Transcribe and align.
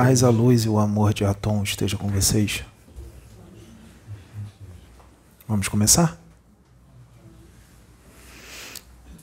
Paz, 0.00 0.22
a 0.22 0.30
luz 0.30 0.64
e 0.64 0.68
o 0.68 0.78
amor 0.78 1.12
de 1.12 1.24
Atom 1.24 1.60
estejam 1.64 1.98
com 1.98 2.06
vocês. 2.06 2.62
Vamos 5.48 5.66
começar? 5.66 6.16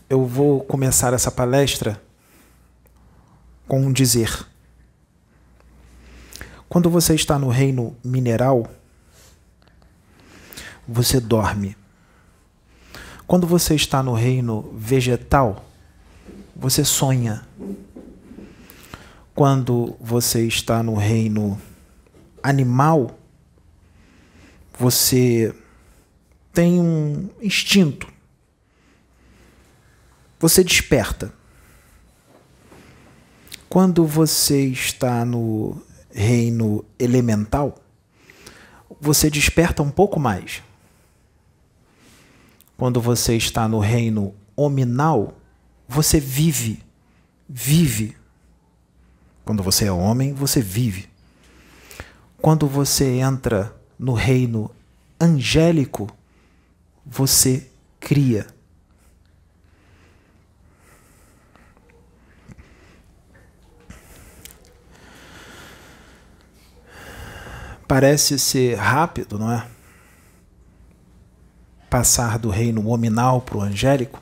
Eu 0.10 0.26
vou 0.26 0.66
começar 0.66 1.14
essa 1.14 1.32
palestra 1.32 2.04
com 3.66 3.80
um 3.80 3.94
dizer. 3.94 4.46
Quando 6.68 6.90
você 6.90 7.16
está 7.16 7.40
no 7.40 7.48
reino 7.48 7.96
mineral, 8.04 8.70
você 10.86 11.22
dorme. 11.22 11.78
Quando 13.26 13.48
você 13.48 13.76
está 13.76 14.04
no 14.04 14.14
reino 14.14 14.74
vegetal, 14.76 15.64
você 16.54 16.84
sonha 16.84 17.48
quando 19.36 19.98
você 20.00 20.48
está 20.48 20.82
no 20.82 20.96
reino 20.96 21.62
animal, 22.42 23.20
você 24.80 25.54
tem 26.54 26.80
um 26.80 27.30
instinto. 27.42 28.08
Você 30.40 30.64
desperta. 30.64 31.34
Quando 33.68 34.06
você 34.06 34.68
está 34.68 35.26
no 35.26 35.82
reino 36.14 36.86
elemental, 36.98 37.78
você 39.02 39.30
desperta 39.30 39.84
um 39.84 39.92
pouco 39.92 40.18
mais. 40.18 40.64
Quando 42.78 43.02
você 43.02 43.36
está 43.36 43.68
no 43.68 43.80
reino 43.80 44.34
hominal, 44.56 45.38
você 45.90 46.22
vive, 46.22 46.82
vive 47.50 48.16
quando 49.46 49.62
você 49.62 49.86
é 49.86 49.92
homem, 49.92 50.34
você 50.34 50.60
vive. 50.60 51.08
Quando 52.42 52.68
você 52.68 53.20
entra 53.20 53.74
no 53.98 54.14
reino 54.14 54.72
angélico, 55.22 56.10
você 57.06 57.70
cria. 58.00 58.48
Parece 67.88 68.40
ser 68.40 68.76
rápido, 68.76 69.38
não 69.38 69.52
é? 69.52 69.68
Passar 71.88 72.40
do 72.40 72.50
reino 72.50 72.88
hominal 72.90 73.42
para 73.42 73.58
o 73.58 73.62
angélico 73.62 74.22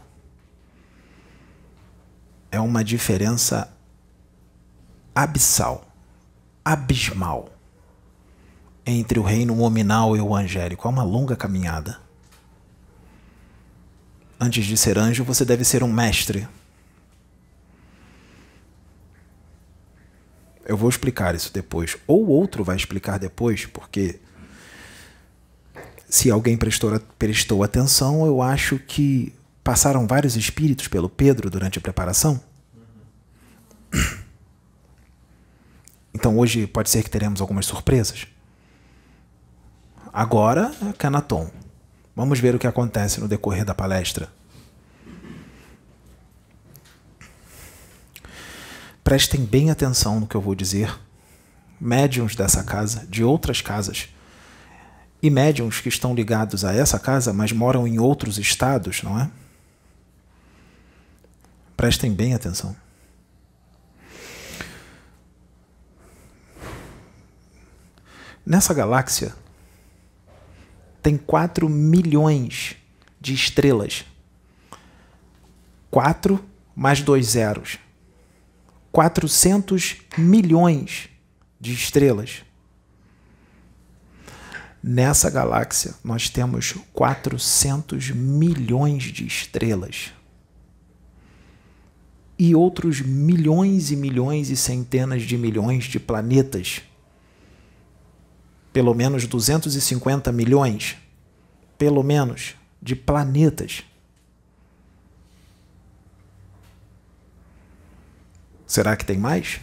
é 2.51 2.59
uma 2.59 2.83
diferença 2.83 3.72
abissal, 5.16 5.86
abismal 6.64 7.50
entre 8.86 9.19
o 9.19 9.23
reino 9.23 9.59
hominal 9.61 10.16
e 10.16 10.22
o 10.22 10.36
angélico. 10.36 10.88
É 10.88 10.92
uma 10.92 11.03
longa 11.03 11.36
caminhada. 11.36 12.00
Antes 14.39 14.66
de 14.66 14.75
ser 14.75 14.97
anjo, 14.97 15.23
você 15.23 15.45
deve 15.45 15.64
ser 15.64 15.84
um 15.84 15.91
mestre. 15.91 16.47
Eu 20.66 20.75
vou 20.75 20.89
explicar 20.89 21.36
isso 21.36 21.53
depois. 21.53 21.95
Ou 22.08 22.28
outro 22.28 22.64
vai 22.64 22.75
explicar 22.75 23.17
depois, 23.17 23.66
porque 23.66 24.19
se 26.09 26.30
alguém 26.30 26.58
prestou, 26.58 27.00
prestou 27.17 27.64
atenção, 27.64 28.25
eu 28.25 28.41
acho 28.41 28.78
que 28.79 29.34
passaram 29.63 30.06
vários 30.06 30.35
espíritos 30.35 30.88
pelo 30.88 31.09
Pedro 31.09 31.50
durante 31.50 31.79
a 31.79 31.81
preparação. 31.81 32.41
Uhum. 33.94 34.22
Então 36.13 36.38
hoje 36.38 36.68
pode 36.68 36.90
ser 36.90 37.03
que 37.03 37.09
teremos 37.09 37.41
algumas 37.41 37.66
surpresas. 37.66 38.28
Agora, 40.12 40.72
Canaton. 40.97 41.50
Vamos 42.16 42.40
ver 42.40 42.53
o 42.53 42.59
que 42.59 42.68
acontece 42.68 43.19
no 43.19 43.28
decorrer 43.28 43.66
da 43.66 43.74
palestra. 43.74 44.29
Prestem 49.03 49.44
bem 49.44 49.72
atenção 49.72 50.19
no 50.19 50.28
que 50.28 50.35
eu 50.35 50.41
vou 50.41 50.53
dizer. 50.53 50.96
Médiuns 51.81 52.35
dessa 52.35 52.63
casa, 52.63 53.06
de 53.07 53.23
outras 53.23 53.59
casas, 53.59 54.07
e 55.22 55.29
médiuns 55.29 55.81
que 55.81 55.90
estão 55.90 56.13
ligados 56.13 56.63
a 56.63 56.73
essa 56.73 57.00
casa, 57.00 57.34
mas 57.34 57.52
moram 57.52 57.88
em 57.88 57.97
outros 57.97 58.38
estados, 58.38 59.02
não 59.02 59.19
é? 59.19 59.29
Prestem 61.75 62.13
bem 62.13 62.34
atenção. 62.34 62.75
Nessa 68.45 68.73
galáxia 68.73 69.33
tem 71.01 71.17
4 71.17 71.69
milhões 71.69 72.75
de 73.19 73.33
estrelas. 73.33 74.05
4 75.89 76.43
mais 76.75 77.01
dois 77.01 77.27
zeros. 77.27 77.77
400 78.91 79.97
milhões 80.17 81.09
de 81.59 81.73
estrelas. 81.73 82.43
Nessa 84.83 85.29
galáxia, 85.29 85.95
nós 86.03 86.29
temos 86.29 86.75
400 86.91 88.11
milhões 88.11 89.03
de 89.03 89.25
estrelas. 89.25 90.11
E 92.37 92.53
outros 92.53 92.99
milhões 92.99 93.91
e 93.91 93.95
milhões 93.95 94.49
e 94.49 94.57
centenas 94.57 95.21
de 95.21 95.37
milhões 95.37 95.85
de 95.85 95.99
planetas 95.99 96.81
pelo 98.73 98.95
menos 98.95 99.28
250 99.28 100.31
milhões, 100.31 100.97
pelo 101.78 102.01
menos, 102.01 102.56
de 102.81 102.95
planetas. 102.95 103.84
Será 108.66 108.97
que 108.97 109.06
tem 109.06 109.17
mais? 109.17 109.61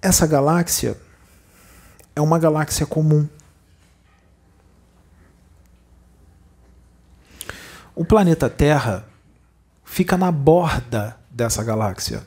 Essa 0.00 0.24
galáxia 0.24 0.96
é 2.14 2.20
uma 2.20 2.38
galáxia 2.38 2.86
comum. 2.86 3.28
O 7.92 8.04
planeta 8.04 8.48
Terra 8.48 9.04
fica 9.84 10.16
na 10.16 10.30
borda 10.30 11.18
dessa 11.36 11.62
galáxia. 11.62 12.26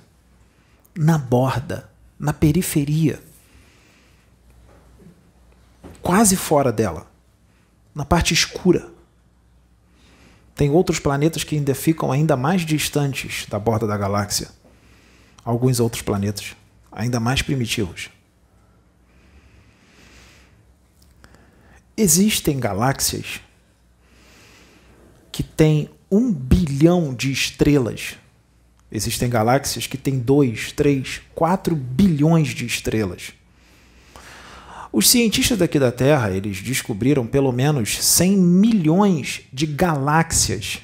Na 0.95 1.17
borda, 1.17 1.89
na 2.19 2.31
periferia. 2.31 3.19
Quase 5.99 6.37
fora 6.37 6.71
dela. 6.71 7.07
Na 7.95 8.05
parte 8.05 8.35
escura. 8.35 8.91
Tem 10.55 10.69
outros 10.69 10.99
planetas 10.99 11.43
que 11.43 11.55
ainda 11.55 11.73
ficam 11.73 12.11
ainda 12.11 12.37
mais 12.37 12.61
distantes 12.61 13.47
da 13.47 13.57
borda 13.57 13.87
da 13.87 13.97
galáxia. 13.97 14.49
Alguns 15.43 15.79
outros 15.79 16.03
planetas, 16.03 16.55
ainda 16.91 17.19
mais 17.19 17.41
primitivos. 17.41 18.11
Existem 21.97 22.59
galáxias 22.59 23.41
que 25.31 25.41
têm 25.41 25.89
um 26.11 26.31
bilhão 26.31 27.13
de 27.13 27.31
estrelas 27.31 28.17
Existem 28.91 29.29
galáxias 29.29 29.85
que 29.85 29.97
têm 29.97 30.17
2, 30.17 30.71
3, 30.71 31.21
4 31.35 31.75
bilhões 31.75 32.49
de 32.49 32.65
estrelas. 32.65 33.33
Os 34.91 35.07
cientistas 35.07 35.57
daqui 35.57 35.77
da 35.77 35.91
Terra, 35.91 36.31
eles 36.31 36.61
descobriram 36.61 37.27
pelo 37.27 37.51
menos 37.51 38.03
100 38.03 38.35
milhões 38.37 39.41
de 39.53 39.67
galáxias. 39.67 40.79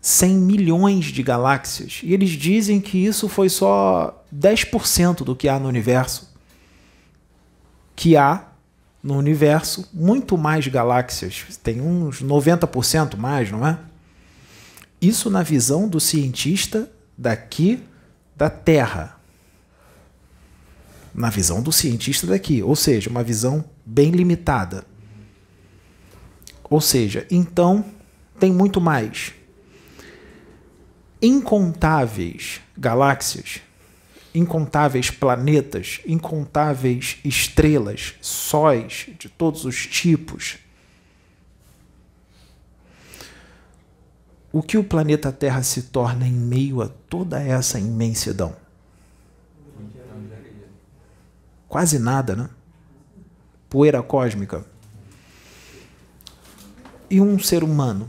100 0.00 0.34
milhões 0.36 1.06
de 1.06 1.22
galáxias. 1.22 2.00
E 2.02 2.14
eles 2.14 2.30
dizem 2.30 2.80
que 2.80 3.04
isso 3.04 3.28
foi 3.28 3.50
só 3.50 4.24
10% 4.34 5.24
do 5.24 5.36
que 5.36 5.48
há 5.48 5.58
no 5.58 5.68
universo. 5.68 6.32
Que 7.94 8.16
há 8.16 8.48
no 9.02 9.18
universo 9.18 9.86
muito 9.92 10.38
mais 10.38 10.66
galáxias. 10.66 11.44
Tem 11.62 11.82
uns 11.82 12.22
90% 12.22 13.16
mais, 13.16 13.50
não 13.50 13.66
é? 13.66 13.78
Isso 15.06 15.28
na 15.28 15.42
visão 15.42 15.86
do 15.86 16.00
cientista 16.00 16.90
daqui 17.16 17.82
da 18.34 18.48
Terra. 18.48 19.20
Na 21.14 21.28
visão 21.28 21.62
do 21.62 21.70
cientista 21.70 22.26
daqui, 22.26 22.62
ou 22.62 22.74
seja, 22.74 23.10
uma 23.10 23.22
visão 23.22 23.62
bem 23.84 24.12
limitada. 24.12 24.86
Ou 26.70 26.80
seja, 26.80 27.26
então 27.30 27.84
tem 28.40 28.50
muito 28.50 28.80
mais. 28.80 29.34
Incontáveis 31.20 32.62
galáxias, 32.74 33.60
incontáveis 34.34 35.10
planetas, 35.10 36.00
incontáveis 36.06 37.18
estrelas, 37.22 38.14
sóis 38.22 39.10
de 39.18 39.28
todos 39.28 39.66
os 39.66 39.86
tipos, 39.86 40.63
o 44.54 44.62
que 44.62 44.78
o 44.78 44.84
planeta 44.84 45.32
Terra 45.32 45.64
se 45.64 45.82
torna 45.82 46.28
em 46.28 46.32
meio 46.32 46.80
a 46.80 46.86
toda 46.86 47.42
essa 47.42 47.76
imensidão? 47.76 48.54
Quase 51.68 51.98
nada, 51.98 52.36
né? 52.36 52.48
Poeira 53.68 54.00
cósmica. 54.00 54.64
E 57.10 57.20
um 57.20 57.36
ser 57.36 57.64
humano? 57.64 58.08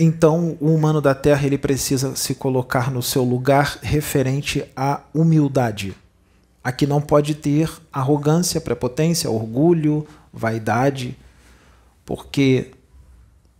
Então, 0.00 0.56
o 0.58 0.74
humano 0.74 1.02
da 1.02 1.14
Terra 1.14 1.44
ele 1.44 1.58
precisa 1.58 2.16
se 2.16 2.34
colocar 2.34 2.90
no 2.90 3.02
seu 3.02 3.22
lugar 3.22 3.78
referente 3.82 4.64
à 4.74 5.02
humildade. 5.12 5.94
Aqui 6.62 6.86
não 6.86 7.00
pode 7.00 7.34
ter 7.34 7.70
arrogância, 7.92 8.60
prepotência, 8.60 9.30
orgulho, 9.30 10.06
vaidade, 10.32 11.16
porque 12.04 12.70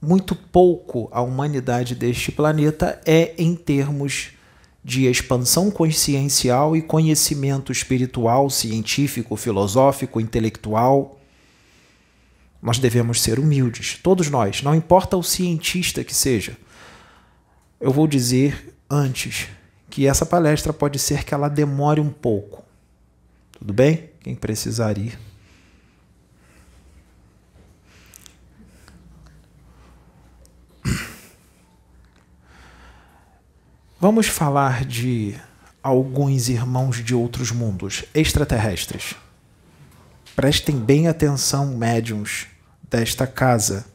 muito 0.00 0.34
pouco 0.34 1.08
a 1.12 1.20
humanidade 1.20 1.94
deste 1.94 2.30
planeta 2.30 3.00
é 3.04 3.34
em 3.38 3.54
termos 3.54 4.30
de 4.84 5.06
expansão 5.06 5.70
consciencial 5.70 6.76
e 6.76 6.82
conhecimento 6.82 7.70
espiritual, 7.70 8.50
científico, 8.50 9.36
filosófico, 9.36 10.20
intelectual. 10.20 11.20
Nós 12.60 12.78
devemos 12.78 13.20
ser 13.20 13.38
humildes, 13.38 13.98
todos 14.02 14.28
nós, 14.28 14.62
não 14.62 14.74
importa 14.74 15.16
o 15.16 15.22
cientista 15.22 16.02
que 16.02 16.14
seja. 16.14 16.56
Eu 17.80 17.92
vou 17.92 18.06
dizer 18.06 18.74
antes 18.88 19.48
que 19.88 20.06
essa 20.06 20.24
palestra 20.24 20.72
pode 20.72 20.98
ser 20.98 21.24
que 21.24 21.34
ela 21.34 21.48
demore 21.48 22.00
um 22.00 22.10
pouco. 22.10 22.61
Tudo 23.62 23.74
bem? 23.74 24.10
Quem 24.18 24.34
precisar 24.34 24.98
ir. 24.98 25.16
Vamos 34.00 34.26
falar 34.26 34.84
de 34.84 35.36
alguns 35.80 36.48
irmãos 36.48 37.04
de 37.04 37.14
outros 37.14 37.52
mundos 37.52 38.04
extraterrestres. 38.12 39.14
Prestem 40.34 40.80
bem 40.80 41.06
atenção, 41.06 41.76
médiums 41.76 42.48
desta 42.90 43.28
casa, 43.28 43.86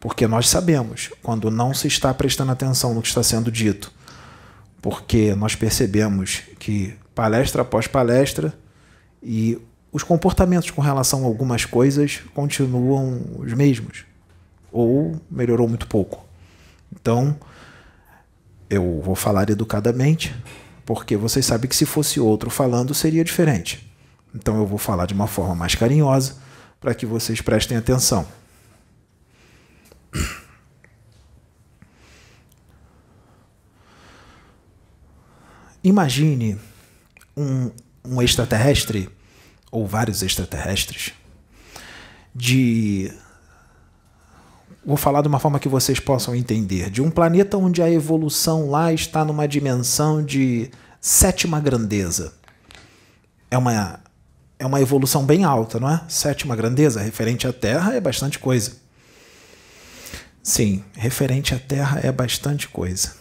porque 0.00 0.26
nós 0.26 0.48
sabemos 0.48 1.10
quando 1.22 1.48
não 1.48 1.72
se 1.72 1.86
está 1.86 2.12
prestando 2.12 2.50
atenção 2.50 2.92
no 2.92 3.02
que 3.02 3.06
está 3.06 3.22
sendo 3.22 3.52
dito, 3.52 3.92
porque 4.82 5.32
nós 5.36 5.54
percebemos 5.54 6.42
que 6.58 6.98
palestra 7.14 7.62
após 7.62 7.86
palestra 7.86 8.52
e 9.22 9.58
os 9.92 10.02
comportamentos 10.02 10.70
com 10.70 10.80
relação 10.80 11.22
a 11.24 11.26
algumas 11.26 11.64
coisas 11.64 12.20
continuam 12.32 13.20
os 13.38 13.52
mesmos 13.52 14.04
ou 14.70 15.20
melhorou 15.30 15.68
muito 15.68 15.86
pouco. 15.86 16.24
Então, 16.92 17.36
eu 18.68 19.00
vou 19.02 19.14
falar 19.16 19.50
educadamente, 19.50 20.34
porque 20.86 21.16
vocês 21.16 21.44
sabem 21.44 21.68
que 21.68 21.74
se 21.74 21.84
fosse 21.84 22.20
outro 22.20 22.50
falando 22.50 22.94
seria 22.94 23.24
diferente. 23.24 23.90
Então 24.34 24.56
eu 24.58 24.66
vou 24.66 24.78
falar 24.78 25.06
de 25.06 25.14
uma 25.14 25.26
forma 25.26 25.54
mais 25.54 25.74
carinhosa 25.74 26.36
para 26.80 26.94
que 26.94 27.04
vocês 27.04 27.40
prestem 27.40 27.76
atenção. 27.76 28.26
Imagine 35.82 36.58
um, 37.36 37.70
um 38.04 38.20
extraterrestre, 38.20 39.08
ou 39.70 39.86
vários 39.86 40.22
extraterrestres, 40.22 41.12
de. 42.34 43.12
Vou 44.84 44.96
falar 44.96 45.20
de 45.22 45.28
uma 45.28 45.38
forma 45.38 45.58
que 45.58 45.68
vocês 45.68 46.00
possam 46.00 46.34
entender. 46.34 46.90
De 46.90 47.02
um 47.02 47.10
planeta 47.10 47.56
onde 47.58 47.82
a 47.82 47.90
evolução 47.90 48.70
lá 48.70 48.92
está 48.92 49.24
numa 49.24 49.46
dimensão 49.46 50.24
de 50.24 50.70
sétima 51.00 51.60
grandeza. 51.60 52.32
É 53.50 53.58
uma 53.58 54.00
é 54.60 54.66
uma 54.66 54.80
evolução 54.80 55.24
bem 55.24 55.42
alta, 55.42 55.80
não 55.80 55.90
é? 55.90 56.02
Sétima 56.06 56.54
grandeza, 56.54 57.00
referente 57.00 57.46
à 57.46 57.52
Terra, 57.52 57.94
é 57.94 58.00
bastante 58.00 58.38
coisa. 58.38 58.72
Sim, 60.42 60.84
referente 60.92 61.54
à 61.54 61.58
Terra 61.58 61.98
é 62.02 62.12
bastante 62.12 62.68
coisa. 62.68 63.14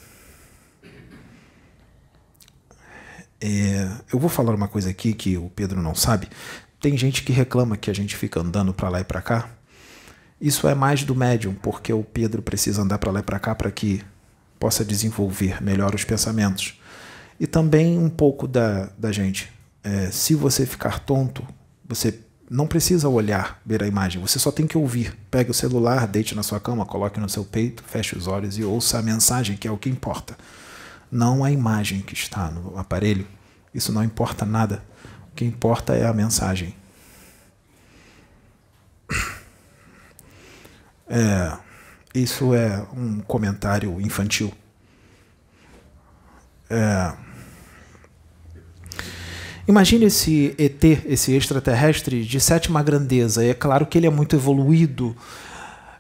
É, 3.42 3.88
eu 4.12 4.20
vou 4.20 4.30
falar 4.30 4.54
uma 4.54 4.68
coisa 4.68 4.90
aqui 4.90 5.14
que 5.14 5.38
o 5.38 5.50
Pedro 5.50 5.82
não 5.82 5.96
sabe. 5.96 6.28
Tem 6.80 6.98
gente 6.98 7.24
que 7.24 7.32
reclama 7.32 7.78
que 7.78 7.90
a 7.90 7.94
gente 7.94 8.16
fica 8.16 8.40
andando 8.40 8.74
para 8.74 8.90
lá 8.90 9.02
e 9.02 9.04
para 9.04 9.22
cá. 9.22 9.50
Isso 10.40 10.68
é 10.68 10.76
mais 10.76 11.04
do 11.04 11.14
médium, 11.16 11.54
porque 11.54 11.92
o 11.92 12.04
Pedro 12.04 12.42
precisa 12.42 12.82
andar 12.82 12.98
para 12.98 13.12
lá 13.12 13.20
e 13.20 13.24
para 13.24 13.40
cá 13.40 13.54
para 13.54 13.70
que 13.70 14.04
possa 14.58 14.86
desenvolver 14.86 15.62
melhor 15.62 15.94
os 15.94 16.04
pensamentos. 16.04 16.80
E 17.40 17.48
também 17.48 17.98
um 17.98 18.10
pouco 18.10 18.48
da, 18.48 18.90
da 18.98 19.12
gente 19.12 19.52
é, 19.84 20.12
se 20.12 20.36
você 20.36 20.66
ficar 20.66 21.00
tonto, 21.00 21.46
você 21.88 22.20
não 22.50 22.68
precisa 22.68 23.08
olhar, 23.08 23.62
ver 23.66 23.84
a 23.84 23.88
imagem, 23.88 24.22
você 24.22 24.40
só 24.40 24.52
tem 24.52 24.66
que 24.66 24.78
ouvir. 24.78 25.16
Pegue 25.30 25.52
o 25.52 25.54
celular, 25.54 26.08
deite 26.08 26.36
na 26.36 26.44
sua 26.44 26.60
cama, 26.60 26.86
coloque 26.86 27.20
no 27.20 27.30
seu 27.30 27.44
peito, 27.44 27.84
feche 27.84 28.18
os 28.18 28.28
olhos 28.28 28.58
e 28.58 28.64
ouça 28.64 29.00
a 29.00 29.02
mensagem, 29.02 29.56
que 29.56 29.68
é 29.68 29.72
o 29.72 29.78
que 29.78 29.90
importa. 29.90 30.38
Não 31.12 31.44
a 31.44 31.52
imagem 31.52 32.02
que 32.02 32.14
está 32.14 32.50
no 32.50 32.78
aparelho. 32.78 33.28
Isso 33.74 33.92
não 33.92 34.04
importa 34.04 34.46
nada. 34.46 34.84
O 35.32 35.36
que 35.36 35.46
importa 35.46 35.96
é 35.96 36.06
a 36.06 36.14
mensagem. 36.14 36.76
É, 41.12 41.58
isso 42.14 42.54
é 42.54 42.86
um 42.96 43.20
comentário 43.22 44.00
infantil. 44.00 44.54
É, 46.70 47.16
Imagine 49.70 50.06
esse 50.06 50.56
ET, 50.58 50.84
esse 50.84 51.32
extraterrestre 51.36 52.26
de 52.26 52.40
sétima 52.40 52.82
grandeza. 52.82 53.46
E 53.46 53.50
é 53.50 53.54
claro 53.54 53.86
que 53.86 54.00
ele 54.00 54.08
é 54.08 54.10
muito 54.10 54.36
evoluído 54.36 55.16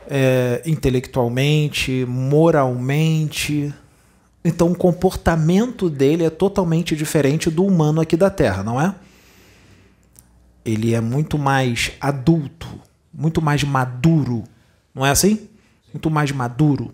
é, 0.09 0.63
intelectualmente, 0.65 2.03
moralmente. 2.07 3.71
Então 4.43 4.71
o 4.71 4.75
comportamento 4.75 5.89
dele 5.89 6.23
é 6.23 6.29
totalmente 6.29 6.95
diferente 6.95 7.49
do 7.49 7.65
humano 7.65 8.01
aqui 8.01 8.15
da 8.15 8.29
Terra, 8.29 8.63
não 8.63 8.79
é? 8.79 8.95
Ele 10.63 10.93
é 10.93 11.01
muito 11.01 11.37
mais 11.37 11.91
adulto, 11.99 12.67
muito 13.13 13.41
mais 13.41 13.63
maduro. 13.63 14.43
Não 14.93 15.05
é 15.05 15.11
assim? 15.11 15.49
Muito 15.93 16.09
mais 16.09 16.31
maduro. 16.31 16.93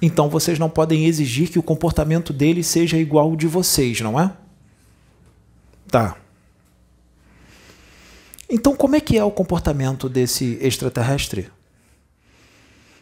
Então 0.00 0.28
vocês 0.28 0.58
não 0.58 0.68
podem 0.68 1.06
exigir 1.06 1.50
que 1.50 1.58
o 1.58 1.62
comportamento 1.62 2.32
dele 2.32 2.62
seja 2.62 2.96
igual 2.98 3.30
ao 3.30 3.36
de 3.36 3.46
vocês, 3.46 4.00
não 4.00 4.20
é? 4.20 4.32
Tá. 5.88 6.16
Então, 8.48 8.76
como 8.76 8.94
é 8.94 9.00
que 9.00 9.18
é 9.18 9.24
o 9.24 9.30
comportamento 9.30 10.08
desse 10.08 10.58
extraterrestre? 10.60 11.50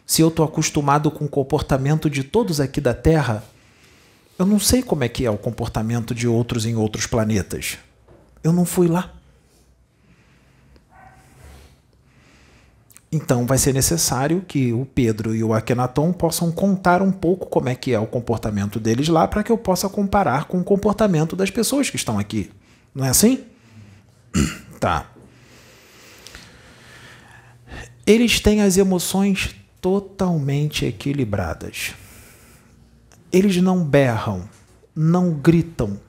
Se 0.05 0.21
eu 0.21 0.27
estou 0.27 0.45
acostumado 0.45 1.09
com 1.09 1.25
o 1.25 1.29
comportamento 1.29 2.09
de 2.09 2.23
todos 2.23 2.59
aqui 2.59 2.79
da 2.79 2.93
Terra, 2.93 3.43
eu 4.37 4.45
não 4.45 4.59
sei 4.59 4.83
como 4.83 5.03
é 5.03 5.09
que 5.09 5.25
é 5.25 5.31
o 5.31 5.37
comportamento 5.37 6.13
de 6.13 6.27
outros 6.27 6.65
em 6.65 6.75
outros 6.75 7.07
planetas. 7.07 7.77
Eu 8.43 8.53
não 8.53 8.65
fui 8.65 8.87
lá. 8.87 9.11
Então 13.11 13.45
vai 13.45 13.57
ser 13.57 13.73
necessário 13.73 14.43
que 14.45 14.73
o 14.73 14.85
Pedro 14.85 15.33
e 15.33 15.41
o 15.41 15.53
Akhenaton 15.53 16.11
possam 16.11 16.51
contar 16.51 17.01
um 17.01 17.13
pouco 17.13 17.45
como 17.47 17.69
é 17.69 17.75
que 17.75 17.93
é 17.93 17.99
o 17.99 18.05
comportamento 18.05 18.77
deles 18.77 19.07
lá 19.07 19.25
para 19.25 19.41
que 19.41 19.51
eu 19.51 19.57
possa 19.57 19.87
comparar 19.87 20.45
com 20.45 20.59
o 20.59 20.63
comportamento 20.63 21.33
das 21.33 21.49
pessoas 21.49 21.89
que 21.89 21.95
estão 21.95 22.19
aqui. 22.19 22.51
Não 22.93 23.05
é 23.05 23.09
assim? 23.09 23.43
Tá. 24.77 25.09
Eles 28.05 28.39
têm 28.41 28.61
as 28.61 28.77
emoções 28.77 29.55
totalmente 29.85 30.83
equilibradas. 30.83 31.93
Eles 33.31 33.57
não 33.57 33.85
berram, 33.85 34.49
não 34.95 35.31
gritam. 35.31 36.01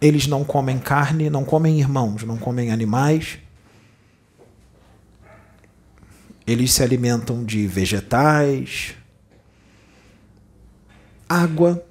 Eles 0.00 0.26
não 0.26 0.42
comem 0.42 0.78
carne, 0.78 1.28
não 1.28 1.44
comem 1.44 1.78
irmãos, 1.78 2.22
não 2.22 2.38
comem 2.38 2.72
animais. 2.72 3.38
Eles 6.46 6.72
se 6.72 6.82
alimentam 6.82 7.44
de 7.44 7.66
vegetais, 7.66 8.94
água 11.28 11.86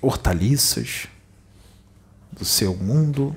hortaliças 0.00 1.08
do 2.30 2.44
seu 2.44 2.76
mundo. 2.76 3.34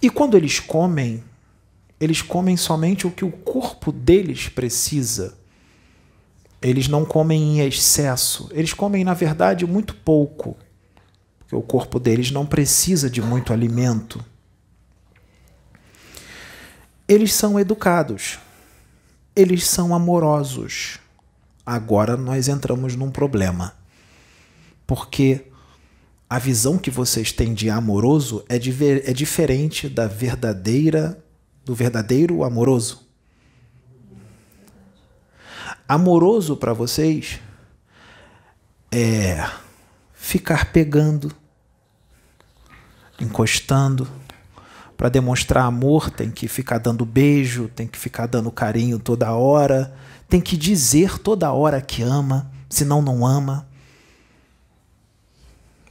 E 0.00 0.08
quando 0.08 0.36
eles 0.36 0.60
comem, 0.60 1.24
eles 1.98 2.22
comem 2.22 2.56
somente 2.56 3.06
o 3.06 3.10
que 3.10 3.24
o 3.24 3.32
corpo 3.32 3.90
deles 3.90 4.48
precisa. 4.48 5.36
eles 6.60 6.88
não 6.88 7.04
comem 7.04 7.40
em 7.40 7.66
excesso, 7.66 8.48
eles 8.52 8.72
comem, 8.72 9.04
na 9.04 9.14
verdade, 9.14 9.64
muito 9.66 9.94
pouco, 9.94 10.56
porque 11.38 11.54
o 11.54 11.62
corpo 11.62 12.00
deles 12.00 12.30
não 12.30 12.44
precisa 12.44 13.08
de 13.08 13.22
muito 13.22 13.52
alimento. 13.52 14.24
Eles 17.06 17.32
são 17.32 17.58
educados, 17.58 18.38
eles 19.34 19.66
são 19.66 19.94
amorosos. 19.94 20.98
Agora 21.64 22.16
nós 22.16 22.48
entramos 22.48 22.96
num 22.96 23.10
problema, 23.10 23.74
porque 24.86 25.46
a 26.28 26.38
visão 26.38 26.76
que 26.76 26.90
vocês 26.90 27.32
têm 27.32 27.54
de 27.54 27.70
amoroso 27.70 28.44
é, 28.48 28.58
de, 28.58 28.72
é 29.08 29.12
diferente 29.12 29.88
da 29.88 30.06
verdadeira 30.06 31.22
do 31.64 31.74
verdadeiro 31.74 32.44
amoroso. 32.44 33.06
Amoroso 35.86 36.56
para 36.56 36.72
vocês 36.72 37.40
é 38.90 39.46
ficar 40.14 40.72
pegando, 40.72 41.30
encostando. 43.20 44.08
Para 44.96 45.10
demonstrar 45.10 45.64
amor, 45.64 46.10
tem 46.10 46.30
que 46.30 46.48
ficar 46.48 46.78
dando 46.78 47.04
beijo, 47.04 47.68
tem 47.68 47.86
que 47.86 47.98
ficar 47.98 48.26
dando 48.26 48.50
carinho 48.50 48.98
toda 48.98 49.32
hora, 49.32 49.94
tem 50.28 50.40
que 50.40 50.56
dizer 50.56 51.18
toda 51.18 51.52
hora 51.52 51.80
que 51.80 52.02
ama, 52.02 52.50
senão 52.68 53.00
não 53.00 53.24
ama. 53.24 53.67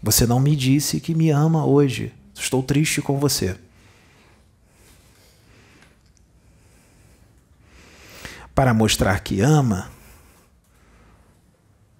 Você 0.07 0.25
não 0.25 0.39
me 0.39 0.55
disse 0.55 1.01
que 1.01 1.13
me 1.13 1.31
ama 1.31 1.65
hoje. 1.65 2.13
Estou 2.33 2.63
triste 2.63 3.01
com 3.01 3.19
você. 3.19 3.57
para 8.55 8.73
mostrar 8.73 9.19
que 9.19 9.39
ama, 9.39 9.91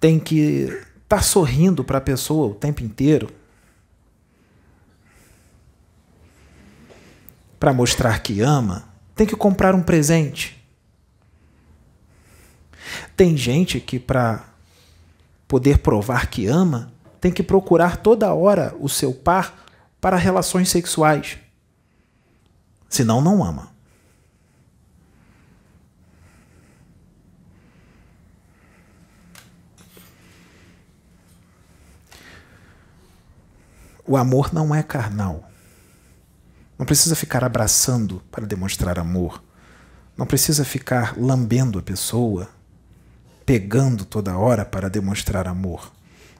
tem 0.00 0.18
que 0.18 0.64
estar 0.64 1.18
tá 1.18 1.22
sorrindo 1.22 1.84
para 1.84 1.98
a 1.98 2.00
pessoa 2.00 2.48
o 2.48 2.54
tempo 2.54 2.82
inteiro. 2.82 3.30
Para 7.60 7.72
mostrar 7.72 8.20
que 8.20 8.40
ama, 8.40 8.88
tem 9.14 9.24
que 9.24 9.36
comprar 9.36 9.72
um 9.72 9.82
presente. 9.84 10.60
Tem 13.16 13.36
gente 13.36 13.78
que, 13.78 14.00
para 14.00 14.44
poder 15.46 15.78
provar 15.78 16.26
que 16.26 16.46
ama, 16.46 16.92
tem 17.20 17.32
que 17.32 17.42
procurar 17.42 17.96
toda 17.98 18.32
hora 18.32 18.74
o 18.78 18.88
seu 18.88 19.12
par 19.12 19.66
para 20.00 20.16
relações 20.16 20.68
sexuais. 20.68 21.38
Senão, 22.88 23.20
não 23.20 23.44
ama. 23.44 23.70
O 34.06 34.16
amor 34.16 34.54
não 34.54 34.74
é 34.74 34.82
carnal. 34.82 35.50
Não 36.78 36.86
precisa 36.86 37.14
ficar 37.14 37.44
abraçando 37.44 38.22
para 38.30 38.46
demonstrar 38.46 38.98
amor. 38.98 39.42
Não 40.16 40.24
precisa 40.24 40.64
ficar 40.64 41.14
lambendo 41.18 41.78
a 41.78 41.82
pessoa, 41.82 42.48
pegando 43.44 44.06
toda 44.06 44.38
hora 44.38 44.64
para 44.64 44.88
demonstrar 44.88 45.46
amor. 45.46 45.92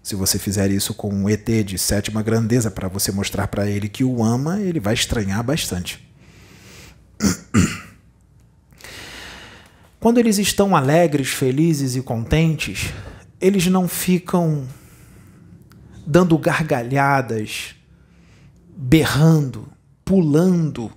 Se 0.09 0.17
você 0.17 0.39
fizer 0.39 0.71
isso 0.71 0.95
com 0.95 1.11
um 1.15 1.29
ET 1.29 1.47
de 1.67 1.77
sétima 1.77 2.23
grandeza 2.23 2.71
para 2.71 2.89
você 2.89 3.13
mostrar 3.13 3.47
para 3.47 3.69
ele 3.69 3.91
que 3.91 4.03
o 4.03 4.25
ama, 4.25 4.59
ele 4.59 4.81
vai 4.81 4.95
estranhar 4.95 5.45
bastante. 5.45 6.03
Quando 10.01 10.17
eles 10.17 10.39
estão 10.39 10.75
alegres, 10.75 11.29
felizes 11.29 11.95
e 11.95 12.01
contentes, 12.01 12.91
eles 13.39 13.67
não 13.67 13.87
ficam 13.87 14.67
dando 16.07 16.39
gargalhadas, 16.39 17.75
berrando, 18.75 19.69
pulando, 20.07 20.91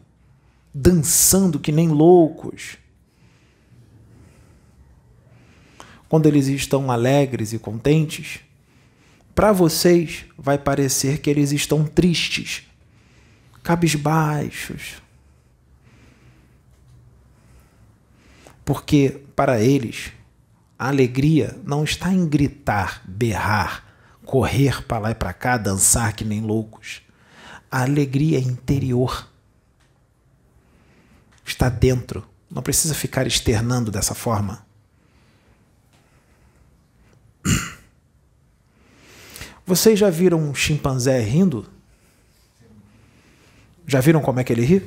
dançando 0.74 1.60
que 1.60 1.74
nem 1.74 1.90
loucos. 1.90 2.78
Quando 6.08 6.28
eles 6.28 6.48
estão 6.48 6.90
alegres 6.90 7.52
e 7.52 7.60
contentes, 7.60 8.40
para 9.42 9.52
vocês 9.52 10.26
vai 10.38 10.56
parecer 10.56 11.18
que 11.18 11.28
eles 11.28 11.52
estão 11.52 11.84
tristes, 11.84 12.62
cabisbaixos. 13.64 15.02
Porque 18.64 19.24
para 19.36 19.60
eles 19.60 20.12
a 20.78 20.90
alegria 20.90 21.60
não 21.64 21.84
está 21.84 22.14
em 22.14 22.24
gritar, 22.30 23.02
berrar, 23.04 23.84
correr 24.24 24.84
para 24.84 25.00
lá 25.00 25.10
e 25.10 25.16
para 25.16 25.34
cá, 25.34 25.58
dançar 25.58 26.14
que 26.14 26.24
nem 26.24 26.42
loucos. 26.42 27.02
A 27.72 27.82
alegria 27.82 28.38
é 28.38 28.42
interior. 28.42 29.28
Está 31.44 31.68
dentro. 31.68 32.24
Não 32.48 32.62
precisa 32.62 32.94
ficar 32.94 33.26
externando 33.26 33.90
dessa 33.90 34.14
forma. 34.14 34.64
Vocês 39.72 39.98
já 39.98 40.10
viram 40.10 40.38
um 40.38 40.54
chimpanzé 40.54 41.18
rindo? 41.22 41.66
Já 43.88 44.02
viram 44.02 44.20
como 44.20 44.38
é 44.38 44.44
que 44.44 44.52
ele 44.52 44.66
ri? 44.66 44.84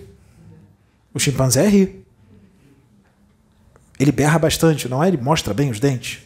O 1.15 1.19
chimpanzé 1.19 1.67
ri. 1.67 2.05
Ele 3.99 4.13
berra 4.13 4.39
bastante, 4.39 4.87
não 4.87 5.03
é? 5.03 5.09
Ele 5.09 5.17
mostra 5.17 5.55
bem 5.55 5.71
os 5.71 5.81
dentes. 5.81 6.21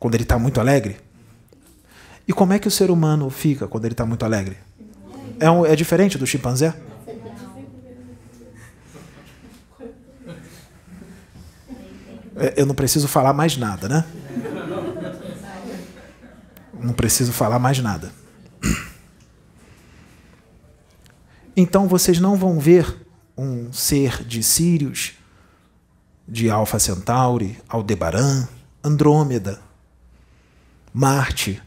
Quando 0.00 0.14
ele 0.14 0.22
está 0.22 0.38
muito 0.38 0.58
alegre. 0.58 0.96
E 2.26 2.32
como 2.32 2.54
é 2.54 2.58
que 2.58 2.68
o 2.68 2.70
ser 2.70 2.90
humano 2.90 3.28
fica 3.28 3.68
quando 3.68 3.84
ele 3.84 3.92
está 3.92 4.06
muito 4.06 4.24
alegre? 4.24 4.56
É, 5.38 5.50
um, 5.50 5.66
é 5.66 5.76
diferente 5.76 6.16
do 6.16 6.26
chimpanzé? 6.26 6.74
É, 12.34 12.54
eu 12.56 12.64
não 12.64 12.74
preciso 12.74 13.06
falar 13.08 13.34
mais 13.34 13.58
nada, 13.58 13.90
né? 13.90 14.06
Não 16.84 16.92
preciso 16.92 17.32
falar 17.32 17.58
mais 17.58 17.78
nada. 17.78 18.12
Então 21.56 21.88
vocês 21.88 22.20
não 22.20 22.36
vão 22.36 22.60
ver 22.60 23.06
um 23.38 23.72
ser 23.72 24.22
de 24.22 24.42
Sírios, 24.42 25.14
de 26.28 26.50
Alfa 26.50 26.78
Centauri, 26.78 27.58
Aldebaran, 27.66 28.46
Andrômeda, 28.82 29.62
Marte, 30.92 31.62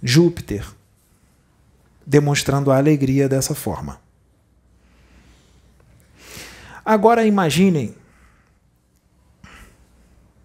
Júpiter, 0.00 0.64
demonstrando 2.06 2.70
a 2.70 2.76
alegria 2.76 3.28
dessa 3.28 3.54
forma. 3.54 4.00
Agora 6.84 7.26
imaginem 7.26 7.96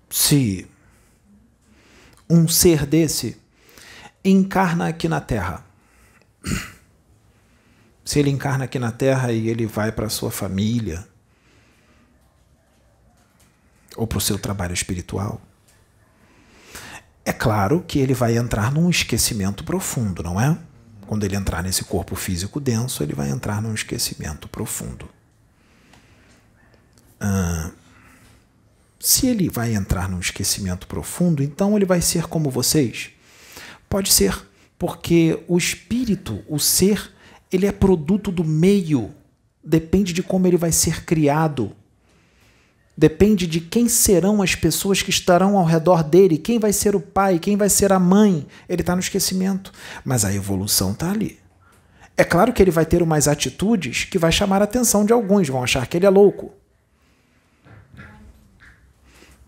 se 0.09 0.67
um 2.29 2.47
ser 2.47 2.85
desse 2.85 3.37
encarna 4.23 4.87
aqui 4.87 5.07
na 5.07 5.19
Terra. 5.19 5.65
Se 8.05 8.19
ele 8.19 8.29
encarna 8.29 8.65
aqui 8.65 8.77
na 8.77 8.91
Terra 8.91 9.31
e 9.31 9.47
ele 9.47 9.65
vai 9.65 9.91
para 9.91 10.07
a 10.07 10.09
sua 10.09 10.31
família 10.31 11.07
ou 13.95 14.05
para 14.07 14.17
o 14.17 14.21
seu 14.21 14.37
trabalho 14.37 14.73
espiritual, 14.73 15.41
é 17.25 17.33
claro 17.33 17.83
que 17.87 17.99
ele 17.99 18.13
vai 18.13 18.37
entrar 18.37 18.71
num 18.71 18.89
esquecimento 18.89 19.63
profundo, 19.63 20.23
não 20.23 20.39
é? 20.39 20.57
Quando 21.05 21.23
ele 21.23 21.35
entrar 21.35 21.63
nesse 21.63 21.83
corpo 21.83 22.15
físico 22.15 22.59
denso, 22.59 23.03
ele 23.03 23.13
vai 23.13 23.29
entrar 23.29 23.61
num 23.61 23.73
esquecimento 23.73 24.47
profundo. 24.47 25.09
Ah, 27.19 27.71
se 28.99 29.27
ele 29.27 29.49
vai 29.49 29.73
entrar 29.73 30.09
num 30.09 30.19
esquecimento 30.19 30.87
profundo, 30.87 31.41
então 31.41 31.75
ele 31.75 31.85
vai 31.85 32.01
ser 32.01 32.27
como 32.27 32.49
vocês? 32.49 33.11
Pode 33.89 34.11
ser, 34.11 34.37
porque 34.77 35.43
o 35.47 35.57
espírito, 35.57 36.43
o 36.47 36.59
ser, 36.59 37.11
ele 37.51 37.65
é 37.65 37.71
produto 37.71 38.31
do 38.31 38.43
meio, 38.43 39.11
depende 39.63 40.13
de 40.13 40.21
como 40.21 40.45
ele 40.47 40.57
vai 40.57 40.71
ser 40.71 41.05
criado 41.05 41.75
depende 42.99 43.47
de 43.47 43.61
quem 43.61 43.87
serão 43.87 44.41
as 44.41 44.55
pessoas 44.55 45.01
que 45.01 45.09
estarão 45.09 45.57
ao 45.57 45.63
redor 45.63 46.03
dele, 46.03 46.37
quem 46.37 46.59
vai 46.59 46.73
ser 46.73 46.97
o 46.97 46.99
pai, 46.99 47.39
quem 47.39 47.55
vai 47.55 47.69
ser 47.69 47.93
a 47.93 47.99
mãe. 47.99 48.45
Ele 48.67 48.81
está 48.81 48.93
no 48.93 48.99
esquecimento, 48.99 49.71
mas 50.03 50.25
a 50.25 50.33
evolução 50.33 50.91
está 50.91 51.09
ali. 51.09 51.39
É 52.17 52.25
claro 52.25 52.51
que 52.51 52.61
ele 52.61 52.71
vai 52.71 52.85
ter 52.85 53.01
umas 53.01 53.29
atitudes 53.29 54.03
que 54.03 54.19
vai 54.19 54.33
chamar 54.33 54.61
a 54.61 54.65
atenção 54.65 55.05
de 55.05 55.13
alguns, 55.13 55.47
vão 55.47 55.63
achar 55.63 55.87
que 55.87 55.95
ele 55.95 56.05
é 56.05 56.09
louco. 56.09 56.51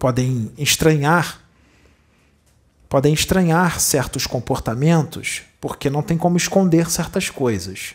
Podem 0.01 0.51
estranhar, 0.57 1.41
podem 2.89 3.13
estranhar 3.13 3.79
certos 3.79 4.25
comportamentos, 4.25 5.43
porque 5.61 5.91
não 5.91 6.01
tem 6.01 6.17
como 6.17 6.37
esconder 6.37 6.89
certas 6.89 7.29
coisas. 7.29 7.93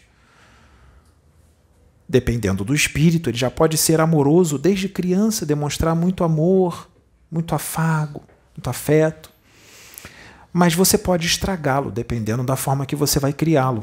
Dependendo 2.09 2.63
do 2.63 2.77
espírito, 2.77 3.29
ele 3.29 3.37
já 3.37 3.51
pode 3.51 3.77
ser 3.77 4.01
amoroso 4.01 4.57
desde 4.57 4.89
criança, 4.89 5.45
demonstrar 5.45 5.97
muito 5.97 6.23
amor, 6.23 6.89
muito 7.29 7.57
afago, 7.57 8.23
muito 8.57 8.71
afeto. 8.71 9.29
Mas 10.53 10.75
você 10.75 10.97
pode 10.97 11.27
estragá-lo 11.27 11.91
dependendo 11.91 12.45
da 12.45 12.55
forma 12.55 12.87
que 12.87 12.95
você 12.95 13.19
vai 13.19 13.33
criá-lo. 13.33 13.83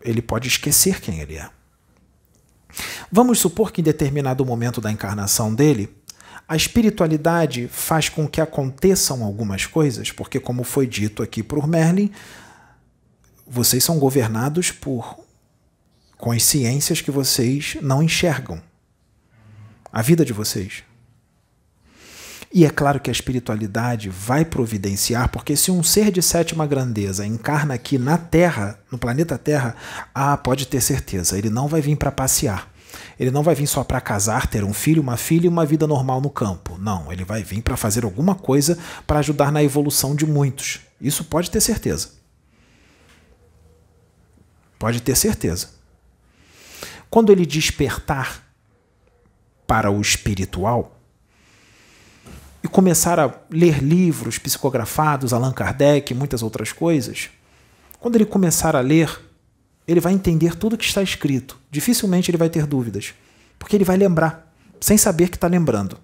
Ele 0.00 0.22
pode 0.22 0.46
esquecer 0.46 1.00
quem 1.00 1.18
ele 1.18 1.36
é. 1.36 1.50
Vamos 3.10 3.40
supor 3.40 3.72
que 3.72 3.80
em 3.80 3.84
determinado 3.84 4.46
momento 4.46 4.80
da 4.80 4.92
encarnação 4.92 5.52
dele, 5.52 5.92
a 6.46 6.56
espiritualidade 6.56 7.68
faz 7.68 8.08
com 8.08 8.28
que 8.28 8.40
aconteçam 8.40 9.24
algumas 9.24 9.66
coisas, 9.66 10.12
porque, 10.12 10.38
como 10.38 10.62
foi 10.62 10.86
dito 10.86 11.22
aqui 11.22 11.42
por 11.42 11.66
Merlin, 11.66 12.10
vocês 13.46 13.82
são 13.82 13.98
governados 13.98 14.70
por 14.70 15.18
consciências 16.18 17.00
que 17.00 17.10
vocês 17.10 17.76
não 17.80 18.02
enxergam. 18.02 18.62
A 19.92 20.02
vida 20.02 20.24
de 20.24 20.32
vocês. 20.32 20.82
E 22.52 22.64
é 22.64 22.70
claro 22.70 23.00
que 23.00 23.10
a 23.10 23.12
espiritualidade 23.12 24.08
vai 24.08 24.44
providenciar, 24.44 25.28
porque 25.28 25.56
se 25.56 25.70
um 25.70 25.82
ser 25.82 26.12
de 26.12 26.22
sétima 26.22 26.66
grandeza 26.66 27.26
encarna 27.26 27.74
aqui 27.74 27.98
na 27.98 28.16
Terra, 28.16 28.78
no 28.92 28.98
planeta 28.98 29.36
Terra, 29.36 29.74
ah, 30.14 30.36
pode 30.36 30.66
ter 30.66 30.80
certeza, 30.80 31.36
ele 31.36 31.50
não 31.50 31.66
vai 31.66 31.80
vir 31.80 31.96
para 31.96 32.12
passear. 32.12 32.72
Ele 33.18 33.30
não 33.30 33.42
vai 33.42 33.54
vir 33.54 33.66
só 33.66 33.84
para 33.84 34.00
casar, 34.00 34.46
ter 34.46 34.64
um 34.64 34.72
filho, 34.72 35.00
uma 35.00 35.16
filha 35.16 35.46
e 35.46 35.48
uma 35.48 35.64
vida 35.64 35.86
normal 35.86 36.20
no 36.20 36.30
campo. 36.30 36.76
Não, 36.78 37.12
ele 37.12 37.24
vai 37.24 37.42
vir 37.42 37.62
para 37.62 37.76
fazer 37.76 38.04
alguma 38.04 38.34
coisa 38.34 38.78
para 39.06 39.20
ajudar 39.20 39.52
na 39.52 39.62
evolução 39.62 40.14
de 40.14 40.26
muitos. 40.26 40.80
Isso 41.00 41.24
pode 41.24 41.50
ter 41.50 41.60
certeza. 41.60 42.10
Pode 44.78 45.00
ter 45.00 45.16
certeza. 45.16 45.70
Quando 47.08 47.30
ele 47.30 47.46
despertar 47.46 48.42
para 49.66 49.90
o 49.90 50.00
espiritual 50.00 50.98
e 52.62 52.68
começar 52.68 53.20
a 53.20 53.32
ler 53.50 53.82
livros 53.82 54.38
psicografados, 54.38 55.32
Allan 55.32 55.52
Kardec 55.52 56.12
muitas 56.14 56.42
outras 56.42 56.72
coisas, 56.72 57.30
quando 58.00 58.16
ele 58.16 58.26
começar 58.26 58.74
a 58.74 58.80
ler 58.80 59.08
ele 59.86 60.00
vai 60.00 60.12
entender 60.12 60.56
tudo 60.56 60.78
que 60.78 60.84
está 60.84 61.02
escrito. 61.02 61.58
Dificilmente 61.70 62.30
ele 62.30 62.38
vai 62.38 62.48
ter 62.48 62.66
dúvidas, 62.66 63.14
porque 63.58 63.76
ele 63.76 63.84
vai 63.84 63.96
lembrar, 63.96 64.52
sem 64.80 64.96
saber 64.96 65.28
que 65.28 65.36
está 65.36 65.46
lembrando. 65.46 65.98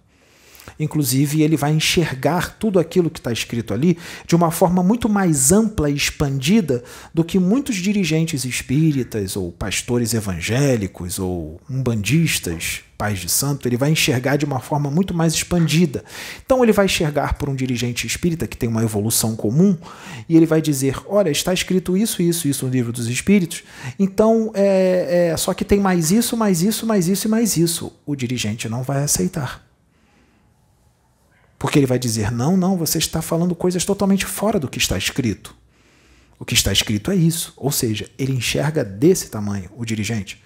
Inclusive, 0.78 1.42
ele 1.42 1.56
vai 1.56 1.72
enxergar 1.72 2.56
tudo 2.58 2.78
aquilo 2.78 3.10
que 3.10 3.18
está 3.18 3.32
escrito 3.32 3.74
ali 3.74 3.98
de 4.26 4.34
uma 4.34 4.50
forma 4.50 4.82
muito 4.82 5.08
mais 5.08 5.52
ampla 5.52 5.90
e 5.90 5.94
expandida 5.94 6.82
do 7.12 7.24
que 7.24 7.38
muitos 7.38 7.76
dirigentes 7.76 8.44
espíritas, 8.44 9.36
ou 9.36 9.52
pastores 9.52 10.14
evangélicos, 10.14 11.18
ou 11.18 11.60
umbandistas, 11.68 12.82
pais 12.96 13.18
de 13.18 13.28
santo. 13.28 13.66
Ele 13.66 13.76
vai 13.76 13.90
enxergar 13.90 14.36
de 14.36 14.44
uma 14.44 14.60
forma 14.60 14.90
muito 14.90 15.14
mais 15.14 15.32
expandida. 15.32 16.04
Então, 16.44 16.62
ele 16.62 16.72
vai 16.72 16.84
enxergar 16.84 17.34
por 17.34 17.48
um 17.48 17.54
dirigente 17.54 18.06
espírita 18.06 18.46
que 18.46 18.56
tem 18.56 18.68
uma 18.68 18.82
evolução 18.82 19.34
comum 19.34 19.76
e 20.28 20.36
ele 20.36 20.46
vai 20.46 20.60
dizer: 20.60 20.96
Olha, 21.06 21.30
está 21.30 21.52
escrito 21.52 21.96
isso, 21.96 22.22
isso, 22.22 22.46
isso 22.46 22.66
no 22.66 22.72
livro 22.72 22.92
dos 22.92 23.08
espíritos, 23.08 23.62
então 23.98 24.50
é, 24.54 25.30
é 25.32 25.36
só 25.36 25.54
que 25.54 25.64
tem 25.64 25.80
mais 25.80 26.10
isso, 26.10 26.36
mais 26.36 26.62
isso, 26.62 26.86
mais 26.86 27.08
isso 27.08 27.26
e 27.26 27.30
mais 27.30 27.56
isso. 27.56 27.92
O 28.04 28.14
dirigente 28.14 28.68
não 28.68 28.82
vai 28.82 29.02
aceitar. 29.02 29.69
Porque 31.60 31.78
ele 31.78 31.86
vai 31.86 31.98
dizer: 31.98 32.32
não, 32.32 32.56
não, 32.56 32.74
você 32.74 32.96
está 32.96 33.20
falando 33.20 33.54
coisas 33.54 33.84
totalmente 33.84 34.24
fora 34.24 34.58
do 34.58 34.66
que 34.66 34.78
está 34.78 34.96
escrito. 34.96 35.54
O 36.38 36.44
que 36.44 36.54
está 36.54 36.73
escrito 36.73 37.10
é 37.10 37.14
isso. 37.14 37.52
Ou 37.54 37.70
seja, 37.70 38.10
ele 38.18 38.32
enxerga 38.32 38.82
desse 38.82 39.28
tamanho, 39.28 39.70
o 39.76 39.84
dirigente. 39.84 40.42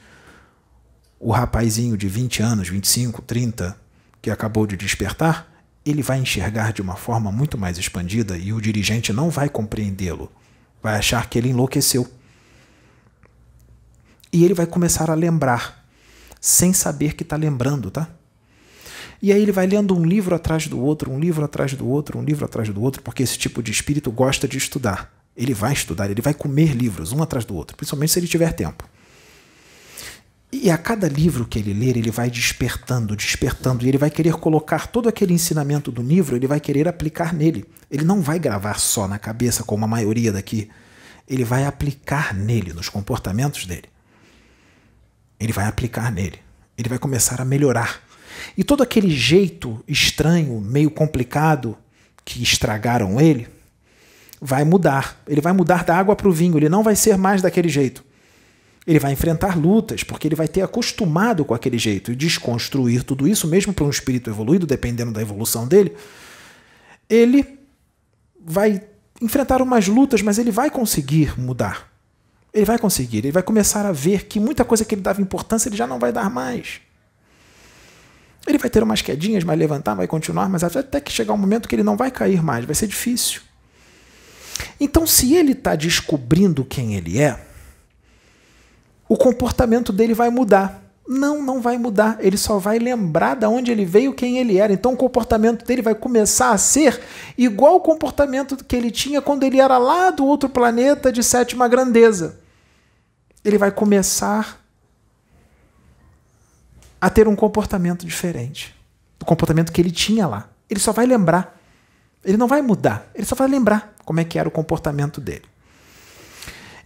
O 1.20 1.30
rapazinho 1.30 1.96
de 1.96 2.08
20 2.08 2.42
anos, 2.42 2.68
25, 2.68 3.22
30, 3.22 3.80
que 4.20 4.28
acabou 4.28 4.66
de 4.66 4.76
despertar, 4.76 5.48
ele 5.86 6.02
vai 6.02 6.18
enxergar 6.18 6.72
de 6.72 6.82
uma 6.82 6.96
forma 6.96 7.30
muito 7.30 7.56
mais 7.56 7.78
expandida 7.78 8.36
e 8.36 8.52
o 8.52 8.60
dirigente 8.60 9.12
não 9.12 9.30
vai 9.30 9.48
compreendê-lo. 9.48 10.32
Vai 10.82 10.96
achar 10.96 11.30
que 11.30 11.38
ele 11.38 11.50
enlouqueceu. 11.50 12.12
E 14.32 14.44
ele 14.44 14.52
vai 14.52 14.66
começar 14.66 15.08
a 15.08 15.14
lembrar, 15.14 15.86
sem 16.40 16.72
saber 16.72 17.14
que 17.14 17.22
está 17.22 17.36
lembrando, 17.36 17.88
tá? 17.88 18.08
E 19.24 19.32
aí 19.32 19.40
ele 19.40 19.52
vai 19.52 19.66
lendo 19.66 19.96
um 19.96 20.04
livro 20.04 20.34
atrás 20.34 20.66
do 20.66 20.78
outro, 20.78 21.10
um 21.10 21.18
livro 21.18 21.42
atrás 21.42 21.72
do 21.72 21.88
outro, 21.88 22.18
um 22.18 22.22
livro 22.22 22.44
atrás 22.44 22.68
do 22.68 22.82
outro, 22.82 23.00
porque 23.00 23.22
esse 23.22 23.38
tipo 23.38 23.62
de 23.62 23.72
espírito 23.72 24.12
gosta 24.12 24.46
de 24.46 24.58
estudar. 24.58 25.10
Ele 25.34 25.54
vai 25.54 25.72
estudar, 25.72 26.10
ele 26.10 26.20
vai 26.20 26.34
comer 26.34 26.76
livros 26.76 27.10
um 27.10 27.22
atrás 27.22 27.46
do 27.46 27.54
outro, 27.54 27.74
principalmente 27.74 28.12
se 28.12 28.18
ele 28.18 28.28
tiver 28.28 28.52
tempo. 28.52 28.86
E 30.52 30.70
a 30.70 30.76
cada 30.76 31.08
livro 31.08 31.46
que 31.46 31.58
ele 31.58 31.72
ler, 31.72 31.96
ele 31.96 32.10
vai 32.10 32.28
despertando, 32.28 33.16
despertando, 33.16 33.86
e 33.86 33.88
ele 33.88 33.96
vai 33.96 34.10
querer 34.10 34.34
colocar 34.34 34.88
todo 34.88 35.08
aquele 35.08 35.32
ensinamento 35.32 35.90
do 35.90 36.02
livro, 36.02 36.36
ele 36.36 36.46
vai 36.46 36.60
querer 36.60 36.86
aplicar 36.86 37.32
nele. 37.32 37.64
Ele 37.90 38.04
não 38.04 38.20
vai 38.20 38.38
gravar 38.38 38.78
só 38.78 39.08
na 39.08 39.18
cabeça, 39.18 39.64
como 39.64 39.86
a 39.86 39.88
maioria 39.88 40.34
daqui. 40.34 40.68
Ele 41.26 41.44
vai 41.44 41.64
aplicar 41.64 42.34
nele, 42.34 42.74
nos 42.74 42.90
comportamentos 42.90 43.64
dele. 43.64 43.88
Ele 45.40 45.50
vai 45.54 45.64
aplicar 45.64 46.12
nele. 46.12 46.40
Ele 46.76 46.90
vai 46.90 46.98
começar 46.98 47.40
a 47.40 47.44
melhorar. 47.46 48.04
E 48.56 48.64
todo 48.64 48.82
aquele 48.82 49.10
jeito 49.10 49.82
estranho, 49.86 50.60
meio 50.60 50.90
complicado 50.90 51.76
que 52.24 52.42
estragaram 52.42 53.20
ele, 53.20 53.48
vai 54.40 54.64
mudar. 54.64 55.20
Ele 55.26 55.40
vai 55.40 55.52
mudar 55.52 55.84
da 55.84 55.96
água 55.96 56.14
para 56.14 56.28
o 56.28 56.32
vinho, 56.32 56.56
ele 56.58 56.68
não 56.68 56.82
vai 56.82 56.96
ser 56.96 57.16
mais 57.16 57.42
daquele 57.42 57.68
jeito. 57.68 58.04
Ele 58.86 58.98
vai 58.98 59.12
enfrentar 59.12 59.56
lutas, 59.56 60.04
porque 60.04 60.28
ele 60.28 60.34
vai 60.34 60.46
ter 60.46 60.60
acostumado 60.60 61.44
com 61.44 61.54
aquele 61.54 61.78
jeito 61.78 62.12
e 62.12 62.16
desconstruir 62.16 63.02
tudo 63.02 63.26
isso, 63.26 63.48
mesmo 63.48 63.72
para 63.72 63.84
um 63.84 63.90
espírito 63.90 64.28
evoluído, 64.28 64.66
dependendo 64.66 65.12
da 65.12 65.22
evolução 65.22 65.66
dele. 65.66 65.94
Ele 67.08 67.58
vai 68.38 68.82
enfrentar 69.22 69.62
umas 69.62 69.88
lutas, 69.88 70.20
mas 70.20 70.38
ele 70.38 70.50
vai 70.50 70.70
conseguir 70.70 71.38
mudar. 71.40 71.90
Ele 72.52 72.66
vai 72.66 72.78
conseguir, 72.78 73.18
ele 73.18 73.32
vai 73.32 73.42
começar 73.42 73.86
a 73.86 73.92
ver 73.92 74.26
que 74.26 74.38
muita 74.38 74.64
coisa 74.64 74.84
que 74.84 74.94
ele 74.94 75.02
dava 75.02 75.22
importância 75.22 75.68
ele 75.68 75.76
já 75.76 75.86
não 75.86 75.98
vai 75.98 76.12
dar 76.12 76.30
mais. 76.30 76.80
Ele 78.46 78.58
vai 78.58 78.68
ter 78.68 78.82
umas 78.82 79.00
quedinhas, 79.00 79.42
vai 79.42 79.56
levantar, 79.56 79.94
vai 79.94 80.06
continuar, 80.06 80.48
mas 80.48 80.62
até 80.62 81.00
que 81.00 81.10
chegar 81.10 81.32
um 81.32 81.38
momento 81.38 81.68
que 81.68 81.74
ele 81.74 81.82
não 81.82 81.96
vai 81.96 82.10
cair 82.10 82.42
mais, 82.42 82.64
vai 82.64 82.74
ser 82.74 82.86
difícil. 82.86 83.40
Então, 84.78 85.06
se 85.06 85.34
ele 85.34 85.52
está 85.52 85.74
descobrindo 85.74 86.64
quem 86.64 86.94
ele 86.94 87.18
é, 87.18 87.40
o 89.08 89.16
comportamento 89.16 89.92
dele 89.92 90.14
vai 90.14 90.30
mudar. 90.30 90.82
Não, 91.06 91.42
não 91.42 91.60
vai 91.60 91.76
mudar. 91.76 92.16
Ele 92.20 92.36
só 92.36 92.58
vai 92.58 92.78
lembrar 92.78 93.36
de 93.36 93.46
onde 93.46 93.70
ele 93.70 93.84
veio, 93.84 94.14
quem 94.14 94.38
ele 94.38 94.58
era. 94.58 94.72
Então 94.72 94.94
o 94.94 94.96
comportamento 94.96 95.64
dele 95.64 95.82
vai 95.82 95.94
começar 95.94 96.50
a 96.50 96.58
ser 96.58 97.00
igual 97.36 97.74
ao 97.74 97.80
comportamento 97.80 98.56
que 98.64 98.74
ele 98.74 98.90
tinha 98.90 99.20
quando 99.20 99.42
ele 99.42 99.60
era 99.60 99.76
lá 99.76 100.10
do 100.10 100.24
outro 100.24 100.48
planeta 100.48 101.12
de 101.12 101.22
sétima 101.22 101.68
grandeza. 101.68 102.40
Ele 103.44 103.58
vai 103.58 103.70
começar 103.70 104.63
a 107.04 107.10
ter 107.10 107.28
um 107.28 107.36
comportamento 107.36 108.06
diferente 108.06 108.74
do 109.18 109.26
comportamento 109.26 109.70
que 109.70 109.78
ele 109.78 109.90
tinha 109.90 110.26
lá. 110.26 110.48
Ele 110.70 110.80
só 110.80 110.90
vai 110.90 111.04
lembrar. 111.04 111.54
Ele 112.24 112.38
não 112.38 112.48
vai 112.48 112.62
mudar, 112.62 113.10
ele 113.14 113.26
só 113.26 113.34
vai 113.34 113.46
lembrar 113.46 113.94
como 114.06 114.20
é 114.20 114.24
que 114.24 114.38
era 114.38 114.48
o 114.48 114.50
comportamento 114.50 115.20
dele. 115.20 115.44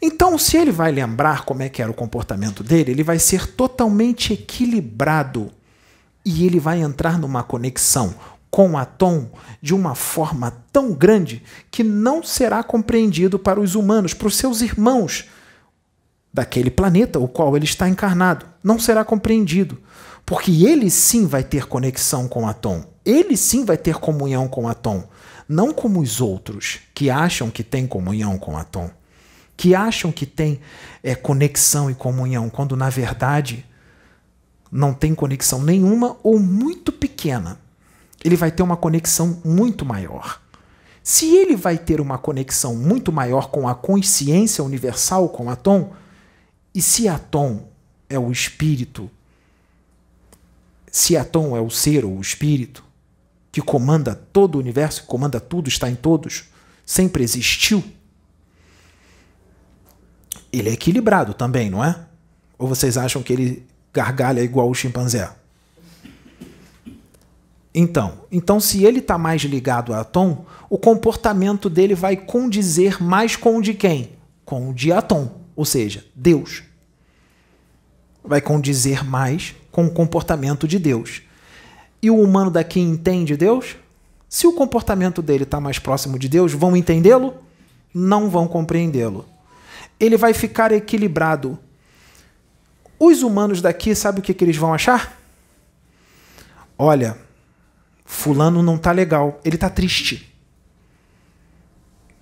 Então, 0.02 0.36
se 0.36 0.56
ele 0.56 0.72
vai 0.72 0.90
lembrar 0.90 1.44
como 1.44 1.62
é 1.62 1.68
que 1.68 1.80
era 1.80 1.88
o 1.88 1.94
comportamento 1.94 2.64
dele, 2.64 2.90
ele 2.90 3.04
vai 3.04 3.20
ser 3.20 3.46
totalmente 3.46 4.32
equilibrado 4.32 5.52
e 6.24 6.44
ele 6.44 6.58
vai 6.58 6.80
entrar 6.80 7.16
numa 7.16 7.44
conexão 7.44 8.12
com 8.50 8.76
a 8.76 8.84
Tom 8.84 9.30
de 9.62 9.72
uma 9.72 9.94
forma 9.94 10.50
tão 10.72 10.92
grande 10.92 11.44
que 11.70 11.84
não 11.84 12.24
será 12.24 12.64
compreendido 12.64 13.38
para 13.38 13.60
os 13.60 13.76
humanos, 13.76 14.14
para 14.14 14.26
os 14.26 14.36
seus 14.36 14.62
irmãos 14.62 15.28
daquele 16.32 16.70
planeta 16.70 17.18
o 17.18 17.28
qual 17.28 17.56
ele 17.56 17.64
está 17.64 17.88
encarnado. 17.88 18.46
Não 18.62 18.78
será 18.78 19.04
compreendido. 19.04 19.78
Porque 20.24 20.66
ele 20.66 20.90
sim 20.90 21.26
vai 21.26 21.42
ter 21.42 21.66
conexão 21.66 22.28
com 22.28 22.46
Atom. 22.46 22.84
Ele 23.04 23.36
sim 23.36 23.64
vai 23.64 23.78
ter 23.78 23.94
comunhão 23.96 24.46
com 24.46 24.68
Atom. 24.68 25.08
Não 25.48 25.72
como 25.72 26.00
os 26.00 26.20
outros 26.20 26.80
que 26.94 27.08
acham 27.08 27.50
que 27.50 27.62
tem 27.62 27.86
comunhão 27.86 28.38
com 28.38 28.56
Atom. 28.56 28.90
Que 29.56 29.74
acham 29.74 30.12
que 30.12 30.26
tem 30.26 30.60
é, 31.02 31.14
conexão 31.14 31.90
e 31.90 31.94
comunhão, 31.94 32.50
quando 32.50 32.76
na 32.76 32.90
verdade 32.90 33.64
não 34.70 34.92
tem 34.92 35.14
conexão 35.14 35.62
nenhuma 35.62 36.16
ou 36.22 36.38
muito 36.38 36.92
pequena. 36.92 37.58
Ele 38.22 38.36
vai 38.36 38.50
ter 38.50 38.62
uma 38.62 38.76
conexão 38.76 39.40
muito 39.44 39.84
maior. 39.84 40.40
Se 41.02 41.34
ele 41.34 41.56
vai 41.56 41.78
ter 41.78 42.02
uma 42.02 42.18
conexão 42.18 42.76
muito 42.76 43.10
maior 43.10 43.48
com 43.50 43.66
a 43.66 43.74
consciência 43.74 44.62
universal, 44.62 45.30
com 45.30 45.48
Atom, 45.48 45.90
e 46.74 46.82
se 46.82 47.08
Atom 47.08 47.68
é 48.08 48.18
o 48.18 48.30
espírito 48.30 49.10
se 50.90 51.16
Atom 51.16 51.56
é 51.56 51.60
o 51.60 51.70
ser 51.70 52.04
ou 52.04 52.16
o 52.16 52.20
espírito 52.20 52.84
que 53.52 53.60
comanda 53.60 54.14
todo 54.14 54.56
o 54.56 54.58
universo, 54.58 55.02
que 55.02 55.06
comanda 55.06 55.40
tudo, 55.40 55.68
está 55.68 55.88
em 55.88 55.94
todos, 55.94 56.44
sempre 56.84 57.22
existiu, 57.22 57.82
ele 60.52 60.70
é 60.70 60.72
equilibrado 60.72 61.34
também, 61.34 61.70
não 61.70 61.84
é? 61.84 62.04
Ou 62.58 62.66
vocês 62.66 62.96
acham 62.96 63.22
que 63.22 63.32
ele 63.32 63.66
gargalha 63.92 64.42
igual 64.42 64.68
o 64.68 64.74
chimpanzé? 64.74 65.30
Então, 67.74 68.24
então 68.32 68.58
se 68.58 68.84
ele 68.84 68.98
está 68.98 69.18
mais 69.18 69.42
ligado 69.42 69.92
a 69.92 70.00
Atom, 70.00 70.44
o 70.68 70.78
comportamento 70.78 71.68
dele 71.68 71.94
vai 71.94 72.16
condizer 72.16 73.02
mais 73.02 73.36
com 73.36 73.58
o 73.58 73.62
de 73.62 73.74
quem? 73.74 74.12
Com 74.44 74.70
o 74.70 74.74
de 74.74 74.90
Atom, 74.90 75.37
ou 75.58 75.64
seja, 75.64 76.04
Deus. 76.14 76.62
Vai 78.22 78.40
condizer 78.40 79.04
mais 79.04 79.56
com 79.72 79.86
o 79.86 79.90
comportamento 79.90 80.68
de 80.68 80.78
Deus. 80.78 81.22
E 82.00 82.08
o 82.12 82.22
humano 82.22 82.48
daqui 82.48 82.78
entende 82.78 83.36
Deus? 83.36 83.74
Se 84.28 84.46
o 84.46 84.52
comportamento 84.52 85.20
dele 85.20 85.42
está 85.42 85.58
mais 85.58 85.80
próximo 85.80 86.16
de 86.16 86.28
Deus, 86.28 86.52
vão 86.52 86.76
entendê-lo? 86.76 87.34
Não 87.92 88.30
vão 88.30 88.46
compreendê-lo. 88.46 89.26
Ele 89.98 90.16
vai 90.16 90.32
ficar 90.32 90.70
equilibrado. 90.70 91.58
Os 92.96 93.24
humanos 93.24 93.60
daqui, 93.60 93.96
sabe 93.96 94.20
o 94.20 94.22
que, 94.22 94.32
que 94.32 94.44
eles 94.44 94.56
vão 94.56 94.72
achar? 94.72 95.20
Olha, 96.78 97.18
Fulano 98.04 98.62
não 98.62 98.78
tá 98.78 98.92
legal, 98.92 99.40
ele 99.44 99.58
tá 99.58 99.68
triste. 99.68 100.32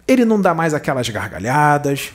Ele 0.09 0.25
não 0.25 0.40
dá 0.40 0.55
mais 0.55 0.72
aquelas 0.72 1.07
gargalhadas. 1.11 2.14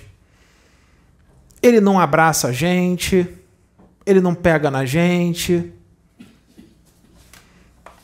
Ele 1.61 1.79
não 1.79 1.99
abraça 1.99 2.47
a 2.47 2.51
gente. 2.51 3.27
Ele 4.05 4.19
não 4.19 4.33
pega 4.33 4.71
na 4.71 4.85
gente. 4.85 5.71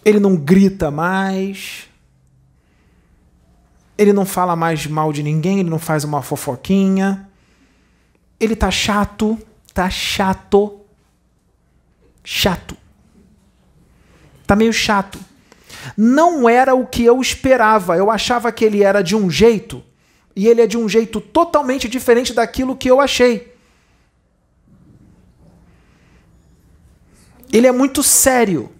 Ele 0.03 0.19
não 0.19 0.35
grita 0.35 0.91
mais. 0.91 1.87
Ele 3.97 4.13
não 4.13 4.25
fala 4.25 4.55
mais 4.55 4.85
mal 4.85 5.11
de 5.11 5.23
ninguém, 5.23 5.59
ele 5.59 5.69
não 5.69 5.79
faz 5.79 6.03
uma 6.03 6.21
fofoquinha. 6.21 7.27
Ele 8.39 8.55
tá 8.55 8.69
chato, 8.69 9.37
tá 9.73 9.89
chato. 9.89 10.81
Chato. 12.23 12.77
Tá 14.45 14.55
meio 14.55 14.71
chato 14.71 15.19
não 15.95 16.49
era 16.49 16.73
o 16.75 16.85
que 16.85 17.03
eu 17.03 17.21
esperava. 17.21 17.95
Eu 17.95 18.09
achava 18.09 18.51
que 18.51 18.65
ele 18.65 18.83
era 18.83 19.01
de 19.01 19.15
um 19.15 19.29
jeito 19.29 19.83
e 20.37 20.47
ele 20.47 20.61
é 20.61 20.67
de 20.67 20.77
um 20.77 20.87
jeito 20.87 21.19
totalmente 21.19 21.89
diferente 21.89 22.31
daquilo 22.31 22.75
que 22.75 22.87
eu 22.87 23.01
achei. 23.01 23.57
Ele 27.51 27.65
é 27.65 27.71
muito 27.71 28.03
sério. 28.03 28.71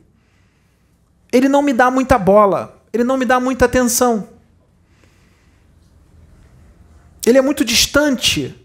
Ele 1.32 1.50
não 1.50 1.64
me 1.64 1.74
dá 1.74 1.90
muita 1.90 2.16
bola. 2.20 2.80
Ele 2.94 3.04
não 3.04 3.18
me 3.18 3.26
dá 3.26 3.40
muita 3.40 3.66
atenção. 3.66 4.30
Ele 7.26 7.40
é 7.40 7.42
muito 7.42 7.66
distante. 7.66 8.56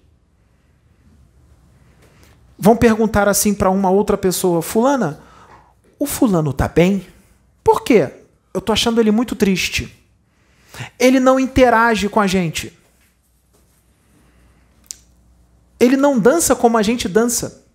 Vão 2.58 2.76
perguntar 2.76 3.26
assim 3.26 3.54
para 3.54 3.70
uma 3.70 3.88
outra 3.88 4.18
pessoa: 4.18 4.60
Fulana, 4.60 5.18
o 5.98 6.04
fulano 6.04 6.52
tá 6.52 6.68
bem? 6.68 7.06
Por 7.64 7.82
quê? 7.82 8.10
eu 8.54 8.60
tô 8.60 8.70
achando 8.70 9.00
ele 9.00 9.10
muito 9.10 9.34
triste. 9.34 9.98
Ele 10.98 11.18
não 11.18 11.40
interage 11.40 12.06
com 12.08 12.20
a 12.20 12.26
gente. 12.26 12.78
Ele 15.82 15.96
não 15.96 16.16
dança 16.16 16.54
como 16.54 16.78
a 16.78 16.82
gente 16.82 17.08
dança. 17.08 17.66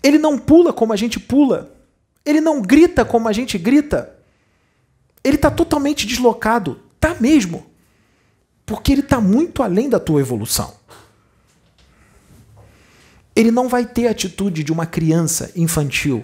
Ele 0.00 0.18
não 0.18 0.38
pula 0.38 0.72
como 0.72 0.92
a 0.92 0.96
gente 0.96 1.18
pula. 1.18 1.74
Ele 2.24 2.40
não 2.40 2.62
grita 2.62 3.04
como 3.04 3.26
a 3.26 3.32
gente 3.32 3.58
grita. 3.58 4.16
Ele 5.24 5.34
está 5.34 5.50
totalmente 5.50 6.06
deslocado. 6.06 6.80
Tá 7.00 7.16
mesmo. 7.18 7.66
Porque 8.64 8.92
ele 8.92 9.00
está 9.00 9.20
muito 9.20 9.64
além 9.64 9.88
da 9.88 9.98
tua 9.98 10.20
evolução. 10.20 10.72
Ele 13.34 13.50
não 13.50 13.68
vai 13.68 13.84
ter 13.84 14.06
a 14.06 14.12
atitude 14.12 14.62
de 14.62 14.70
uma 14.70 14.86
criança 14.86 15.50
infantil. 15.56 16.22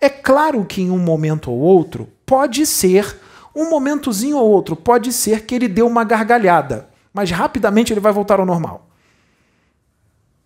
É 0.00 0.08
claro 0.08 0.64
que 0.64 0.80
em 0.80 0.90
um 0.90 0.98
momento 0.98 1.50
ou 1.50 1.58
outro, 1.58 2.08
pode 2.24 2.64
ser, 2.64 3.18
um 3.54 3.68
momentozinho 3.68 4.38
ou 4.38 4.48
outro, 4.48 4.74
pode 4.74 5.12
ser 5.12 5.44
que 5.44 5.54
ele 5.54 5.68
dê 5.68 5.82
uma 5.82 6.04
gargalhada, 6.04 6.88
mas 7.12 7.30
rapidamente 7.30 7.92
ele 7.92 8.00
vai 8.00 8.12
voltar 8.12 8.40
ao 8.40 8.46
normal. 8.46 8.88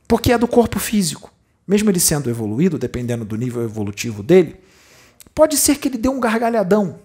Porque 0.06 0.32
é 0.32 0.38
do 0.38 0.48
corpo 0.48 0.78
físico. 0.78 1.32
Mesmo 1.66 1.90
ele 1.90 2.00
sendo 2.00 2.28
evoluído, 2.28 2.78
dependendo 2.78 3.24
do 3.24 3.36
nível 3.36 3.62
evolutivo 3.62 4.22
dele, 4.22 4.56
pode 5.34 5.56
ser 5.56 5.76
que 5.76 5.88
ele 5.88 5.98
dê 5.98 6.08
um 6.08 6.20
gargalhadão. 6.20 7.00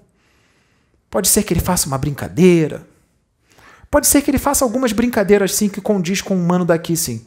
Pode 1.10 1.28
ser 1.28 1.43
que 1.43 1.54
ele 1.54 1.62
faça 1.62 1.88
uma 1.88 1.98
brincadeira. 1.98 2.86
Pode 3.89 4.08
ser 4.08 4.22
que 4.22 4.30
ele 4.30 4.38
faça 4.38 4.65
algumas 4.65 4.91
brincadeiras 4.91 5.56
sim 5.56 5.70
que 5.70 5.80
condiz 5.80 6.22
com 6.22 6.36
o 6.36 6.39
humano 6.39 6.65
daqui 6.65 6.98
sim. 6.98 7.26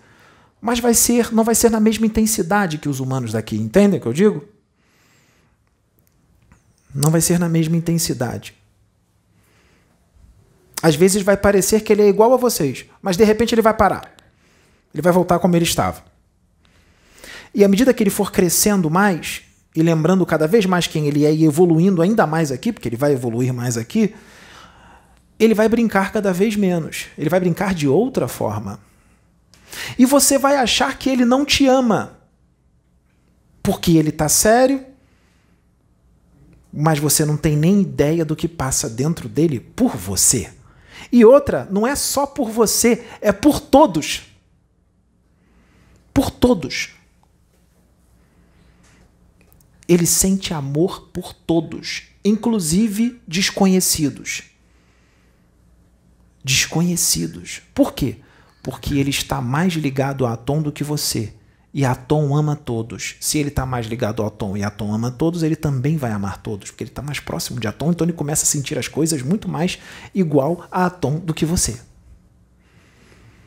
Mas 0.61 0.79
vai 0.79 0.93
ser, 0.93 1.33
não 1.33 1.43
vai 1.43 1.55
ser 1.55 1.71
na 1.71 1.81
mesma 1.81 2.05
intensidade 2.05 2.77
que 2.77 2.89
os 2.89 3.01
humanos 3.01 3.33
daqui, 3.33 3.57
entendem 3.57 3.99
o 3.99 4.03
que 4.03 4.09
eu 4.09 4.13
digo? 4.13 4.45
Não 6.95 7.11
vai 7.11 7.21
ser 7.21 7.39
na 7.39 7.49
mesma 7.49 7.77
intensidade. 7.77 8.55
Às 10.83 10.95
vezes 10.95 11.23
vai 11.23 11.37
parecer 11.37 11.83
que 11.83 11.93
ele 11.93 12.03
é 12.03 12.09
igual 12.09 12.33
a 12.33 12.37
vocês, 12.37 12.87
mas 13.03 13.17
de 13.17 13.25
repente 13.25 13.55
ele 13.55 13.63
vai 13.63 13.75
parar. 13.75 14.15
Ele 14.95 15.03
vai 15.03 15.13
voltar 15.13 15.39
como 15.39 15.55
ele 15.55 15.65
estava. 15.65 16.03
E 17.55 17.65
à 17.65 17.69
medida 17.69 17.93
que 17.93 18.03
ele 18.03 18.11
for 18.11 18.33
crescendo 18.33 18.89
mais, 18.89 19.43
e 19.75 19.83
lembrando 19.83 20.25
cada 20.27 20.47
vez 20.47 20.67
mais 20.67 20.87
quem 20.87 21.07
ele 21.07 21.25
é 21.25 21.33
e 21.33 21.45
evoluindo 21.45 22.03
ainda 22.03 22.27
mais 22.27 22.51
aqui, 22.51 22.73
porque 22.73 22.89
ele 22.89 22.97
vai 22.97 23.13
evoluir 23.13 23.53
mais 23.53 23.77
aqui, 23.77 24.15
ele 25.39 25.55
vai 25.55 25.69
brincar 25.69 26.13
cada 26.13 26.33
vez 26.33 26.57
menos. 26.57 27.07
Ele 27.17 27.31
vai 27.31 27.41
brincar 27.41 27.75
de 27.75 27.87
outra 27.89 28.27
forma. 28.29 28.79
E 29.99 30.05
você 30.05 30.39
vai 30.39 30.57
achar 30.57 30.99
que 30.99 31.09
ele 31.09 31.25
não 31.25 31.45
te 31.45 31.67
ama. 31.67 32.19
Porque 33.63 33.93
ele 33.93 34.09
está 34.11 34.29
sério, 34.29 34.85
mas 36.73 36.99
você 36.99 37.25
não 37.25 37.37
tem 37.37 37.57
nem 37.57 37.81
ideia 37.81 38.25
do 38.25 38.37
que 38.37 38.49
passa 38.49 38.89
dentro 38.89 39.29
dele 39.29 39.61
por 39.61 39.97
você. 39.97 40.51
E 41.13 41.25
outra, 41.25 41.67
não 41.71 41.87
é 41.87 41.97
só 41.97 42.27
por 42.27 42.51
você, 42.51 43.07
é 43.21 43.33
por 43.33 43.61
todos. 43.61 44.23
Por 46.15 46.31
todos. 46.31 46.91
Ele 49.89 50.07
sente 50.07 50.55
amor 50.55 51.09
por 51.13 51.33
todos, 51.33 52.05
inclusive 52.25 53.21
desconhecidos. 53.27 54.45
Desconhecidos. 56.45 57.63
Por 57.75 57.93
quê? 57.93 58.19
Porque 58.63 58.95
ele 58.99 59.11
está 59.11 59.41
mais 59.41 59.73
ligado 59.73 60.25
a 60.27 60.35
Atom 60.35 60.63
do 60.63 60.71
que 60.71 60.85
você. 60.85 61.35
E 61.73 61.85
Atom 61.85 62.35
ama 62.35 62.57
todos. 62.57 63.17
Se 63.21 63.39
ele 63.39 63.49
está 63.49 63.65
mais 63.65 63.87
ligado 63.87 64.23
ao 64.23 64.29
Atom 64.29 64.57
e 64.57 64.65
Atom 64.65 64.93
ama 64.93 65.11
todos, 65.11 65.43
ele 65.43 65.55
também 65.55 65.97
vai 65.97 66.11
amar 66.11 66.39
todos, 66.39 66.71
porque 66.71 66.83
ele 66.83 66.91
está 66.91 67.01
mais 67.01 67.21
próximo 67.21 67.61
de 67.61 67.69
Atom, 67.69 67.91
então 67.91 68.05
ele 68.05 68.13
começa 68.13 68.43
a 68.43 68.47
sentir 68.47 68.77
as 68.77 68.89
coisas 68.89 69.23
muito 69.23 69.49
mais 69.49 69.79
igual 70.15 70.67
a 70.71 70.87
Atom 70.87 71.21
do 71.21 71.33
que 71.33 71.47
você. 71.47 71.81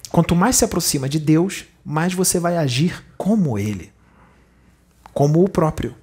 Quanto 0.10 0.36
mais 0.36 0.56
se 0.56 0.64
aproxima 0.64 1.10
de 1.10 1.20
Deus, 1.20 1.66
mais 1.84 2.14
você 2.14 2.40
vai 2.40 2.56
agir 2.56 3.04
como 3.18 3.58
ele, 3.58 3.92
como 5.14 5.44
o 5.44 5.50
próprio, 5.50 5.96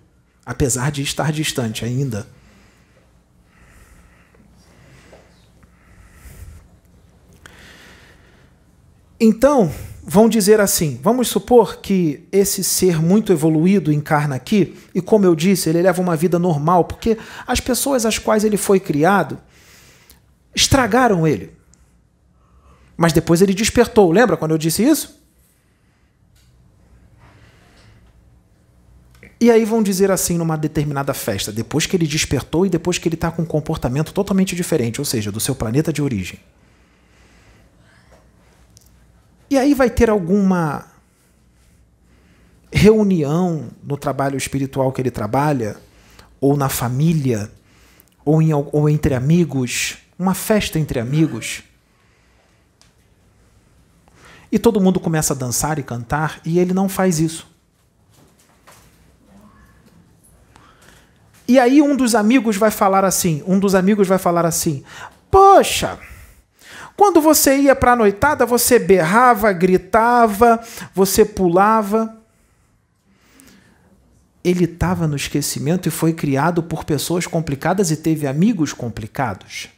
apesar 0.45 0.91
de 0.91 1.01
estar 1.01 1.33
distante 1.33 1.85
ainda. 1.85 2.27
Então, 9.19 9.73
vão 10.03 10.29
dizer 10.29 10.61
assim: 10.61 10.99
vamos 11.03 11.29
supor 11.29 11.77
que 11.77 12.27
esse 12.33 12.65
ser 12.65 13.01
muito 13.01 13.33
evoluído 13.33 13.93
encarna 13.93 14.37
aqui, 14.37 14.77
e 14.95 15.01
como 15.01 15.25
eu 15.25 15.35
disse, 15.35 15.69
ele 15.69 15.83
leva 15.83 16.01
uma 16.01 16.17
vida 16.17 16.39
normal, 16.39 16.85
porque 16.85 17.17
as 17.47 17.61
pessoas 17.61 18.07
às 18.07 18.19
quais 18.19 18.45
ele 18.45 18.57
foi 18.57 18.81
criado 18.81 19.39
estragaram 20.55 21.27
ele. 21.27 21.53
Mas 22.97 23.13
depois 23.13 23.41
ele 23.41 23.55
despertou. 23.55 24.11
Lembra 24.11 24.37
quando 24.37 24.51
eu 24.51 24.59
disse 24.59 24.83
isso? 24.85 25.19
E 29.41 29.51
aí 29.51 29.65
vão 29.65 29.83
dizer 29.83 30.11
assim 30.11 30.37
numa 30.37 30.59
determinada 30.59 31.15
festa, 31.15 31.51
depois 31.51 31.87
que 31.87 31.97
ele 31.97 32.07
despertou 32.07 32.67
e 32.67 32.69
depois 32.69 32.99
que 32.99 33.09
ele 33.09 33.15
está 33.15 33.31
com 33.31 33.41
um 33.41 33.47
comportamento 33.47 34.13
totalmente 34.13 34.55
diferente, 34.55 35.01
ou 35.01 35.05
seja, 35.05 35.33
do 35.33 35.41
seu 35.41 35.55
planeta 35.55 35.91
de 35.91 36.03
origem. 36.03 36.39
E 39.51 39.59
aí 39.59 39.75
vai 39.75 39.91
ter 39.91 40.09
alguma 40.09 40.87
reunião 42.73 43.69
no 43.83 43.97
trabalho 43.97 44.39
espiritual 44.39 44.93
que 44.93 45.03
ele 45.03 45.11
trabalha, 45.11 45.77
ou 46.41 46.57
na 46.57 46.69
família, 46.69 47.51
ou, 48.25 48.41
em, 48.41 48.55
ou 48.55 48.89
entre 48.89 49.13
amigos, 49.13 49.99
uma 50.17 50.35
festa 50.35 50.79
entre 50.79 51.01
amigos. 51.01 51.65
E 54.53 54.59
todo 54.59 54.81
mundo 54.81 55.01
começa 55.01 55.35
a 55.35 55.37
dançar 55.37 55.81
e 55.81 55.83
cantar, 55.83 56.41
e 56.45 56.59
ele 56.61 56.73
não 56.73 56.89
faz 56.89 57.19
isso. 57.19 57.51
E 61.49 61.59
aí 61.59 61.83
um 61.83 61.97
dos 61.97 62.15
amigos 62.15 62.57
vai 62.57 62.71
falar 62.71 63.05
assim, 63.05 63.43
um 63.45 63.59
dos 63.59 63.75
amigos 63.75 64.07
vai 64.07 64.19
falar 64.19 64.47
assim: 64.47 64.85
"Poxa, 65.29 65.99
Quando 67.01 67.19
você 67.19 67.57
ia 67.57 67.75
para 67.75 67.93
a 67.93 67.97
noitada, 67.97 68.45
você 68.45 68.79
berrava, 68.79 69.51
gritava, 69.55 70.61
você 70.95 71.25
pulava. 71.25 72.15
Ele 74.45 74.65
estava 74.65 75.09
no 75.09 75.17
esquecimento 75.17 75.89
e 75.89 75.91
foi 75.91 76.13
criado 76.13 76.63
por 76.63 76.85
pessoas 76.85 77.27
complicadas 77.27 77.91
e 77.91 77.97
teve 77.97 78.27
amigos 78.27 78.75
complicados. 78.75 79.71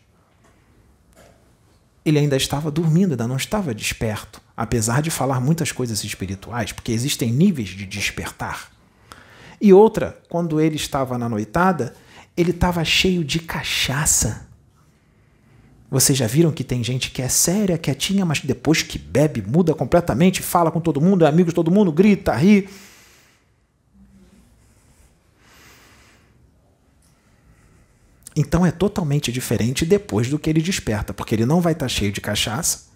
Ele 2.05 2.19
ainda 2.19 2.37
estava 2.37 2.73
dormindo, 2.73 3.13
ainda 3.13 3.29
não 3.29 3.37
estava 3.37 3.73
desperto, 3.73 4.43
apesar 4.57 5.01
de 5.01 5.09
falar 5.09 5.41
muitas 5.41 5.71
coisas 5.71 6.03
espirituais, 6.03 6.73
porque 6.73 6.91
existem 6.91 7.31
níveis 7.31 7.69
de 7.69 7.87
despertar. 7.87 8.73
E 9.61 9.73
outra, 9.73 10.21
quando 10.29 10.61
ele 10.61 10.75
estava 10.75 11.17
na 11.17 11.29
noitada, 11.29 11.95
ele 12.37 12.51
estava 12.51 12.85
cheio 12.85 13.23
de 13.23 13.39
cachaça. 13.39 14.51
Vocês 15.93 16.17
já 16.17 16.27
viram 16.27 16.51
que 16.51 16.65
tem 16.65 16.83
gente 16.83 17.11
que 17.11 17.21
é 17.21 17.29
séria, 17.29 17.77
quietinha, 17.77 18.25
mas 18.25 18.41
depois 18.41 18.81
que 18.81 18.99
bebe, 18.99 19.43
muda 19.43 19.75
completamente, 19.75 20.41
fala 20.41 20.71
com 20.71 20.81
todo 20.81 21.03
mundo, 21.03 21.23
é 21.23 21.29
amigo 21.29 21.51
de 21.51 21.55
todo 21.55 21.71
mundo, 21.71 21.93
grita, 21.93 22.35
ri. 22.35 22.67
Então 28.35 28.65
é 28.65 28.71
totalmente 28.71 29.31
diferente 29.31 29.85
depois 29.85 30.31
do 30.31 30.39
que 30.39 30.49
ele 30.49 30.63
desperta, 30.63 31.13
porque 31.13 31.35
ele 31.35 31.45
não 31.45 31.61
vai 31.61 31.75
estar 31.75 31.89
cheio 31.89 32.11
de 32.11 32.23
cachaça 32.23 32.87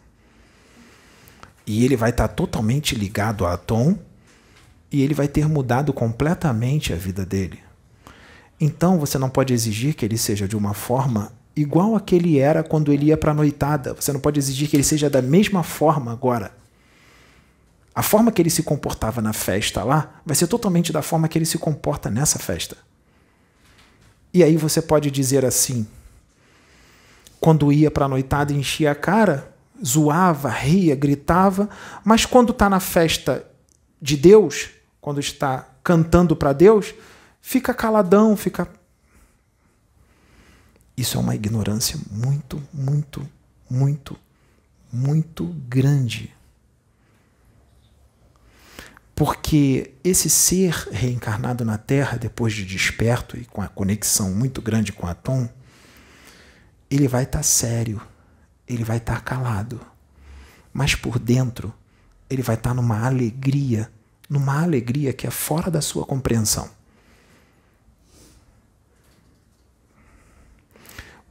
e 1.67 1.85
ele 1.85 1.99
vai 1.99 2.09
estar 2.09 2.29
totalmente 2.29 2.95
ligado 2.95 3.45
a 3.45 3.59
Tom 3.59 3.99
e 4.91 5.03
ele 5.03 5.13
vai 5.13 5.29
ter 5.29 5.47
mudado 5.47 5.93
completamente 5.93 6.95
a 6.95 6.97
vida 6.97 7.27
dele. 7.27 7.61
Então 8.59 8.99
você 8.99 9.19
não 9.19 9.29
pode 9.29 9.53
exigir 9.53 9.95
que 9.95 10.03
ele 10.03 10.17
seja 10.17 10.49
de 10.49 10.57
uma 10.57 10.73
forma 10.73 11.31
igual 11.57 11.97
a 11.97 12.01
que 12.01 12.15
ele 12.15 12.39
era 12.39 12.63
quando 12.63 12.93
ele 12.93 13.07
ia 13.07 13.17
para 13.17 13.33
a 13.33 13.35
noitada. 13.35 13.95
Você 13.95 14.13
não 14.13 14.21
pode 14.21 14.39
exigir 14.39 14.69
que 14.69 14.77
ele 14.77 14.85
seja 14.85 15.09
da 15.09 15.23
mesma 15.23 15.63
forma 15.63 16.13
agora. 16.13 16.55
A 17.95 18.03
forma 18.03 18.31
que 18.31 18.43
ele 18.43 18.51
se 18.51 18.63
comportava 18.63 19.23
na 19.23 19.33
festa 19.33 19.83
lá 19.83 20.21
vai 20.25 20.37
ser 20.37 20.47
totalmente 20.47 20.93
da 20.93 21.01
forma 21.01 21.29
que 21.29 21.39
ele 21.39 21.47
se 21.47 21.57
comporta 21.57 22.11
nessa 22.11 22.39
festa. 22.39 22.77
E 24.35 24.45
aí 24.45 24.55
você 24.59 24.83
pode 24.83 25.11
dizer 25.11 25.47
assim: 25.47 25.87
quando 27.41 27.73
ia 27.73 27.91
para 27.91 28.05
a 28.05 28.09
noitada 28.09 28.53
enchia 28.53 28.91
a 28.91 28.95
cara, 28.95 29.51
zoava, 29.83 30.51
ria, 30.51 30.95
gritava, 30.95 31.71
mas 32.05 32.27
quando 32.27 32.51
está 32.51 32.69
na 32.69 32.81
festa 32.81 33.47
de 34.01 34.15
Deus, 34.15 34.69
quando 35.01 35.21
está 35.21 35.67
cantando 35.83 36.37
para 36.37 36.53
Deus, 36.53 36.95
fica 37.41 37.73
caladão, 37.73 38.37
fica. 38.37 38.69
Isso 40.97 41.19
é 41.19 41.21
uma 41.21 41.35
ignorância 41.35 41.99
muito, 42.11 42.63
muito, 42.73 43.29
muito, 43.69 44.19
muito 44.91 45.45
grande. 45.69 46.35
Porque 49.15 49.95
esse 50.05 50.29
ser 50.31 50.73
reencarnado 50.91 51.65
na 51.65 51.79
Terra, 51.79 52.17
depois 52.17 52.53
de 52.55 52.65
desperto 52.65 53.37
e 53.37 53.45
com 53.45 53.63
a 53.63 53.69
conexão 53.69 54.31
muito 54.31 54.61
grande 54.63 54.93
com 54.93 55.07
Atom, 55.07 55.49
ele 56.91 57.09
vai 57.09 57.25
estar 57.25 57.39
tá 57.39 57.43
sério, 57.43 58.01
ele 58.69 58.85
vai 58.85 58.99
estar 58.99 59.17
tá 59.17 59.21
calado. 59.21 59.81
Mas 60.73 60.95
por 60.95 61.19
dentro, 61.19 61.73
ele 62.29 62.43
vai 62.43 62.57
estar 62.57 62.71
tá 62.71 62.75
numa 62.75 63.07
alegria, 63.07 63.91
numa 64.29 64.63
alegria 64.63 65.13
que 65.13 65.27
é 65.27 65.31
fora 65.31 65.71
da 65.71 65.81
sua 65.81 66.05
compreensão. 66.05 66.76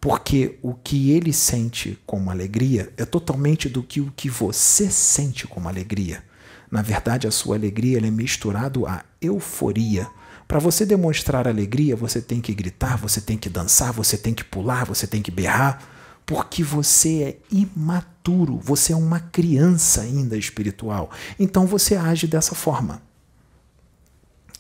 Porque 0.05 0.59
o 0.61 0.75
que 0.75 1.09
ele 1.09 1.33
sente 1.33 1.97
como 2.05 2.29
alegria 2.29 2.93
é 2.95 3.03
totalmente 3.05 3.67
do 3.67 3.81
que 3.81 3.99
o 3.99 4.13
que 4.15 4.29
você 4.29 4.87
sente 4.91 5.47
como 5.47 5.67
alegria. 5.67 6.23
Na 6.69 6.83
verdade, 6.83 7.25
a 7.25 7.31
sua 7.31 7.55
alegria 7.55 7.97
é 7.97 8.11
misturado 8.11 8.85
à 8.85 9.03
euforia. 9.19 10.07
Para 10.47 10.59
você 10.59 10.85
demonstrar 10.85 11.47
alegria, 11.47 11.95
você 11.95 12.21
tem 12.21 12.39
que 12.39 12.53
gritar, 12.53 12.99
você 12.99 13.19
tem 13.19 13.35
que 13.35 13.49
dançar, 13.49 13.91
você 13.91 14.15
tem 14.15 14.31
que 14.31 14.43
pular, 14.43 14.85
você 14.85 15.07
tem 15.07 15.23
que 15.23 15.31
berrar, 15.31 15.81
porque 16.23 16.63
você 16.63 17.23
é 17.23 17.39
imaturo, 17.51 18.59
você 18.59 18.93
é 18.93 18.95
uma 18.95 19.19
criança 19.19 20.01
ainda 20.01 20.37
espiritual. 20.37 21.09
Então 21.39 21.65
você 21.65 21.95
age 21.95 22.27
dessa 22.27 22.53
forma. 22.53 23.01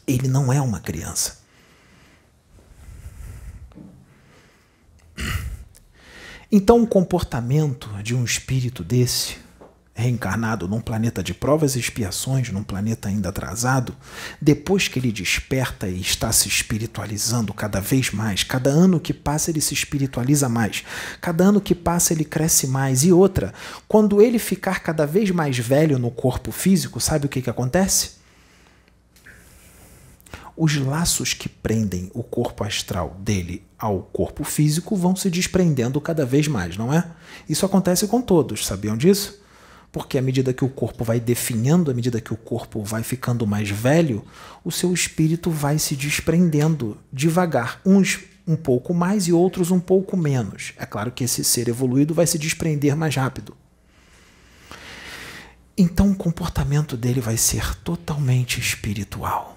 Ele 0.07 0.27
não 0.27 0.51
é 0.51 0.59
uma 0.59 0.79
criança. 0.79 1.44
Então, 6.51 6.81
o 6.81 6.87
comportamento 6.87 7.89
de 8.01 8.15
um 8.15 8.23
espírito 8.23 8.83
desse, 8.83 9.37
reencarnado 9.97 10.67
num 10.67 10.81
planeta 10.81 11.23
de 11.23 11.33
provas 11.33 11.75
e 11.75 11.79
expiações, 11.79 12.49
num 12.49 12.63
planeta 12.63 13.07
ainda 13.07 13.29
atrasado, 13.29 13.95
depois 14.41 14.89
que 14.89 14.99
ele 14.99 15.11
desperta 15.11 15.87
e 15.87 16.01
está 16.01 16.33
se 16.33 16.49
espiritualizando 16.49 17.53
cada 17.53 17.79
vez 17.79 18.11
mais, 18.11 18.43
cada 18.43 18.69
ano 18.69 18.99
que 18.99 19.13
passa 19.13 19.51
ele 19.51 19.61
se 19.61 19.73
espiritualiza 19.73 20.49
mais, 20.49 20.83
cada 21.21 21.45
ano 21.45 21.61
que 21.61 21.73
passa 21.73 22.11
ele 22.11 22.25
cresce 22.25 22.67
mais. 22.67 23.05
E 23.05 23.13
outra, 23.13 23.53
quando 23.87 24.21
ele 24.21 24.37
ficar 24.37 24.81
cada 24.81 25.05
vez 25.05 25.31
mais 25.31 25.57
velho 25.57 25.97
no 25.97 26.11
corpo 26.11 26.51
físico, 26.51 26.99
sabe 26.99 27.27
o 27.27 27.29
que, 27.29 27.41
que 27.41 27.49
acontece? 27.49 28.24
Os 30.57 30.77
laços 30.77 31.33
que 31.33 31.49
prendem 31.49 32.09
o 32.13 32.23
corpo 32.23 32.63
astral 32.63 33.15
dele 33.19 33.63
ao 33.77 34.01
corpo 34.01 34.43
físico 34.43 34.95
vão 34.95 35.15
se 35.15 35.29
desprendendo 35.29 35.99
cada 35.99 36.25
vez 36.25 36.47
mais, 36.47 36.77
não 36.77 36.93
é? 36.93 37.05
Isso 37.47 37.65
acontece 37.65 38.07
com 38.07 38.21
todos, 38.21 38.65
sabiam 38.65 38.95
disso? 38.95 39.41
Porque 39.91 40.17
à 40.17 40.21
medida 40.21 40.53
que 40.53 40.65
o 40.65 40.69
corpo 40.69 41.03
vai 41.03 41.19
definhando, 41.19 41.91
à 41.91 41.93
medida 41.93 42.19
que 42.19 42.33
o 42.33 42.37
corpo 42.37 42.83
vai 42.83 43.03
ficando 43.03 43.45
mais 43.45 43.69
velho, 43.69 44.25
o 44.63 44.71
seu 44.71 44.93
espírito 44.93 45.49
vai 45.49 45.77
se 45.77 45.95
desprendendo 45.95 46.97
devagar, 47.11 47.79
uns 47.85 48.19
um 48.47 48.55
pouco 48.55 48.93
mais 48.93 49.27
e 49.27 49.33
outros 49.33 49.71
um 49.71 49.79
pouco 49.79 50.15
menos. 50.15 50.73
É 50.77 50.85
claro 50.85 51.11
que 51.11 51.23
esse 51.23 51.43
ser 51.43 51.67
evoluído 51.67 52.13
vai 52.13 52.27
se 52.27 52.37
desprender 52.37 52.95
mais 52.95 53.15
rápido. 53.15 53.55
Então 55.77 56.11
o 56.11 56.15
comportamento 56.15 56.95
dele 56.95 57.19
vai 57.19 57.37
ser 57.37 57.75
totalmente 57.75 58.59
espiritual. 58.59 59.54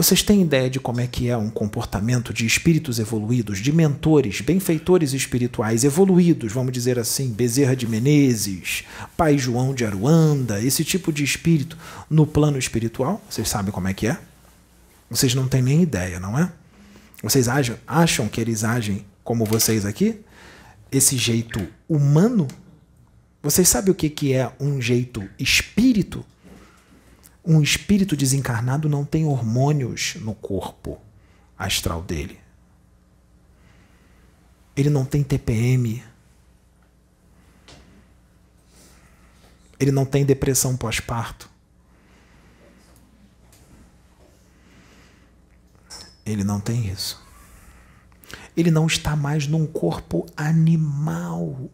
Vocês 0.00 0.22
têm 0.22 0.40
ideia 0.40 0.70
de 0.70 0.80
como 0.80 0.98
é 1.02 1.06
que 1.06 1.28
é 1.28 1.36
um 1.36 1.50
comportamento 1.50 2.32
de 2.32 2.46
espíritos 2.46 2.98
evoluídos, 2.98 3.58
de 3.58 3.70
mentores, 3.70 4.40
benfeitores 4.40 5.12
espirituais 5.12 5.84
evoluídos, 5.84 6.54
vamos 6.54 6.72
dizer 6.72 6.98
assim, 6.98 7.30
Bezerra 7.30 7.76
de 7.76 7.86
Menezes, 7.86 8.84
Pai 9.14 9.36
João 9.36 9.74
de 9.74 9.84
Aruanda, 9.84 10.58
esse 10.58 10.86
tipo 10.86 11.12
de 11.12 11.22
espírito 11.22 11.76
no 12.08 12.26
plano 12.26 12.56
espiritual? 12.56 13.22
Vocês 13.28 13.46
sabem 13.46 13.70
como 13.70 13.88
é 13.88 13.92
que 13.92 14.06
é? 14.06 14.18
Vocês 15.10 15.34
não 15.34 15.46
têm 15.46 15.60
nem 15.60 15.82
ideia, 15.82 16.18
não 16.18 16.38
é? 16.38 16.50
Vocês 17.22 17.46
acham, 17.46 17.76
acham 17.86 18.26
que 18.26 18.40
eles 18.40 18.64
agem 18.64 19.04
como 19.22 19.44
vocês 19.44 19.84
aqui? 19.84 20.18
Esse 20.90 21.18
jeito 21.18 21.60
humano? 21.86 22.48
Vocês 23.42 23.68
sabem 23.68 23.92
o 23.92 23.94
que 23.94 24.32
é 24.32 24.50
um 24.58 24.80
jeito 24.80 25.22
espírito? 25.38 26.24
Um 27.44 27.62
espírito 27.62 28.16
desencarnado 28.16 28.88
não 28.88 29.04
tem 29.04 29.24
hormônios 29.24 30.16
no 30.16 30.34
corpo 30.34 31.00
astral 31.56 32.02
dele. 32.02 32.38
Ele 34.76 34.90
não 34.90 35.04
tem 35.04 35.22
TPM. 35.22 36.02
Ele 39.78 39.90
não 39.90 40.04
tem 40.04 40.24
depressão 40.24 40.76
pós-parto. 40.76 41.50
Ele 46.24 46.44
não 46.44 46.60
tem 46.60 46.86
isso. 46.86 47.22
Ele 48.56 48.70
não 48.70 48.86
está 48.86 49.16
mais 49.16 49.46
num 49.46 49.66
corpo 49.66 50.26
animal. 50.36 51.70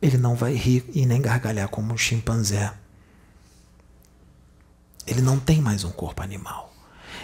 Ele 0.00 0.16
não 0.16 0.34
vai 0.34 0.54
rir 0.54 0.84
e 0.94 1.04
nem 1.06 1.20
gargalhar 1.20 1.68
como 1.68 1.92
um 1.92 1.96
chimpanzé. 1.96 2.72
Ele 5.06 5.20
não 5.20 5.38
tem 5.38 5.60
mais 5.60 5.84
um 5.84 5.90
corpo 5.90 6.22
animal. 6.22 6.70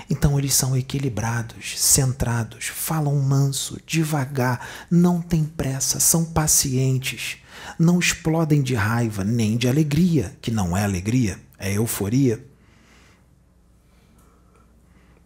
Então 0.09 0.39
eles 0.39 0.55
são 0.55 0.77
equilibrados, 0.77 1.81
centrados, 1.81 2.67
falam 2.67 3.17
manso, 3.17 3.81
devagar, 3.85 4.67
não 4.91 5.21
têm 5.21 5.45
pressa, 5.45 5.99
são 5.99 6.25
pacientes, 6.25 7.39
não 7.79 7.99
explodem 7.99 8.63
de 8.63 8.75
raiva 8.75 9.25
nem 9.25 9.57
de 9.57 9.69
alegria, 9.69 10.37
que 10.41 10.51
não 10.51 10.77
é 10.77 10.85
alegria, 10.85 11.41
é 11.59 11.73
euforia. 11.73 12.45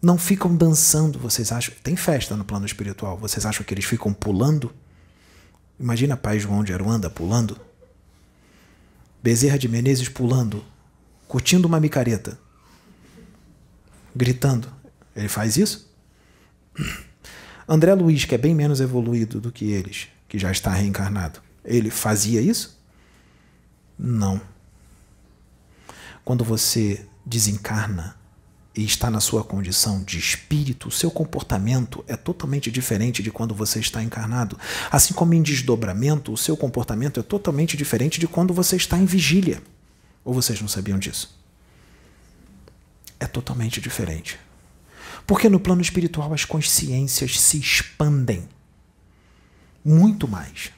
Não 0.01 0.17
ficam 0.17 0.55
dançando, 0.55 1.19
vocês 1.19 1.51
acham? 1.51 1.75
Tem 1.83 1.95
festa 1.95 2.35
no 2.35 2.43
plano 2.43 2.65
espiritual, 2.65 3.17
vocês 3.17 3.45
acham 3.45 3.63
que 3.63 3.73
eles 3.73 3.85
ficam 3.85 4.11
pulando? 4.11 4.73
Imagina 5.79 6.17
Pai 6.17 6.39
João 6.39 6.63
de 6.63 6.73
Aruanda 6.73 7.07
pulando. 7.07 7.59
Bezerra 9.21 9.59
de 9.59 9.67
Menezes 9.67 10.09
pulando, 10.09 10.65
curtindo 11.31 11.65
uma 11.65 11.79
micareta 11.79 12.37
gritando. 14.13 14.67
Ele 15.15 15.29
faz 15.29 15.55
isso? 15.55 15.89
André 17.65 17.93
Luiz, 17.93 18.25
que 18.25 18.35
é 18.35 18.37
bem 18.37 18.53
menos 18.53 18.81
evoluído 18.81 19.39
do 19.39 19.49
que 19.49 19.71
eles, 19.71 20.09
que 20.27 20.37
já 20.37 20.51
está 20.51 20.71
reencarnado, 20.71 21.41
ele 21.63 21.89
fazia 21.89 22.41
isso? 22.41 22.77
Não. 23.97 24.41
Quando 26.25 26.43
você 26.43 27.05
desencarna 27.25 28.17
e 28.75 28.83
está 28.83 29.09
na 29.09 29.21
sua 29.21 29.41
condição 29.41 30.03
de 30.03 30.19
espírito, 30.19 30.89
o 30.89 30.91
seu 30.91 31.09
comportamento 31.09 32.03
é 32.09 32.17
totalmente 32.17 32.69
diferente 32.69 33.23
de 33.23 33.31
quando 33.31 33.55
você 33.55 33.79
está 33.79 34.03
encarnado. 34.03 34.59
Assim 34.91 35.13
como 35.13 35.33
em 35.33 35.41
desdobramento, 35.41 36.33
o 36.33 36.37
seu 36.37 36.57
comportamento 36.57 37.21
é 37.21 37.23
totalmente 37.23 37.77
diferente 37.77 38.19
de 38.19 38.27
quando 38.27 38.53
você 38.53 38.75
está 38.75 38.97
em 38.97 39.05
vigília. 39.05 39.61
Ou 40.23 40.33
vocês 40.33 40.59
não 40.61 40.67
sabiam 40.67 40.99
disso? 40.99 41.39
É 43.19 43.27
totalmente 43.27 43.79
diferente. 43.81 44.39
Porque 45.25 45.49
no 45.49 45.59
plano 45.59 45.81
espiritual 45.81 46.33
as 46.33 46.45
consciências 46.45 47.39
se 47.39 47.59
expandem 47.59 48.47
muito 49.83 50.27
mais. 50.27 50.71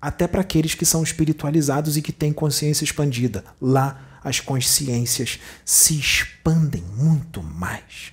Até 0.00 0.26
para 0.26 0.40
aqueles 0.40 0.74
que 0.74 0.86
são 0.86 1.02
espiritualizados 1.02 1.96
e 1.96 2.02
que 2.02 2.12
têm 2.12 2.32
consciência 2.32 2.84
expandida. 2.84 3.44
Lá 3.60 4.18
as 4.22 4.40
consciências 4.40 5.38
se 5.64 5.98
expandem 5.98 6.82
muito 6.82 7.42
mais. 7.42 8.12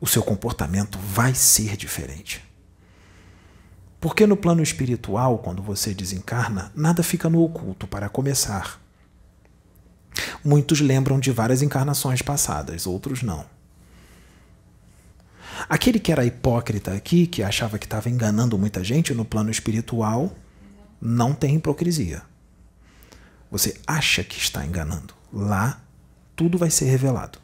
O 0.00 0.06
seu 0.06 0.22
comportamento 0.22 0.98
vai 0.98 1.34
ser 1.34 1.76
diferente. 1.76 2.42
Porque 4.00 4.26
no 4.26 4.36
plano 4.36 4.62
espiritual, 4.62 5.38
quando 5.38 5.62
você 5.62 5.92
desencarna, 5.92 6.72
nada 6.74 7.02
fica 7.02 7.28
no 7.28 7.42
oculto 7.42 7.86
para 7.86 8.08
começar. 8.08 8.80
Muitos 10.44 10.80
lembram 10.80 11.20
de 11.20 11.30
várias 11.30 11.62
encarnações 11.62 12.22
passadas, 12.22 12.86
outros 12.86 13.22
não. 13.22 13.44
Aquele 15.68 15.98
que 15.98 16.10
era 16.10 16.24
hipócrita 16.24 16.92
aqui, 16.92 17.26
que 17.26 17.42
achava 17.42 17.78
que 17.78 17.86
estava 17.86 18.08
enganando 18.08 18.58
muita 18.58 18.82
gente 18.82 19.12
no 19.12 19.24
plano 19.24 19.50
espiritual, 19.50 20.34
não 21.00 21.34
tem 21.34 21.56
hipocrisia. 21.56 22.22
Você 23.50 23.78
acha 23.86 24.22
que 24.24 24.38
está 24.38 24.64
enganando. 24.64 25.14
Lá, 25.32 25.80
tudo 26.34 26.56
vai 26.56 26.70
ser 26.70 26.86
revelado. 26.86 27.38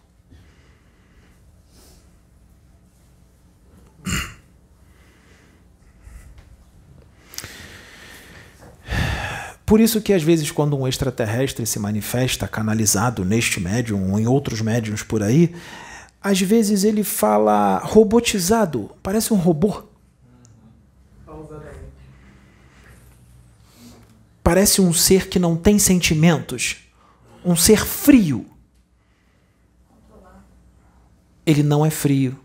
Por 9.66 9.80
isso 9.80 10.00
que 10.00 10.12
às 10.12 10.22
vezes 10.22 10.52
quando 10.52 10.78
um 10.78 10.86
extraterrestre 10.86 11.66
se 11.66 11.80
manifesta 11.80 12.46
canalizado 12.46 13.24
neste 13.24 13.58
médium 13.58 14.12
ou 14.12 14.20
em 14.20 14.26
outros 14.28 14.60
médiums 14.60 15.02
por 15.02 15.24
aí, 15.24 15.52
às 16.22 16.40
vezes 16.40 16.84
ele 16.84 17.02
fala 17.02 17.78
robotizado, 17.78 18.92
parece 19.02 19.34
um 19.34 19.36
robô. 19.36 19.82
Parece 24.42 24.80
um 24.80 24.92
ser 24.92 25.28
que 25.28 25.40
não 25.40 25.56
tem 25.56 25.76
sentimentos, 25.76 26.76
um 27.44 27.56
ser 27.56 27.84
frio. 27.84 28.46
Ele 31.44 31.64
não 31.64 31.84
é 31.84 31.90
frio. 31.90 32.38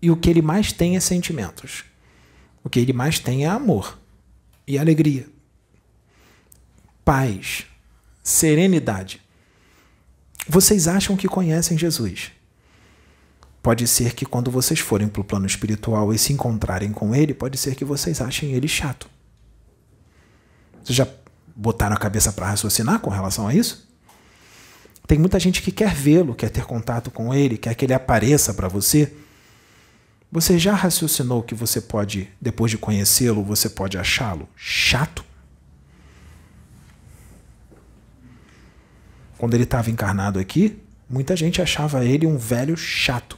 E 0.00 0.10
o 0.10 0.16
que 0.16 0.30
ele 0.30 0.40
mais 0.40 0.72
tem 0.72 0.96
é 0.96 1.00
sentimentos. 1.00 1.84
O 2.64 2.70
que 2.70 2.80
ele 2.80 2.94
mais 2.94 3.18
tem 3.18 3.44
é 3.44 3.48
amor 3.48 3.98
e 4.66 4.78
alegria, 4.78 5.26
paz, 7.04 7.64
serenidade. 8.22 9.20
Vocês 10.48 10.88
acham 10.88 11.16
que 11.16 11.28
conhecem 11.28 11.78
Jesus. 11.78 12.32
Pode 13.62 13.86
ser 13.86 14.14
que 14.14 14.26
quando 14.26 14.50
vocês 14.50 14.80
forem 14.80 15.06
para 15.06 15.20
o 15.20 15.24
plano 15.24 15.46
espiritual 15.46 16.12
e 16.12 16.18
se 16.18 16.32
encontrarem 16.32 16.92
com 16.92 17.14
ele, 17.14 17.32
pode 17.32 17.56
ser 17.56 17.76
que 17.76 17.84
vocês 17.84 18.20
achem 18.20 18.52
ele 18.52 18.66
chato. 18.66 19.08
Vocês 20.82 20.96
já 20.96 21.06
botaram 21.54 21.94
a 21.94 21.98
cabeça 21.98 22.32
para 22.32 22.46
raciocinar 22.46 22.98
com 22.98 23.10
relação 23.10 23.46
a 23.46 23.54
isso? 23.54 23.88
Tem 25.06 25.18
muita 25.18 25.38
gente 25.38 25.62
que 25.62 25.70
quer 25.70 25.94
vê-lo, 25.94 26.34
quer 26.34 26.50
ter 26.50 26.64
contato 26.64 27.10
com 27.10 27.32
ele, 27.32 27.56
quer 27.56 27.74
que 27.74 27.84
ele 27.84 27.94
apareça 27.94 28.52
para 28.52 28.66
você. 28.66 29.12
Você 30.30 30.58
já 30.58 30.74
raciocinou 30.74 31.42
que 31.42 31.54
você 31.54 31.80
pode, 31.80 32.28
depois 32.40 32.70
de 32.70 32.78
conhecê-lo, 32.78 33.44
você 33.44 33.68
pode 33.68 33.96
achá-lo 33.96 34.48
chato? 34.56 35.24
Quando 39.42 39.54
ele 39.54 39.64
estava 39.64 39.90
encarnado 39.90 40.38
aqui, 40.38 40.78
muita 41.10 41.34
gente 41.34 41.60
achava 41.60 42.04
ele 42.04 42.28
um 42.28 42.38
velho 42.38 42.76
chato. 42.76 43.36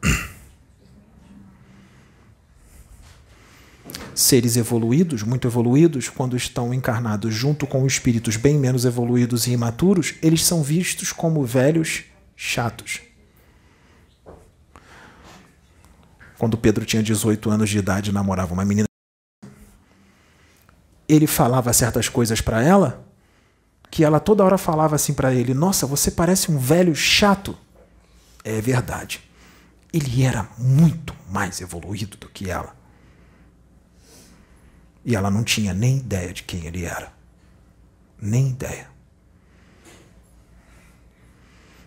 seres 4.14 4.56
evoluídos, 4.56 5.24
muito 5.24 5.48
evoluídos, 5.48 6.08
quando 6.08 6.36
estão 6.36 6.72
encarnados 6.72 7.34
junto 7.34 7.66
com 7.66 7.84
espíritos 7.84 8.36
bem 8.36 8.56
menos 8.56 8.84
evoluídos 8.84 9.48
e 9.48 9.50
imaturos, 9.50 10.14
eles 10.22 10.44
são 10.44 10.62
vistos 10.62 11.10
como 11.10 11.44
velhos 11.44 12.04
chatos. 12.36 13.00
Quando 16.38 16.56
Pedro 16.56 16.84
tinha 16.84 17.02
18 17.02 17.50
anos 17.50 17.68
de 17.68 17.78
idade 17.78 18.10
e 18.10 18.12
namorava 18.12 18.54
uma 18.54 18.64
menina, 18.64 18.86
ele 21.08 21.26
falava 21.26 21.72
certas 21.72 22.08
coisas 22.08 22.40
para 22.40 22.62
ela, 22.62 23.04
que 23.94 24.02
ela 24.02 24.18
toda 24.18 24.42
hora 24.42 24.58
falava 24.58 24.96
assim 24.96 25.14
para 25.14 25.32
ele: 25.32 25.54
Nossa, 25.54 25.86
você 25.86 26.10
parece 26.10 26.50
um 26.50 26.58
velho 26.58 26.96
chato. 26.96 27.56
É 28.42 28.60
verdade. 28.60 29.20
Ele 29.92 30.24
era 30.24 30.48
muito 30.58 31.14
mais 31.30 31.60
evoluído 31.60 32.16
do 32.16 32.28
que 32.28 32.50
ela. 32.50 32.74
E 35.04 35.14
ela 35.14 35.30
não 35.30 35.44
tinha 35.44 35.72
nem 35.72 35.98
ideia 35.98 36.32
de 36.32 36.42
quem 36.42 36.66
ele 36.66 36.84
era. 36.84 37.12
Nem 38.20 38.48
ideia. 38.48 38.88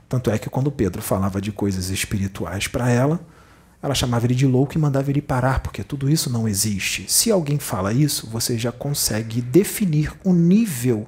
Tanto 0.07 0.31
é 0.31 0.37
que 0.37 0.49
quando 0.49 0.71
Pedro 0.71 1.01
falava 1.01 1.41
de 1.41 1.51
coisas 1.51 1.89
espirituais 1.89 2.69
para 2.69 2.89
ela, 2.89 3.19
ela 3.81 3.93
chamava 3.93 4.25
ele 4.25 4.35
de 4.35 4.47
louco 4.47 4.77
e 4.77 4.79
mandava 4.79 5.09
ele 5.09 5.21
parar, 5.21 5.59
porque 5.59 5.83
tudo 5.83 6.09
isso 6.09 6.29
não 6.29 6.47
existe. 6.47 7.11
Se 7.11 7.29
alguém 7.29 7.59
fala 7.59 7.91
isso, 7.91 8.29
você 8.29 8.57
já 8.57 8.71
consegue 8.71 9.41
definir 9.41 10.13
o 10.23 10.31
nível 10.31 11.05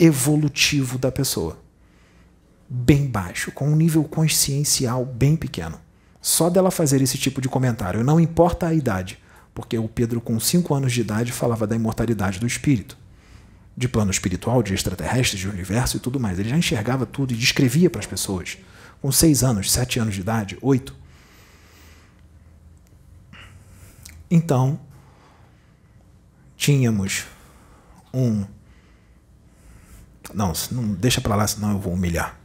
evolutivo 0.00 0.98
da 0.98 1.12
pessoa. 1.12 1.58
Bem 2.68 3.06
baixo, 3.06 3.52
com 3.52 3.68
um 3.68 3.76
nível 3.76 4.02
consciencial 4.04 5.04
bem 5.04 5.36
pequeno. 5.36 5.80
Só 6.20 6.50
dela 6.50 6.70
fazer 6.70 7.00
esse 7.02 7.18
tipo 7.18 7.40
de 7.40 7.48
comentário, 7.48 8.02
não 8.02 8.18
importa 8.18 8.66
a 8.66 8.74
idade 8.74 9.18
porque 9.54 9.76
o 9.76 9.88
Pedro, 9.88 10.20
com 10.20 10.38
5 10.38 10.74
anos 10.74 10.92
de 10.92 11.00
idade, 11.00 11.32
falava 11.32 11.66
da 11.66 11.76
imortalidade 11.76 12.38
do 12.38 12.46
espírito, 12.46 12.96
de 13.76 13.88
plano 13.88 14.10
espiritual, 14.10 14.62
de 14.62 14.74
extraterrestres, 14.74 15.40
de 15.40 15.48
universo 15.48 15.96
e 15.96 16.00
tudo 16.00 16.20
mais. 16.20 16.38
Ele 16.38 16.48
já 16.48 16.56
enxergava 16.56 17.04
tudo 17.04 17.32
e 17.32 17.36
descrevia 17.36 17.90
para 17.90 18.00
as 18.00 18.06
pessoas, 18.06 18.58
com 19.02 19.10
6 19.10 19.42
anos, 19.42 19.70
7 19.70 19.98
anos 19.98 20.14
de 20.14 20.20
idade, 20.20 20.58
8. 20.62 20.94
Então, 24.30 24.80
tínhamos 26.56 27.26
um. 28.14 28.46
Não, 30.32 30.52
não 30.70 30.94
deixa 30.94 31.20
para 31.20 31.36
lá, 31.36 31.46
senão 31.46 31.72
eu 31.72 31.78
vou 31.78 31.92
humilhar. 31.92 32.40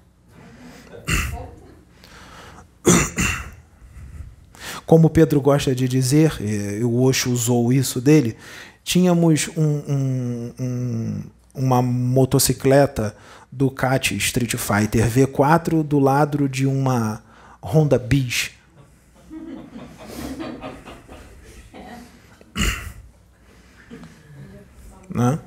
Como 4.85 5.09
Pedro 5.09 5.41
gosta 5.41 5.73
de 5.73 5.87
dizer, 5.87 6.39
e 6.39 6.83
o 6.83 7.01
Osho 7.01 7.31
usou 7.31 7.73
isso 7.73 7.99
dele, 7.99 8.37
tínhamos 8.83 9.49
um, 9.57 9.63
um, 9.63 10.53
um, 10.59 11.23
uma 11.55 11.81
motocicleta 11.81 13.17
Ducati 13.51 14.15
Street 14.17 14.53
Fighter 14.55 15.09
V4 15.09 15.81
do 15.81 15.97
lado 15.97 16.47
de 16.47 16.67
uma 16.67 17.23
Honda 17.63 17.97
Bis. 17.97 18.51
né? 25.09 25.39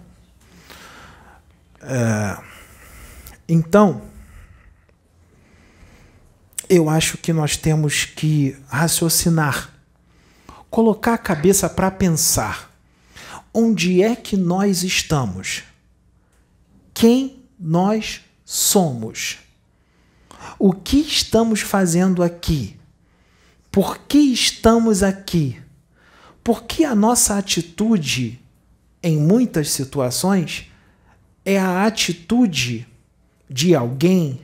É, 1.90 2.38
então, 3.48 4.02
eu 6.68 6.90
acho 6.90 7.16
que 7.16 7.32
nós 7.32 7.56
temos 7.56 8.04
que 8.04 8.54
raciocinar, 8.68 9.72
colocar 10.68 11.14
a 11.14 11.18
cabeça 11.18 11.66
para 11.66 11.90
pensar. 11.90 12.70
Onde 13.54 14.02
é 14.02 14.14
que 14.14 14.36
nós 14.36 14.82
estamos? 14.82 15.62
Quem 16.92 17.42
nós 17.58 18.20
somos? 18.44 19.38
O 20.58 20.74
que 20.74 20.98
estamos 20.98 21.62
fazendo 21.62 22.22
aqui? 22.22 22.78
Por 23.72 23.98
que 24.00 24.18
estamos 24.18 25.02
aqui? 25.02 25.58
Por 26.44 26.64
que 26.64 26.84
a 26.84 26.94
nossa 26.94 27.38
atitude, 27.38 28.38
em 29.02 29.16
muitas 29.16 29.70
situações, 29.70 30.67
é 31.48 31.58
a 31.58 31.86
atitude 31.86 32.86
de 33.48 33.74
alguém 33.74 34.42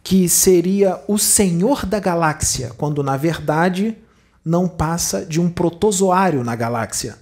que 0.00 0.28
seria 0.28 1.02
o 1.08 1.18
senhor 1.18 1.84
da 1.84 1.98
galáxia, 1.98 2.72
quando 2.76 3.02
na 3.02 3.16
verdade 3.16 3.98
não 4.44 4.68
passa 4.68 5.26
de 5.26 5.40
um 5.40 5.50
protozoário 5.50 6.44
na 6.44 6.54
galáxia. 6.54 7.18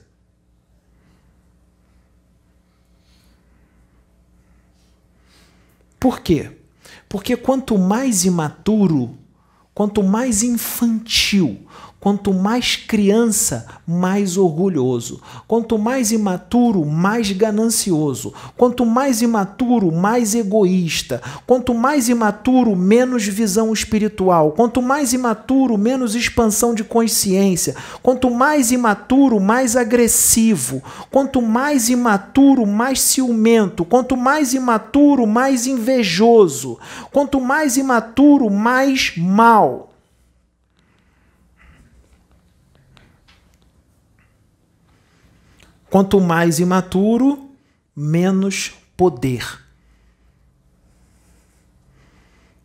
Por 5.99 6.21
quê? 6.21 6.59
Porque 7.09 7.39
quanto 7.39 7.79
mais 7.79 8.27
imaturo, 8.27 9.17
quanto 9.73 10.03
mais 10.03 10.43
infantil, 10.43 11.67
Quanto 12.01 12.33
mais 12.33 12.77
criança, 12.77 13.67
mais 13.87 14.39
orgulhoso. 14.39 15.21
Quanto 15.47 15.77
mais 15.77 16.11
imaturo, 16.11 16.83
mais 16.87 17.31
ganancioso. 17.31 18.33
Quanto 18.57 18.87
mais 18.87 19.21
imaturo, 19.21 19.93
mais 19.93 20.35
egoísta. 20.35 21.21
Quanto 21.47 21.75
mais 21.75 22.09
imaturo, 22.09 22.75
menos 22.75 23.27
visão 23.27 23.71
espiritual. 23.71 24.53
Quanto 24.53 24.81
mais 24.81 25.13
imaturo, 25.13 25.77
menos 25.77 26.15
expansão 26.15 26.75
de 26.75 26.83
consciência. 26.83 27.77
Quanto 28.03 28.31
mais 28.31 28.71
imaturo, 28.71 29.39
mais 29.39 29.77
agressivo. 29.77 30.83
Quanto 31.11 31.43
mais 31.43 31.91
imaturo, 31.91 32.67
mais 32.67 32.99
ciumento. 33.03 33.85
Quanto 33.85 34.17
mais 34.17 34.55
imaturo, 34.55 35.27
mais 35.27 35.67
invejoso. 35.67 36.79
Quanto 37.13 37.39
mais 37.43 37.77
imaturo, 37.77 38.49
mais 38.49 39.13
mal. 39.19 39.90
Quanto 45.91 46.21
mais 46.21 46.61
imaturo, 46.61 47.51
menos 47.97 48.73
poder. 48.97 49.61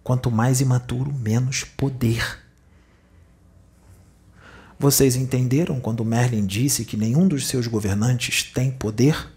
Quanto 0.04 0.30
mais 0.30 0.62
imaturo, 0.62 1.12
menos 1.12 1.64
poder. 1.64 2.40
Vocês 4.78 5.16
entenderam 5.16 5.82
quando 5.82 6.06
Merlin 6.06 6.46
disse 6.46 6.86
que 6.86 6.96
nenhum 6.96 7.28
dos 7.28 7.48
seus 7.48 7.66
governantes 7.66 8.44
tem 8.44 8.70
poder? 8.70 9.34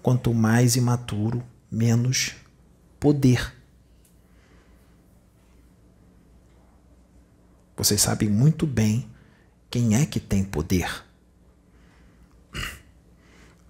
Quanto 0.00 0.32
mais 0.32 0.76
imaturo, 0.76 1.42
menos 1.68 2.36
poder. 3.00 3.52
Vocês 7.76 8.00
sabem 8.00 8.28
muito 8.28 8.64
bem 8.64 9.10
quem 9.76 9.94
é 9.94 10.06
que 10.06 10.18
tem 10.18 10.42
poder? 10.42 11.04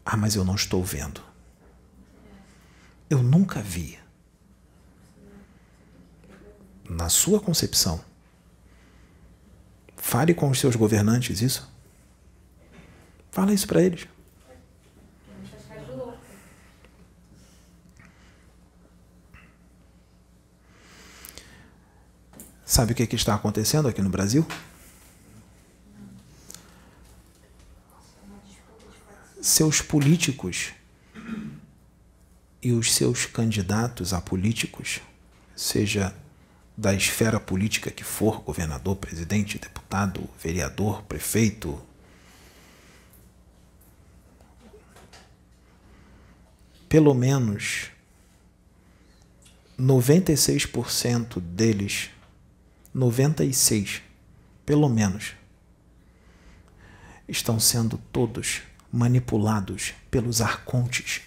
Ah, 0.05 0.17
mas 0.17 0.37
eu 0.37 0.45
não 0.45 0.55
estou 0.55 0.85
vendo. 0.85 1.21
Eu 3.11 3.25
nunca 3.25 3.61
vi. 3.61 3.99
Na 6.89 7.09
sua 7.09 7.41
concepção, 7.41 8.05
fale 9.97 10.33
com 10.33 10.49
os 10.49 10.61
seus 10.61 10.77
governantes 10.77 11.41
isso. 11.41 11.69
Fala 13.33 13.53
isso 13.53 13.67
para 13.67 13.83
eles. 13.83 14.07
Sabe 22.65 22.93
o 22.93 22.95
que, 22.95 23.09
que 23.09 23.17
está 23.17 23.35
acontecendo 23.35 23.89
aqui 23.89 24.01
no 24.01 24.09
Brasil? 24.09 24.47
Seus 29.47 29.81
políticos 29.81 30.73
e 32.61 32.73
os 32.73 32.93
seus 32.93 33.27
candidatos 33.27 34.13
a 34.13 34.21
políticos, 34.21 35.01
seja 35.55 36.13
da 36.77 36.93
esfera 36.93 37.39
política 37.39 37.89
que 37.93 38.03
for, 38.03 38.41
governador, 38.41 38.97
presidente, 38.97 39.57
deputado, 39.57 40.29
vereador, 40.43 41.05
prefeito, 41.05 41.81
pelo 46.89 47.15
menos 47.15 47.93
96% 49.79 51.39
deles, 51.41 52.11
96, 52.93 54.03
pelo 54.67 54.89
menos, 54.89 55.35
estão 57.29 57.61
sendo 57.61 57.97
todos 58.11 58.63
manipulados 58.97 59.93
pelos 60.11 60.41
arcontes. 60.41 61.21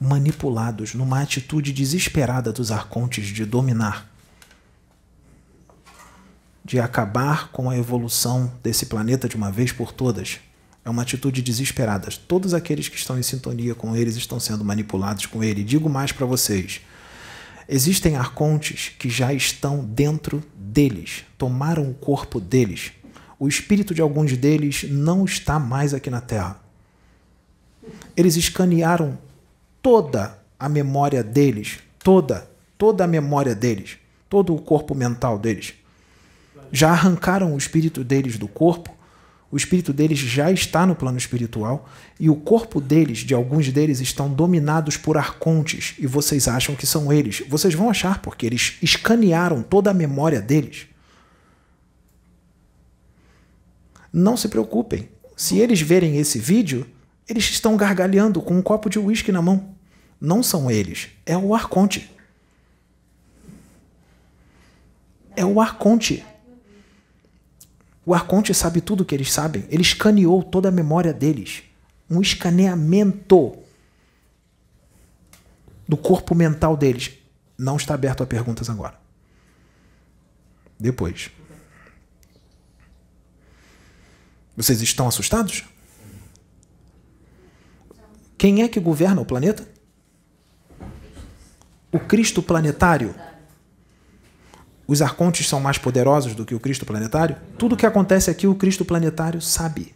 Manipulados 0.00 0.94
numa 0.94 1.20
atitude 1.20 1.74
desesperada 1.74 2.50
dos 2.50 2.72
arcontes 2.72 3.26
de 3.26 3.44
dominar, 3.44 4.10
de 6.64 6.80
acabar 6.80 7.48
com 7.52 7.68
a 7.68 7.76
evolução 7.76 8.50
desse 8.62 8.86
planeta 8.86 9.28
de 9.28 9.36
uma 9.36 9.52
vez 9.52 9.72
por 9.72 9.92
todas. 9.92 10.40
É 10.82 10.88
uma 10.88 11.02
atitude 11.02 11.42
desesperada. 11.42 12.08
Todos 12.26 12.54
aqueles 12.54 12.88
que 12.88 12.96
estão 12.96 13.18
em 13.18 13.22
sintonia 13.22 13.74
com 13.74 13.94
eles 13.94 14.16
estão 14.16 14.40
sendo 14.40 14.64
manipulados 14.64 15.26
com 15.26 15.44
ele. 15.44 15.62
Digo 15.62 15.90
mais 15.90 16.12
para 16.12 16.24
vocês: 16.24 16.80
existem 17.68 18.16
arcontes 18.16 18.92
que 18.98 19.10
já 19.10 19.34
estão 19.34 19.84
dentro 19.84 20.42
deles, 20.56 21.24
tomaram 21.36 21.90
o 21.90 21.94
corpo 21.94 22.40
deles 22.40 22.92
o 23.40 23.48
espírito 23.48 23.94
de 23.94 24.02
alguns 24.02 24.36
deles 24.36 24.84
não 24.90 25.24
está 25.24 25.58
mais 25.58 25.94
aqui 25.94 26.10
na 26.10 26.20
Terra. 26.20 26.60
Eles 28.14 28.36
escanearam 28.36 29.18
toda 29.80 30.38
a 30.58 30.68
memória 30.68 31.24
deles, 31.24 31.78
toda, 32.04 32.46
toda 32.76 33.04
a 33.04 33.06
memória 33.06 33.54
deles, 33.54 33.96
todo 34.28 34.54
o 34.54 34.60
corpo 34.60 34.94
mental 34.94 35.38
deles. 35.38 35.72
Já 36.70 36.90
arrancaram 36.90 37.54
o 37.54 37.56
espírito 37.56 38.04
deles 38.04 38.36
do 38.36 38.46
corpo, 38.46 38.94
o 39.50 39.56
espírito 39.56 39.94
deles 39.94 40.18
já 40.18 40.52
está 40.52 40.84
no 40.84 40.94
plano 40.94 41.16
espiritual 41.16 41.88
e 42.20 42.28
o 42.28 42.36
corpo 42.36 42.78
deles, 42.78 43.20
de 43.20 43.32
alguns 43.32 43.72
deles, 43.72 44.00
estão 44.00 44.30
dominados 44.30 44.98
por 44.98 45.16
arcontes 45.16 45.94
e 45.98 46.06
vocês 46.06 46.46
acham 46.46 46.76
que 46.76 46.86
são 46.86 47.10
eles. 47.10 47.42
Vocês 47.48 47.72
vão 47.72 47.88
achar 47.88 48.20
porque 48.20 48.44
eles 48.44 48.76
escanearam 48.82 49.62
toda 49.62 49.90
a 49.90 49.94
memória 49.94 50.42
deles. 50.42 50.89
Não 54.12 54.36
se 54.36 54.48
preocupem. 54.48 55.08
Se 55.36 55.58
eles 55.58 55.80
verem 55.80 56.16
esse 56.16 56.38
vídeo, 56.38 56.86
eles 57.28 57.44
estão 57.44 57.76
gargalhando 57.76 58.42
com 58.42 58.58
um 58.58 58.62
copo 58.62 58.90
de 58.90 58.98
uísque 58.98 59.32
na 59.32 59.40
mão. 59.40 59.74
Não 60.20 60.42
são 60.42 60.70
eles, 60.70 61.08
é 61.24 61.36
o 61.36 61.54
Arconte. 61.54 62.10
É 65.34 65.44
o 65.44 65.60
Arconte. 65.60 66.24
O 68.04 68.12
Arconte 68.12 68.52
sabe 68.52 68.80
tudo 68.80 69.02
o 69.02 69.04
que 69.04 69.14
eles 69.14 69.32
sabem. 69.32 69.64
Ele 69.70 69.82
escaneou 69.82 70.42
toda 70.42 70.68
a 70.68 70.72
memória 70.72 71.12
deles. 71.12 71.62
Um 72.10 72.20
escaneamento 72.20 73.56
do 75.88 75.96
corpo 75.96 76.34
mental 76.34 76.76
deles. 76.76 77.12
Não 77.56 77.76
está 77.76 77.94
aberto 77.94 78.22
a 78.22 78.26
perguntas 78.26 78.68
agora. 78.68 78.98
Depois. 80.78 81.30
Vocês 84.56 84.82
estão 84.82 85.08
assustados? 85.08 85.64
Quem 88.36 88.62
é 88.62 88.68
que 88.68 88.80
governa 88.80 89.20
o 89.20 89.26
planeta? 89.26 89.68
O 91.92 91.98
Cristo 91.98 92.42
planetário. 92.42 93.14
Os 94.86 95.02
arcontes 95.02 95.46
são 95.46 95.60
mais 95.60 95.78
poderosos 95.78 96.34
do 96.34 96.44
que 96.44 96.54
o 96.54 96.60
Cristo 96.60 96.86
planetário? 96.86 97.36
Tudo 97.58 97.76
que 97.76 97.86
acontece 97.86 98.30
aqui, 98.30 98.46
o 98.46 98.54
Cristo 98.54 98.84
planetário 98.84 99.40
sabe. 99.40 99.94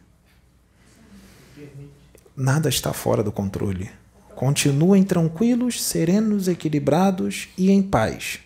Nada 2.36 2.68
está 2.68 2.92
fora 2.92 3.22
do 3.22 3.32
controle. 3.32 3.90
Continuem 4.34 5.02
tranquilos, 5.04 5.82
serenos, 5.82 6.48
equilibrados 6.48 7.48
e 7.56 7.70
em 7.70 7.82
paz, 7.82 8.40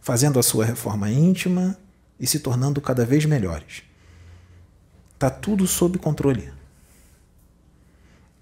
fazendo 0.00 0.38
a 0.38 0.42
sua 0.42 0.64
reforma 0.64 1.10
íntima 1.10 1.78
e 2.18 2.26
se 2.26 2.40
tornando 2.40 2.80
cada 2.80 3.04
vez 3.04 3.24
melhores. 3.24 3.85
Está 5.16 5.30
tudo 5.30 5.66
sob 5.66 5.98
controle. 5.98 6.52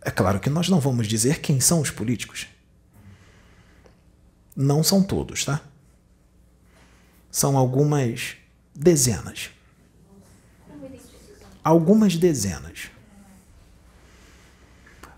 É 0.01 0.11
claro 0.11 0.41
que 0.41 0.51
nós 0.51 0.69
não 0.69 0.81
vamos 0.81 1.07
dizer 1.07 1.41
quem 1.41 1.61
são 1.61 1.81
os 1.81 1.89
políticos. 1.89 2.49
Não 4.57 4.83
são 4.83 5.01
todos, 5.01 5.45
tá? 5.45 5.61
São 7.31 7.57
algumas 7.57 8.37
dezenas. 8.75 9.51
Algumas 11.63 12.17
dezenas. 12.17 12.91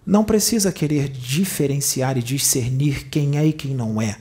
Não 0.05 0.25
precisa 0.25 0.71
querer 0.71 1.09
diferenciar 1.09 2.19
e 2.19 2.23
discernir 2.23 3.09
quem 3.09 3.39
é 3.39 3.47
e 3.47 3.53
quem 3.55 3.75
não 3.75 4.01
é 4.01 4.19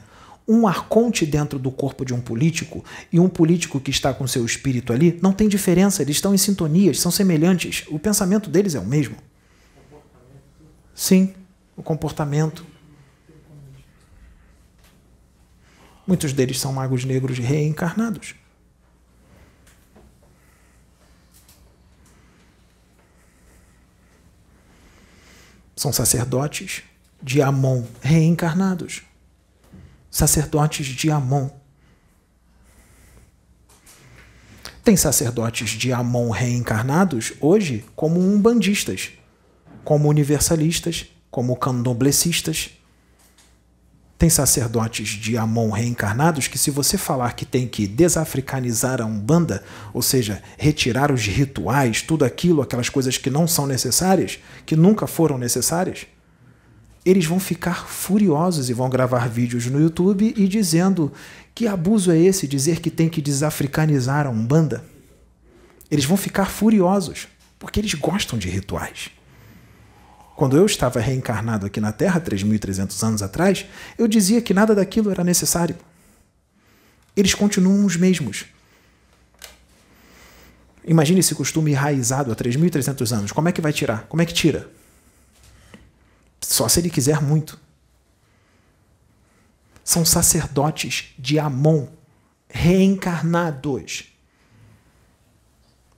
um 0.47 0.67
arconte 0.67 1.25
dentro 1.25 1.57
do 1.57 1.71
corpo 1.71 2.05
de 2.05 2.13
um 2.13 2.21
político 2.21 2.83
e 3.11 3.19
um 3.19 3.27
político 3.27 3.79
que 3.79 3.89
está 3.89 4.13
com 4.13 4.27
seu 4.27 4.45
espírito 4.45 4.93
ali, 4.93 5.19
não 5.21 5.33
tem 5.33 5.47
diferença, 5.47 6.01
eles 6.01 6.17
estão 6.17 6.33
em 6.35 6.37
sintonia, 6.37 6.93
são 6.93 7.11
semelhantes. 7.11 7.83
O 7.87 7.97
pensamento 7.97 8.49
deles 8.49 8.75
é 8.75 8.79
o 8.79 8.85
mesmo. 8.85 9.15
Sim, 10.93 11.33
o 11.75 11.81
comportamento. 11.81 12.65
Muitos 16.05 16.31
deles 16.31 16.59
são 16.59 16.71
magos 16.71 17.03
negros 17.03 17.39
reencarnados. 17.39 18.35
São 25.75 25.91
sacerdotes 25.91 26.83
de 27.21 27.41
Amon 27.41 27.83
reencarnados. 28.01 29.01
Sacerdotes 30.15 30.87
de 30.87 31.11
Amon. 31.11 31.49
Tem 34.81 34.95
sacerdotes 34.95 35.71
de 35.71 35.91
Amon 35.91 36.29
reencarnados 36.29 37.33
hoje 37.41 37.83
como 37.97 38.21
umbandistas, 38.21 39.09
como 39.83 40.07
universalistas, 40.07 41.07
como 41.29 41.57
candomblecistas. 41.57 42.69
Tem 44.17 44.29
sacerdotes 44.29 45.09
de 45.09 45.35
Amon 45.35 45.69
reencarnados 45.69 46.47
que, 46.47 46.57
se 46.57 46.71
você 46.71 46.97
falar 46.97 47.33
que 47.33 47.45
tem 47.45 47.67
que 47.67 47.85
desafricanizar 47.85 49.01
a 49.01 49.05
Umbanda, 49.05 49.65
ou 49.93 50.01
seja, 50.01 50.41
retirar 50.57 51.11
os 51.11 51.25
rituais, 51.25 52.01
tudo 52.01 52.23
aquilo, 52.23 52.61
aquelas 52.61 52.87
coisas 52.87 53.17
que 53.17 53.29
não 53.29 53.49
são 53.49 53.67
necessárias, 53.67 54.39
que 54.65 54.77
nunca 54.77 55.07
foram 55.07 55.37
necessárias, 55.37 56.07
eles 57.05 57.25
vão 57.25 57.39
ficar 57.39 57.87
furiosos 57.87 58.69
e 58.69 58.73
vão 58.73 58.89
gravar 58.89 59.29
vídeos 59.29 59.67
no 59.67 59.79
YouTube 59.79 60.33
e 60.35 60.47
dizendo 60.47 61.13
que 61.53 61.67
abuso 61.67 62.11
é 62.11 62.17
esse 62.17 62.47
dizer 62.47 62.79
que 62.79 62.89
tem 62.89 63.07
que 63.07 63.21
desafricanizar 63.21 64.25
a 64.25 64.29
Umbanda. 64.31 64.83
Eles 65.91 66.03
vão 66.03 66.17
ficar 66.17 66.45
furiosos, 66.45 67.27
porque 67.59 67.79
eles 67.79 67.93
gostam 67.93 68.39
de 68.39 68.49
rituais. 68.49 69.11
Quando 70.35 70.57
eu 70.57 70.65
estava 70.65 70.99
reencarnado 70.99 71.67
aqui 71.67 71.79
na 71.79 71.91
Terra, 71.91 72.19
3.300 72.19 73.01
anos 73.07 73.21
atrás, 73.21 73.65
eu 73.97 74.07
dizia 74.07 74.41
que 74.41 74.53
nada 74.53 74.73
daquilo 74.73 75.11
era 75.11 75.23
necessário. 75.23 75.75
Eles 77.15 77.35
continuam 77.35 77.85
os 77.85 77.95
mesmos. 77.95 78.45
Imagine 80.83 81.19
esse 81.19 81.33
costume 81.33 81.71
enraizado 81.71 82.31
há 82.31 82.35
3.300 82.35 83.15
anos. 83.15 83.31
Como 83.31 83.47
é 83.47 83.51
que 83.51 83.61
vai 83.61 83.71
tirar? 83.71 84.07
Como 84.07 84.21
é 84.21 84.25
que 84.25 84.33
tira? 84.33 84.69
Só 86.47 86.67
se 86.67 86.79
ele 86.79 86.89
quiser 86.89 87.21
muito. 87.21 87.59
São 89.83 90.05
sacerdotes 90.05 91.13
de 91.17 91.39
Amon, 91.39 91.87
reencarnados. 92.47 94.11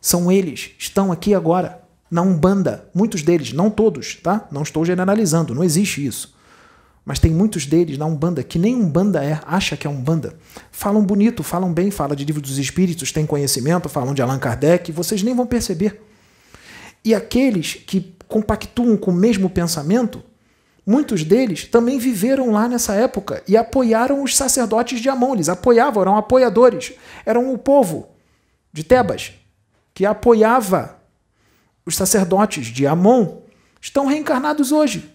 São 0.02 0.32
eles, 0.32 0.72
estão 0.78 1.12
aqui 1.12 1.34
agora 1.34 1.82
na 2.10 2.22
Umbanda, 2.22 2.90
muitos 2.94 3.22
deles, 3.24 3.52
não 3.52 3.70
todos, 3.70 4.16
tá? 4.16 4.48
Não 4.52 4.64
estou 4.64 4.86
generalizando, 4.86 5.54
não 5.54 5.64
existe 5.64 6.06
isso. 6.06 6.36
Mas 7.04 7.20
tem 7.20 7.32
muitos 7.32 7.66
deles 7.66 7.98
na 7.98 8.06
Umbanda 8.06 8.44
que 8.44 8.60
nem 8.60 8.76
Umbanda 8.76 9.24
é, 9.24 9.40
acha 9.46 9.78
que 9.78 9.88
é 9.88 9.90
Umbanda. 9.90 10.38
Falam 10.72 11.04
bonito, 11.04 11.44
falam 11.44 11.74
bem, 11.74 11.92
falam 11.92 12.16
de 12.16 12.26
livro 12.26 12.42
dos 12.42 12.58
espíritos, 12.58 13.12
têm 13.12 13.26
conhecimento, 13.26 13.90
falam 13.90 14.14
de 14.14 14.22
Allan 14.22 14.40
Kardec, 14.40 14.92
vocês 14.92 15.24
nem 15.24 15.36
vão 15.36 15.46
perceber. 15.46 16.02
E 17.04 17.14
aqueles 17.14 17.76
que 17.76 18.16
compactuam 18.28 18.98
com 18.98 19.12
o 19.12 19.14
mesmo 19.14 19.50
pensamento, 19.50 20.22
muitos 20.88 21.24
deles 21.24 21.66
também 21.66 22.00
viveram 22.00 22.52
lá 22.52 22.68
nessa 22.68 22.96
época 22.96 23.44
e 23.48 23.58
apoiaram 23.58 24.24
os 24.24 24.36
sacerdotes 24.36 25.02
de 25.02 25.10
Amon, 25.10 25.36
eles 25.36 25.50
apoiavam, 25.50 26.02
eram 26.02 26.18
apoiadores, 26.18 26.94
eram 27.26 27.54
o 27.54 27.58
povo 27.58 28.08
de 28.72 28.84
Tebas 28.84 29.34
que 29.94 30.06
apoiava 30.06 30.98
os 31.86 31.96
sacerdotes 31.96 32.68
de 32.68 32.86
Amon 32.86 33.38
estão 33.82 34.06
reencarnados 34.06 34.72
hoje. 34.72 35.12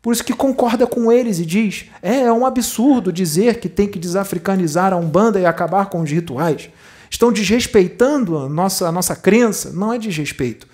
Por 0.00 0.12
isso 0.12 0.24
que 0.24 0.32
concorda 0.32 0.86
com 0.86 1.12
eles 1.12 1.38
e 1.38 1.44
diz: 1.44 1.86
é, 2.00 2.20
é 2.20 2.32
um 2.32 2.46
absurdo 2.46 3.12
dizer 3.12 3.60
que 3.60 3.68
tem 3.68 3.86
que 3.86 3.98
desafricanizar 3.98 4.92
a 4.92 4.96
Umbanda 4.96 5.38
e 5.38 5.44
acabar 5.44 5.90
com 5.90 6.00
os 6.00 6.10
rituais. 6.10 6.70
Estão 7.10 7.32
desrespeitando 7.32 8.38
a 8.38 8.48
nossa, 8.48 8.88
a 8.88 8.92
nossa 8.92 9.14
crença. 9.14 9.70
Não 9.72 9.92
é 9.92 9.98
desrespeito. 9.98 10.66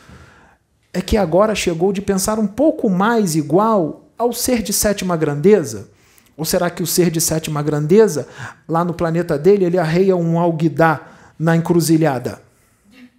É 0.92 1.00
que 1.00 1.16
agora 1.16 1.54
chegou 1.54 1.92
de 1.92 2.00
pensar 2.00 2.38
um 2.38 2.46
pouco 2.46 2.88
mais 2.88 3.34
igual 3.34 4.05
ao 4.18 4.32
ser 4.32 4.62
de 4.62 4.72
sétima 4.72 5.16
grandeza. 5.16 5.88
Ou 6.36 6.44
será 6.44 6.68
que 6.68 6.82
o 6.82 6.86
ser 6.86 7.10
de 7.10 7.20
sétima 7.20 7.62
grandeza, 7.62 8.28
lá 8.68 8.84
no 8.84 8.92
planeta 8.92 9.38
dele, 9.38 9.64
ele 9.64 9.78
arreia 9.78 10.14
um 10.14 10.38
alguidá 10.38 11.00
na 11.38 11.56
encruzilhada? 11.56 12.42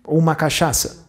Ou 0.04 0.20
uma 0.20 0.36
cachaça? 0.36 1.06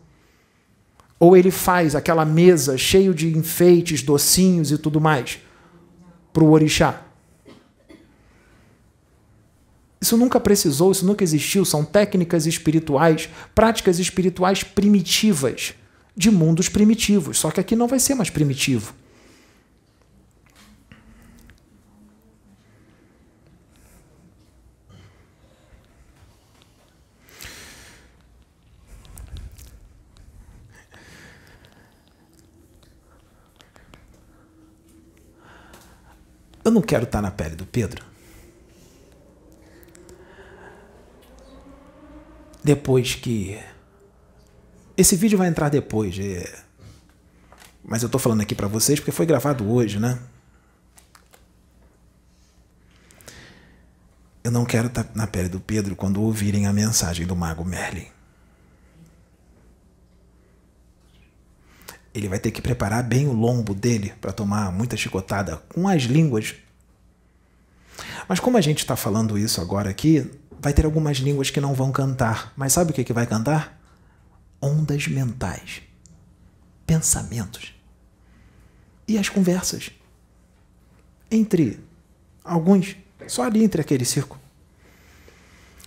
Ou 1.20 1.36
ele 1.36 1.50
faz 1.50 1.94
aquela 1.94 2.24
mesa 2.24 2.78
cheio 2.78 3.12
de 3.12 3.36
enfeites, 3.36 4.02
docinhos 4.02 4.70
e 4.70 4.78
tudo 4.78 5.00
mais 5.00 5.38
para 6.32 6.44
o 6.44 6.50
orixá. 6.50 7.02
Isso 10.00 10.16
nunca 10.16 10.38
precisou, 10.38 10.92
isso 10.92 11.04
nunca 11.04 11.24
existiu. 11.24 11.64
São 11.64 11.84
técnicas 11.84 12.46
espirituais, 12.46 13.28
práticas 13.54 13.98
espirituais 13.98 14.62
primitivas, 14.62 15.74
de 16.16 16.30
mundos 16.30 16.68
primitivos. 16.68 17.38
Só 17.38 17.50
que 17.50 17.60
aqui 17.60 17.74
não 17.74 17.88
vai 17.88 17.98
ser 17.98 18.14
mais 18.14 18.30
primitivo. 18.30 18.94
Eu 36.68 36.72
não 36.72 36.82
quero 36.82 37.04
estar 37.04 37.22
na 37.22 37.30
pele 37.30 37.56
do 37.56 37.64
Pedro. 37.64 38.04
Depois 42.62 43.14
que. 43.14 43.58
Esse 44.94 45.16
vídeo 45.16 45.38
vai 45.38 45.48
entrar 45.48 45.70
depois. 45.70 46.18
É... 46.18 46.62
Mas 47.82 48.02
eu 48.02 48.06
estou 48.06 48.20
falando 48.20 48.42
aqui 48.42 48.54
para 48.54 48.68
vocês 48.68 49.00
porque 49.00 49.10
foi 49.10 49.24
gravado 49.24 49.66
hoje, 49.66 49.98
né? 49.98 50.18
Eu 54.44 54.50
não 54.50 54.66
quero 54.66 54.88
estar 54.88 55.10
na 55.14 55.26
pele 55.26 55.48
do 55.48 55.60
Pedro 55.60 55.96
quando 55.96 56.20
ouvirem 56.20 56.66
a 56.66 56.72
mensagem 56.72 57.26
do 57.26 57.34
Mago 57.34 57.64
Merlin. 57.64 58.08
Ele 62.18 62.28
vai 62.28 62.38
ter 62.38 62.50
que 62.50 62.60
preparar 62.60 63.02
bem 63.02 63.26
o 63.26 63.32
lombo 63.32 63.74
dele 63.74 64.12
para 64.20 64.32
tomar 64.32 64.70
muita 64.72 64.96
chicotada 64.96 65.56
com 65.74 65.88
as 65.88 66.02
línguas. 66.02 66.54
Mas 68.28 68.40
como 68.40 68.56
a 68.56 68.60
gente 68.60 68.78
está 68.78 68.96
falando 68.96 69.38
isso 69.38 69.60
agora 69.60 69.88
aqui, 69.88 70.30
vai 70.60 70.72
ter 70.72 70.84
algumas 70.84 71.18
línguas 71.18 71.50
que 71.50 71.60
não 71.60 71.74
vão 71.74 71.90
cantar. 71.90 72.52
Mas 72.56 72.72
sabe 72.72 72.90
o 72.90 72.94
que, 72.94 73.04
que 73.04 73.12
vai 73.12 73.26
cantar? 73.26 73.80
Ondas 74.60 75.06
mentais, 75.06 75.82
pensamentos 76.86 77.74
e 79.08 79.16
as 79.16 79.28
conversas 79.28 79.90
entre 81.30 81.80
alguns, 82.44 82.96
só 83.26 83.44
ali 83.44 83.64
entre 83.64 83.80
aquele 83.80 84.04
círculo, 84.04 84.40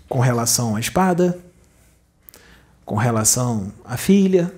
com 0.10 0.20
relação 0.20 0.76
à 0.76 0.80
espada, 0.80 1.40
com 2.84 2.96
relação 2.96 3.72
à 3.86 3.96
filha, 3.96 4.54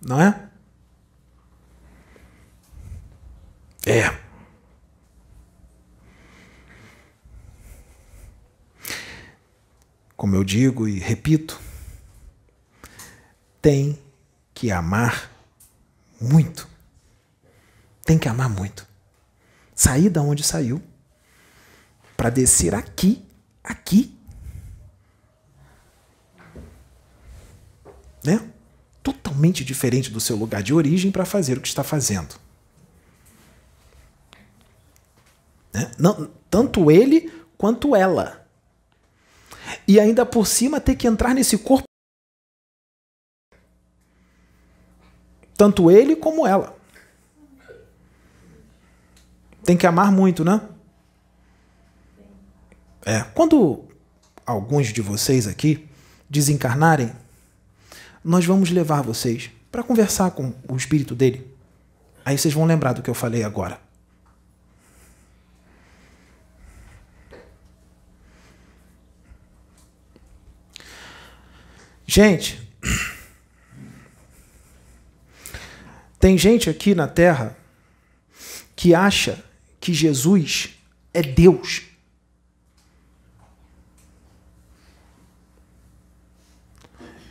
não 0.00 0.20
é? 0.20 0.45
É. 3.86 4.12
Como 10.16 10.34
eu 10.34 10.42
digo 10.42 10.88
e 10.88 10.98
repito, 10.98 11.60
tem 13.62 13.96
que 14.52 14.72
amar 14.72 15.30
muito. 16.20 16.68
Tem 18.04 18.18
que 18.18 18.28
amar 18.28 18.48
muito. 18.48 18.84
Sair 19.72 20.10
da 20.10 20.20
onde 20.20 20.42
saiu 20.42 20.82
para 22.16 22.28
descer 22.28 22.74
aqui, 22.74 23.24
aqui. 23.62 24.18
Né? 28.24 28.50
Totalmente 29.00 29.64
diferente 29.64 30.10
do 30.10 30.18
seu 30.18 30.34
lugar 30.34 30.60
de 30.60 30.74
origem 30.74 31.12
para 31.12 31.24
fazer 31.24 31.56
o 31.56 31.60
que 31.60 31.68
está 31.68 31.84
fazendo. 31.84 32.45
Não, 35.98 36.30
tanto 36.50 36.90
ele 36.90 37.32
quanto 37.56 37.94
ela. 37.94 38.46
E 39.86 39.98
ainda 39.98 40.24
por 40.24 40.46
cima 40.46 40.80
ter 40.80 40.96
que 40.96 41.06
entrar 41.06 41.34
nesse 41.34 41.58
corpo. 41.58 41.84
Tanto 45.56 45.90
ele 45.90 46.14
como 46.14 46.46
ela. 46.46 46.76
Tem 49.64 49.76
que 49.76 49.86
amar 49.86 50.12
muito, 50.12 50.44
né? 50.44 50.60
É. 53.04 53.22
Quando 53.34 53.84
alguns 54.44 54.88
de 54.92 55.00
vocês 55.00 55.46
aqui 55.46 55.88
desencarnarem, 56.28 57.12
nós 58.22 58.44
vamos 58.44 58.70
levar 58.70 59.02
vocês 59.02 59.50
para 59.70 59.82
conversar 59.82 60.30
com 60.32 60.52
o 60.68 60.76
espírito 60.76 61.14
dele. 61.14 61.52
Aí 62.24 62.36
vocês 62.36 62.52
vão 62.52 62.64
lembrar 62.64 62.92
do 62.92 63.02
que 63.02 63.10
eu 63.10 63.14
falei 63.14 63.44
agora. 63.44 63.85
Gente, 72.06 72.70
tem 76.20 76.38
gente 76.38 76.70
aqui 76.70 76.94
na 76.94 77.08
Terra 77.08 77.56
que 78.76 78.94
acha 78.94 79.44
que 79.80 79.92
Jesus 79.92 80.70
é 81.12 81.22
Deus. 81.22 81.82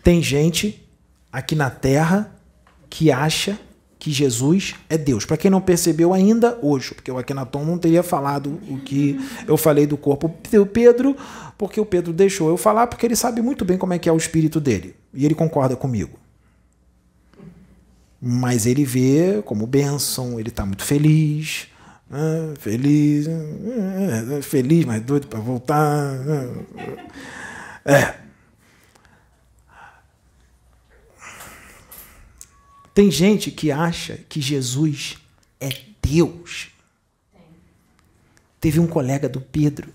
Tem 0.04 0.22
gente 0.22 0.88
aqui 1.32 1.56
na 1.56 1.70
Terra 1.70 2.36
que 2.90 3.12
acha 3.12 3.60
que 4.06 4.12
Jesus 4.12 4.76
é 4.88 5.00
Deus. 5.00 5.26
Para 5.26 5.36
quem 5.36 5.50
não 5.50 5.60
percebeu 5.60 6.14
ainda, 6.14 6.60
hoje, 6.62 6.94
porque 6.94 7.10
o 7.10 7.18
Akenaton 7.18 7.66
não 7.66 7.76
teria 7.76 8.04
falado 8.04 8.62
o 8.70 8.78
que 8.78 9.20
eu 9.48 9.58
falei 9.58 9.88
do 9.88 9.98
corpo 9.98 10.32
do 10.52 10.64
Pedro, 10.64 11.18
porque 11.58 11.82
o 11.82 11.86
Pedro 11.88 12.14
deixou 12.14 12.50
eu 12.50 12.56
falar, 12.56 12.86
porque 12.86 13.04
ele 13.04 13.16
sabe 13.16 13.42
muito 13.42 13.66
bem 13.66 13.80
como 13.80 13.94
é 13.94 13.98
que 13.98 14.08
é 14.08 14.12
o 14.12 14.16
espírito 14.16 14.60
dele. 14.60 14.96
E 15.12 15.26
ele 15.26 15.34
concorda 15.34 15.76
comigo. 15.76 16.20
Mas 18.22 18.68
ele 18.68 18.86
vê 18.86 19.42
como 19.44 19.66
bênção, 19.66 20.40
ele 20.40 20.50
está 20.50 20.68
muito 20.68 20.84
feliz, 20.84 21.68
né? 22.08 22.54
feliz, 22.60 23.26
né? 23.26 24.40
feliz, 24.44 24.86
mas 24.86 25.02
doido 25.02 25.26
para 25.26 25.40
voltar. 25.40 26.14
Né? 26.14 26.50
É. 27.86 28.25
Tem 32.96 33.12
gente 33.12 33.52
que 33.52 33.72
acha 33.72 34.22
que 34.30 34.40
Jesus 34.40 35.18
é 35.60 35.70
Deus. 36.02 36.70
Teve 38.58 38.80
um 38.80 38.88
colega 38.88 39.28
do 39.28 39.42
Pedro 39.42 39.94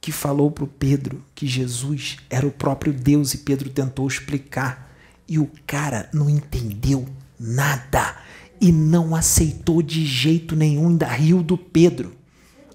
que 0.00 0.10
falou 0.10 0.50
para 0.50 0.64
o 0.64 0.66
Pedro 0.66 1.24
que 1.36 1.46
Jesus 1.46 2.16
era 2.28 2.44
o 2.44 2.50
próprio 2.50 2.92
Deus 2.92 3.32
e 3.32 3.38
Pedro 3.38 3.70
tentou 3.70 4.08
explicar. 4.08 4.92
E 5.28 5.38
o 5.38 5.48
cara 5.68 6.10
não 6.12 6.28
entendeu 6.28 7.08
nada 7.38 8.16
e 8.60 8.72
não 8.72 9.14
aceitou 9.14 9.80
de 9.80 10.04
jeito 10.04 10.56
nenhum, 10.56 10.88
ainda 10.88 11.06
riu 11.06 11.44
do 11.44 11.56
Pedro. 11.56 12.12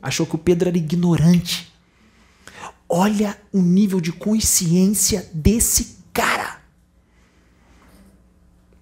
Achou 0.01 0.25
que 0.25 0.35
o 0.35 0.39
Pedro 0.39 0.69
era 0.69 0.77
ignorante. 0.77 1.73
Olha 2.87 3.37
o 3.51 3.61
nível 3.61 3.99
de 3.99 4.13
consciência 4.13 5.29
desse 5.33 5.97
cara. 6.13 6.61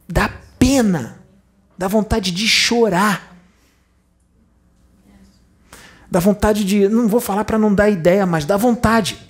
Dá 0.08 0.39
pena, 0.80 1.20
dá 1.78 1.88
vontade 1.88 2.32
de 2.32 2.48
chorar. 2.48 3.36
Dá 6.10 6.20
vontade 6.20 6.64
de. 6.64 6.88
Não 6.88 7.08
vou 7.08 7.20
falar 7.20 7.44
para 7.44 7.58
não 7.58 7.74
dar 7.74 7.90
ideia, 7.90 8.26
mas 8.26 8.46
dá 8.46 8.58
vontade. 8.58 9.28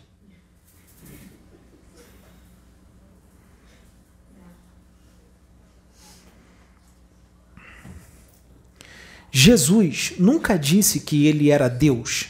Jesus 9.31 10.13
nunca 10.17 10.57
disse 10.57 11.01
que 11.01 11.25
ele 11.25 11.49
era 11.49 11.67
Deus. 11.67 12.27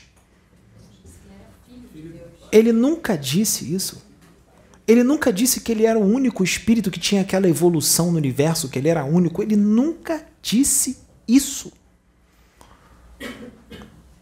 Ele 2.51 2.71
nunca 2.71 3.17
disse 3.17 3.73
isso. 3.73 4.08
Ele 4.89 5.03
nunca 5.03 5.31
disse 5.31 5.61
que 5.61 5.71
ele 5.71 5.85
era 5.85 5.99
o 5.99 6.03
único 6.03 6.43
espírito 6.43 6.89
que 6.89 6.99
tinha 6.99 7.21
aquela 7.21 7.47
evolução 7.47 8.11
no 8.11 8.17
universo, 8.17 8.67
que 8.67 8.79
ele 8.79 8.89
era 8.89 9.05
único. 9.05 9.43
Ele 9.43 9.55
nunca 9.55 10.25
disse 10.41 10.97
isso. 11.27 11.71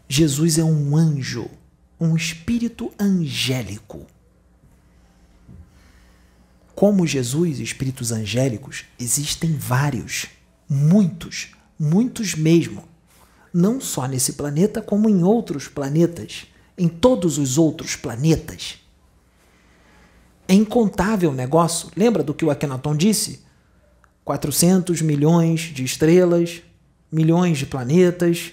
Jesus 0.06 0.58
é 0.58 0.62
um 0.62 0.94
anjo, 0.94 1.48
um 1.98 2.14
espírito 2.14 2.92
angélico. 3.00 4.06
Como 6.74 7.06
Jesus, 7.06 7.60
espíritos 7.60 8.12
angélicos, 8.12 8.84
existem 9.00 9.56
vários, 9.56 10.26
muitos, 10.68 11.52
muitos 11.80 12.34
mesmo. 12.34 12.84
Não 13.54 13.80
só 13.80 14.06
nesse 14.06 14.34
planeta, 14.34 14.82
como 14.82 15.08
em 15.08 15.24
outros 15.24 15.66
planetas, 15.66 16.46
em 16.76 16.88
todos 16.88 17.38
os 17.38 17.56
outros 17.56 17.96
planetas. 17.96 18.86
É 20.48 20.54
incontável 20.54 21.30
o 21.30 21.34
negócio. 21.34 21.90
Lembra 21.94 22.22
do 22.22 22.32
que 22.32 22.42
o 22.42 22.50
Akhenaton 22.50 22.96
disse? 22.96 23.44
400 24.24 25.02
milhões 25.02 25.60
de 25.60 25.84
estrelas, 25.84 26.62
milhões 27.12 27.58
de 27.58 27.66
planetas. 27.66 28.52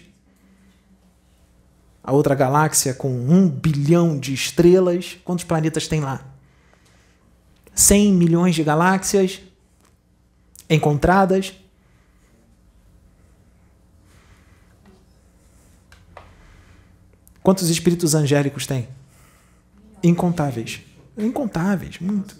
A 2.04 2.12
outra 2.12 2.36
galáxia 2.36 2.94
com 2.94 3.10
um 3.10 3.50
bilhão 3.50 4.20
de 4.20 4.34
estrelas. 4.34 5.18
Quantos 5.24 5.46
planetas 5.46 5.88
tem 5.88 6.02
lá? 6.02 6.26
100 7.74 8.14
milhões 8.14 8.56
de 8.56 8.64
galáxias 8.64 9.42
encontradas. 10.70 11.54
Quantos 17.42 17.70
espíritos 17.70 18.16
angélicos 18.16 18.68
tem? 18.68 18.90
Incontáveis. 20.04 20.82
Incontáveis, 21.18 22.00
muito. 22.00 22.36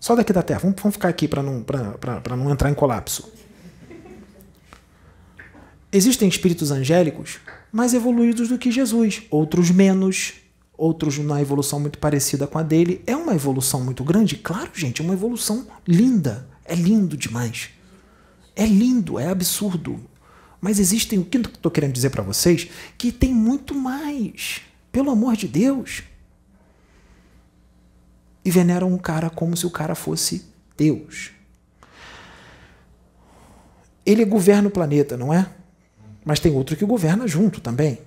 Só 0.00 0.14
daqui 0.14 0.32
da 0.32 0.42
Terra. 0.42 0.60
Vamos, 0.60 0.80
vamos 0.80 0.94
ficar 0.94 1.08
aqui 1.08 1.26
para 1.26 1.42
não, 1.42 1.64
não 2.36 2.50
entrar 2.50 2.70
em 2.70 2.74
colapso. 2.74 3.30
Existem 5.90 6.28
espíritos 6.28 6.70
angélicos 6.70 7.38
mais 7.72 7.94
evoluídos 7.94 8.48
do 8.48 8.58
que 8.58 8.70
Jesus, 8.70 9.22
outros 9.30 9.70
menos, 9.70 10.34
outros 10.76 11.18
numa 11.18 11.40
evolução 11.40 11.80
muito 11.80 11.98
parecida 11.98 12.46
com 12.46 12.58
a 12.58 12.62
dele. 12.62 13.02
É 13.06 13.16
uma 13.16 13.34
evolução 13.34 13.82
muito 13.82 14.04
grande? 14.04 14.36
Claro, 14.36 14.70
gente, 14.74 15.00
é 15.00 15.04
uma 15.04 15.14
evolução 15.14 15.66
linda. 15.86 16.46
É 16.64 16.74
lindo 16.74 17.16
demais. 17.16 17.70
É 18.54 18.66
lindo, 18.66 19.18
é 19.18 19.28
absurdo. 19.28 20.00
Mas 20.60 20.78
existem, 20.78 21.18
o 21.18 21.24
que 21.24 21.38
eu 21.38 21.42
estou 21.42 21.70
querendo 21.70 21.92
dizer 21.92 22.10
para 22.10 22.22
vocês, 22.22 22.68
que 22.96 23.10
tem 23.10 23.32
muito 23.32 23.74
mais. 23.74 24.60
Pelo 24.90 25.10
amor 25.10 25.36
de 25.36 25.46
Deus 25.46 26.02
e 28.48 28.50
veneram 28.50 28.90
um 28.90 28.96
cara 28.96 29.28
como 29.28 29.54
se 29.54 29.66
o 29.66 29.70
cara 29.70 29.94
fosse 29.94 30.46
Deus. 30.74 31.32
Ele 34.06 34.24
governa 34.24 34.68
o 34.68 34.70
planeta, 34.70 35.18
não 35.18 35.34
é? 35.34 35.46
Mas 36.24 36.40
tem 36.40 36.50
outro 36.54 36.74
que 36.74 36.86
governa 36.86 37.28
junto 37.28 37.60
também. 37.60 37.98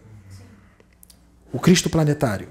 O 1.53 1.59
Cristo 1.59 1.91
planetário. 1.91 2.47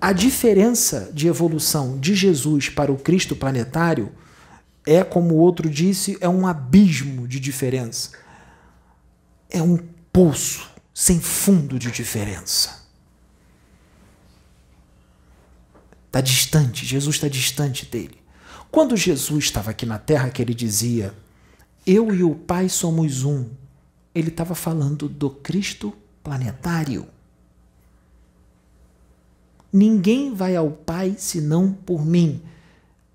A 0.00 0.12
diferença 0.12 1.10
de 1.12 1.26
evolução 1.26 1.98
de 1.98 2.14
Jesus 2.14 2.68
para 2.68 2.92
o 2.92 2.96
Cristo 2.96 3.34
planetário 3.34 4.12
é, 4.86 5.02
como 5.02 5.34
o 5.34 5.38
outro 5.38 5.68
disse, 5.68 6.16
é 6.20 6.28
um 6.28 6.46
abismo 6.46 7.26
de 7.26 7.40
diferença. 7.40 8.10
É 9.50 9.60
um 9.60 9.76
poço 10.12 10.70
sem 10.94 11.20
fundo 11.20 11.80
de 11.80 11.90
diferença. 11.90 12.81
Está 16.12 16.20
distante, 16.20 16.84
Jesus 16.84 17.16
está 17.16 17.26
distante 17.26 17.86
dele. 17.86 18.18
Quando 18.70 18.98
Jesus 18.98 19.46
estava 19.46 19.70
aqui 19.70 19.86
na 19.86 19.98
terra, 19.98 20.28
que 20.28 20.42
ele 20.42 20.52
dizia: 20.52 21.14
Eu 21.86 22.14
e 22.14 22.22
o 22.22 22.34
Pai 22.34 22.68
somos 22.68 23.24
um, 23.24 23.48
ele 24.14 24.28
estava 24.28 24.54
falando 24.54 25.08
do 25.08 25.30
Cristo 25.30 25.90
planetário. 26.22 27.08
Ninguém 29.72 30.34
vai 30.34 30.54
ao 30.54 30.70
Pai 30.70 31.16
senão 31.16 31.72
por 31.72 32.04
mim. 32.04 32.42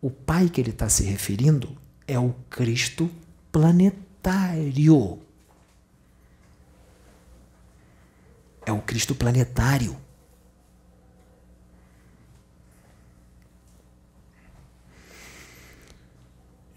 O 0.02 0.10
Pai 0.10 0.50
que 0.50 0.60
ele 0.60 0.72
está 0.72 0.90
se 0.90 1.04
referindo 1.04 1.78
é 2.08 2.18
o 2.18 2.34
Cristo 2.50 3.08
planetário. 3.52 5.20
É 8.66 8.72
o 8.72 8.82
Cristo 8.82 9.14
planetário. 9.14 9.96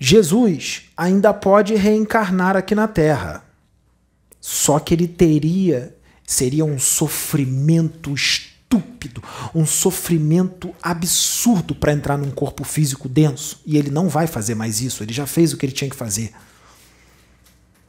Jesus 0.02 0.84
ainda 0.96 1.34
pode 1.34 1.74
reencarnar 1.74 2.56
aqui 2.56 2.74
na 2.74 2.88
Terra. 2.88 3.44
Só 4.40 4.78
que 4.78 4.94
ele 4.94 5.06
teria, 5.06 5.94
seria 6.26 6.64
um 6.64 6.78
sofrimento 6.78 8.14
estúpido, 8.14 9.22
um 9.54 9.66
sofrimento 9.66 10.74
absurdo 10.82 11.74
para 11.74 11.92
entrar 11.92 12.16
num 12.16 12.30
corpo 12.30 12.64
físico 12.64 13.10
denso. 13.10 13.60
E 13.66 13.76
ele 13.76 13.90
não 13.90 14.08
vai 14.08 14.26
fazer 14.26 14.54
mais 14.54 14.80
isso, 14.80 15.02
ele 15.02 15.12
já 15.12 15.26
fez 15.26 15.52
o 15.52 15.58
que 15.58 15.66
ele 15.66 15.72
tinha 15.72 15.90
que 15.90 15.96
fazer. 15.96 16.32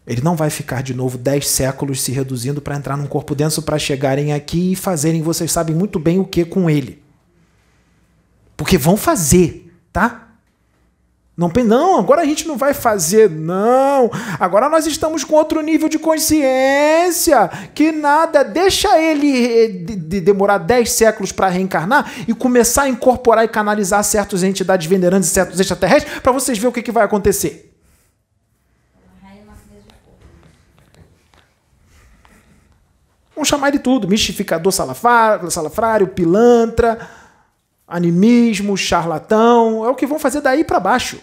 Ele 0.05 0.22
não 0.22 0.36
vai 0.36 0.49
ficar 0.49 0.84
de 0.84 0.93
novo 0.93 1.18
dez 1.18 1.47
séculos 1.47 2.01
se 2.01 2.12
reduzindo 2.12 2.62
para 2.62 2.76
entrar 2.76 2.97
num 2.97 3.07
corpo 3.07 3.34
denso 3.34 3.62
para 3.62 3.80
chegarem 3.80 4.34
aqui 4.34 4.74
e 4.74 4.76
fazerem, 4.76 5.22
vocês 5.22 5.49
sabem 5.49 5.74
muito 5.74 5.97
bem 5.97 6.20
o 6.20 6.26
que 6.26 6.43
com 6.43 6.70
ele. 6.70 7.01
Porque 8.57 8.78
vão 8.78 8.97
fazer, 8.97 9.74
tá? 9.93 10.30
Não, 11.38 11.49
não, 11.65 11.97
agora 11.97 12.21
a 12.21 12.25
gente 12.25 12.45
não 12.45 12.57
vai 12.57 12.73
fazer, 12.73 13.29
não. 13.29 14.11
Agora 14.39 14.67
nós 14.67 14.86
estamos 14.86 15.23
com 15.23 15.36
outro 15.36 15.61
nível 15.61 15.88
de 15.88 15.97
consciência. 15.97 17.49
Que 17.73 17.91
nada, 17.91 18.43
deixa 18.43 18.99
ele 18.99 19.63
eh, 19.63 19.67
de, 19.69 19.95
de 19.95 20.21
demorar 20.21 20.57
10 20.57 20.91
séculos 20.91 21.32
para 21.32 21.47
reencarnar 21.47 22.11
e 22.27 22.34
começar 22.34 22.84
a 22.84 22.89
incorporar 22.89 23.45
e 23.45 23.47
canalizar 23.47 24.03
certas 24.03 24.43
entidades 24.43 24.88
venerantes 24.88 25.29
e 25.29 25.34
certos 25.34 25.59
extraterrestres 25.59 26.19
para 26.19 26.34
vocês 26.34 26.57
verem 26.57 26.69
o 26.69 26.73
que, 26.73 26.84
que 26.84 26.91
vai 26.91 27.05
acontecer. 27.05 27.71
Vamos 33.34 33.49
chamar 33.49 33.71
de 33.71 33.79
tudo: 33.79 34.07
mistificador 34.07 34.71
salafrário, 34.71 36.09
pilantra, 36.09 36.99
animismo, 37.92 38.78
charlatão. 38.78 39.86
É 39.86 39.89
o 39.89 39.96
que 39.96 40.08
vão 40.08 40.18
fazer 40.18 40.42
daí 40.42 40.64
para 40.64 40.80
baixo. 40.80 41.20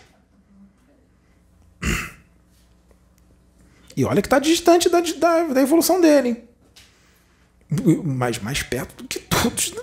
E 3.97 4.05
olha 4.05 4.23
que 4.23 4.27
está 4.27 4.39
distante 4.39 4.89
da, 4.89 5.01
da, 5.01 5.45
da, 5.55 5.61
evolução 5.61 6.01
dele. 6.01 6.29
Hein? 6.29 8.03
Mas 8.05 8.39
mais 8.39 8.63
perto 8.63 9.03
do 9.03 9.09
que 9.09 9.19
todos. 9.19 9.75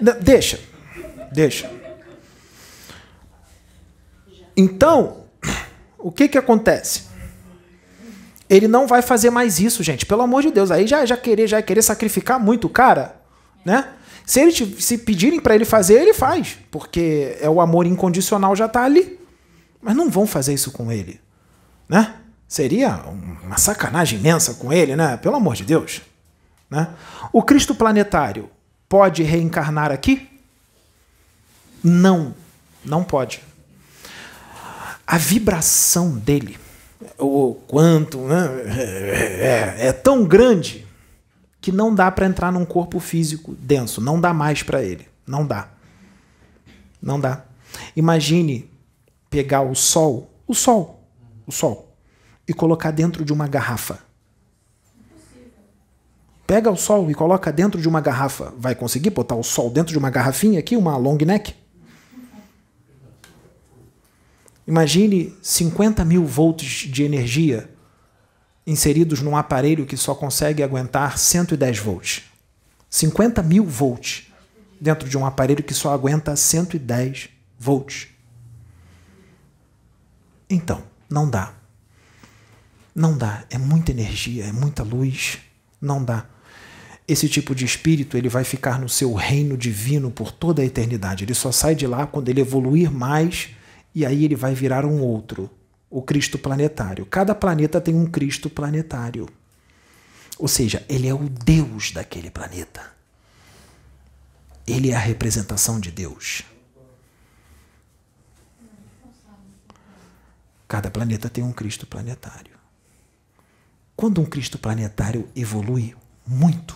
Né? 0.00 0.12
Deixa. 0.20 0.60
Deixa. 1.32 1.70
Então, 4.56 5.24
o 5.98 6.12
que, 6.12 6.28
que 6.28 6.38
acontece? 6.38 7.08
Ele 8.48 8.68
não 8.68 8.86
vai 8.86 9.02
fazer 9.02 9.30
mais 9.30 9.58
isso, 9.58 9.82
gente. 9.82 10.06
Pelo 10.06 10.22
amor 10.22 10.42
de 10.42 10.50
Deus. 10.50 10.70
Aí 10.70 10.86
já, 10.86 11.04
já 11.04 11.16
querer 11.16 11.46
já 11.46 11.60
querer 11.60 11.82
sacrificar 11.82 12.38
muito 12.38 12.66
o 12.66 12.70
cara, 12.70 13.20
né? 13.64 13.92
Se, 14.28 14.40
ele, 14.40 14.52
se 14.78 14.98
pedirem 14.98 15.40
para 15.40 15.54
ele 15.54 15.64
fazer, 15.64 16.02
ele 16.02 16.12
faz. 16.12 16.58
Porque 16.70 17.38
é 17.40 17.48
o 17.48 17.62
amor 17.62 17.86
incondicional 17.86 18.54
já 18.54 18.66
está 18.66 18.84
ali. 18.84 19.18
Mas 19.80 19.96
não 19.96 20.10
vão 20.10 20.26
fazer 20.26 20.52
isso 20.52 20.70
com 20.70 20.92
ele. 20.92 21.18
Né? 21.88 22.14
Seria 22.46 23.04
uma 23.42 23.56
sacanagem 23.56 24.18
imensa 24.18 24.52
com 24.52 24.70
ele, 24.70 24.94
né? 24.94 25.16
Pelo 25.16 25.36
amor 25.36 25.54
de 25.54 25.64
Deus. 25.64 26.02
Né? 26.68 26.88
O 27.32 27.42
Cristo 27.42 27.74
planetário 27.74 28.50
pode 28.86 29.22
reencarnar 29.22 29.90
aqui? 29.90 30.28
Não, 31.82 32.34
não 32.84 33.02
pode. 33.02 33.42
A 35.06 35.16
vibração 35.16 36.18
dele, 36.18 36.58
o 37.16 37.54
quanto, 37.66 38.18
né? 38.18 38.46
é, 38.66 39.76
é, 39.80 39.86
é 39.86 39.92
tão 39.92 40.22
grande 40.22 40.86
que 41.68 41.76
não 41.76 41.94
dá 41.94 42.10
para 42.10 42.24
entrar 42.24 42.50
num 42.50 42.64
corpo 42.64 42.98
físico 42.98 43.54
denso. 43.54 44.00
Não 44.00 44.18
dá 44.18 44.32
mais 44.32 44.62
para 44.62 44.82
ele. 44.82 45.06
Não 45.26 45.46
dá. 45.46 45.68
Não 47.00 47.20
dá. 47.20 47.44
Imagine 47.94 48.70
pegar 49.28 49.60
o 49.60 49.74
Sol, 49.74 50.30
o 50.46 50.54
Sol, 50.54 51.06
o 51.46 51.52
Sol, 51.52 51.94
e 52.48 52.54
colocar 52.54 52.90
dentro 52.90 53.22
de 53.22 53.34
uma 53.34 53.46
garrafa. 53.46 53.98
Pega 56.46 56.70
o 56.70 56.76
Sol 56.76 57.10
e 57.10 57.14
coloca 57.14 57.52
dentro 57.52 57.78
de 57.78 57.86
uma 57.86 58.00
garrafa. 58.00 58.54
Vai 58.56 58.74
conseguir 58.74 59.10
botar 59.10 59.34
o 59.34 59.42
Sol 59.42 59.68
dentro 59.68 59.92
de 59.92 59.98
uma 59.98 60.08
garrafinha 60.08 60.58
aqui, 60.58 60.74
uma 60.74 60.96
long 60.96 61.18
neck? 61.18 61.54
Imagine 64.66 65.36
50 65.42 66.02
mil 66.06 66.24
volts 66.24 66.88
de 66.90 67.02
energia 67.02 67.68
inseridos 68.68 69.22
num 69.22 69.34
aparelho 69.34 69.86
que 69.86 69.96
só 69.96 70.14
consegue 70.14 70.62
aguentar 70.62 71.16
110 71.16 71.78
volts. 71.78 72.24
50 72.90 73.42
mil 73.42 73.64
volts 73.64 74.30
dentro 74.78 75.08
de 75.08 75.16
um 75.16 75.24
aparelho 75.24 75.64
que 75.64 75.72
só 75.72 75.90
aguenta 75.90 76.36
110 76.36 77.30
volts. 77.58 78.08
Então, 80.50 80.82
não 81.08 81.30
dá. 81.30 81.54
Não 82.94 83.16
dá. 83.16 83.44
É 83.48 83.56
muita 83.56 83.90
energia, 83.90 84.44
é 84.44 84.52
muita 84.52 84.82
luz. 84.82 85.38
Não 85.80 86.04
dá. 86.04 86.26
Esse 87.06 87.26
tipo 87.26 87.54
de 87.54 87.64
espírito 87.64 88.18
ele 88.18 88.28
vai 88.28 88.44
ficar 88.44 88.78
no 88.78 88.88
seu 88.88 89.14
reino 89.14 89.56
divino 89.56 90.10
por 90.10 90.30
toda 90.30 90.60
a 90.60 90.64
eternidade. 90.64 91.24
Ele 91.24 91.32
só 91.32 91.50
sai 91.50 91.74
de 91.74 91.86
lá 91.86 92.06
quando 92.06 92.28
ele 92.28 92.42
evoluir 92.42 92.92
mais 92.92 93.48
e 93.94 94.04
aí 94.04 94.26
ele 94.26 94.36
vai 94.36 94.54
virar 94.54 94.84
um 94.84 95.00
outro 95.00 95.50
o 95.90 96.02
Cristo 96.02 96.38
planetário. 96.38 97.06
Cada 97.06 97.34
planeta 97.34 97.80
tem 97.80 97.94
um 97.94 98.06
Cristo 98.06 98.50
planetário. 98.50 99.28
Ou 100.38 100.48
seja, 100.48 100.84
ele 100.88 101.08
é 101.08 101.14
o 101.14 101.28
Deus 101.28 101.92
daquele 101.92 102.30
planeta. 102.30 102.92
Ele 104.66 104.90
é 104.90 104.94
a 104.94 105.00
representação 105.00 105.80
de 105.80 105.90
Deus. 105.90 106.42
Cada 110.68 110.90
planeta 110.90 111.30
tem 111.30 111.42
um 111.42 111.52
Cristo 111.52 111.86
planetário. 111.86 112.56
Quando 113.96 114.20
um 114.20 114.26
Cristo 114.26 114.58
planetário 114.58 115.28
evolui 115.34 115.96
muito, 116.26 116.74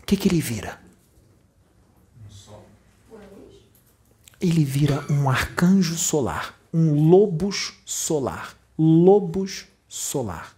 o 0.00 0.04
que, 0.06 0.16
que 0.16 0.28
ele 0.28 0.40
vira? 0.40 0.80
Ele 4.38 4.64
vira 4.64 5.04
um 5.10 5.30
arcanjo 5.30 5.96
solar 5.96 6.61
um 6.72 7.08
lobus 7.08 7.74
solar. 7.84 8.56
Lobus 8.78 9.66
solar. 9.88 10.56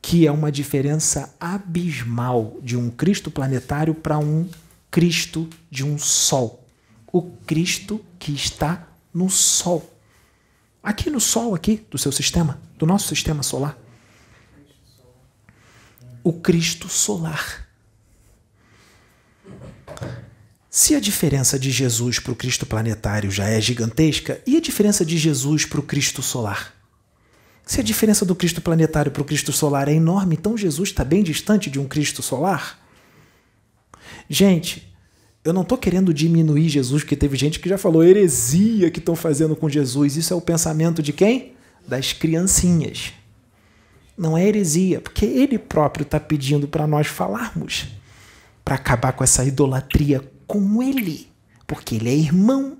Que 0.00 0.26
é 0.26 0.32
uma 0.32 0.50
diferença 0.50 1.34
abismal 1.38 2.56
de 2.62 2.76
um 2.76 2.90
Cristo 2.90 3.30
planetário 3.30 3.94
para 3.94 4.18
um 4.18 4.48
Cristo 4.90 5.48
de 5.70 5.84
um 5.84 5.98
Sol. 5.98 6.66
O 7.12 7.22
Cristo 7.22 8.04
que 8.18 8.32
está 8.32 8.88
no 9.12 9.28
Sol. 9.28 9.88
Aqui 10.82 11.10
no 11.10 11.20
Sol, 11.20 11.54
aqui, 11.54 11.84
do 11.90 11.98
seu 11.98 12.10
sistema, 12.10 12.60
do 12.78 12.86
nosso 12.86 13.08
sistema 13.08 13.42
solar. 13.42 13.78
O 16.24 16.32
Cristo 16.32 16.88
solar. 16.88 17.68
Se 20.72 20.94
a 20.94 21.00
diferença 21.00 21.58
de 21.58 21.68
Jesus 21.68 22.20
para 22.20 22.32
o 22.32 22.36
Cristo 22.36 22.64
planetário 22.64 23.28
já 23.28 23.48
é 23.48 23.60
gigantesca, 23.60 24.40
e 24.46 24.56
a 24.56 24.60
diferença 24.60 25.04
de 25.04 25.18
Jesus 25.18 25.64
para 25.64 25.80
o 25.80 25.82
Cristo 25.82 26.22
solar? 26.22 26.72
Se 27.66 27.80
a 27.80 27.82
diferença 27.82 28.24
do 28.24 28.36
Cristo 28.36 28.60
planetário 28.60 29.10
para 29.10 29.20
o 29.20 29.24
Cristo 29.24 29.52
solar 29.52 29.88
é 29.88 29.92
enorme, 29.92 30.36
então 30.36 30.56
Jesus 30.56 30.90
está 30.90 31.02
bem 31.02 31.24
distante 31.24 31.68
de 31.68 31.80
um 31.80 31.88
Cristo 31.88 32.22
solar? 32.22 32.78
Gente, 34.28 34.94
eu 35.44 35.52
não 35.52 35.62
estou 35.62 35.76
querendo 35.76 36.14
diminuir 36.14 36.68
Jesus, 36.68 37.02
porque 37.02 37.16
teve 37.16 37.36
gente 37.36 37.58
que 37.58 37.68
já 37.68 37.76
falou 37.76 38.04
heresia 38.04 38.92
que 38.92 39.00
estão 39.00 39.16
fazendo 39.16 39.56
com 39.56 39.68
Jesus. 39.68 40.16
Isso 40.16 40.32
é 40.32 40.36
o 40.36 40.40
pensamento 40.40 41.02
de 41.02 41.12
quem? 41.12 41.54
Das 41.84 42.12
criancinhas. 42.12 43.12
Não 44.16 44.38
é 44.38 44.46
heresia, 44.46 45.00
porque 45.00 45.24
ele 45.24 45.58
próprio 45.58 46.04
está 46.04 46.20
pedindo 46.20 46.68
para 46.68 46.86
nós 46.86 47.08
falarmos, 47.08 47.88
para 48.64 48.76
acabar 48.76 49.12
com 49.12 49.24
essa 49.24 49.44
idolatria 49.44 50.29
com 50.50 50.82
ele, 50.82 51.30
porque 51.64 51.94
ele 51.94 52.08
é 52.08 52.14
irmão. 52.14 52.76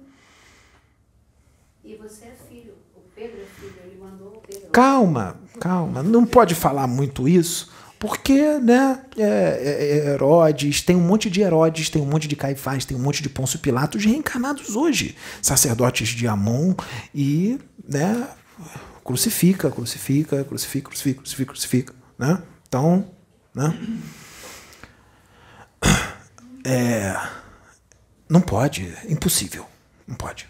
E 1.84 1.94
você 1.94 2.24
é 2.24 2.36
filho, 2.48 2.72
o 2.96 3.00
Pedro 3.14 3.40
é 3.40 3.60
filho, 3.60 3.74
ele 3.84 3.96
mandou 4.00 4.34
o 4.34 4.40
Pedro. 4.40 4.70
Calma, 4.70 5.40
calma, 5.60 6.02
não 6.02 6.26
pode 6.26 6.56
falar 6.56 6.88
muito 6.88 7.28
isso, 7.28 7.70
porque, 7.96 8.58
né, 8.58 9.04
é, 9.16 9.22
é, 9.22 9.98
é 10.08 10.12
Herodes, 10.14 10.82
tem 10.82 10.96
um 10.96 11.00
monte 11.00 11.30
de 11.30 11.42
Herodes, 11.42 11.88
tem 11.88 12.02
um 12.02 12.06
monte 12.06 12.26
de 12.26 12.34
Caifás, 12.34 12.84
tem 12.84 12.96
um 12.96 13.00
monte 13.00 13.22
de 13.22 13.28
Pôncio 13.28 13.60
Pilatos 13.60 14.04
reencarnados 14.04 14.74
hoje, 14.74 15.14
sacerdotes 15.40 16.08
de 16.08 16.26
Amon 16.26 16.74
e, 17.14 17.56
né, 17.88 18.28
crucifica, 19.04 19.70
crucifica, 19.70 20.42
crucifica, 20.42 20.88
crucifica, 20.88 21.20
crucifica, 21.20 21.52
crucifica, 21.52 21.94
né? 22.18 22.42
Então, 22.66 23.08
né? 23.54 23.78
É, 26.64 27.16
não 28.30 28.40
pode, 28.40 28.96
impossível. 29.08 29.66
Não 30.06 30.14
pode. 30.14 30.48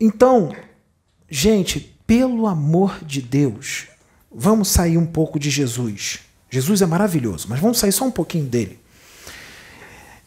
Então, 0.00 0.52
gente, 1.30 1.96
pelo 2.04 2.48
amor 2.48 2.98
de 3.04 3.22
Deus, 3.22 3.86
vamos 4.28 4.66
sair 4.66 4.98
um 4.98 5.06
pouco 5.06 5.38
de 5.38 5.48
Jesus. 5.50 6.18
Jesus 6.50 6.82
é 6.82 6.86
maravilhoso, 6.86 7.46
mas 7.48 7.60
vamos 7.60 7.78
sair 7.78 7.92
só 7.92 8.04
um 8.04 8.10
pouquinho 8.10 8.46
dele. 8.46 8.80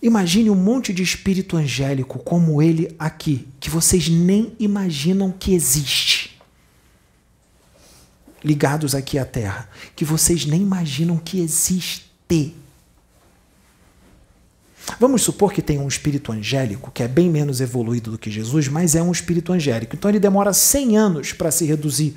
Imagine 0.02 0.50
um 0.50 0.56
monte 0.56 0.94
de 0.94 1.04
espírito 1.04 1.58
angélico 1.58 2.18
como 2.20 2.62
ele 2.62 2.96
aqui, 2.98 3.46
que 3.60 3.70
vocês 3.70 4.08
nem 4.08 4.56
imaginam 4.58 5.34
que 5.34 5.54
existe. 5.54 6.40
Ligados 8.42 8.96
aqui 8.96 9.18
à 9.20 9.26
Terra, 9.26 9.70
que 9.98 10.06
vocês 10.06 10.46
nem 10.46 10.62
imaginam 10.62 11.18
que 11.18 11.42
existe. 11.42 12.10
Vamos 15.00 15.22
supor 15.22 15.54
que 15.54 15.62
tem 15.62 15.80
um 15.80 15.88
espírito 15.88 16.32
angélico 16.32 16.92
que 16.92 17.04
é 17.04 17.08
bem 17.08 17.30
menos 17.30 17.62
evoluído 17.62 18.12
do 18.12 18.18
que 18.18 18.30
Jesus, 18.30 18.68
mas 18.68 18.96
é 18.96 19.02
um 19.02 19.12
espírito 19.12 19.54
angélico. 19.54 19.96
Então 19.96 20.10
ele 20.10 20.20
demora 20.20 20.54
100 20.54 20.98
anos 20.98 21.34
para 21.34 21.52
se 21.52 21.66
reduzir. 21.66 22.16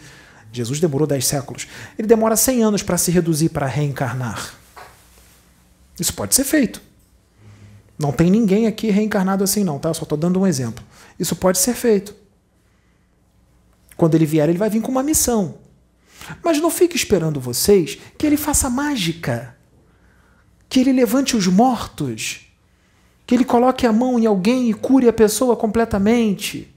Jesus 0.52 0.80
demorou 0.80 1.06
10 1.06 1.24
séculos. 1.24 1.66
Ele 1.98 2.08
demora 2.08 2.36
100 2.36 2.62
anos 2.62 2.82
para 2.82 2.98
se 2.98 3.10
reduzir, 3.10 3.50
para 3.50 3.66
reencarnar. 3.66 4.54
Isso 5.98 6.12
pode 6.14 6.34
ser 6.34 6.44
feito. 6.44 6.80
Não 7.98 8.12
tem 8.12 8.30
ninguém 8.30 8.66
aqui 8.66 8.90
reencarnado 8.90 9.42
assim, 9.42 9.64
não, 9.64 9.78
tá? 9.78 9.90
Eu 9.90 9.94
só 9.94 10.02
estou 10.02 10.18
dando 10.18 10.40
um 10.40 10.46
exemplo. 10.46 10.84
Isso 11.18 11.34
pode 11.34 11.58
ser 11.58 11.74
feito. 11.74 12.14
Quando 13.96 14.14
ele 14.14 14.26
vier, 14.26 14.48
ele 14.48 14.58
vai 14.58 14.68
vir 14.68 14.82
com 14.82 14.90
uma 14.90 15.02
missão. 15.02 15.58
Mas 16.42 16.60
não 16.60 16.70
fique 16.70 16.96
esperando 16.96 17.40
vocês 17.40 17.98
que 18.18 18.26
ele 18.26 18.36
faça 18.36 18.68
mágica, 18.68 19.56
que 20.68 20.80
ele 20.80 20.92
levante 20.92 21.36
os 21.36 21.46
mortos, 21.46 22.45
que 23.26 23.34
ele 23.34 23.44
coloque 23.44 23.86
a 23.86 23.92
mão 23.92 24.18
em 24.18 24.26
alguém 24.26 24.70
e 24.70 24.74
cure 24.74 25.08
a 25.08 25.12
pessoa 25.12 25.56
completamente, 25.56 26.72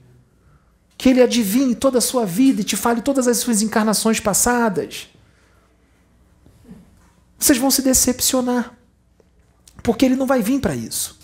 que 0.98 1.08
ele 1.08 1.22
adivinhe 1.22 1.74
toda 1.74 1.98
a 1.98 2.00
sua 2.00 2.26
vida 2.26 2.60
e 2.60 2.64
te 2.64 2.76
fale 2.76 3.00
todas 3.00 3.28
as 3.28 3.38
suas 3.38 3.62
encarnações 3.62 4.18
passadas. 4.18 5.08
Vocês 7.38 7.56
vão 7.56 7.70
se 7.70 7.80
decepcionar, 7.80 8.74
porque 9.82 10.04
ele 10.04 10.16
não 10.16 10.26
vai 10.26 10.42
vir 10.42 10.60
para 10.60 10.74
isso. 10.74 11.18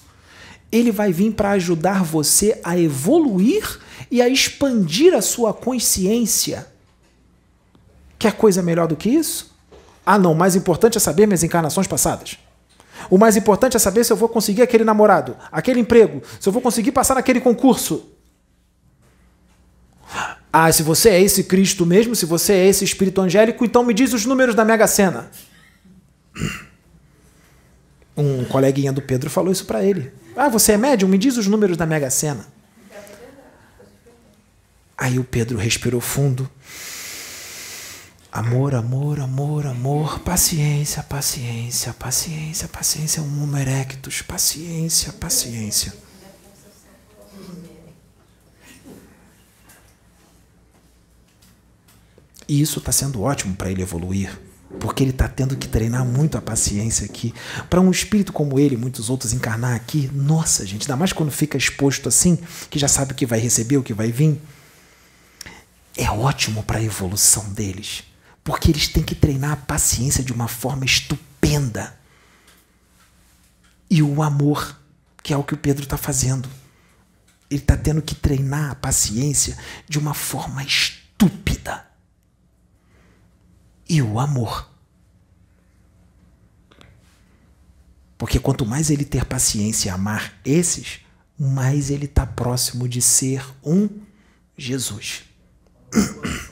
Ele 0.71 0.91
vai 0.91 1.13
vir 1.13 1.33
para 1.33 1.51
ajudar 1.51 2.05
você 2.05 2.61
a 2.65 2.79
evoluir 2.79 3.81
e 4.11 4.23
a 4.23 4.29
expandir 4.29 5.13
a 5.13 5.21
sua 5.21 5.53
consciência. 5.53 6.67
Quer 8.19 8.33
coisa 8.33 8.63
melhor 8.63 8.89
do 8.89 8.97
que 8.97 9.11
isso? 9.11 9.55
Ah, 10.05 10.19
não, 10.19 10.35
mais 10.35 10.55
importante 10.55 10.97
é 10.97 11.01
saber 11.01 11.27
minhas 11.27 11.43
encarnações 11.43 11.87
passadas. 11.87 12.39
O 13.11 13.19
mais 13.19 13.37
importante 13.37 13.77
é 13.77 13.81
saber 13.81 14.05
se 14.05 14.13
eu 14.13 14.17
vou 14.17 14.29
conseguir 14.29 14.63
aquele 14.63 14.85
namorado, 14.85 15.37
aquele 15.51 15.81
emprego, 15.81 16.23
se 16.41 16.49
eu 16.49 16.53
vou 16.53 16.63
conseguir 16.63 16.93
passar 16.93 17.15
naquele 17.15 17.41
concurso. 17.41 18.13
Ah, 20.53 20.73
se 20.73 20.83
você 20.83 21.11
é 21.11 21.21
esse 21.21 21.45
Cristo 21.45 21.85
mesmo, 21.85 22.17
se 22.17 22.25
você 22.25 22.55
é 22.55 22.67
esse 22.67 22.85
espírito 22.85 23.21
angélico, 23.21 23.65
então 23.65 23.85
me 23.85 23.93
diz 23.93 24.13
os 24.13 24.25
números 24.25 24.55
da 24.55 24.65
Mega 24.65 24.87
Sena. 24.87 25.31
Um 28.17 28.45
coleguinha 28.45 28.93
do 28.93 29.03
Pedro 29.03 29.29
falou 29.29 29.53
isso 29.53 29.67
para 29.67 29.85
ele. 29.85 30.11
Ah, 30.35 30.49
você 30.49 30.73
é 30.73 30.77
médium? 30.79 31.09
Me 31.09 31.19
diz 31.19 31.37
os 31.37 31.47
números 31.47 31.77
da 31.77 31.85
Mega 31.85 32.09
Sena. 32.09 32.47
Aí 34.97 35.19
o 35.19 35.25
Pedro 35.25 35.59
respirou 35.59 36.01
fundo. 36.01 36.49
Amor, 38.37 38.75
amor, 38.75 39.19
amor, 39.19 39.67
amor, 39.67 40.19
paciência, 40.19 41.03
paciência, 41.03 41.95
paciência, 41.95 42.69
paciência, 42.69 43.23
um 43.23 43.43
homo 43.43 43.57
erectus, 43.57 44.21
paciência, 44.21 45.11
paciência. 45.15 45.95
E 52.47 52.61
isso 52.61 52.79
está 52.79 52.93
sendo 52.93 53.23
ótimo 53.23 53.57
para 53.57 53.71
ele 53.71 53.81
evoluir, 53.81 54.39
porque 54.81 55.03
ele 55.03 55.13
está 55.13 55.27
tendo 55.29 55.57
que 55.57 55.67
treinar 55.67 56.05
muito 56.05 56.37
a 56.37 56.43
paciência 56.43 57.07
aqui. 57.07 57.33
Para 57.71 57.81
um 57.81 57.91
espírito 57.91 58.35
como 58.35 58.61
ele 58.61 58.77
muitos 58.77 59.09
outros 59.09 59.33
encarnar 59.33 59.75
aqui, 59.75 60.11
nossa, 60.13 60.67
gente, 60.67 60.83
ainda 60.83 60.97
mais 60.97 61.15
quando 61.15 61.33
fica 61.33 61.57
exposto 61.57 62.07
assim, 62.07 62.39
que 62.69 62.79
já 62.79 62.87
sabe 62.87 63.13
o 63.13 63.15
que 63.15 63.25
vai 63.25 63.39
receber, 63.39 63.79
o 63.79 63.83
que 63.83 63.95
vai 63.95 64.13
vir. 64.13 64.39
É 65.97 66.11
ótimo 66.11 66.63
para 66.63 66.81
a 66.81 66.83
evolução 66.83 67.51
deles, 67.55 68.05
porque 68.47 68.71
eles 68.71 68.87
têm 68.87 69.03
que 69.03 69.17
treinar 69.17 69.51
a 69.51 69.57
paciência 69.57 70.23
de 70.23 70.33
uma 70.33 70.47
forma 70.47 70.85
estupenda. 70.85 71.99
E 73.91 74.01
o 74.05 74.23
amor, 74.23 74.81
que 75.21 75.33
é 75.33 75.37
o 75.37 75.43
que 75.43 75.55
o 75.55 75.57
Pedro 75.57 75.83
está 75.83 75.97
fazendo. 75.97 76.49
Ele 77.51 77.61
está 77.61 77.77
tendo 77.77 78.01
que 78.01 78.15
treinar 78.15 78.71
a 78.71 78.75
paciência 78.77 79.59
de 79.89 79.99
uma 79.99 80.15
forma 80.15 80.63
estúpida 80.63 81.91
e 83.89 84.01
o 84.01 84.21
amor. 84.21 84.71
Porque 88.17 88.39
quanto 88.39 88.65
mais 88.65 88.91
ele 88.91 89.05
ter 89.05 89.25
paciência 89.25 89.89
e 89.89 89.91
amar 89.91 90.39
esses, 90.45 91.01
mais 91.37 91.91
ele 91.91 92.05
está 92.05 92.25
próximo 92.25 92.89
de 92.89 93.03
ser 93.03 93.45
um 93.65 93.89
Jesus. 94.57 95.25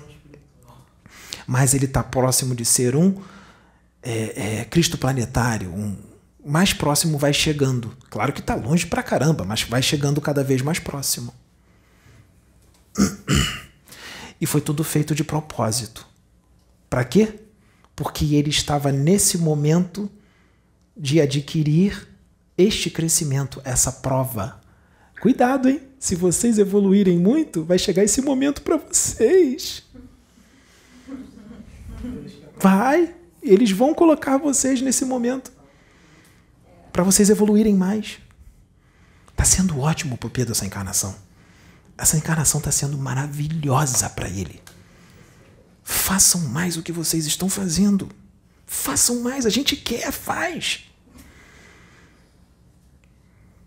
mais 1.46 1.74
ele 1.74 1.84
está 1.86 2.02
próximo 2.02 2.54
de 2.54 2.64
ser 2.64 2.96
um 2.96 3.20
é, 4.02 4.60
é, 4.60 4.64
Cristo 4.66 4.98
planetário, 4.98 5.70
um 5.70 5.96
mais 6.44 6.72
próximo 6.72 7.16
vai 7.16 7.32
chegando. 7.32 7.96
Claro 8.10 8.32
que 8.32 8.40
está 8.40 8.54
longe 8.54 8.86
pra 8.86 9.02
caramba, 9.02 9.44
mas 9.44 9.62
vai 9.62 9.80
chegando 9.80 10.20
cada 10.20 10.44
vez 10.44 10.60
mais 10.62 10.78
próximo. 10.78 11.34
E 14.40 14.46
foi 14.46 14.60
tudo 14.60 14.84
feito 14.84 15.14
de 15.14 15.24
propósito. 15.24 16.06
Para 16.90 17.04
quê? 17.04 17.40
Porque 17.96 18.34
ele 18.34 18.50
estava 18.50 18.92
nesse 18.92 19.38
momento 19.38 20.10
de 20.94 21.20
adquirir 21.20 22.06
este 22.58 22.90
crescimento, 22.90 23.62
essa 23.64 23.90
prova. 23.90 24.60
Cuidado, 25.20 25.68
hein? 25.68 25.80
Se 25.98 26.14
vocês 26.14 26.58
evoluírem 26.58 27.18
muito, 27.18 27.64
vai 27.64 27.78
chegar 27.78 28.04
esse 28.04 28.20
momento 28.20 28.60
para 28.60 28.76
vocês. 28.76 29.84
Vai. 32.58 33.14
Eles 33.42 33.70
vão 33.70 33.94
colocar 33.94 34.38
vocês 34.38 34.80
nesse 34.80 35.04
momento 35.04 35.52
para 36.92 37.02
vocês 37.02 37.28
evoluírem 37.28 37.74
mais. 37.74 38.18
Está 39.30 39.44
sendo 39.44 39.80
ótimo 39.80 40.18
o 40.22 40.30
Pedro 40.30 40.52
essa 40.52 40.64
encarnação. 40.64 41.14
Essa 41.98 42.16
encarnação 42.16 42.58
está 42.58 42.70
sendo 42.70 42.96
maravilhosa 42.96 44.08
para 44.08 44.28
ele. 44.28 44.62
Façam 45.82 46.40
mais 46.40 46.76
o 46.76 46.82
que 46.82 46.92
vocês 46.92 47.26
estão 47.26 47.48
fazendo. 47.48 48.08
Façam 48.66 49.20
mais. 49.20 49.44
A 49.44 49.50
gente 49.50 49.76
quer, 49.76 50.10
faz. 50.10 50.84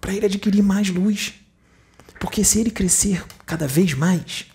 Para 0.01 0.13
ele 0.13 0.25
adquirir 0.25 0.63
mais 0.63 0.89
luz. 0.89 1.35
Porque 2.19 2.43
se 2.43 2.59
ele 2.59 2.71
crescer 2.71 3.23
cada 3.45 3.67
vez 3.67 3.93
mais, 3.93 4.47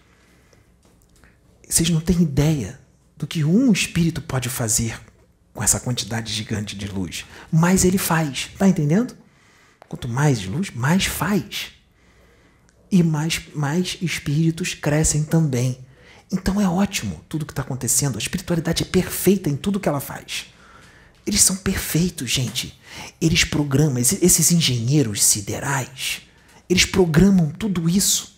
vocês 1.69 1.89
não 1.89 2.01
têm 2.01 2.23
ideia 2.23 2.82
do 3.23 3.27
que 3.29 3.45
um 3.45 3.71
espírito 3.71 4.21
pode 4.21 4.49
fazer 4.49 5.01
com 5.55 5.63
essa 5.63 5.79
quantidade 5.79 6.33
gigante 6.33 6.75
de 6.75 6.89
luz. 6.89 7.25
Mais 7.53 7.85
ele 7.85 7.97
faz. 7.97 8.51
Tá 8.59 8.67
entendendo? 8.67 9.17
Quanto 9.89 10.09
mais 10.09 10.45
luz, 10.45 10.71
mais 10.71 11.07
faz. 11.07 11.71
E 12.91 13.01
mais, 13.01 13.41
mais 13.55 13.97
espíritos 14.03 14.75
crescem 14.75 15.23
também. 15.23 15.79
Então 16.33 16.61
é 16.61 16.69
ótimo 16.69 17.25
tudo 17.29 17.47
que 17.47 17.53
está 17.53 17.63
acontecendo. 17.63 18.17
A 18.17 18.19
espiritualidade 18.19 18.83
é 18.83 18.87
perfeita 18.87 19.49
em 19.49 19.55
tudo 19.55 19.79
que 19.79 19.89
ela 19.89 20.01
faz. 20.01 20.47
Eles 21.25 21.43
são 21.43 21.55
perfeitos, 21.55 22.29
gente. 22.29 22.77
Eles 23.21 23.45
programam, 23.45 23.99
esses 23.99 24.51
engenheiros 24.51 25.23
siderais, 25.23 26.23
eles 26.69 26.85
programam 26.85 27.51
tudo 27.53 27.89
isso. 27.89 28.33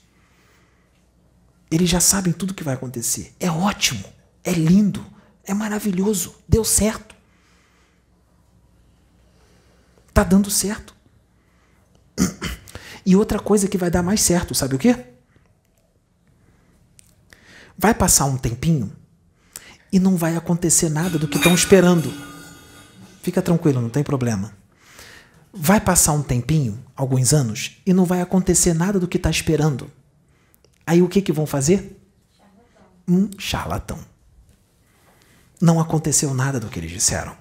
Eles 1.71 1.89
já 1.89 2.01
sabem 2.01 2.35
tudo 2.35 2.51
o 2.51 2.55
que 2.55 2.63
vai 2.63 2.75
acontecer. 2.75 3.35
É 3.41 3.51
ótimo, 3.51 4.14
é 4.45 4.53
lindo, 4.53 5.05
é 5.43 5.55
maravilhoso, 5.55 6.37
deu 6.47 6.65
certo. 6.65 7.15
Tá 10.13 10.23
dando 10.23 10.51
certo. 10.51 10.95
E 13.07 13.17
outra 13.17 13.39
coisa 13.39 13.69
que 13.69 13.77
vai 13.77 13.91
dar 13.91 14.03
mais 14.03 14.21
certo, 14.21 14.55
sabe 14.55 14.77
o 14.77 14.79
quê? 14.79 15.05
Vai 17.77 17.93
passar 17.93 18.25
um 18.27 18.37
tempinho 18.37 18.93
e 19.93 19.99
não 19.99 20.17
vai 20.17 20.37
acontecer 20.37 20.89
nada 20.89 21.19
do 21.19 21.29
que 21.29 21.37
estão 21.37 21.55
esperando. 21.55 22.13
Fica 23.23 23.43
tranquilo, 23.43 23.81
não 23.81 23.91
tem 23.91 24.03
problema. 24.03 24.57
Vai 25.53 25.81
passar 25.81 26.13
um 26.13 26.23
tempinho, 26.23 26.83
alguns 26.97 27.33
anos, 27.33 27.81
e 27.87 27.93
não 27.93 28.05
vai 28.05 28.21
acontecer 28.21 28.75
nada 28.75 28.99
do 28.99 29.07
que 29.07 29.17
está 29.19 29.31
esperando. 29.31 29.91
Aí 30.87 31.03
o 31.03 31.09
que, 31.09 31.23
que 31.23 31.33
vão 31.33 31.47
fazer? 31.47 32.01
Um 33.07 33.31
charlatão. 33.39 33.99
Não 35.65 35.81
aconteceu 35.81 36.35
nada 36.35 36.61
do 36.61 36.69
que 36.69 36.79
eles 36.79 36.91
disseram. 36.91 37.35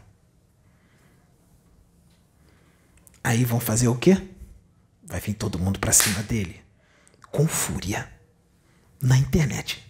Aí 3.22 3.44
vão 3.44 3.60
fazer 3.60 3.90
o 3.90 3.98
quê? 3.98 4.18
Vai 5.04 5.20
vir 5.20 5.34
todo 5.34 5.60
mundo 5.60 5.78
para 5.78 5.92
cima 5.92 6.24
dele 6.24 6.64
com 7.30 7.46
fúria 7.46 8.10
na 9.02 9.18
internet. 9.18 9.86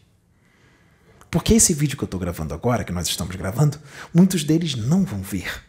Porque 1.30 1.54
esse 1.54 1.76
vídeo 1.76 1.96
que 1.96 2.04
eu 2.04 2.08
estou 2.08 2.20
gravando 2.20 2.56
agora, 2.56 2.84
que 2.84 2.92
nós 2.92 3.08
estamos 3.08 3.36
gravando, 3.36 3.80
muitos 4.12 4.44
deles 4.44 4.74
não 4.74 5.06
vão 5.06 5.22
ver. 5.22 5.64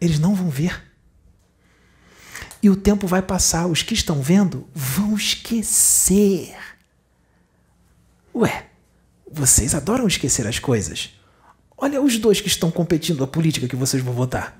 Eles 0.00 0.18
não 0.18 0.34
vão 0.34 0.50
ver. 0.50 0.92
E 2.60 2.68
o 2.68 2.74
tempo 2.74 3.06
vai 3.06 3.22
passar, 3.22 3.68
os 3.68 3.80
que 3.80 3.94
estão 3.94 4.20
vendo 4.20 4.68
vão 4.74 5.14
esquecer. 5.14 6.56
Ué, 8.34 8.70
vocês 9.30 9.74
adoram 9.74 10.06
esquecer 10.06 10.46
as 10.46 10.58
coisas. 10.58 11.10
Olha 11.76 12.00
os 12.00 12.18
dois 12.18 12.40
que 12.40 12.48
estão 12.48 12.70
competindo 12.70 13.22
a 13.22 13.26
política 13.26 13.68
que 13.68 13.76
vocês 13.76 14.02
vão 14.02 14.14
votar. 14.14 14.58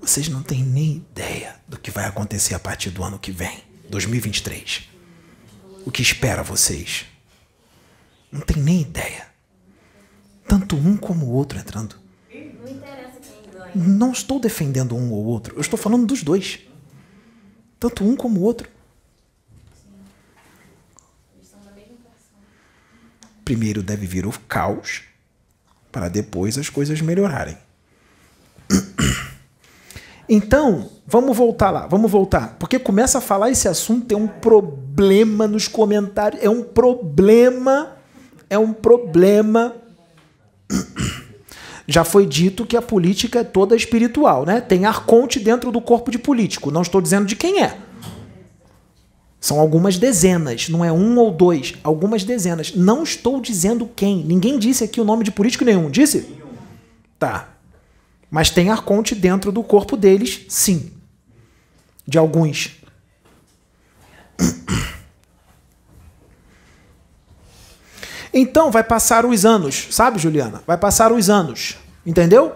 Vocês 0.00 0.28
não 0.28 0.42
têm 0.42 0.64
nem 0.64 0.96
ideia 0.96 1.56
do 1.68 1.78
que 1.78 1.90
vai 1.90 2.06
acontecer 2.06 2.54
a 2.54 2.58
partir 2.58 2.90
do 2.90 3.04
ano 3.04 3.18
que 3.18 3.30
vem, 3.30 3.62
2023. 3.88 4.88
O 5.86 5.90
que 5.90 6.02
espera 6.02 6.42
vocês? 6.42 7.04
Não 8.32 8.40
tem 8.40 8.56
nem 8.56 8.80
ideia. 8.80 9.28
Tanto 10.48 10.76
um 10.76 10.96
como 10.96 11.26
o 11.26 11.30
outro 11.30 11.58
entrando. 11.58 11.96
Não 13.74 14.12
estou 14.12 14.40
defendendo 14.40 14.96
um 14.96 15.12
ou 15.12 15.24
outro. 15.24 15.54
Eu 15.56 15.60
estou 15.60 15.78
falando 15.78 16.06
dos 16.06 16.22
dois. 16.22 16.60
Tanto 17.78 18.04
um 18.04 18.16
como 18.16 18.40
o 18.40 18.42
outro. 18.42 18.68
Primeiro 23.44 23.82
deve 23.82 24.06
vir 24.06 24.26
o 24.26 24.32
caos, 24.48 25.02
para 25.92 26.08
depois 26.08 26.56
as 26.56 26.68
coisas 26.68 27.00
melhorarem. 27.00 27.56
Então, 30.28 30.88
vamos 31.06 31.36
voltar 31.36 31.70
lá, 31.70 31.86
vamos 31.86 32.10
voltar. 32.10 32.56
Porque 32.58 32.78
começa 32.78 33.18
a 33.18 33.20
falar 33.20 33.50
esse 33.50 33.68
assunto, 33.68 34.10
é 34.10 34.16
um 34.16 34.26
problema 34.26 35.46
nos 35.46 35.68
comentários, 35.68 36.42
é 36.42 36.48
um 36.48 36.62
problema, 36.62 37.92
é 38.48 38.58
um 38.58 38.72
problema. 38.72 39.74
Já 41.86 42.04
foi 42.04 42.24
dito 42.24 42.64
que 42.64 42.74
a 42.74 42.80
política 42.80 43.40
é 43.40 43.44
toda 43.44 43.76
espiritual, 43.76 44.46
né? 44.46 44.62
Tem 44.62 44.86
arconte 44.86 45.38
dentro 45.38 45.70
do 45.70 45.82
corpo 45.82 46.10
de 46.10 46.18
político. 46.18 46.70
Não 46.70 46.80
estou 46.80 47.02
dizendo 47.02 47.26
de 47.26 47.36
quem 47.36 47.62
é. 47.62 47.76
São 49.44 49.60
algumas 49.60 49.98
dezenas, 49.98 50.70
não 50.70 50.82
é 50.82 50.90
um 50.90 51.18
ou 51.18 51.30
dois, 51.30 51.74
algumas 51.84 52.24
dezenas. 52.24 52.74
Não 52.74 53.02
estou 53.02 53.42
dizendo 53.42 53.86
quem. 53.94 54.24
Ninguém 54.24 54.58
disse 54.58 54.82
aqui 54.82 54.98
o 55.02 55.04
nome 55.04 55.22
de 55.22 55.30
político 55.30 55.66
nenhum. 55.66 55.90
Disse? 55.90 56.34
Tá. 57.18 57.50
Mas 58.30 58.48
tem 58.48 58.70
arconte 58.70 59.14
dentro 59.14 59.52
do 59.52 59.62
corpo 59.62 59.98
deles, 59.98 60.46
sim. 60.48 60.90
De 62.06 62.16
alguns. 62.16 62.70
Então 68.32 68.70
vai 68.70 68.82
passar 68.82 69.26
os 69.26 69.44
anos, 69.44 69.88
sabe, 69.90 70.18
Juliana? 70.18 70.62
Vai 70.66 70.78
passar 70.78 71.12
os 71.12 71.28
anos, 71.28 71.76
entendeu? 72.06 72.50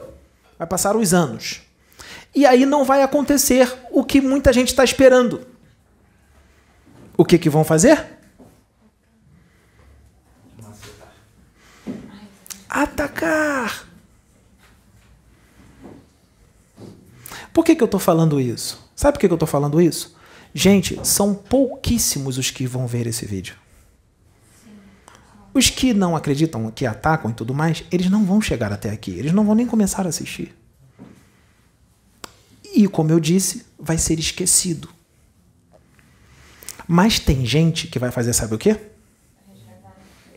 Vai 0.58 0.66
passar 0.66 0.96
os 0.96 1.12
anos. 1.12 1.60
E 2.34 2.46
aí 2.46 2.64
não 2.64 2.82
vai 2.82 3.02
acontecer 3.02 3.70
o 3.90 4.02
que 4.02 4.22
muita 4.22 4.54
gente 4.54 4.68
está 4.68 4.82
esperando. 4.82 5.57
O 7.18 7.24
que, 7.24 7.36
que 7.36 7.50
vão 7.50 7.64
fazer? 7.64 8.06
Atacar. 12.70 13.88
Por 17.52 17.64
que, 17.64 17.74
que 17.74 17.82
eu 17.82 17.86
estou 17.86 17.98
falando 17.98 18.40
isso? 18.40 18.88
Sabe 18.94 19.14
por 19.14 19.20
que, 19.20 19.26
que 19.26 19.32
eu 19.32 19.36
estou 19.36 19.48
falando 19.48 19.82
isso? 19.82 20.16
Gente, 20.54 21.00
são 21.02 21.34
pouquíssimos 21.34 22.38
os 22.38 22.52
que 22.52 22.68
vão 22.68 22.86
ver 22.86 23.08
esse 23.08 23.26
vídeo. 23.26 23.56
Os 25.52 25.70
que 25.70 25.92
não 25.92 26.14
acreditam, 26.14 26.70
que 26.70 26.86
atacam 26.86 27.32
e 27.32 27.34
tudo 27.34 27.52
mais, 27.52 27.82
eles 27.90 28.08
não 28.08 28.24
vão 28.24 28.40
chegar 28.40 28.72
até 28.72 28.90
aqui. 28.90 29.10
Eles 29.10 29.32
não 29.32 29.44
vão 29.44 29.56
nem 29.56 29.66
começar 29.66 30.06
a 30.06 30.08
assistir. 30.08 30.56
E, 32.72 32.86
como 32.86 33.10
eu 33.10 33.18
disse, 33.18 33.66
vai 33.76 33.98
ser 33.98 34.20
esquecido. 34.20 34.88
Mas 36.88 37.18
tem 37.18 37.44
gente 37.44 37.86
que 37.86 37.98
vai 37.98 38.10
fazer, 38.10 38.32
sabe 38.32 38.54
o 38.54 38.58
quê? 38.58 38.80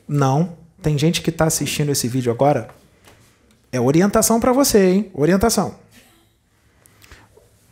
Não. 0.06 0.58
Tem 0.82 0.98
gente 0.98 1.22
que 1.22 1.30
está 1.30 1.46
assistindo 1.46 1.92
esse 1.92 2.10
vídeo 2.10 2.30
agora. 2.30 2.70
É 3.72 3.80
orientação 3.80 4.40
para 4.40 4.52
você, 4.52 4.92
hein? 4.92 5.12
Orientação. 5.14 5.80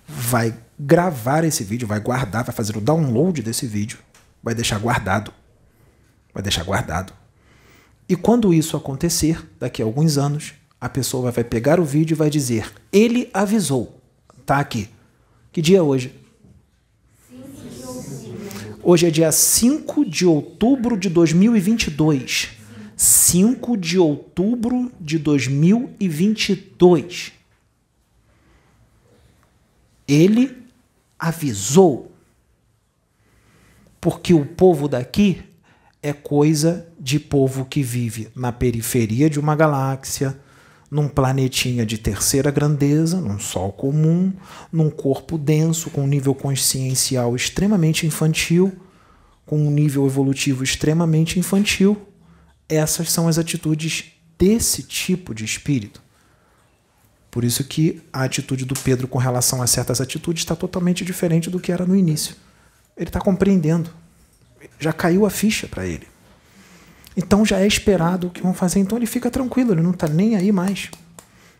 Vai 0.08 0.56
gravar 0.80 1.44
esse 1.44 1.64
vídeo, 1.64 1.86
vai 1.86 2.00
guardar, 2.00 2.46
vai 2.46 2.56
fazer 2.56 2.78
o 2.78 2.82
download 2.82 3.42
desse 3.42 3.68
vídeo, 3.68 4.00
vai 4.42 4.56
deixar 4.56 4.80
guardado. 4.80 5.34
Vai 6.34 6.42
deixar 6.42 6.64
guardado. 6.64 7.12
E 8.08 8.16
quando 8.16 8.54
isso 8.54 8.78
acontecer, 8.78 9.46
daqui 9.60 9.82
a 9.82 9.86
alguns 9.86 10.18
anos, 10.18 10.54
a 10.80 10.88
pessoa 10.88 11.32
vai 11.32 11.44
pegar 11.44 11.80
o 11.80 11.86
vídeo 11.86 12.14
e 12.14 12.18
vai 12.18 12.30
dizer: 12.30 12.72
Ele 12.94 13.30
avisou. 13.34 14.00
Tá 14.46 14.60
aqui. 14.60 14.90
Que 15.52 15.62
dia 15.62 15.80
é 15.80 15.82
hoje? 15.82 16.19
Hoje 18.82 19.08
é 19.08 19.12
dia 19.12 19.30
5 19.30 20.06
de 20.06 20.26
outubro 20.26 20.98
de 20.98 21.10
2022. 21.10 22.52
5 22.96 23.78
de 23.78 24.00
outubro 24.00 24.90
de 25.00 25.18
2022. 25.18 27.34
Ele 30.08 30.58
avisou. 31.20 32.10
Porque 34.00 34.34
o 34.34 34.46
povo 34.46 34.88
daqui 34.88 35.44
é 36.02 36.14
coisa 36.14 36.88
de 36.98 37.20
povo 37.20 37.66
que 37.66 37.84
vive 37.84 38.30
na 38.34 38.54
periferia 38.54 39.30
de 39.30 39.42
uma 39.42 39.58
galáxia, 39.58 40.40
num 40.90 41.08
planetinha 41.08 41.86
de 41.86 41.98
terceira 41.98 42.50
grandeza, 42.50 43.22
num 43.22 43.40
Sol 43.40 43.72
comum, 43.72 44.34
num 44.72 44.90
corpo 44.90 45.38
denso, 45.38 45.90
com 45.90 46.04
um 46.04 46.08
nível 46.08 46.34
consciencial 46.34 47.36
extremamente 47.36 48.08
infantil, 48.08 48.76
com 49.46 49.60
um 49.60 49.72
nível 49.72 50.06
evolutivo 50.06 50.64
extremamente 50.64 51.40
infantil. 51.40 51.98
Essas 52.68 53.12
são 53.12 53.28
as 53.28 53.38
atitudes 53.38 54.06
desse 54.38 54.84
tipo 54.84 55.34
de 55.34 55.46
espírito. 55.46 56.02
Por 57.30 57.44
isso 57.44 57.64
que 57.64 58.02
a 58.12 58.24
atitude 58.24 58.66
do 58.66 58.74
Pedro 58.74 59.08
com 59.08 59.20
relação 59.20 59.62
a 59.62 59.68
certas 59.68 60.02
atitudes 60.02 60.42
está 60.42 60.56
totalmente 60.56 61.06
diferente 61.06 61.50
do 61.50 61.60
que 61.60 61.72
era 61.72 61.86
no 61.86 61.96
início. 61.96 62.36
Ele 62.98 63.10
está 63.10 63.20
compreendendo. 63.20 63.92
Já 64.80 64.92
caiu 64.92 65.26
a 65.26 65.30
ficha 65.30 65.68
para 65.68 65.86
ele. 65.86 66.08
Então 67.20 67.46
já 67.46 67.60
é 67.60 67.68
esperado 67.68 68.28
o 68.28 68.30
que 68.30 68.42
vão 68.42 68.54
fazer. 68.54 68.80
Então 68.80 68.98
ele 68.98 69.06
fica 69.06 69.30
tranquilo, 69.30 69.74
ele 69.74 69.82
não 69.82 69.92
está 69.92 70.08
nem 70.08 70.38
aí 70.38 70.54
mais. 70.54 70.90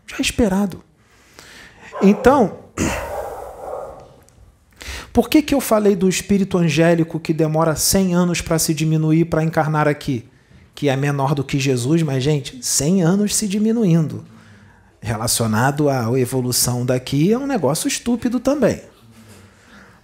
Já 0.06 0.16
é 0.16 0.22
esperado. 0.22 0.82
Então, 2.02 2.60
por 5.12 5.28
que, 5.28 5.42
que 5.42 5.54
eu 5.54 5.60
falei 5.60 5.94
do 5.94 6.08
espírito 6.08 6.56
angélico 6.56 7.20
que 7.20 7.34
demora 7.34 7.76
100 7.76 8.14
anos 8.14 8.40
para 8.40 8.58
se 8.58 8.72
diminuir 8.72 9.26
para 9.26 9.44
encarnar 9.44 9.86
aqui? 9.86 10.26
Que 10.74 10.88
é 10.88 10.96
menor 10.96 11.34
do 11.34 11.44
que 11.44 11.60
Jesus, 11.60 12.02
mas, 12.02 12.24
gente, 12.24 12.64
100 12.64 13.02
anos 13.02 13.34
se 13.34 13.46
diminuindo. 13.46 14.24
Relacionado 14.98 15.90
à 15.90 16.18
evolução 16.18 16.86
daqui 16.86 17.30
é 17.30 17.38
um 17.38 17.46
negócio 17.46 17.86
estúpido 17.86 18.40
também. 18.40 18.80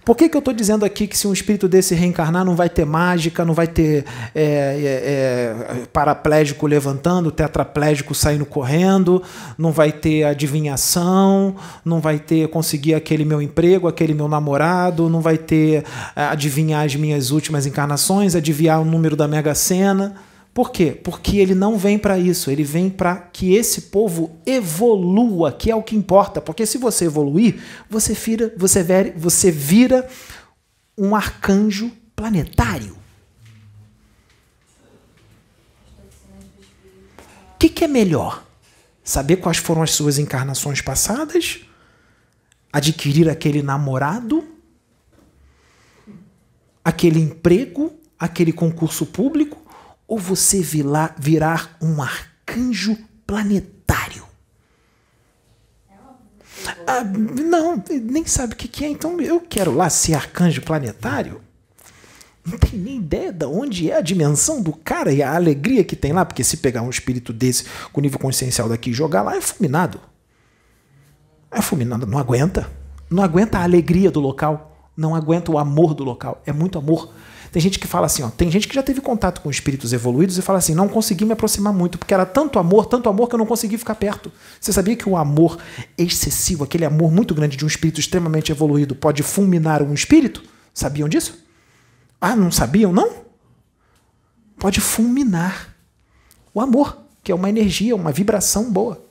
Por 0.07 0.15
que, 0.15 0.29
que 0.29 0.37
eu 0.37 0.39
estou 0.39 0.53
dizendo 0.53 0.85
aqui 0.85 1.05
que 1.05 1.17
se 1.17 1.27
um 1.27 1.33
espírito 1.33 1.67
desse 1.67 1.93
reencarnar 1.93 2.45
não 2.45 2.55
vai 2.55 2.69
ter 2.69 2.85
mágica, 2.85 3.43
não 3.43 3.53
vai 3.53 3.67
ter 3.67 4.05
é, 4.33 4.41
é, 4.41 5.81
é, 5.81 5.85
paraplégico 5.91 6.65
levantando, 6.65 7.29
tetraplégico 7.29 8.15
saindo 8.15 8.45
correndo, 8.45 9.21
não 9.57 9.73
vai 9.73 9.91
ter 9.91 10.23
adivinhação, 10.23 11.57
não 11.83 11.99
vai 11.99 12.19
ter 12.19 12.47
conseguir 12.47 12.93
aquele 12.93 13.25
meu 13.25 13.41
emprego, 13.41 13.85
aquele 13.85 14.13
meu 14.13 14.29
namorado, 14.29 15.09
não 15.09 15.19
vai 15.19 15.37
ter 15.37 15.83
é, 16.15 16.23
adivinhar 16.23 16.85
as 16.85 16.95
minhas 16.95 17.29
últimas 17.31 17.65
encarnações, 17.65 18.33
adivinhar 18.33 18.81
o 18.81 18.85
número 18.85 19.13
da 19.13 19.27
Mega 19.27 19.53
Sena. 19.53 20.15
Por 20.57 20.71
quê? 20.71 20.91
Porque 20.91 21.37
ele 21.37 21.53
não 21.53 21.77
vem 21.77 21.99
para 21.99 22.17
isso, 22.17 22.49
ele 22.49 22.63
vem 22.63 22.89
para 22.89 23.15
que 23.15 23.53
esse 23.53 23.79
povo 23.79 24.41
evolua, 24.43 25.51
que 25.51 25.69
é 25.69 25.75
o 25.75 25.83
que 25.83 25.95
importa. 25.95 26.41
Porque 26.41 26.65
se 26.65 26.79
você 26.79 27.05
evoluir, 27.05 27.63
você 27.87 28.15
vira, 28.15 28.51
você 28.57 28.81
vira, 28.81 29.13
você 29.15 29.51
vira 29.51 30.09
um 30.97 31.15
arcanjo 31.15 31.91
planetário. 32.15 32.97
O 37.53 37.59
que, 37.59 37.69
que 37.69 37.83
é 37.83 37.87
melhor? 37.87 38.43
Saber 39.03 39.35
quais 39.35 39.57
foram 39.57 39.83
as 39.83 39.91
suas 39.91 40.17
encarnações 40.17 40.81
passadas? 40.81 41.59
Adquirir 42.73 43.29
aquele 43.29 43.61
namorado? 43.61 44.43
Aquele 46.83 47.19
emprego? 47.19 47.93
Aquele 48.17 48.51
concurso 48.51 49.05
público? 49.05 49.56
Ou 50.07 50.17
você 50.17 50.61
virar 50.61 51.77
um 51.81 52.01
arcanjo 52.01 52.97
planetário. 53.25 54.23
Ah, 56.85 57.03
não, 57.03 57.83
nem 58.03 58.25
sabe 58.25 58.53
o 58.53 58.57
que 58.57 58.83
é, 58.83 58.89
então 58.89 59.19
eu 59.21 59.39
quero 59.39 59.73
lá 59.73 59.89
ser 59.89 60.13
arcanjo 60.13 60.61
planetário. 60.61 61.41
Não 62.45 62.57
tem 62.57 62.79
nem 62.79 62.97
ideia 62.97 63.31
de 63.31 63.45
onde 63.45 63.91
é 63.91 63.97
a 63.97 64.01
dimensão 64.01 64.61
do 64.61 64.71
cara 64.71 65.11
e 65.11 65.21
a 65.21 65.35
alegria 65.35 65.83
que 65.83 65.97
tem 65.97 66.13
lá, 66.13 66.23
porque 66.23 66.45
se 66.45 66.57
pegar 66.57 66.81
um 66.81 66.89
espírito 66.89 67.33
desse 67.33 67.65
com 67.91 67.99
nível 67.99 68.17
consciencial 68.17 68.69
daqui 68.69 68.91
e 68.91 68.93
jogar 68.93 69.21
lá, 69.21 69.35
é 69.35 69.41
fulminado. 69.41 69.99
É 71.51 71.61
fulminado, 71.61 72.07
não 72.07 72.17
aguenta. 72.17 72.69
Não 73.09 73.21
aguenta 73.21 73.59
a 73.59 73.63
alegria 73.63 74.09
do 74.09 74.21
local, 74.21 74.91
não 74.95 75.13
aguenta 75.13 75.51
o 75.51 75.57
amor 75.57 75.93
do 75.93 76.05
local. 76.05 76.41
É 76.45 76.53
muito 76.53 76.77
amor. 76.77 77.13
Tem 77.51 77.61
gente 77.61 77.79
que 77.79 77.87
fala 77.87 78.05
assim, 78.05 78.23
ó, 78.23 78.29
tem 78.29 78.51
gente 78.51 78.67
que 78.67 78.75
já 78.75 78.83
teve 78.83 79.01
contato 79.01 79.41
com 79.41 79.49
espíritos 79.49 79.93
evoluídos 79.93 80.37
e 80.37 80.41
fala 80.41 80.59
assim, 80.59 80.73
não 80.73 80.87
consegui 80.87 81.25
me 81.25 81.33
aproximar 81.33 81.73
muito, 81.73 81.97
porque 81.97 82.13
era 82.13 82.25
tanto 82.25 82.59
amor, 82.59 82.85
tanto 82.85 83.09
amor 83.09 83.27
que 83.27 83.35
eu 83.35 83.39
não 83.39 83.45
consegui 83.45 83.77
ficar 83.77 83.95
perto. 83.95 84.31
Você 84.59 84.73
sabia 84.73 84.95
que 84.95 85.07
o 85.07 85.15
amor 85.15 85.57
excessivo, 85.97 86.63
aquele 86.63 86.85
amor 86.85 87.11
muito 87.11 87.33
grande 87.33 87.57
de 87.57 87.63
um 87.63 87.67
espírito 87.67 87.99
extremamente 87.99 88.51
evoluído, 88.51 88.95
pode 88.95 89.23
fulminar 89.23 89.81
um 89.81 89.93
espírito? 89.93 90.43
Sabiam 90.73 91.07
disso? 91.07 91.43
Ah, 92.19 92.35
não 92.35 92.51
sabiam, 92.51 92.91
não? 92.91 93.25
Pode 94.59 94.81
fulminar 94.81 95.75
o 96.53 96.59
amor, 96.59 96.97
que 97.23 97.31
é 97.31 97.35
uma 97.35 97.49
energia, 97.49 97.95
uma 97.95 98.11
vibração 98.11 98.71
boa. 98.71 99.05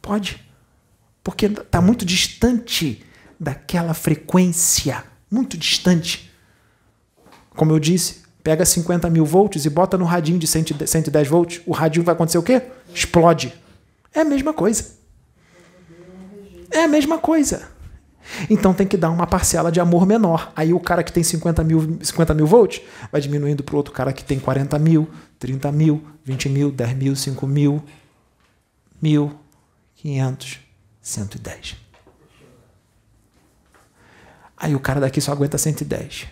Pode. 0.00 0.42
Porque 1.22 1.46
está 1.46 1.80
muito 1.80 2.04
distante 2.04 3.04
daquela 3.38 3.94
frequência 3.94 5.04
muito 5.32 5.56
distante. 5.56 6.30
Como 7.56 7.72
eu 7.72 7.78
disse, 7.78 8.22
pega 8.42 8.64
50 8.64 9.08
mil 9.10 9.24
volts 9.24 9.64
e 9.64 9.70
bota 9.70 9.96
no 9.96 10.04
radinho 10.04 10.38
de 10.38 10.46
110 10.46 11.28
volts. 11.28 11.60
O 11.66 11.72
radinho 11.72 12.04
vai 12.04 12.14
acontecer 12.14 12.38
o 12.38 12.42
quê? 12.42 12.62
Explode. 12.94 13.54
É 14.14 14.20
a 14.20 14.24
mesma 14.24 14.52
coisa. 14.52 14.92
É 16.70 16.84
a 16.84 16.88
mesma 16.88 17.18
coisa. 17.18 17.70
Então 18.48 18.72
tem 18.72 18.86
que 18.86 18.96
dar 18.96 19.10
uma 19.10 19.26
parcela 19.26 19.70
de 19.70 19.80
amor 19.80 20.06
menor. 20.06 20.52
Aí 20.56 20.72
o 20.72 20.80
cara 20.80 21.02
que 21.02 21.12
tem 21.12 21.22
50 21.22 21.62
mil, 21.64 21.98
50 22.02 22.34
mil 22.34 22.46
volts 22.46 22.80
vai 23.10 23.20
diminuindo 23.20 23.62
para 23.62 23.74
o 23.74 23.76
outro 23.76 23.92
cara 23.92 24.12
que 24.12 24.24
tem 24.24 24.38
40 24.38 24.78
mil, 24.78 25.08
30 25.38 25.72
mil, 25.72 26.02
20 26.24 26.48
mil, 26.48 26.70
10 26.70 26.94
mil, 26.94 27.16
5 27.16 27.46
mil, 27.46 27.82
mil, 29.00 29.38
500, 29.96 30.60
110. 31.00 31.76
Aí 34.56 34.74
o 34.74 34.80
cara 34.80 35.00
daqui 35.00 35.20
só 35.20 35.32
aguenta 35.32 35.58
110. 35.58 36.28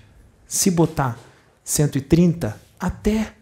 Se 0.51 0.69
botar 0.69 1.17
130, 1.65 2.61
até 2.79 3.33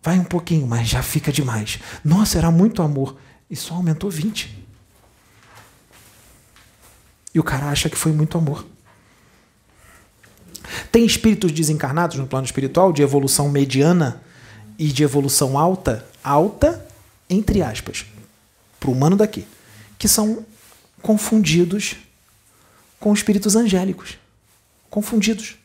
vai 0.00 0.20
um 0.20 0.24
pouquinho, 0.24 0.68
mas 0.68 0.88
já 0.88 1.02
fica 1.02 1.32
demais. 1.32 1.80
Nossa, 2.04 2.38
era 2.38 2.48
muito 2.48 2.80
amor. 2.80 3.16
E 3.50 3.56
só 3.56 3.74
aumentou 3.74 4.08
20. 4.08 4.56
E 7.34 7.40
o 7.40 7.42
cara 7.42 7.68
acha 7.68 7.90
que 7.90 7.96
foi 7.96 8.12
muito 8.12 8.38
amor. 8.38 8.64
Tem 10.92 11.04
espíritos 11.04 11.50
desencarnados 11.50 12.16
no 12.16 12.26
plano 12.28 12.46
espiritual 12.46 12.92
de 12.92 13.02
evolução 13.02 13.48
mediana 13.48 14.22
e 14.78 14.92
de 14.92 15.02
evolução 15.02 15.58
alta, 15.58 16.06
alta 16.22 16.86
entre 17.28 17.62
aspas, 17.62 18.06
para 18.78 18.90
o 18.90 18.92
humano 18.92 19.16
daqui, 19.16 19.44
que 19.98 20.06
são 20.06 20.46
confundidos 21.02 21.96
com 23.00 23.12
espíritos 23.12 23.56
angélicos. 23.56 24.18
Confundidos. 24.88 25.58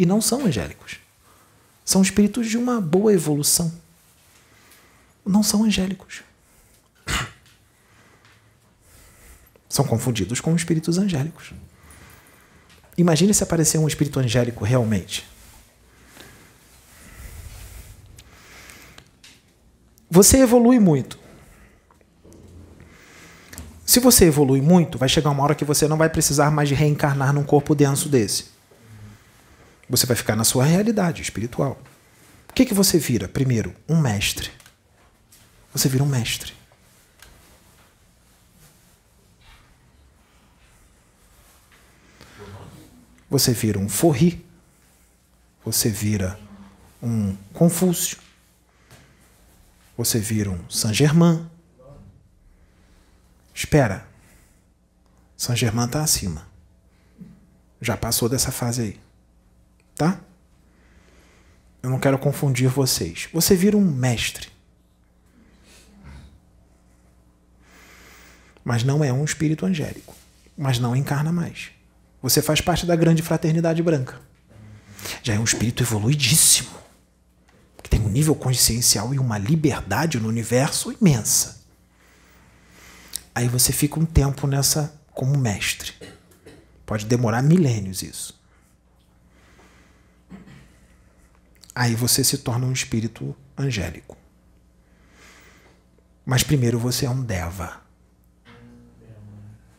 E 0.00 0.06
não 0.06 0.18
são 0.18 0.46
angélicos. 0.46 0.98
São 1.84 2.00
espíritos 2.00 2.48
de 2.48 2.56
uma 2.56 2.80
boa 2.80 3.12
evolução. 3.12 3.70
Não 5.26 5.42
são 5.42 5.62
angélicos. 5.62 6.22
São 9.68 9.84
confundidos 9.84 10.40
com 10.40 10.56
espíritos 10.56 10.96
angélicos. 10.96 11.52
Imagine 12.96 13.34
se 13.34 13.42
aparecer 13.42 13.76
um 13.76 13.86
espírito 13.86 14.18
angélico 14.18 14.64
realmente. 14.64 15.28
Você 20.08 20.38
evolui 20.38 20.80
muito. 20.80 21.18
Se 23.84 24.00
você 24.00 24.24
evolui 24.24 24.62
muito, 24.62 24.96
vai 24.96 25.10
chegar 25.10 25.28
uma 25.28 25.42
hora 25.42 25.54
que 25.54 25.64
você 25.66 25.86
não 25.86 25.98
vai 25.98 26.08
precisar 26.08 26.50
mais 26.50 26.70
de 26.70 26.74
reencarnar 26.74 27.34
num 27.34 27.44
corpo 27.44 27.74
denso 27.74 28.08
desse. 28.08 28.59
Você 29.90 30.06
vai 30.06 30.14
ficar 30.16 30.36
na 30.36 30.44
sua 30.44 30.64
realidade 30.64 31.20
espiritual. 31.20 31.76
O 32.48 32.52
que, 32.52 32.64
que 32.64 32.72
você 32.72 32.96
vira? 32.96 33.26
Primeiro, 33.26 33.74
um 33.88 34.00
mestre. 34.00 34.52
Você 35.72 35.88
vira 35.88 36.04
um 36.04 36.06
mestre. 36.06 36.54
Você 43.28 43.52
vira 43.52 43.80
um 43.80 43.88
Forri. 43.88 44.46
Você 45.64 45.90
vira 45.90 46.38
um 47.02 47.36
Confúcio. 47.52 48.16
Você 49.96 50.20
vira 50.20 50.50
um 50.50 50.70
Saint-Germain. 50.70 51.50
Espera. 53.52 54.06
Saint-Germain 55.36 55.86
está 55.86 56.00
acima. 56.00 56.46
Já 57.80 57.96
passou 57.96 58.28
dessa 58.28 58.52
fase 58.52 58.82
aí. 58.82 59.09
Tá? 60.00 60.18
Eu 61.82 61.90
não 61.90 61.98
quero 61.98 62.18
confundir 62.18 62.70
vocês. 62.70 63.28
Você 63.34 63.54
vira 63.54 63.76
um 63.76 63.82
mestre. 63.82 64.48
Mas 68.64 68.82
não 68.82 69.04
é 69.04 69.12
um 69.12 69.22
espírito 69.22 69.66
angélico. 69.66 70.16
Mas 70.56 70.78
não 70.78 70.96
encarna 70.96 71.30
mais. 71.30 71.68
Você 72.22 72.40
faz 72.40 72.62
parte 72.62 72.86
da 72.86 72.96
grande 72.96 73.20
fraternidade 73.20 73.82
branca. 73.82 74.18
Já 75.22 75.34
é 75.34 75.38
um 75.38 75.44
espírito 75.44 75.82
evoluidíssimo, 75.82 76.70
que 77.82 77.90
tem 77.90 78.00
um 78.00 78.08
nível 78.08 78.34
consciencial 78.34 79.12
e 79.12 79.18
uma 79.18 79.36
liberdade 79.36 80.18
no 80.18 80.28
universo 80.30 80.96
imensa. 80.98 81.60
Aí 83.34 83.48
você 83.48 83.70
fica 83.70 84.00
um 84.00 84.06
tempo 84.06 84.46
nessa 84.46 84.98
como 85.12 85.36
mestre. 85.36 85.92
Pode 86.86 87.04
demorar 87.04 87.42
milênios 87.42 88.02
isso. 88.02 88.39
Aí 91.74 91.94
você 91.94 92.22
se 92.24 92.38
torna 92.38 92.66
um 92.66 92.72
espírito 92.72 93.34
angélico. 93.56 94.16
Mas 96.24 96.42
primeiro 96.42 96.78
você 96.78 97.06
é 97.06 97.10
um 97.10 97.22
deva. 97.22 97.80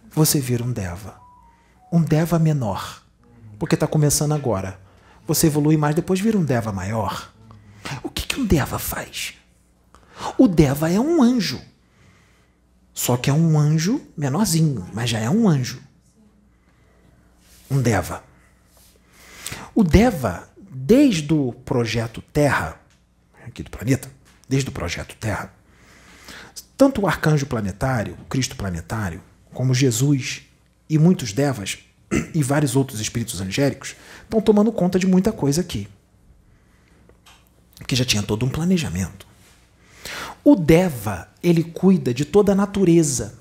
Você 0.10 0.40
vira 0.40 0.64
um 0.64 0.72
deva 0.72 1.22
um 1.92 2.02
Deva 2.02 2.40
menor, 2.40 3.04
porque 3.60 3.76
está 3.76 3.86
começando 3.86 4.32
agora. 4.32 4.80
Você 5.28 5.48
evolui 5.48 5.76
mais, 5.76 5.94
depois 5.94 6.22
vira 6.22 6.38
um 6.38 6.46
Deva 6.46 6.72
maior. 6.72 7.34
O 8.02 8.10
que, 8.10 8.26
que 8.26 8.40
um 8.40 8.46
Deva 8.46 8.80
faz? 8.80 9.34
O 10.38 10.48
Deva 10.48 10.90
é 10.90 11.00
um 11.00 11.22
anjo. 11.22 11.62
Só 12.94 13.18
que 13.18 13.30
é 13.30 13.34
um 13.34 13.60
anjo 13.60 14.02
menorzinho, 14.16 14.88
mas 14.94 15.10
já 15.10 15.20
é 15.20 15.30
um 15.30 15.50
anjo. 15.50 15.82
Um 17.70 17.82
Deva. 17.82 18.24
O 19.76 19.84
Deva, 19.84 20.50
desde 20.86 21.32
o 21.34 21.54
projeto 21.54 22.22
Terra, 22.34 22.82
aqui 23.46 23.62
do 23.62 23.70
planeta, 23.70 24.10
desde 24.50 24.70
o 24.70 24.72
projeto 24.72 25.16
Terra, 25.20 25.54
tanto 26.76 27.02
o 27.02 27.08
arcanjo 27.08 27.46
planetário, 27.46 28.18
o 28.22 28.26
Cristo 28.26 28.56
planetário, 28.56 29.22
como 29.54 29.74
Jesus 29.74 30.44
e 30.90 30.98
muitos 30.98 31.34
devas 31.34 31.80
e 32.34 32.42
vários 32.42 32.76
outros 32.76 33.00
espíritos 33.00 33.40
angélicos 33.40 33.96
estão 34.24 34.42
tomando 34.42 34.72
conta 34.72 34.98
de 34.98 35.06
muita 35.06 35.32
coisa 35.32 35.62
aqui. 35.62 35.88
Que 37.88 37.96
já 37.96 38.04
tinha 38.04 38.24
todo 38.24 38.46
um 38.46 38.50
planejamento. 38.50 39.28
O 40.44 40.56
Deva, 40.56 41.30
ele 41.44 41.64
cuida 41.64 42.14
de 42.14 42.26
toda 42.26 42.54
a 42.54 42.56
natureza. 42.56 43.40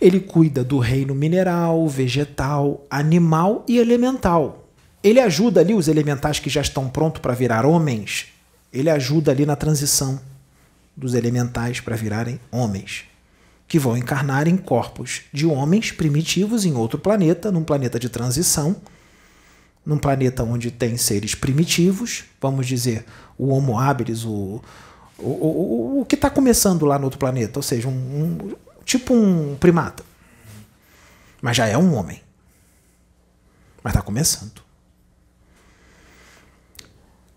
Ele 0.00 0.20
cuida 0.20 0.62
do 0.62 0.78
reino 0.78 1.14
mineral, 1.14 1.88
vegetal, 1.88 2.86
animal 2.88 3.64
e 3.66 3.78
elemental. 3.78 4.63
Ele 5.04 5.20
ajuda 5.20 5.60
ali 5.60 5.74
os 5.74 5.86
elementais 5.86 6.40
que 6.40 6.48
já 6.48 6.62
estão 6.62 6.88
prontos 6.88 7.20
para 7.20 7.34
virar 7.34 7.66
homens. 7.66 8.28
Ele 8.72 8.88
ajuda 8.88 9.30
ali 9.30 9.44
na 9.44 9.54
transição 9.54 10.18
dos 10.96 11.12
elementais 11.12 11.78
para 11.78 11.94
virarem 11.94 12.40
homens 12.50 13.04
que 13.66 13.78
vão 13.78 13.96
encarnar 13.96 14.46
em 14.46 14.56
corpos 14.56 15.22
de 15.32 15.46
homens 15.46 15.90
primitivos 15.90 16.64
em 16.64 16.74
outro 16.74 16.98
planeta, 16.98 17.50
num 17.50 17.64
planeta 17.64 17.98
de 17.98 18.08
transição, 18.08 18.76
num 19.84 19.98
planeta 19.98 20.42
onde 20.42 20.70
tem 20.70 20.96
seres 20.96 21.34
primitivos, 21.34 22.24
vamos 22.40 22.66
dizer, 22.66 23.04
o 23.36 23.48
Homo 23.48 23.78
habilis, 23.78 24.24
o, 24.24 24.62
o, 25.18 25.28
o, 25.28 26.00
o 26.00 26.04
que 26.04 26.14
está 26.14 26.30
começando 26.30 26.86
lá 26.86 26.98
no 26.98 27.04
outro 27.04 27.18
planeta, 27.18 27.58
ou 27.58 27.62
seja, 27.62 27.88
um, 27.88 27.92
um, 27.92 28.54
tipo 28.84 29.14
um 29.14 29.56
primata. 29.56 30.02
Mas 31.42 31.56
já 31.56 31.66
é 31.66 31.76
um 31.76 31.94
homem. 31.94 32.22
Mas 33.82 33.92
está 33.92 34.02
começando. 34.02 34.63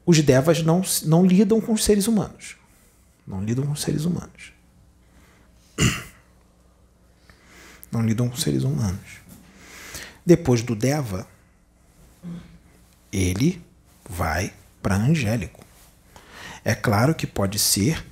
Os 0.07 0.21
devas 0.21 0.63
não, 0.63 0.81
não 1.03 1.25
lidam 1.25 1.61
com 1.61 1.73
os 1.73 1.83
seres 1.83 2.07
humanos. 2.07 2.55
Não 3.27 3.43
lidam 3.43 3.65
com 3.65 3.73
os 3.73 3.81
seres 3.81 4.05
humanos 4.05 4.53
não 7.91 8.01
lidam 8.01 8.29
com 8.29 8.35
seres 8.35 8.63
humanos. 8.63 9.21
Depois 10.25 10.61
do 10.61 10.75
Deva, 10.75 11.27
ele 13.11 13.61
vai 14.09 14.53
para 14.81 14.95
angélico. 14.95 15.65
É 16.63 16.75
claro 16.75 17.15
que 17.15 17.25
pode 17.25 17.59
ser, 17.59 18.05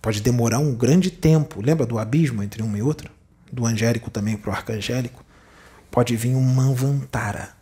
pode 0.00 0.20
demorar 0.20 0.58
um 0.58 0.74
grande 0.74 1.10
tempo. 1.10 1.60
Lembra 1.60 1.86
do 1.86 1.98
abismo 1.98 2.42
entre 2.42 2.62
um 2.62 2.76
e 2.76 2.82
outro? 2.82 3.10
Do 3.50 3.66
angélico 3.66 4.10
também 4.10 4.36
para 4.36 4.50
o 4.50 4.52
arcangélico? 4.52 5.24
Pode 5.90 6.14
vir 6.16 6.34
um 6.34 6.42
manvantara. 6.42 7.54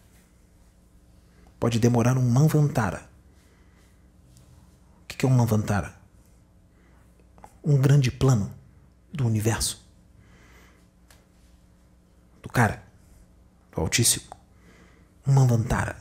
Pode 1.58 1.78
demorar 1.78 2.18
um 2.18 2.28
manvantara. 2.28 3.08
O 5.14 5.16
que 5.16 5.24
é 5.24 5.28
um 5.28 5.32
manvantara? 5.32 5.94
Um 7.62 7.80
grande 7.80 8.10
plano 8.10 8.52
do 9.12 9.26
universo 9.26 9.84
do 12.44 12.48
cara, 12.50 12.84
do 13.72 13.80
Altíssimo, 13.80 14.26
um 15.26 15.32
Manvantara, 15.32 15.96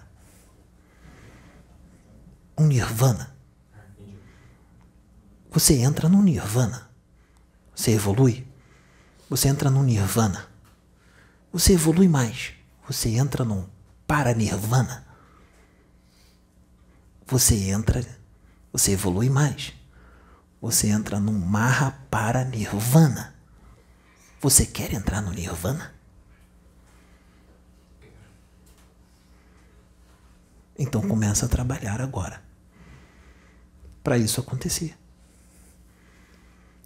um 2.58 2.68
Nirvana. 2.68 3.34
Você 5.50 5.76
entra 5.76 6.10
no 6.10 6.22
Nirvana. 6.22 6.90
Você 7.74 7.92
evolui. 7.92 8.46
Você 9.30 9.48
entra 9.48 9.70
no 9.70 9.82
Nirvana. 9.84 10.46
Você 11.54 11.74
evolui 11.74 12.10
mais. 12.10 12.54
você 12.86 13.10
entra 13.10 13.46
num 13.46 13.66
paranirvana. 14.06 15.08
Você 17.26 17.70
entra, 17.70 18.06
você 18.74 18.94
evolui 18.94 19.30
mais. 19.30 19.72
Você 20.60 20.88
entra 20.88 21.20
num 21.20 21.38
Maha 21.38 21.92
Paranirvana. 22.10 23.36
Você 24.42 24.66
quer 24.66 24.92
entrar 24.92 25.22
no 25.22 25.32
Nirvana? 25.32 25.94
Então 30.78 31.08
começa 31.08 31.46
a 31.46 31.50
trabalhar 31.50 32.02
agora. 32.02 32.44
Para 34.04 34.18
isso 34.18 34.42
acontecer. 34.42 34.98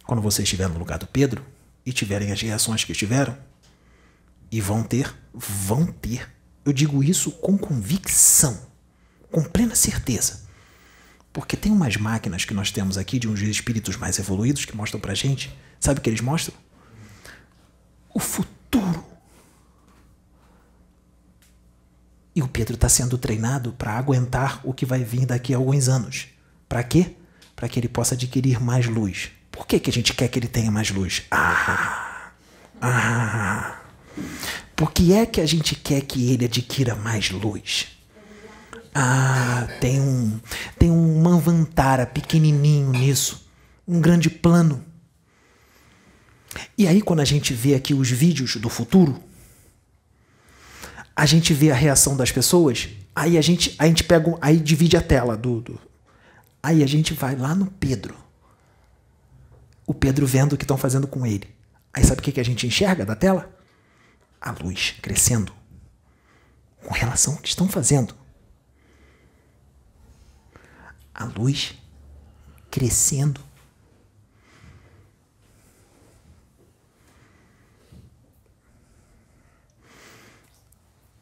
Quando 0.04 0.22
você 0.22 0.42
estiver 0.42 0.68
no 0.68 0.78
lugar 0.78 0.98
do 0.98 1.06
Pedro 1.06 1.44
e 1.84 1.92
tiverem 1.92 2.30
as 2.30 2.40
reações 2.40 2.84
que 2.84 2.92
tiveram, 2.92 3.36
e 4.50 4.60
vão 4.60 4.82
ter, 4.82 5.14
vão 5.32 5.86
ter. 5.86 6.30
Eu 6.64 6.72
digo 6.72 7.02
isso 7.02 7.30
com 7.32 7.58
convicção, 7.58 8.58
com 9.30 9.42
plena 9.44 9.74
certeza. 9.74 10.47
Porque 11.32 11.56
tem 11.56 11.70
umas 11.70 11.96
máquinas 11.96 12.44
que 12.44 12.54
nós 12.54 12.70
temos 12.70 12.98
aqui 12.98 13.18
de 13.18 13.28
uns 13.28 13.40
espíritos 13.40 13.96
mais 13.96 14.18
evoluídos 14.18 14.64
que 14.64 14.76
mostram 14.76 15.00
pra 15.00 15.14
gente. 15.14 15.56
Sabe 15.78 16.00
o 16.00 16.02
que 16.02 16.10
eles 16.10 16.20
mostram? 16.20 16.56
O 18.14 18.18
futuro. 18.18 19.04
E 22.34 22.42
o 22.42 22.48
Pedro 22.48 22.74
está 22.74 22.88
sendo 22.88 23.18
treinado 23.18 23.72
para 23.72 23.92
aguentar 23.92 24.60
o 24.64 24.72
que 24.72 24.86
vai 24.86 25.02
vir 25.02 25.26
daqui 25.26 25.52
a 25.52 25.56
alguns 25.56 25.88
anos. 25.88 26.28
Para 26.68 26.82
quê? 26.82 27.16
Para 27.54 27.68
que 27.68 27.80
ele 27.80 27.88
possa 27.88 28.14
adquirir 28.14 28.60
mais 28.60 28.86
luz. 28.86 29.30
Por 29.50 29.66
que, 29.66 29.80
que 29.80 29.90
a 29.90 29.92
gente 29.92 30.14
quer 30.14 30.28
que 30.28 30.38
ele 30.38 30.46
tenha 30.46 30.70
mais 30.70 30.90
luz? 30.90 31.24
Ah! 31.30 32.30
Ah! 32.80 33.80
Por 34.76 34.92
que 34.92 35.12
é 35.12 35.26
que 35.26 35.40
a 35.40 35.46
gente 35.46 35.74
quer 35.74 36.00
que 36.02 36.32
ele 36.32 36.44
adquira 36.44 36.94
mais 36.94 37.30
luz? 37.30 37.97
Ah, 39.00 39.68
tem 39.80 40.00
um 40.00 40.40
tem 40.76 40.90
um 40.90 41.22
Manvantara 41.22 42.04
pequenininho 42.04 42.90
nisso, 42.90 43.48
um 43.86 44.00
grande 44.00 44.28
plano. 44.28 44.84
E 46.76 46.84
aí 46.84 47.00
quando 47.00 47.20
a 47.20 47.24
gente 47.24 47.54
vê 47.54 47.76
aqui 47.76 47.94
os 47.94 48.10
vídeos 48.10 48.56
do 48.56 48.68
futuro, 48.68 49.22
a 51.14 51.24
gente 51.26 51.54
vê 51.54 51.70
a 51.70 51.76
reação 51.76 52.16
das 52.16 52.32
pessoas, 52.32 52.88
aí 53.14 53.38
a 53.38 53.40
gente 53.40 53.72
a 53.78 53.86
gente 53.86 54.02
pega, 54.02 54.36
aí 54.40 54.56
divide 54.56 54.96
a 54.96 55.00
tela 55.00 55.36
do, 55.36 55.60
do 55.60 55.80
aí 56.60 56.82
a 56.82 56.86
gente 56.88 57.14
vai 57.14 57.36
lá 57.36 57.54
no 57.54 57.66
Pedro. 57.66 58.16
O 59.86 59.94
Pedro 59.94 60.26
vendo 60.26 60.54
o 60.54 60.56
que 60.56 60.64
estão 60.64 60.76
fazendo 60.76 61.06
com 61.06 61.24
ele. 61.24 61.48
Aí 61.94 62.02
sabe 62.02 62.20
o 62.20 62.24
que, 62.24 62.32
que 62.32 62.40
a 62.40 62.44
gente 62.44 62.66
enxerga 62.66 63.06
da 63.06 63.14
tela? 63.14 63.48
A 64.40 64.50
luz 64.50 64.96
crescendo 65.00 65.52
com 66.84 66.92
relação 66.92 67.34
ao 67.34 67.38
que 67.38 67.48
estão 67.48 67.68
fazendo 67.68 68.17
a 71.18 71.24
luz 71.24 71.74
crescendo. 72.70 73.40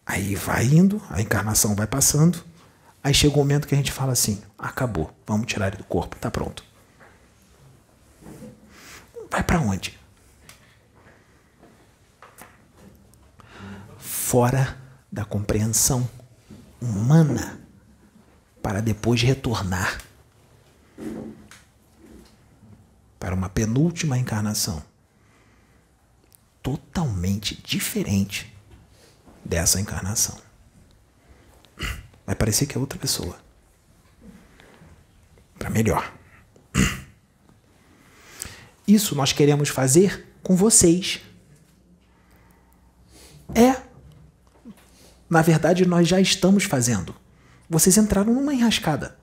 Aí 0.05 0.36
vai 0.36 0.66
indo, 0.66 1.02
a 1.09 1.20
encarnação 1.20 1.74
vai 1.74 1.86
passando. 1.86 2.44
Aí 3.02 3.14
chega 3.14 3.35
o 3.35 3.39
um 3.39 3.40
momento 3.43 3.66
que 3.66 3.74
a 3.74 3.78
gente 3.78 3.90
fala 3.90 4.12
assim: 4.12 4.43
acabou, 4.59 5.10
vamos 5.27 5.47
tirar 5.47 5.68
ele 5.68 5.78
do 5.78 5.85
corpo, 5.85 6.16
tá 6.16 6.31
pronto. 6.31 6.62
Vai 9.31 9.43
para 9.43 9.60
onde? 9.60 9.98
Fora 13.98 14.78
da 15.10 15.24
compreensão 15.24 16.09
humana 16.81 17.65
para 18.66 18.82
depois 18.82 19.22
retornar 19.22 20.02
para 23.16 23.32
uma 23.32 23.48
penúltima 23.48 24.18
encarnação 24.18 24.82
totalmente 26.60 27.62
diferente 27.62 28.52
dessa 29.44 29.80
encarnação. 29.80 30.36
Vai 32.26 32.34
parecer 32.34 32.66
que 32.66 32.76
é 32.76 32.80
outra 32.80 32.98
pessoa. 32.98 33.38
Para 35.56 35.70
melhor. 35.70 36.12
Isso 38.84 39.14
nós 39.14 39.32
queremos 39.32 39.68
fazer 39.68 40.26
com 40.43 40.56
vocês. 40.56 41.20
É. 43.55 43.80
Na 45.30 45.40
verdade, 45.40 45.86
nós 45.86 46.09
já 46.09 46.20
estamos 46.20 46.64
fazendo. 46.64 47.14
Vocês 47.68 47.97
entraram 47.97 48.32
numa 48.32 48.55
enrascada. 48.55 49.16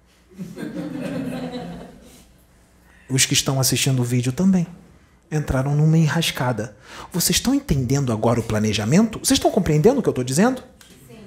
Os 3.10 3.26
que 3.26 3.34
estão 3.34 3.60
assistindo 3.60 4.02
o 4.02 4.06
vídeo 4.06 4.32
também 4.32 4.68
entraram 5.32 5.76
numa 5.76 5.98
enrascada. 5.98 6.76
Vocês 7.12 7.38
estão 7.38 7.54
entendendo 7.54 8.12
agora 8.12 8.40
o 8.40 8.44
planejamento? 8.44 9.20
Vocês 9.20 9.38
estão 9.38 9.52
compreendendo 9.52 10.00
o 10.00 10.04
que 10.04 10.10
eu 10.10 10.12
estou 10.12 10.24
dizendo? 10.24 10.64
Sim. 11.08 11.24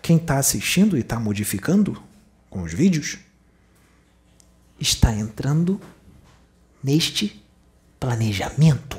Quem 0.00 0.16
está 0.16 0.38
assistindo 0.38 0.96
e 0.96 1.00
está 1.00 1.18
modificando 1.18 2.02
com 2.50 2.62
os 2.62 2.72
vídeos 2.72 3.18
está 4.78 5.14
entrando 5.14 5.80
neste 6.82 7.42
planejamento. 7.98 8.98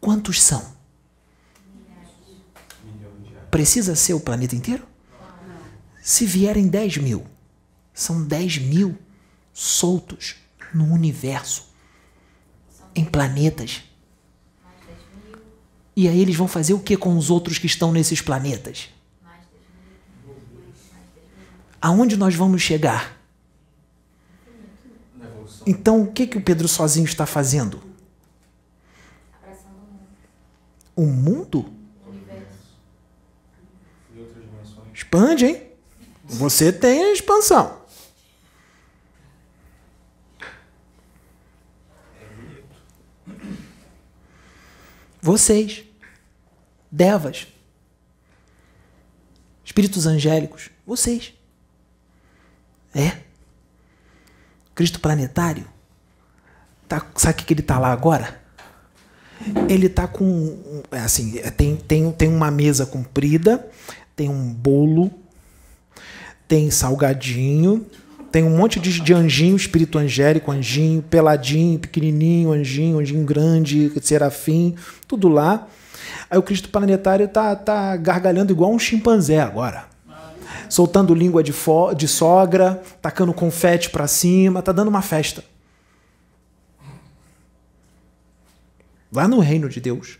Quantos 0.00 0.42
são? 0.42 0.75
Precisa 3.56 3.96
ser 3.96 4.12
o 4.12 4.20
planeta 4.20 4.54
inteiro? 4.54 4.86
Se 6.02 6.26
vierem 6.26 6.68
10 6.68 6.98
mil, 6.98 7.26
são 7.94 8.22
10 8.22 8.58
mil 8.58 8.98
soltos 9.50 10.36
no 10.74 10.84
universo, 10.92 11.66
em 12.94 13.02
planetas. 13.02 13.82
E 15.96 16.06
aí 16.06 16.20
eles 16.20 16.36
vão 16.36 16.46
fazer 16.46 16.74
o 16.74 16.80
que 16.80 16.98
com 16.98 17.16
os 17.16 17.30
outros 17.30 17.56
que 17.56 17.64
estão 17.64 17.92
nesses 17.92 18.20
planetas? 18.20 18.90
Aonde 21.80 22.14
nós 22.14 22.34
vamos 22.34 22.60
chegar? 22.60 23.18
Então, 25.66 26.02
o 26.02 26.12
que, 26.12 26.26
que 26.26 26.36
o 26.36 26.42
Pedro 26.42 26.68
sozinho 26.68 27.06
está 27.06 27.24
fazendo? 27.24 27.82
O 30.94 31.06
mundo? 31.06 31.74
Expande, 35.06 35.46
hein? 35.46 35.62
Você 36.24 36.72
tem 36.72 37.04
a 37.04 37.12
expansão. 37.12 37.80
Vocês, 45.22 45.84
devas, 46.90 47.46
espíritos 49.64 50.06
angélicos, 50.06 50.70
vocês. 50.84 51.32
É. 52.92 53.22
Cristo 54.74 55.00
planetário. 55.00 55.66
Tá, 56.88 57.04
sabe 57.14 57.42
o 57.42 57.44
que 57.44 57.54
ele 57.54 57.60
está 57.60 57.78
lá 57.78 57.92
agora? 57.92 58.42
Ele 59.68 59.86
está 59.86 60.08
com. 60.08 60.82
É 60.90 60.98
assim, 60.98 61.38
é, 61.38 61.50
tem, 61.50 61.76
tem, 61.76 62.10
tem 62.12 62.28
uma 62.28 62.50
mesa 62.50 62.86
comprida 62.86 63.70
tem 64.16 64.30
um 64.30 64.52
bolo, 64.52 65.10
tem 66.48 66.70
salgadinho, 66.70 67.84
tem 68.32 68.42
um 68.42 68.56
monte 68.56 68.80
de, 68.80 68.98
de 69.00 69.12
anjinho, 69.12 69.54
espírito 69.54 69.98
angélico, 69.98 70.50
anjinho, 70.50 71.02
peladinho, 71.02 71.78
pequenininho, 71.78 72.50
anjinho, 72.50 72.98
anjinho 72.98 73.24
grande, 73.24 73.92
serafim, 74.00 74.74
tudo 75.06 75.28
lá. 75.28 75.68
Aí 76.30 76.38
o 76.38 76.42
Cristo 76.42 76.70
planetário 76.70 77.28
tá, 77.28 77.54
tá 77.54 77.94
gargalhando 77.96 78.52
igual 78.52 78.72
um 78.72 78.78
chimpanzé 78.78 79.38
agora. 79.38 79.84
Soltando 80.68 81.14
língua 81.14 81.42
de, 81.42 81.52
de 81.96 82.08
sogra, 82.08 82.82
tacando 83.00 83.32
confete 83.34 83.90
para 83.90 84.06
cima, 84.06 84.62
tá 84.62 84.72
dando 84.72 84.88
uma 84.88 85.02
festa. 85.02 85.44
Lá 89.12 89.28
no 89.28 89.38
reino 89.38 89.68
de 89.68 89.80
Deus 89.80 90.18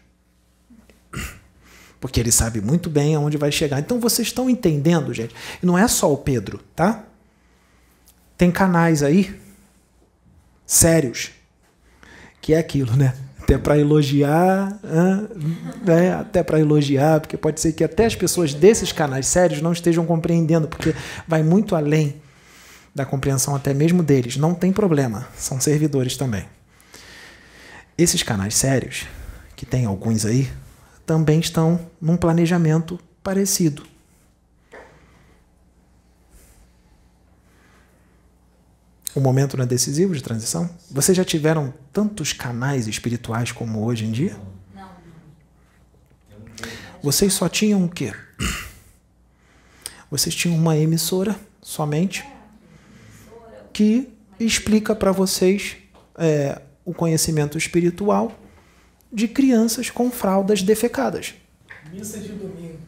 porque 2.01 2.21
ele 2.21 2.33
sabe 2.33 2.61
muito 2.61 2.91
bem 2.91 3.15
aonde 3.15 3.37
vai 3.37 3.51
chegar. 3.51 3.79
Então 3.79 3.99
vocês 3.99 4.29
estão 4.29 4.49
entendendo, 4.49 5.13
gente? 5.13 5.35
não 5.63 5.77
é 5.77 5.89
só 5.89 6.13
o 6.13 6.17
Pedro, 6.17 6.61
tá? 6.75 7.05
Tem 8.37 8.51
canais 8.51 9.03
aí 9.03 9.35
sérios 10.67 11.31
que 12.41 12.55
é 12.55 12.59
aquilo, 12.59 12.95
né? 12.97 13.15
Até 13.41 13.59
para 13.59 13.79
elogiar, 13.79 14.79
né? 15.85 16.15
até 16.15 16.43
para 16.43 16.59
elogiar, 16.59 17.21
porque 17.21 17.37
pode 17.37 17.61
ser 17.61 17.73
que 17.73 17.85
até 17.85 18.05
as 18.07 18.17
pessoas 18.17 18.53
desses 18.53 18.91
canais 18.91 19.27
sérios 19.27 19.63
não 19.63 19.73
estejam 19.73 20.05
compreendendo, 20.05 20.67
porque 20.67 20.95
vai 21.29 21.45
muito 21.45 21.77
além 21.77 22.21
da 22.93 23.05
compreensão 23.05 23.55
até 23.55 23.73
mesmo 23.73 24.03
deles. 24.03 24.37
Não 24.37 24.53
tem 24.55 24.73
problema, 24.73 25.29
são 25.37 25.61
servidores 25.61 26.17
também. 26.17 26.45
Esses 27.97 28.23
canais 28.23 28.55
sérios, 28.55 29.07
que 29.55 29.65
tem 29.65 29.85
alguns 29.85 30.25
aí, 30.25 30.49
também 31.07 31.39
estão 31.39 31.89
num 32.01 32.17
planejamento 32.17 32.99
parecido. 33.23 33.87
O 39.15 39.21
momento 39.21 39.57
não 39.57 39.65
é 39.65 39.67
decisivo 39.67 40.15
de 40.15 40.23
transição? 40.23 40.69
Vocês 40.91 41.17
já 41.17 41.25
tiveram 41.25 41.73
tantos 41.91 42.35
canais 42.35 42.87
espirituais 42.87 43.51
como 43.51 43.83
hoje 43.83 44.05
em 44.05 44.11
dia? 44.11 44.37
Não. 44.75 44.91
Vocês 47.03 47.33
só 47.33 47.49
tinham 47.49 47.83
o 47.85 47.89
quê? 47.89 48.13
Vocês 50.11 50.35
tinham 50.35 50.57
uma 50.57 50.77
emissora 50.77 51.35
somente 51.63 52.27
que 53.73 54.13
explica 54.39 54.95
para 54.95 55.13
vocês 55.13 55.77
é, 56.19 56.61
o 56.85 56.93
conhecimento 56.93 57.57
espiritual 57.57 58.39
de 59.17 59.27
crianças 59.27 59.89
com 59.89 60.11
fraldas 60.11 60.63
defecadas. 60.63 61.33
Missa 61.91 62.21
de 62.21 62.29
domingo. 62.29 62.79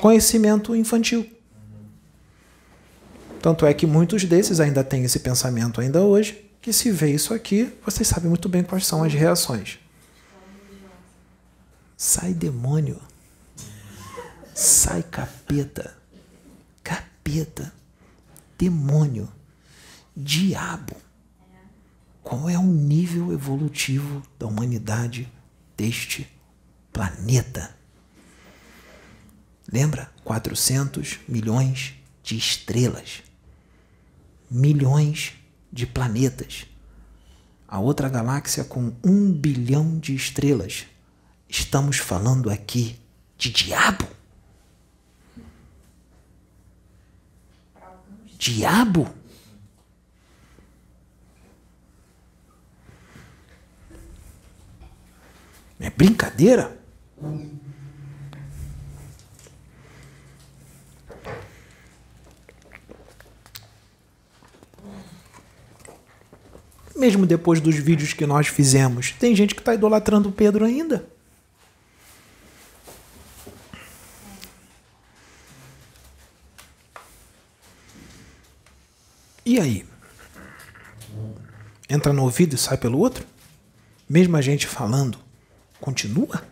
Conhecimento 0.00 0.74
infantil. 0.74 1.30
Tanto 3.40 3.64
é 3.64 3.72
que 3.72 3.86
muitos 3.86 4.24
desses 4.24 4.58
ainda 4.58 4.82
têm 4.82 5.04
esse 5.04 5.20
pensamento 5.20 5.80
ainda 5.80 6.00
hoje, 6.00 6.50
que 6.60 6.72
se 6.72 6.90
vê 6.90 7.12
isso 7.12 7.32
aqui, 7.32 7.72
vocês 7.86 8.08
sabem 8.08 8.28
muito 8.28 8.48
bem 8.48 8.64
quais 8.64 8.84
são 8.84 9.04
as 9.04 9.14
reações. 9.14 9.78
Sai 11.96 12.34
demônio. 12.34 13.00
Sai 14.52 15.04
capeta. 15.04 15.96
Capeta. 16.82 17.72
Demônio. 18.58 19.28
Diabo. 20.16 20.96
Qual 22.22 22.48
é 22.48 22.56
o 22.58 22.62
nível 22.62 23.32
evolutivo 23.32 24.22
da 24.38 24.46
humanidade 24.46 25.30
deste 25.76 26.28
planeta? 26.92 27.74
Lembra? 29.70 30.10
400 30.24 31.18
milhões 31.26 31.94
de 32.22 32.36
estrelas. 32.36 33.22
Milhões 34.50 35.32
de 35.72 35.86
planetas. 35.86 36.66
A 37.66 37.80
outra 37.80 38.08
galáxia 38.08 38.64
com 38.64 38.92
um 39.02 39.32
bilhão 39.32 39.98
de 39.98 40.14
estrelas. 40.14 40.86
Estamos 41.48 41.96
falando 41.96 42.50
aqui 42.50 43.00
de 43.36 43.50
diabo? 43.50 44.06
Diabo? 48.38 49.21
É 55.82 55.90
brincadeira? 55.90 56.80
Mesmo 66.94 67.26
depois 67.26 67.60
dos 67.60 67.74
vídeos 67.74 68.12
que 68.12 68.24
nós 68.24 68.46
fizemos, 68.46 69.10
tem 69.10 69.34
gente 69.34 69.56
que 69.56 69.60
está 69.60 69.74
idolatrando 69.74 70.28
o 70.28 70.32
Pedro 70.32 70.64
ainda. 70.64 71.04
E 79.44 79.58
aí? 79.58 79.84
Entra 81.90 82.12
no 82.12 82.22
ouvido 82.22 82.54
e 82.54 82.58
sai 82.58 82.76
pelo 82.76 82.98
outro? 82.98 83.26
Mesmo 84.08 84.36
a 84.36 84.40
gente 84.40 84.68
falando, 84.68 85.18
continua? 85.82 86.46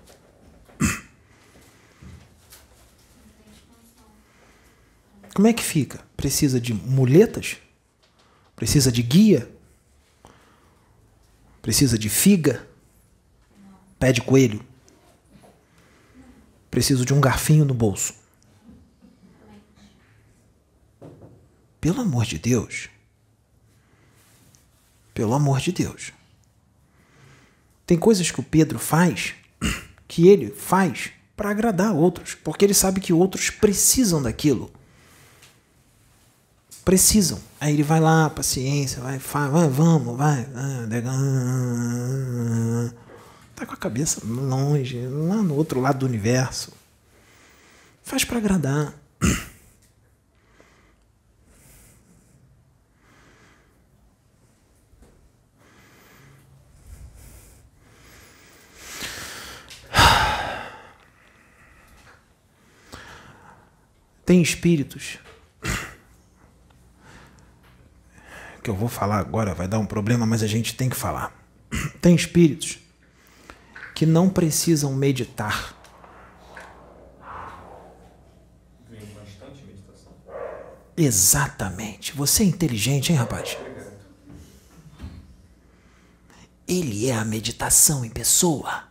Como 5.32 5.46
é 5.46 5.52
que 5.52 5.62
fica? 5.62 6.04
Precisa 6.16 6.60
de 6.60 6.74
muletas? 6.74 7.58
Precisa 8.56 8.90
de 8.90 9.02
guia? 9.02 9.48
Precisa 11.62 11.96
de 11.96 12.10
figa? 12.10 12.66
Pé 13.98 14.12
de 14.12 14.20
coelho? 14.20 14.62
Preciso 16.70 17.04
de 17.04 17.14
um 17.14 17.20
garfinho 17.20 17.64
no 17.64 17.72
bolso. 17.72 18.14
Pelo 21.80 22.00
amor 22.00 22.26
de 22.26 22.38
Deus. 22.38 22.90
Pelo 25.14 25.34
amor 25.34 25.60
de 25.60 25.72
Deus. 25.72 26.12
Tem 27.90 27.98
coisas 27.98 28.30
que 28.30 28.38
o 28.38 28.44
Pedro 28.44 28.78
faz 28.78 29.34
que 30.06 30.28
ele 30.28 30.52
faz 30.52 31.10
para 31.36 31.50
agradar 31.50 31.92
outros, 31.92 32.36
porque 32.36 32.64
ele 32.64 32.72
sabe 32.72 33.00
que 33.00 33.12
outros 33.12 33.50
precisam 33.50 34.22
daquilo. 34.22 34.70
Precisam. 36.84 37.40
Aí 37.60 37.74
ele 37.74 37.82
vai 37.82 37.98
lá, 37.98 38.30
paciência, 38.30 39.02
vai, 39.02 39.18
vai, 39.18 39.68
vamos, 39.68 40.16
vai. 40.16 40.46
Tá 43.56 43.66
com 43.66 43.74
a 43.74 43.76
cabeça 43.76 44.20
longe, 44.24 45.04
lá 45.08 45.42
no 45.42 45.56
outro 45.56 45.80
lado 45.80 45.98
do 45.98 46.06
universo. 46.06 46.72
Faz 48.04 48.24
para 48.24 48.38
agradar. 48.38 48.94
Tem 64.30 64.40
espíritos 64.40 65.18
que 68.62 68.70
eu 68.70 68.76
vou 68.76 68.88
falar 68.88 69.18
agora, 69.18 69.54
vai 69.54 69.66
dar 69.66 69.80
um 69.80 69.84
problema, 69.84 70.24
mas 70.24 70.40
a 70.40 70.46
gente 70.46 70.76
tem 70.76 70.88
que 70.88 70.94
falar. 70.94 71.36
Tem 72.00 72.14
espíritos 72.14 72.78
que 73.92 74.06
não 74.06 74.30
precisam 74.30 74.94
meditar. 74.94 75.74
Exatamente. 80.96 82.12
Você 82.12 82.44
é 82.44 82.46
inteligente, 82.46 83.10
hein, 83.10 83.18
rapaz? 83.18 83.58
Ele 86.68 87.08
é 87.08 87.14
a 87.16 87.24
meditação 87.24 88.04
em 88.04 88.10
pessoa, 88.10 88.84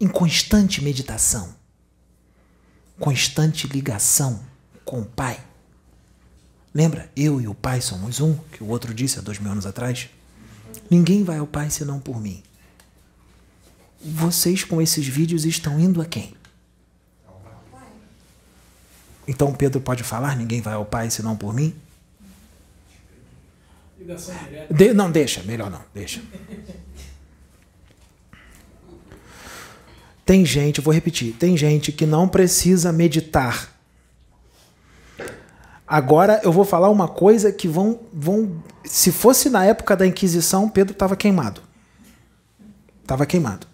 em 0.00 0.08
constante 0.08 0.82
meditação, 0.82 1.54
constante 2.98 3.66
ligação 3.66 4.48
com 4.84 5.00
o 5.00 5.04
Pai. 5.04 5.40
Lembra? 6.72 7.10
Eu 7.16 7.40
e 7.40 7.48
o 7.48 7.54
Pai 7.54 7.80
somos 7.80 8.20
um, 8.20 8.34
que 8.52 8.62
o 8.62 8.68
outro 8.68 8.94
disse 8.94 9.18
há 9.18 9.22
dois 9.22 9.38
mil 9.38 9.50
anos 9.50 9.66
atrás. 9.66 10.08
Ninguém 10.88 11.24
vai 11.24 11.38
ao 11.38 11.46
Pai 11.46 11.70
senão 11.70 11.98
por 11.98 12.20
mim. 12.20 12.42
Vocês 14.02 14.64
com 14.64 14.80
esses 14.80 15.06
vídeos 15.06 15.44
estão 15.44 15.78
indo 15.78 16.00
a 16.00 16.06
quem? 16.06 16.34
Então 19.26 19.52
Pedro 19.52 19.80
pode 19.80 20.02
falar: 20.02 20.36
ninguém 20.36 20.60
vai 20.60 20.74
ao 20.74 20.84
Pai 20.84 21.10
senão 21.10 21.36
por 21.36 21.52
mim? 21.54 21.74
De- 24.70 24.94
não, 24.94 25.10
deixa, 25.10 25.42
melhor 25.42 25.70
não, 25.70 25.82
deixa. 25.92 26.22
Tem 30.24 30.44
gente, 30.44 30.80
vou 30.80 30.94
repetir, 30.94 31.34
tem 31.34 31.56
gente 31.56 31.92
que 31.92 32.06
não 32.06 32.28
precisa 32.28 32.92
meditar. 32.92 33.79
Agora 35.90 36.40
eu 36.44 36.52
vou 36.52 36.64
falar 36.64 36.88
uma 36.88 37.08
coisa 37.08 37.50
que 37.50 37.66
vão, 37.66 37.98
vão. 38.12 38.62
Se 38.84 39.10
fosse 39.10 39.50
na 39.50 39.64
época 39.64 39.96
da 39.96 40.06
Inquisição, 40.06 40.68
Pedro 40.68 40.92
estava 40.92 41.16
queimado. 41.16 41.60
Estava 43.02 43.26
queimado. 43.26 43.66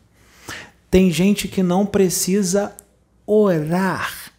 Tem 0.90 1.10
gente 1.10 1.46
que 1.46 1.62
não 1.62 1.84
precisa 1.84 2.74
orar. 3.26 4.32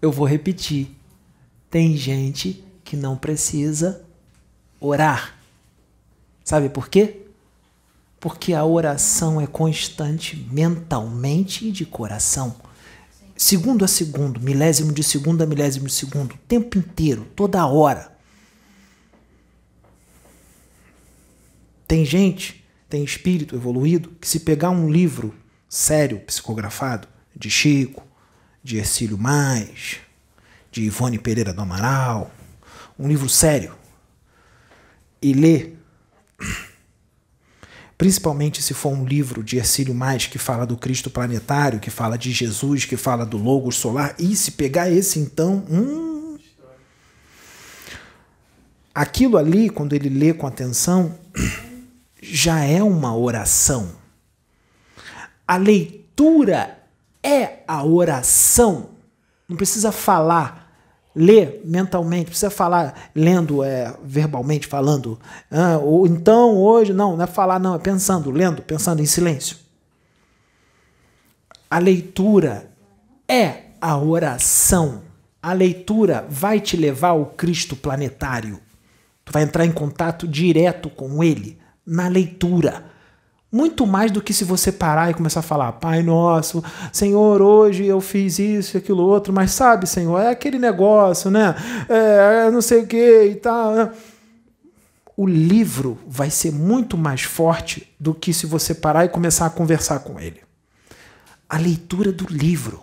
Eu 0.00 0.10
vou 0.10 0.26
repetir. 0.26 0.90
Tem 1.70 1.96
gente 1.96 2.64
que 2.82 2.96
não 2.96 3.16
precisa 3.16 4.04
orar. 4.80 5.36
Sabe 6.42 6.68
por 6.68 6.88
quê? 6.88 7.28
Porque 8.18 8.54
a 8.54 8.64
oração 8.64 9.40
é 9.40 9.46
constante 9.46 10.34
mentalmente 10.50 11.68
e 11.68 11.70
de 11.70 11.86
coração. 11.86 12.56
Segundo 13.42 13.84
a 13.84 13.88
segundo, 13.88 14.38
milésimo 14.38 14.92
de 14.92 15.02
segundo 15.02 15.42
a 15.42 15.46
milésimo 15.46 15.88
de 15.88 15.92
segundo, 15.92 16.36
o 16.36 16.38
tempo 16.46 16.78
inteiro, 16.78 17.26
toda 17.34 17.66
hora. 17.66 18.16
Tem 21.88 22.04
gente, 22.04 22.64
tem 22.88 23.02
espírito 23.02 23.56
evoluído, 23.56 24.10
que 24.20 24.28
se 24.28 24.38
pegar 24.38 24.70
um 24.70 24.88
livro 24.88 25.34
sério, 25.68 26.20
psicografado, 26.20 27.08
de 27.34 27.50
Chico, 27.50 28.06
de 28.62 28.78
Ercílio 28.78 29.18
Mais, 29.18 29.96
de 30.70 30.82
Ivone 30.82 31.18
Pereira 31.18 31.52
do 31.52 31.62
Amaral, 31.62 32.30
um 32.96 33.08
livro 33.08 33.28
sério, 33.28 33.74
e 35.20 35.32
ler, 35.32 35.76
principalmente 38.02 38.60
se 38.60 38.74
for 38.74 38.92
um 38.92 39.04
livro 39.04 39.44
de 39.44 39.58
Ercílio 39.58 39.94
Mais 39.94 40.26
que 40.26 40.36
fala 40.36 40.66
do 40.66 40.76
Cristo 40.76 41.08
planetário, 41.08 41.78
que 41.78 41.88
fala 41.88 42.18
de 42.18 42.32
Jesus, 42.32 42.84
que 42.84 42.96
fala 42.96 43.24
do 43.24 43.36
Logos 43.38 43.76
solar, 43.76 44.16
e 44.18 44.34
se 44.34 44.50
pegar 44.50 44.90
esse 44.90 45.20
então, 45.20 45.64
hum, 45.70 46.36
aquilo 48.92 49.36
ali, 49.36 49.70
quando 49.70 49.92
ele 49.92 50.08
lê 50.08 50.34
com 50.34 50.48
atenção, 50.48 51.16
já 52.20 52.64
é 52.64 52.82
uma 52.82 53.16
oração. 53.16 53.92
A 55.46 55.56
leitura 55.56 56.80
é 57.22 57.60
a 57.68 57.84
oração. 57.84 58.96
Não 59.48 59.56
precisa 59.56 59.92
falar 59.92 60.61
ler 61.14 61.60
mentalmente, 61.64 62.26
precisa 62.26 62.50
falar 62.50 63.10
lendo 63.14 63.62
é, 63.62 63.94
verbalmente, 64.02 64.66
falando. 64.66 65.18
Ah, 65.50 65.78
ou 65.78 66.06
então, 66.06 66.56
hoje, 66.56 66.92
não, 66.92 67.16
não 67.16 67.24
é 67.24 67.26
falar, 67.26 67.58
não, 67.58 67.74
é 67.74 67.78
pensando, 67.78 68.30
lendo, 68.30 68.62
pensando 68.62 69.00
em 69.00 69.06
silêncio. 69.06 69.56
A 71.70 71.78
leitura 71.78 72.70
é 73.28 73.62
a 73.80 73.96
oração. 73.96 75.02
A 75.42 75.52
leitura 75.52 76.26
vai 76.28 76.60
te 76.60 76.76
levar 76.76 77.08
ao 77.08 77.26
Cristo 77.26 77.74
planetário. 77.74 78.60
Tu 79.24 79.32
vai 79.32 79.42
entrar 79.42 79.64
em 79.64 79.72
contato 79.72 80.28
direto 80.28 80.90
com 80.90 81.22
ele 81.22 81.58
na 81.84 82.08
leitura. 82.08 82.91
Muito 83.52 83.86
mais 83.86 84.10
do 84.10 84.22
que 84.22 84.32
se 84.32 84.44
você 84.44 84.72
parar 84.72 85.10
e 85.10 85.14
começar 85.14 85.40
a 85.40 85.42
falar, 85.42 85.72
Pai 85.72 86.02
nosso, 86.02 86.64
Senhor, 86.90 87.42
hoje 87.42 87.84
eu 87.84 88.00
fiz 88.00 88.38
isso 88.38 88.74
e 88.74 88.78
aquilo 88.78 89.02
outro, 89.02 89.30
mas 89.30 89.50
sabe, 89.50 89.86
Senhor, 89.86 90.18
é 90.18 90.30
aquele 90.30 90.58
negócio, 90.58 91.30
né? 91.30 91.54
É, 91.86 92.50
não 92.50 92.62
sei 92.62 92.84
o 92.84 92.86
que 92.86 93.24
e 93.24 93.34
tal. 93.34 93.74
Né? 93.74 93.92
O 95.14 95.26
livro 95.26 95.98
vai 96.06 96.30
ser 96.30 96.50
muito 96.50 96.96
mais 96.96 97.20
forte 97.24 97.94
do 98.00 98.14
que 98.14 98.32
se 98.32 98.46
você 98.46 98.74
parar 98.74 99.04
e 99.04 99.10
começar 99.10 99.44
a 99.44 99.50
conversar 99.50 99.98
com 99.98 100.18
ele. 100.18 100.40
A 101.46 101.58
leitura 101.58 102.10
do 102.10 102.26
livro. 102.32 102.80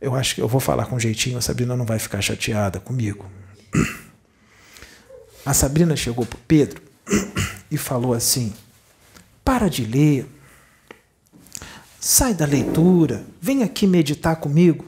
Eu 0.00 0.16
acho 0.16 0.34
que 0.34 0.42
eu 0.42 0.48
vou 0.48 0.60
falar 0.60 0.86
com 0.86 0.98
jeitinho, 0.98 1.38
a 1.38 1.40
Sabrina 1.40 1.76
não 1.76 1.86
vai 1.86 2.00
ficar 2.00 2.20
chateada 2.20 2.80
comigo. 2.80 3.24
A 5.44 5.54
Sabrina 5.54 5.96
chegou 5.96 6.26
para 6.26 6.38
Pedro 6.46 6.82
e 7.70 7.78
falou 7.78 8.12
assim: 8.12 8.52
Para 9.44 9.68
de 9.68 9.84
ler, 9.84 10.26
sai 11.98 12.34
da 12.34 12.44
leitura, 12.44 13.24
vem 13.40 13.62
aqui 13.62 13.86
meditar 13.86 14.36
comigo. 14.36 14.84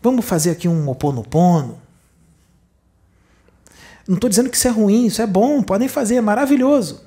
Vamos 0.00 0.24
fazer 0.24 0.52
aqui 0.52 0.66
um 0.66 0.88
oponopono. 0.88 1.80
Não 4.06 4.14
estou 4.14 4.30
dizendo 4.30 4.48
que 4.48 4.56
isso 4.56 4.68
é 4.68 4.70
ruim, 4.70 5.04
isso 5.04 5.20
é 5.20 5.26
bom, 5.26 5.62
podem 5.62 5.88
fazer, 5.88 6.14
é 6.14 6.20
maravilhoso. 6.22 7.04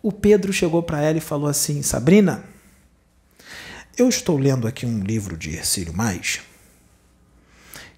O 0.00 0.12
Pedro 0.12 0.52
chegou 0.52 0.82
para 0.82 1.02
ela 1.02 1.18
e 1.18 1.20
falou 1.20 1.48
assim: 1.48 1.82
Sabrina, 1.82 2.44
eu 3.96 4.08
estou 4.08 4.36
lendo 4.36 4.68
aqui 4.68 4.86
um 4.86 5.00
livro 5.00 5.36
de 5.36 5.56
Ercílio 5.56 5.92
Mais 5.92 6.40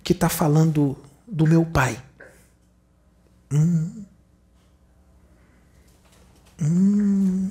que 0.07 0.13
está 0.13 0.29
falando 0.29 0.97
do 1.27 1.49
meu 1.49 1.67
pai. 1.67 2.01
Hum. 3.53 4.05
Hum. 6.63 7.51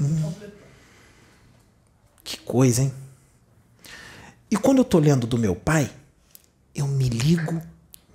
Hum. 0.00 0.32
Que 2.24 2.38
coisa, 2.38 2.82
hein? 2.82 2.92
E 4.50 4.56
quando 4.56 4.78
eu 4.78 4.82
estou 4.82 5.00
lendo 5.00 5.28
do 5.28 5.38
meu 5.38 5.54
pai, 5.54 5.88
eu 6.74 6.88
me 6.88 7.08
ligo 7.08 7.62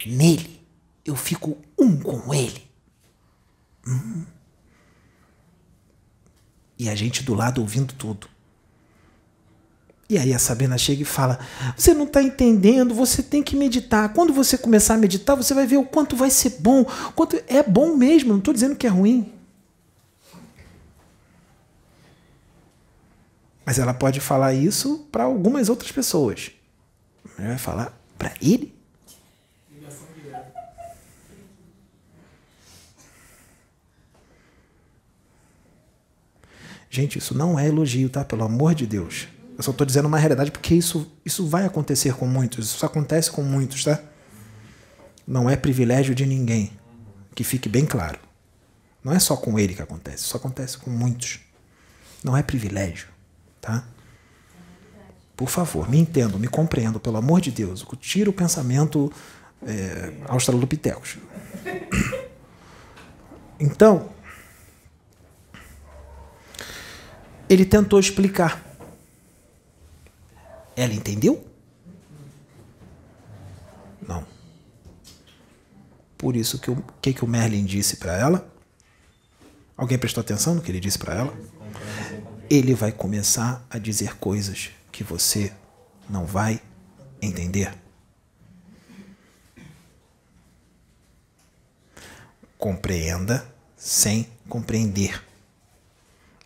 nele. 0.05 0.61
Eu 1.05 1.15
fico 1.15 1.57
um 1.79 1.97
com 1.97 2.33
ele. 2.33 2.69
Hum. 3.87 4.25
E 6.77 6.89
a 6.89 6.95
gente 6.95 7.23
do 7.23 7.33
lado 7.33 7.61
ouvindo 7.61 7.93
tudo. 7.93 8.27
E 10.09 10.17
aí 10.17 10.33
a 10.33 10.39
Sabrina 10.39 10.77
chega 10.77 11.01
e 11.01 11.05
fala: 11.05 11.39
Você 11.75 11.93
não 11.93 12.05
está 12.05 12.21
entendendo, 12.21 12.93
você 12.93 13.23
tem 13.23 13.41
que 13.41 13.55
meditar. 13.55 14.13
Quando 14.13 14.33
você 14.33 14.57
começar 14.57 14.95
a 14.95 14.97
meditar, 14.97 15.35
você 15.35 15.53
vai 15.53 15.65
ver 15.65 15.77
o 15.77 15.85
quanto 15.85 16.15
vai 16.15 16.29
ser 16.29 16.57
bom. 16.59 16.85
quanto 17.15 17.41
É 17.47 17.63
bom 17.63 17.95
mesmo, 17.95 18.29
não 18.29 18.39
estou 18.39 18.53
dizendo 18.53 18.75
que 18.75 18.85
é 18.85 18.89
ruim. 18.89 19.31
Mas 23.65 23.79
ela 23.79 23.93
pode 23.93 24.19
falar 24.19 24.53
isso 24.53 25.07
para 25.11 25.23
algumas 25.23 25.69
outras 25.69 25.91
pessoas. 25.91 26.51
Ela 27.37 27.49
vai 27.49 27.57
falar 27.57 27.97
para 28.17 28.33
ele? 28.41 28.73
Gente, 36.89 37.17
isso 37.17 37.35
não 37.35 37.57
é 37.57 37.67
elogio, 37.67 38.07
tá? 38.07 38.23
Pelo 38.23 38.43
amor 38.43 38.75
de 38.75 38.85
Deus. 38.85 39.27
Eu 39.57 39.63
só 39.63 39.71
estou 39.71 39.85
dizendo 39.85 40.07
uma 40.07 40.17
realidade 40.17 40.51
porque 40.51 40.73
isso, 40.73 41.11
isso 41.25 41.45
vai 41.47 41.65
acontecer 41.65 42.15
com 42.15 42.25
muitos. 42.25 42.67
Isso 42.67 42.85
acontece 42.85 43.29
com 43.29 43.43
muitos, 43.43 43.83
tá? 43.83 44.01
Não 45.27 45.49
é 45.49 45.55
privilégio 45.55 46.15
de 46.15 46.25
ninguém. 46.25 46.71
Que 47.35 47.43
fique 47.43 47.69
bem 47.69 47.85
claro. 47.85 48.19
Não 49.03 49.13
é 49.13 49.19
só 49.19 49.35
com 49.35 49.59
ele 49.59 49.73
que 49.73 49.81
acontece. 49.81 50.23
Isso 50.23 50.37
acontece 50.37 50.77
com 50.77 50.89
muitos. 50.89 51.39
Não 52.23 52.37
é 52.37 52.41
privilégio, 52.41 53.07
tá? 53.59 53.83
Por 55.35 55.49
favor, 55.49 55.89
me 55.89 55.97
entendam, 55.97 56.39
me 56.39 56.47
compreendam, 56.47 56.99
pelo 56.99 57.17
amor 57.17 57.41
de 57.41 57.51
Deus. 57.51 57.85
Tira 57.99 58.29
o 58.29 58.33
pensamento 58.33 59.11
é, 59.65 60.13
australopithecus. 60.27 61.17
Então, 63.59 64.09
ele 67.49 67.65
tentou 67.65 67.99
explicar 67.99 68.72
ela 70.75 70.93
entendeu? 70.93 71.47
Não. 74.07 74.25
Por 76.17 76.35
isso 76.35 76.59
que 76.59 76.71
o 76.71 76.83
que, 77.01 77.13
que 77.13 77.23
o 77.23 77.27
Merlin 77.27 77.65
disse 77.65 77.97
para 77.97 78.13
ela? 78.13 78.53
Alguém 79.75 79.97
prestou 79.97 80.21
atenção 80.21 80.55
no 80.55 80.61
que 80.61 80.71
ele 80.71 80.79
disse 80.79 80.97
para 80.97 81.15
ela? 81.15 81.33
Ele 82.49 82.73
vai 82.73 82.91
começar 82.91 83.65
a 83.69 83.77
dizer 83.77 84.15
coisas 84.17 84.71
que 84.91 85.03
você 85.03 85.51
não 86.09 86.25
vai 86.25 86.61
entender. 87.21 87.73
Compreenda 92.57 93.45
sem 93.75 94.29
compreender. 94.47 95.21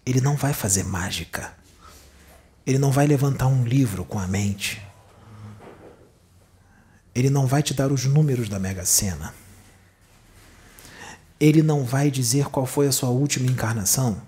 Ele 0.06 0.22
não 0.22 0.36
vai 0.36 0.54
fazer 0.54 0.84
mágica. 0.84 1.57
Ele 2.68 2.78
não 2.78 2.92
vai 2.92 3.08
levantar 3.08 3.48
um 3.48 3.64
livro 3.64 4.04
com 4.04 4.20
a 4.20 4.28
mente. 4.28 4.86
Ele 7.16 7.30
não 7.30 7.48
vai 7.48 7.64
te 7.64 7.74
dar 7.74 7.94
os 7.94 8.04
números 8.04 8.50
da 8.50 8.60
Mega 8.60 8.84
Sena. 8.84 9.34
Ele 11.40 11.64
não 11.64 11.86
vai 11.86 12.12
dizer 12.12 12.48
qual 12.48 12.66
foi 12.66 12.86
a 12.86 12.92
sua 12.92 13.08
última 13.08 13.50
encarnação. 13.50 14.22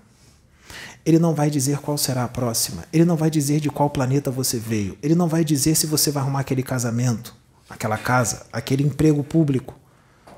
Ele 1.04 1.18
não 1.18 1.34
vai 1.34 1.50
dizer 1.50 1.80
qual 1.80 1.98
será 1.98 2.24
a 2.24 2.28
próxima. 2.28 2.86
Ele 2.90 3.04
não 3.04 3.14
vai 3.14 3.28
dizer 3.28 3.60
de 3.60 3.68
qual 3.68 3.90
planeta 3.90 4.30
você 4.30 4.58
veio. 4.58 4.96
Ele 5.02 5.14
não 5.14 5.28
vai 5.28 5.44
dizer 5.44 5.74
se 5.74 5.86
você 5.86 6.10
vai 6.10 6.22
arrumar 6.22 6.40
aquele 6.40 6.62
casamento, 6.62 7.36
aquela 7.68 7.98
casa, 7.98 8.46
aquele 8.50 8.82
emprego 8.82 9.22
público. 9.22 9.78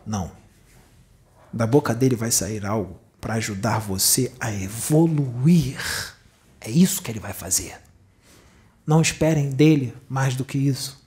Não. 0.05 0.33
Da 1.53 1.69
boca 1.69 1.95
dele 1.95 2.17
vai 2.17 2.33
sair 2.33 2.67
algo 2.67 2.99
para 3.21 3.35
ajudar 3.35 3.79
você 3.79 4.33
a 4.41 4.53
evoluir. 4.53 5.79
É 6.61 6.69
isso 6.69 7.01
que 7.01 7.09
ele 7.09 7.21
vai 7.21 7.33
fazer. 7.33 7.81
Não 8.87 9.01
esperem 9.01 9.51
dele 9.51 9.95
mais 10.09 10.35
do 10.35 10.45
que 10.45 10.59
isso. 10.59 11.01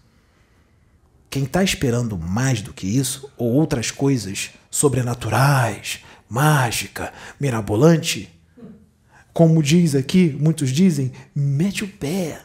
Quem 1.30 1.44
está 1.44 1.64
esperando 1.64 2.18
mais 2.18 2.62
do 2.62 2.74
que 2.74 2.88
isso, 2.88 3.30
ou 3.38 3.52
outras 3.52 3.92
coisas 3.92 4.52
sobrenaturais, 4.72 6.00
mágica, 6.30 7.14
mirabolante, 7.40 8.30
como 9.34 9.62
diz 9.62 9.96
aqui, 9.96 10.30
muitos 10.40 10.70
dizem, 10.70 11.12
mete 11.36 11.84
o 11.84 11.88
pé. 11.88 12.42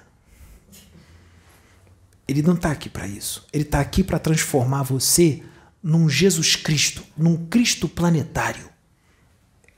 Ele 2.26 2.42
não 2.42 2.54
está 2.54 2.72
aqui 2.72 2.88
para 2.88 3.06
isso. 3.06 3.46
Ele 3.52 3.62
está 3.62 3.78
aqui 3.80 4.02
para 4.02 4.18
transformar 4.18 4.82
você 4.82 5.42
num 5.80 6.08
Jesus 6.08 6.56
Cristo, 6.56 7.04
num 7.16 7.46
Cristo 7.46 7.88
planetário. 7.88 8.68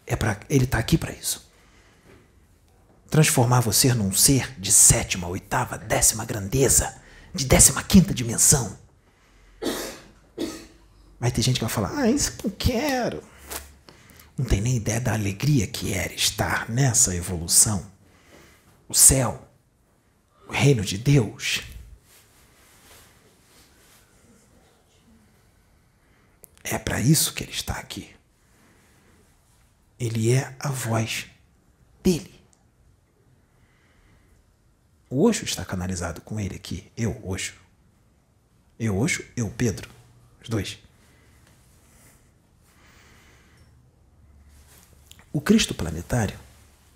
É 0.06 0.16
para 0.16 0.40
ele 0.48 0.64
está 0.64 0.78
aqui 0.78 0.96
para 0.96 1.12
isso 1.12 1.51
transformar 3.12 3.60
você 3.60 3.92
num 3.92 4.10
ser 4.10 4.58
de 4.58 4.72
sétima, 4.72 5.28
oitava, 5.28 5.76
décima 5.76 6.24
grandeza, 6.24 6.98
de 7.34 7.44
décima 7.44 7.82
quinta 7.82 8.14
dimensão. 8.14 8.74
Vai 11.20 11.30
ter 11.30 11.42
gente 11.42 11.56
que 11.56 11.64
vai 11.64 11.68
falar: 11.72 11.92
Ah, 11.94 12.10
isso 12.10 12.32
que 12.38 12.46
eu 12.46 12.50
quero. 12.50 13.22
Não 14.36 14.46
tem 14.46 14.62
nem 14.62 14.76
ideia 14.76 14.98
da 14.98 15.12
alegria 15.12 15.66
que 15.66 15.92
era 15.92 16.14
estar 16.14 16.70
nessa 16.70 17.14
evolução. 17.14 17.86
O 18.88 18.94
céu, 18.94 19.46
o 20.48 20.52
reino 20.52 20.82
de 20.82 20.96
Deus. 20.96 21.60
É 26.64 26.78
para 26.78 26.98
isso 26.98 27.34
que 27.34 27.44
ele 27.44 27.52
está 27.52 27.74
aqui. 27.74 28.08
Ele 30.00 30.32
é 30.32 30.56
a 30.58 30.70
voz 30.70 31.26
dele. 32.02 32.41
O 35.14 35.28
Oxo 35.28 35.44
está 35.44 35.62
canalizado 35.62 36.22
com 36.22 36.40
ele 36.40 36.54
aqui. 36.56 36.90
Eu, 36.96 37.20
Oxo. 37.22 37.52
Eu, 38.78 38.96
Oxo, 38.96 39.22
eu, 39.36 39.50
Pedro. 39.50 39.90
Os 40.42 40.48
dois. 40.48 40.78
O 45.30 45.38
Cristo 45.38 45.74
planetário 45.74 46.38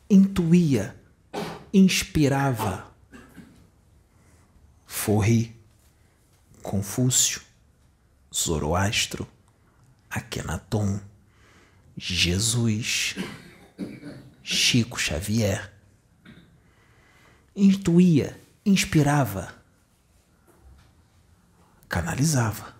intuía, 0.08 0.96
inspirava 1.70 2.90
Forri, 4.86 5.54
Confúcio, 6.62 7.42
Zoroastro, 8.34 9.28
Akenaton, 10.08 11.02
Jesus, 11.98 13.14
Chico 14.42 14.98
Xavier. 14.98 15.75
Intuía, 17.56 18.38
inspirava, 18.66 19.54
canalizava. 21.88 22.76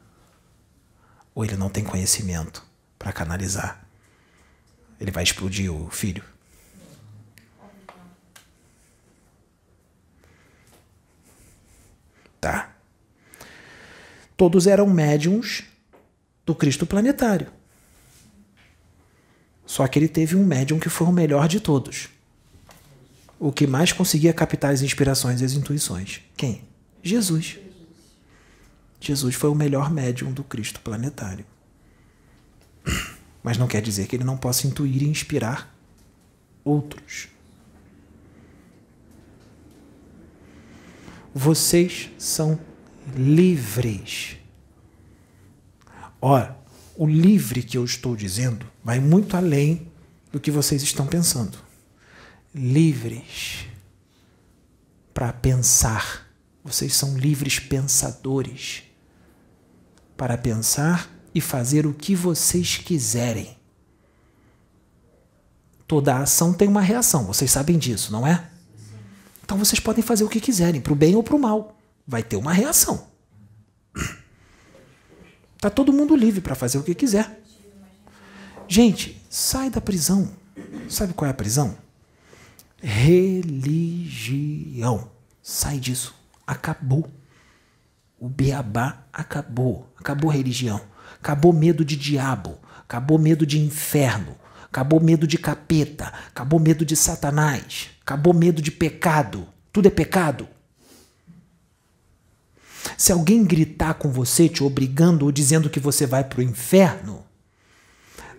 Ou 1.35 1.47
ele 1.47 1.57
não 1.57 1.71
tem 1.71 1.83
conhecimento 1.83 2.63
para 2.99 3.11
canalizar? 3.11 3.87
Ele 5.01 5.11
vai 5.11 5.25
explodir 5.25 5.73
o 5.73 5.89
filho? 5.89 6.23
Tá. 12.39 12.77
Todos 14.37 14.67
eram 14.67 14.87
médiums 14.87 15.65
do 16.45 16.55
Cristo 16.55 16.87
planetário. 16.87 17.51
Só 19.65 19.89
que 19.89 19.99
ele 19.99 20.09
teve 20.09 20.37
um 20.37 20.45
médium 20.45 20.79
que 20.79 20.91
foi 20.91 21.07
o 21.07 21.13
melhor 21.13 21.49
de 21.49 21.61
todos. 21.61 22.11
O 23.39 23.53
que 23.53 23.67
mais 23.67 23.93
conseguia 23.93 24.33
captar 24.33 24.73
as 24.73 24.83
inspirações 24.83 25.41
e 25.41 25.45
as 25.45 25.53
intuições. 25.53 26.23
Quem? 26.37 26.63
Jesus. 27.03 27.59
Jesus 29.01 29.35
foi 29.35 29.51
o 29.51 29.55
melhor 29.55 29.91
médium 29.91 30.33
do 30.33 30.43
Cristo 30.43 30.81
planetário. 30.81 31.45
Mas 33.43 33.59
não 33.59 33.69
quer 33.69 33.83
dizer 33.83 34.07
que 34.07 34.17
ele 34.17 34.25
não 34.25 34.37
possa 34.37 34.67
intuir 34.67 35.03
e 35.03 35.09
inspirar 35.09 35.73
outros. 36.65 37.29
Vocês 41.33 42.11
são 42.19 42.59
livres. 43.15 44.37
Ora, 46.21 46.59
o 46.97 47.07
livre 47.07 47.63
que 47.63 47.77
eu 47.77 47.85
estou 47.85 48.17
dizendo 48.17 48.67
vai 48.83 48.99
muito 48.99 49.37
além 49.37 49.87
do 50.33 50.41
que 50.41 50.51
vocês 50.51 50.83
estão 50.83 51.07
pensando. 51.07 51.66
Livres 52.59 53.67
para 55.13 55.31
pensar. 55.31 56.27
Vocês 56.65 56.95
são 56.95 57.19
livres 57.19 57.59
pensadores 57.59 58.83
para 60.17 60.39
pensar 60.39 61.11
e 61.35 61.41
fazer 61.41 61.87
o 61.87 61.93
que 61.93 62.15
vocês 62.15 62.79
quiserem. 62.79 63.59
Toda 65.87 66.17
ação 66.17 66.55
tem 66.55 66.67
uma 66.67 66.81
reação, 66.81 67.27
vocês 67.27 67.51
sabem 67.51 67.77
disso, 67.77 68.11
não 68.11 68.27
é? 68.27 68.49
Então 69.45 69.59
vocês 69.59 69.79
podem 69.79 70.03
fazer 70.03 70.25
o 70.25 70.29
que 70.29 70.41
quiserem, 70.41 70.81
para 70.81 70.95
o 70.95 70.97
bem 70.97 71.15
ou 71.15 71.23
para 71.23 71.37
o 71.37 71.39
mal. 71.39 71.77
Vai 72.09 72.23
ter 72.23 72.37
uma 72.37 72.55
reação. 72.55 73.07
Tá 75.59 75.71
todo 75.71 75.93
mundo 75.93 76.15
livre 76.15 76.43
para 76.43 76.55
fazer 76.55 76.79
o 76.79 76.83
que 76.83 76.95
quiser. 76.95 77.43
Gente, 78.69 79.23
sai 79.29 79.71
da 79.71 79.81
prisão. 79.81 80.31
Sabe 80.89 81.15
qual 81.15 81.27
é 81.27 81.31
a 81.31 81.35
prisão? 81.35 81.77
Religião. 82.83 84.37
Sai 85.43 85.79
disso. 85.79 86.15
Acabou. 86.47 87.11
O 88.19 88.29
beabá 88.29 89.05
acabou. 89.13 89.93
Acabou 89.99 90.31
religião. 90.31 90.81
Acabou 91.21 91.53
medo 91.53 91.85
de 91.85 91.97
diabo. 91.97 92.59
Acabou 92.81 93.19
medo 93.19 93.45
de 93.47 93.59
inferno. 93.59 94.37
Acabou 94.65 95.01
medo 95.01 95.27
de 95.27 95.39
capeta. 95.39 96.13
Acabou 96.29 96.61
medo 96.61 96.85
de 96.85 96.95
Satanás. 96.97 97.91
Acabou 98.03 98.35
medo 98.35 98.61
de 98.63 98.71
pecado. 98.71 99.49
Tudo 99.73 99.89
é 99.89 99.91
pecado. 99.91 100.49
Se 102.97 103.11
alguém 103.13 103.45
gritar 103.45 103.95
com 103.95 104.11
você, 104.11 104.49
te 104.49 104.63
obrigando 104.63 105.25
ou 105.25 105.33
dizendo 105.33 105.71
que 105.71 105.81
você 105.81 106.07
vai 106.07 106.23
para 106.25 106.41
o 106.41 106.43
inferno, 106.43 107.25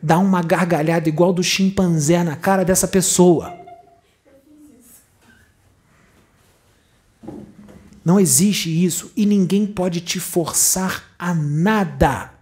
dá 0.02 0.18
uma 0.18 0.42
gargalhada 0.42 1.10
igual 1.10 1.34
do 1.34 1.44
chimpanzé 1.44 2.24
na 2.24 2.36
cara 2.36 2.64
dessa 2.64 2.88
pessoa. 2.88 3.57
Não 8.08 8.18
existe 8.18 8.70
isso 8.70 9.12
e 9.18 9.26
ninguém 9.26 9.68
pode 9.68 10.00
te 10.00 10.18
forçar 10.18 11.14
a 11.20 11.34
nada. 11.34 12.34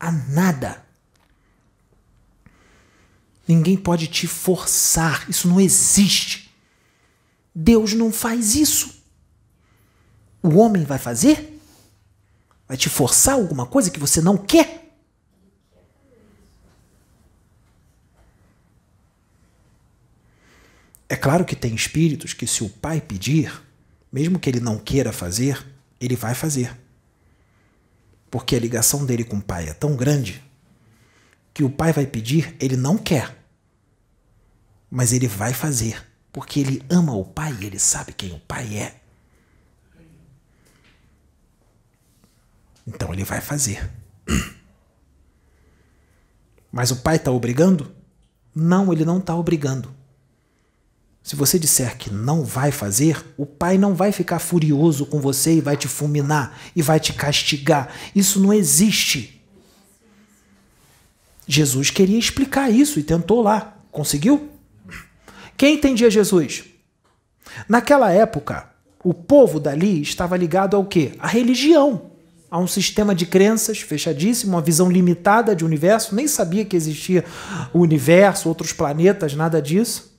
A 0.00 0.10
nada. 0.10 0.84
Ninguém 3.46 3.76
pode 3.76 4.08
te 4.08 4.26
forçar. 4.26 5.30
Isso 5.30 5.46
não 5.46 5.60
existe. 5.60 6.52
Deus 7.54 7.92
não 7.92 8.10
faz 8.10 8.56
isso. 8.56 9.04
O 10.42 10.56
homem 10.56 10.82
vai 10.84 10.98
fazer? 10.98 11.60
Vai 12.66 12.76
te 12.76 12.88
forçar 12.88 13.34
alguma 13.34 13.64
coisa 13.64 13.88
que 13.88 14.00
você 14.00 14.20
não 14.20 14.36
quer? 14.36 14.92
É 21.08 21.14
claro 21.14 21.44
que 21.44 21.54
tem 21.54 21.72
espíritos 21.72 22.32
que, 22.32 22.48
se 22.48 22.64
o 22.64 22.68
pai 22.68 23.00
pedir, 23.00 23.62
mesmo 24.12 24.38
que 24.38 24.50
ele 24.50 24.60
não 24.60 24.78
queira 24.78 25.12
fazer, 25.12 25.66
ele 25.98 26.14
vai 26.14 26.34
fazer. 26.34 26.76
Porque 28.30 28.54
a 28.54 28.60
ligação 28.60 29.06
dele 29.06 29.24
com 29.24 29.38
o 29.38 29.42
pai 29.42 29.68
é 29.68 29.72
tão 29.72 29.96
grande 29.96 30.42
que 31.54 31.64
o 31.64 31.70
pai 31.70 31.92
vai 31.92 32.06
pedir, 32.06 32.54
ele 32.60 32.76
não 32.76 32.98
quer. 32.98 33.38
Mas 34.90 35.12
ele 35.12 35.26
vai 35.26 35.54
fazer, 35.54 36.06
porque 36.30 36.60
ele 36.60 36.82
ama 36.90 37.14
o 37.14 37.24
pai 37.24 37.56
e 37.60 37.64
ele 37.64 37.78
sabe 37.78 38.12
quem 38.12 38.32
o 38.32 38.40
pai 38.40 38.76
é. 38.76 39.00
Então 42.86 43.12
ele 43.12 43.24
vai 43.24 43.40
fazer. 43.40 43.90
Mas 46.70 46.90
o 46.90 46.96
pai 46.96 47.16
está 47.16 47.30
obrigando? 47.30 47.94
Não, 48.54 48.92
ele 48.92 49.04
não 49.04 49.18
está 49.18 49.34
obrigando. 49.34 49.94
Se 51.22 51.36
você 51.36 51.58
disser 51.58 51.96
que 51.96 52.10
não 52.10 52.44
vai 52.44 52.72
fazer, 52.72 53.24
o 53.36 53.46
pai 53.46 53.78
não 53.78 53.94
vai 53.94 54.10
ficar 54.10 54.40
furioso 54.40 55.06
com 55.06 55.20
você 55.20 55.54
e 55.54 55.60
vai 55.60 55.76
te 55.76 55.86
fulminar 55.86 56.58
e 56.74 56.82
vai 56.82 56.98
te 56.98 57.12
castigar. 57.12 57.94
Isso 58.14 58.40
não 58.40 58.52
existe. 58.52 59.40
Jesus 61.46 61.90
queria 61.90 62.18
explicar 62.18 62.70
isso 62.70 62.98
e 62.98 63.04
tentou 63.04 63.40
lá. 63.40 63.76
Conseguiu? 63.92 64.48
Quem 65.56 65.74
entendia 65.74 66.10
Jesus? 66.10 66.64
Naquela 67.68 68.10
época, 68.10 68.68
o 69.04 69.14
povo 69.14 69.60
dali 69.60 70.02
estava 70.02 70.36
ligado 70.36 70.76
ao 70.76 70.84
quê? 70.84 71.12
A 71.18 71.28
religião 71.28 72.10
a 72.52 72.58
um 72.58 72.66
sistema 72.66 73.14
de 73.14 73.24
crenças 73.24 73.80
fechadíssimo, 73.80 74.52
uma 74.52 74.60
visão 74.60 74.90
limitada 74.90 75.56
de 75.56 75.64
universo, 75.64 76.14
nem 76.14 76.28
sabia 76.28 76.66
que 76.66 76.76
existia 76.76 77.24
o 77.72 77.78
universo, 77.78 78.46
outros 78.46 78.74
planetas, 78.74 79.34
nada 79.34 79.62
disso. 79.62 80.11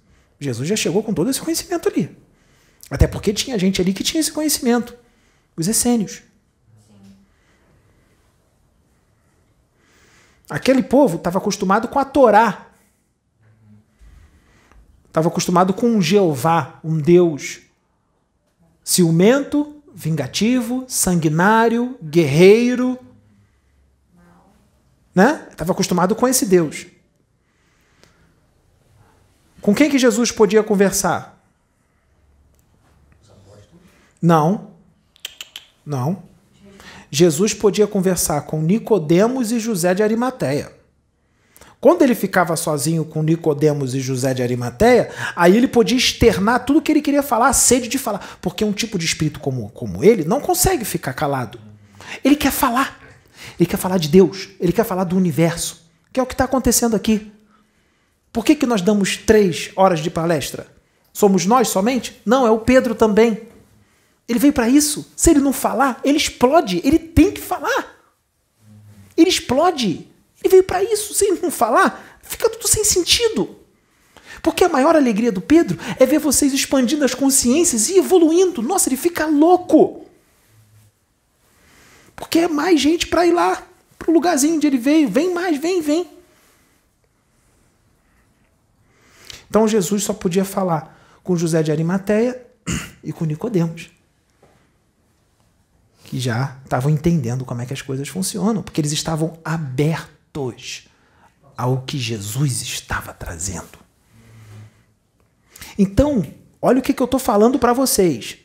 Jesus 0.44 0.68
já 0.68 0.76
chegou 0.76 1.04
com 1.04 1.14
todo 1.14 1.30
esse 1.30 1.42
conhecimento 1.42 1.90
ali. 1.90 2.16
Até 2.90 3.08
porque 3.08 3.34
tinha 3.34 3.58
gente 3.58 3.82
ali 3.82 3.94
que 3.94 4.04
tinha 4.04 4.22
esse 4.22 4.32
conhecimento. 4.32 4.96
Os 5.56 5.68
essênios. 5.68 6.22
Aquele 10.50 10.84
povo 10.84 11.18
estava 11.18 11.38
acostumado 11.38 11.88
com 11.88 12.00
a 12.00 12.06
Torá. 12.06 12.68
Estava 15.08 15.28
acostumado 15.28 15.74
com 15.74 15.88
um 15.88 16.02
Jeová, 16.02 16.80
um 16.84 16.98
Deus 16.98 17.62
ciumento, 18.84 19.82
vingativo, 19.96 20.84
sanguinário, 20.88 21.98
guerreiro. 22.04 23.00
Né? 25.16 25.48
Estava 25.52 25.72
acostumado 25.72 26.16
com 26.16 26.28
esse 26.28 26.46
Deus. 26.46 26.88
Com 29.64 29.74
quem 29.74 29.90
que 29.90 29.98
Jesus 29.98 30.30
podia 30.30 30.62
conversar? 30.62 31.42
Não. 34.22 34.72
Não. 35.86 36.22
Jesus 37.10 37.54
podia 37.54 37.88
conversar 37.88 38.42
com 38.42 38.62
Nicodemos 38.62 39.54
e 39.54 39.60
José 39.62 39.94
de 39.94 40.04
Arimateia. 40.04 40.72
Quando 41.80 42.02
ele 42.02 42.14
ficava 42.14 42.58
sozinho 42.58 43.06
com 43.06 43.24
Nicodemos 43.24 43.96
e 43.96 44.02
José 44.02 44.34
de 44.34 44.44
Arimateia, 44.44 45.10
aí 45.34 45.56
ele 45.56 45.68
podia 45.68 45.98
externar 45.98 46.66
tudo 46.66 46.82
que 46.82 46.92
ele 46.92 47.02
queria 47.02 47.24
falar, 47.24 47.48
a 47.48 47.54
sede 47.54 47.88
de 47.88 47.98
falar. 47.98 48.38
Porque 48.42 48.66
um 48.66 48.74
tipo 48.74 49.00
de 49.00 49.06
espírito 49.06 49.40
como, 49.40 49.70
como 49.70 50.04
ele 50.04 50.26
não 50.26 50.42
consegue 50.42 50.84
ficar 50.84 51.14
calado. 51.14 51.58
Ele 52.22 52.36
quer 52.36 52.52
falar. 52.52 53.00
Ele 53.58 53.68
quer 53.68 53.78
falar 53.78 53.98
de 53.98 54.10
Deus, 54.10 54.50
ele 54.60 54.74
quer 54.74 54.86
falar 54.86 55.04
do 55.06 55.16
universo, 55.16 55.86
que 56.12 56.20
é 56.20 56.24
o 56.24 56.26
que 56.26 56.34
está 56.34 56.46
acontecendo 56.46 56.96
aqui. 56.96 57.33
Por 58.34 58.44
que, 58.44 58.56
que 58.56 58.66
nós 58.66 58.82
damos 58.82 59.16
três 59.16 59.70
horas 59.76 60.00
de 60.00 60.10
palestra? 60.10 60.66
Somos 61.14 61.46
nós 61.46 61.68
somente? 61.68 62.20
Não, 62.26 62.48
é 62.48 62.50
o 62.50 62.58
Pedro 62.58 62.96
também. 62.96 63.44
Ele 64.28 64.40
veio 64.40 64.52
para 64.52 64.68
isso. 64.68 65.12
Se 65.16 65.30
ele 65.30 65.40
não 65.40 65.54
falar, 65.54 66.02
ele 66.04 66.18
explode. 66.18 66.82
Ele 66.84 66.98
tem 66.98 67.32
que 67.32 67.40
falar. 67.40 67.96
Ele 69.16 69.30
explode. 69.30 70.08
Ele 70.44 70.50
veio 70.50 70.64
para 70.64 70.84
isso. 70.84 71.14
Se 71.14 71.26
ele 71.26 71.42
não 71.44 71.52
falar, 71.52 72.20
fica 72.24 72.50
tudo 72.50 72.68
sem 72.68 72.84
sentido. 72.84 73.56
Porque 74.42 74.64
a 74.64 74.70
maior 74.70 74.96
alegria 74.96 75.32
do 75.32 75.40
Pedro 75.40 75.78
é 76.00 76.06
ver 76.06 76.18
vocês 76.18 76.52
expandindo 76.52 77.06
as 77.06 77.14
consciências 77.14 77.88
e 77.90 78.00
evoluindo. 78.00 78.64
Nossa, 78.64 78.90
ele 78.90 78.98
fica 78.98 79.28
louco. 79.28 80.08
Porque 82.16 82.40
é 82.40 82.48
mais 82.48 82.82
gente 82.82 83.06
para 83.06 83.28
ir 83.28 83.32
lá, 83.32 83.62
para 84.00 84.10
o 84.10 84.14
lugarzinho 84.14 84.56
onde 84.56 84.66
ele 84.66 84.80
veio. 84.80 85.08
Vem 85.08 85.32
mais, 85.32 85.60
vem, 85.60 85.80
vem. 85.80 86.13
Então 89.54 89.68
Jesus 89.68 90.04
só 90.04 90.16
podia 90.16 90.44
falar 90.44 91.00
com 91.24 91.38
José 91.38 91.62
de 91.62 91.72
Arimateia 91.72 92.44
e 93.04 93.14
com 93.14 93.24
Nicodemos. 93.24 93.92
Que 96.06 96.20
já 96.20 96.58
estavam 96.64 96.90
entendendo 96.90 97.46
como 97.46 97.62
é 97.62 97.66
que 97.68 97.72
as 97.72 97.84
coisas 97.84 98.08
funcionam, 98.08 98.64
porque 98.64 98.82
eles 98.82 98.92
estavam 98.92 99.38
abertos 99.46 100.88
ao 101.56 101.84
que 101.84 102.00
Jesus 102.00 102.64
estava 102.64 103.14
trazendo. 103.14 103.78
Então, 105.78 106.26
olha 106.60 106.80
o 106.80 106.82
que, 106.82 106.92
que 106.92 107.04
eu 107.04 107.06
estou 107.06 107.20
falando 107.20 107.60
para 107.60 107.74
vocês. 107.74 108.40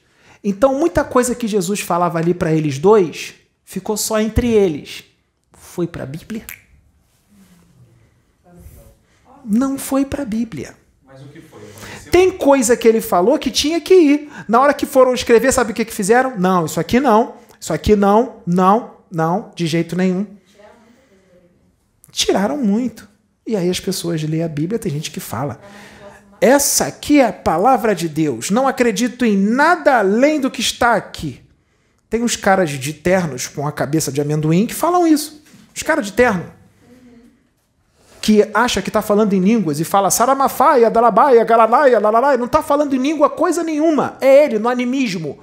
Então, 0.45 0.79
muita 0.79 1.03
coisa 1.05 1.35
que 1.35 1.49
Jesus 1.49 1.81
falava 1.81 2.19
ali 2.19 2.35
para 2.35 2.53
eles 2.53 2.79
dois 2.79 3.33
ficou 3.65 3.97
só 3.97 4.21
entre 4.21 4.49
eles. 4.49 5.05
Foi 5.55 5.87
para 5.87 6.03
a 6.03 6.07
Bíblia? 6.07 6.45
Não 9.43 9.79
foi 9.79 10.05
para 10.05 10.25
a 10.25 10.27
Bíblia. 10.27 10.77
Tem 12.11 12.31
coisa 12.31 12.77
que 12.77 12.89
ele 12.89 13.01
falou 13.01 13.39
que 13.39 13.51
tinha 13.51 13.81
que 13.81 13.95
ir. 13.95 14.33
Na 14.47 14.61
hora 14.61 14.75
que 14.75 14.87
foram 14.87 15.15
escrever, 15.15 15.53
sabe 15.53 15.73
o 15.73 15.75
que, 15.75 15.85
que 15.85 15.93
fizeram? 15.93 16.39
Não, 16.39 16.67
isso 16.67 16.81
aqui 16.81 17.01
não. 17.01 17.35
Isso 17.61 17.73
aqui 17.73 17.97
não, 17.97 18.37
não, 18.47 18.95
não, 19.11 19.51
de 19.55 19.67
jeito 19.67 19.97
nenhum. 19.97 20.27
Tiraram 22.11 22.57
muito. 22.57 23.09
E 23.47 23.57
aí 23.57 23.69
as 23.69 23.81
pessoas 23.81 24.23
lêem 24.23 24.43
a 24.43 24.49
Bíblia, 24.49 24.79
tem 24.79 24.93
gente 24.93 25.11
que 25.11 25.21
fala. 25.21 25.61
Essa 26.41 26.87
aqui 26.87 27.21
é 27.21 27.27
a 27.27 27.33
palavra 27.33 27.95
de 27.95 28.09
Deus. 28.09 28.51
Não 28.51 28.69
acredito 28.69 29.25
em 29.25 29.37
nada 29.37 29.99
além 29.99 30.41
do 30.41 30.51
que 30.51 30.61
está 30.61 30.95
aqui. 30.95 31.43
Tem 32.09 32.23
uns 32.23 32.37
caras 32.37 32.71
de 32.71 32.93
ternos 32.93 33.47
com 33.47 33.67
a 33.67 33.73
cabeça 33.73 34.11
de 34.11 34.21
amendoim 34.21 34.67
que 34.67 34.75
falam 34.75 35.07
isso. 35.07 35.43
Os 35.75 35.83
caras 35.83 36.07
de 36.07 36.13
terno. 36.13 36.58
Que 38.29 38.47
acha 38.53 38.83
que 38.83 38.91
está 38.91 39.01
falando 39.01 39.33
em 39.33 39.41
línguas 39.41 39.81
e 39.81 39.85
fala 39.85 40.11
saramafaia, 40.11 40.91
dalabaia, 40.91 41.43
galalaia, 41.45 41.99
lalalaia. 41.99 42.37
Não 42.37 42.45
está 42.45 42.63
falando 42.63 42.95
em 42.95 42.99
língua 42.99 43.31
coisa 43.31 43.65
nenhuma. 43.65 44.19
É 44.21 44.45
ele, 44.45 44.59
no 44.59 44.69
animismo. 44.69 45.43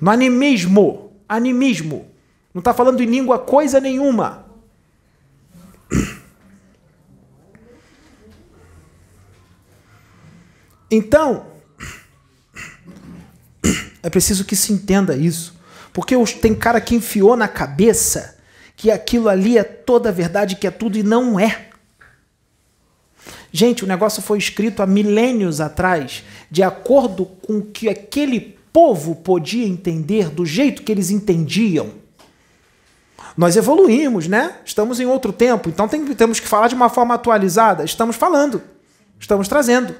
No 0.00 0.08
animismo. 0.08 1.10
Animismo. 1.28 2.08
Não 2.54 2.60
está 2.60 2.72
falando 2.72 3.02
em 3.02 3.06
língua 3.06 3.40
coisa 3.40 3.80
nenhuma. 3.80 4.46
Então, 10.88 11.46
é 14.04 14.08
preciso 14.08 14.44
que 14.44 14.54
se 14.54 14.72
entenda 14.72 15.16
isso. 15.16 15.58
Porque 15.92 16.14
tem 16.40 16.54
cara 16.54 16.80
que 16.80 16.94
enfiou 16.94 17.36
na 17.36 17.48
cabeça 17.48 18.35
que 18.76 18.90
aquilo 18.90 19.28
ali 19.28 19.56
é 19.56 19.64
toda 19.64 20.10
a 20.10 20.12
verdade, 20.12 20.56
que 20.56 20.66
é 20.66 20.70
tudo, 20.70 20.98
e 20.98 21.02
não 21.02 21.40
é. 21.40 21.66
Gente, 23.50 23.82
o 23.82 23.86
negócio 23.86 24.20
foi 24.20 24.36
escrito 24.36 24.82
há 24.82 24.86
milênios 24.86 25.60
atrás, 25.60 26.22
de 26.50 26.62
acordo 26.62 27.24
com 27.24 27.58
o 27.58 27.62
que 27.62 27.88
aquele 27.88 28.56
povo 28.70 29.16
podia 29.16 29.66
entender, 29.66 30.28
do 30.28 30.44
jeito 30.44 30.82
que 30.82 30.92
eles 30.92 31.10
entendiam. 31.10 31.90
Nós 33.34 33.56
evoluímos, 33.56 34.28
né? 34.28 34.56
Estamos 34.64 35.00
em 35.00 35.06
outro 35.06 35.32
tempo, 35.32 35.70
então 35.70 35.88
tem, 35.88 36.04
temos 36.14 36.38
que 36.38 36.46
falar 36.46 36.68
de 36.68 36.74
uma 36.74 36.90
forma 36.90 37.14
atualizada. 37.14 37.84
Estamos 37.84 38.16
falando, 38.16 38.62
estamos 39.18 39.48
trazendo. 39.48 39.94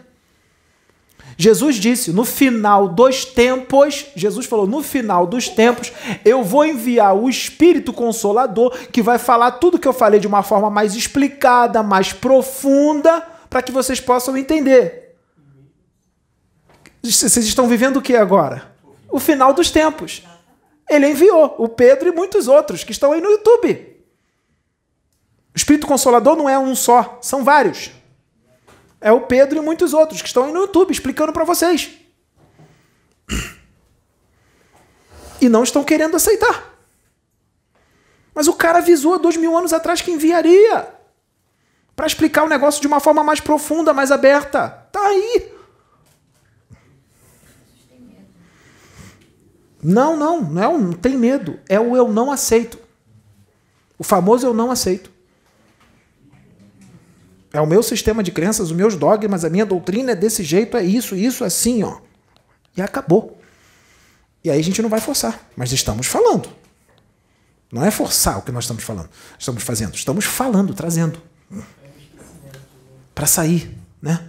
Jesus 1.36 1.76
disse: 1.76 2.12
no 2.12 2.24
final 2.24 2.88
dos 2.88 3.24
tempos, 3.24 4.06
Jesus 4.16 4.46
falou: 4.46 4.66
no 4.66 4.82
final 4.82 5.26
dos 5.26 5.48
tempos, 5.48 5.92
eu 6.24 6.42
vou 6.42 6.64
enviar 6.64 7.14
o 7.14 7.28
Espírito 7.28 7.92
Consolador 7.92 8.76
que 8.90 9.02
vai 9.02 9.18
falar 9.18 9.52
tudo 9.52 9.78
que 9.78 9.86
eu 9.86 9.92
falei 9.92 10.18
de 10.18 10.26
uma 10.26 10.42
forma 10.42 10.70
mais 10.70 10.94
explicada, 10.94 11.82
mais 11.82 12.12
profunda, 12.12 13.20
para 13.50 13.62
que 13.62 13.70
vocês 13.70 14.00
possam 14.00 14.36
entender. 14.36 15.16
Vocês 17.02 17.36
estão 17.36 17.68
vivendo 17.68 17.98
o 17.98 18.02
que 18.02 18.16
agora? 18.16 18.74
O 19.10 19.20
final 19.20 19.52
dos 19.52 19.70
tempos. 19.70 20.22
Ele 20.88 21.08
enviou 21.08 21.54
o 21.58 21.68
Pedro 21.68 22.08
e 22.08 22.12
muitos 22.12 22.48
outros 22.48 22.84
que 22.84 22.92
estão 22.92 23.12
aí 23.12 23.20
no 23.20 23.30
YouTube. 23.30 23.96
O 25.52 25.56
Espírito 25.56 25.86
Consolador 25.86 26.36
não 26.36 26.48
é 26.48 26.58
um 26.58 26.74
só, 26.76 27.18
são 27.20 27.42
vários 27.42 27.90
é 29.00 29.12
o 29.12 29.22
Pedro 29.22 29.58
e 29.58 29.60
muitos 29.60 29.92
outros 29.92 30.22
que 30.22 30.28
estão 30.28 30.44
aí 30.44 30.52
no 30.52 30.60
YouTube 30.60 30.90
explicando 30.90 31.32
para 31.32 31.44
vocês. 31.44 31.90
E 35.40 35.48
não 35.48 35.62
estão 35.62 35.84
querendo 35.84 36.16
aceitar. 36.16 36.74
Mas 38.34 38.48
o 38.48 38.54
cara 38.54 38.78
avisou 38.78 39.14
há 39.14 39.18
dois 39.18 39.36
mil 39.36 39.56
anos 39.56 39.72
atrás 39.72 40.00
que 40.00 40.10
enviaria 40.10 40.94
para 41.94 42.06
explicar 42.06 42.44
o 42.44 42.48
negócio 42.48 42.80
de 42.80 42.86
uma 42.86 43.00
forma 43.00 43.24
mais 43.24 43.40
profunda, 43.40 43.94
mais 43.94 44.12
aberta. 44.12 44.68
Tá 44.92 45.00
aí. 45.06 45.52
Não, 49.82 50.16
não, 50.16 50.42
não, 50.42 50.62
é 50.62 50.68
um, 50.68 50.78
não 50.78 50.92
tem 50.92 51.16
medo. 51.16 51.60
É 51.68 51.78
o 51.78 51.96
eu 51.96 52.08
não 52.08 52.30
aceito. 52.30 52.78
O 53.98 54.04
famoso 54.04 54.46
eu 54.46 54.52
não 54.52 54.70
aceito. 54.70 55.10
É 57.56 57.60
o 57.60 57.66
meu 57.66 57.82
sistema 57.82 58.22
de 58.22 58.30
crenças, 58.30 58.70
os 58.70 58.76
meus 58.76 58.96
dogmas, 58.96 59.42
a 59.42 59.48
minha 59.48 59.64
doutrina 59.64 60.12
é 60.12 60.14
desse 60.14 60.44
jeito, 60.44 60.76
é 60.76 60.84
isso, 60.84 61.16
isso, 61.16 61.42
assim, 61.42 61.82
ó. 61.82 62.00
E 62.76 62.82
acabou. 62.82 63.40
E 64.44 64.50
aí 64.50 64.60
a 64.60 64.62
gente 64.62 64.82
não 64.82 64.90
vai 64.90 65.00
forçar, 65.00 65.40
mas 65.56 65.72
estamos 65.72 66.06
falando. 66.06 66.50
Não 67.72 67.82
é 67.82 67.90
forçar 67.90 68.38
o 68.38 68.42
que 68.42 68.52
nós 68.52 68.64
estamos 68.64 68.84
falando, 68.84 69.08
estamos 69.38 69.62
fazendo, 69.62 69.94
estamos 69.94 70.26
falando, 70.26 70.74
trazendo. 70.74 71.18
Para 73.14 73.26
sair, 73.26 73.74
né? 74.02 74.28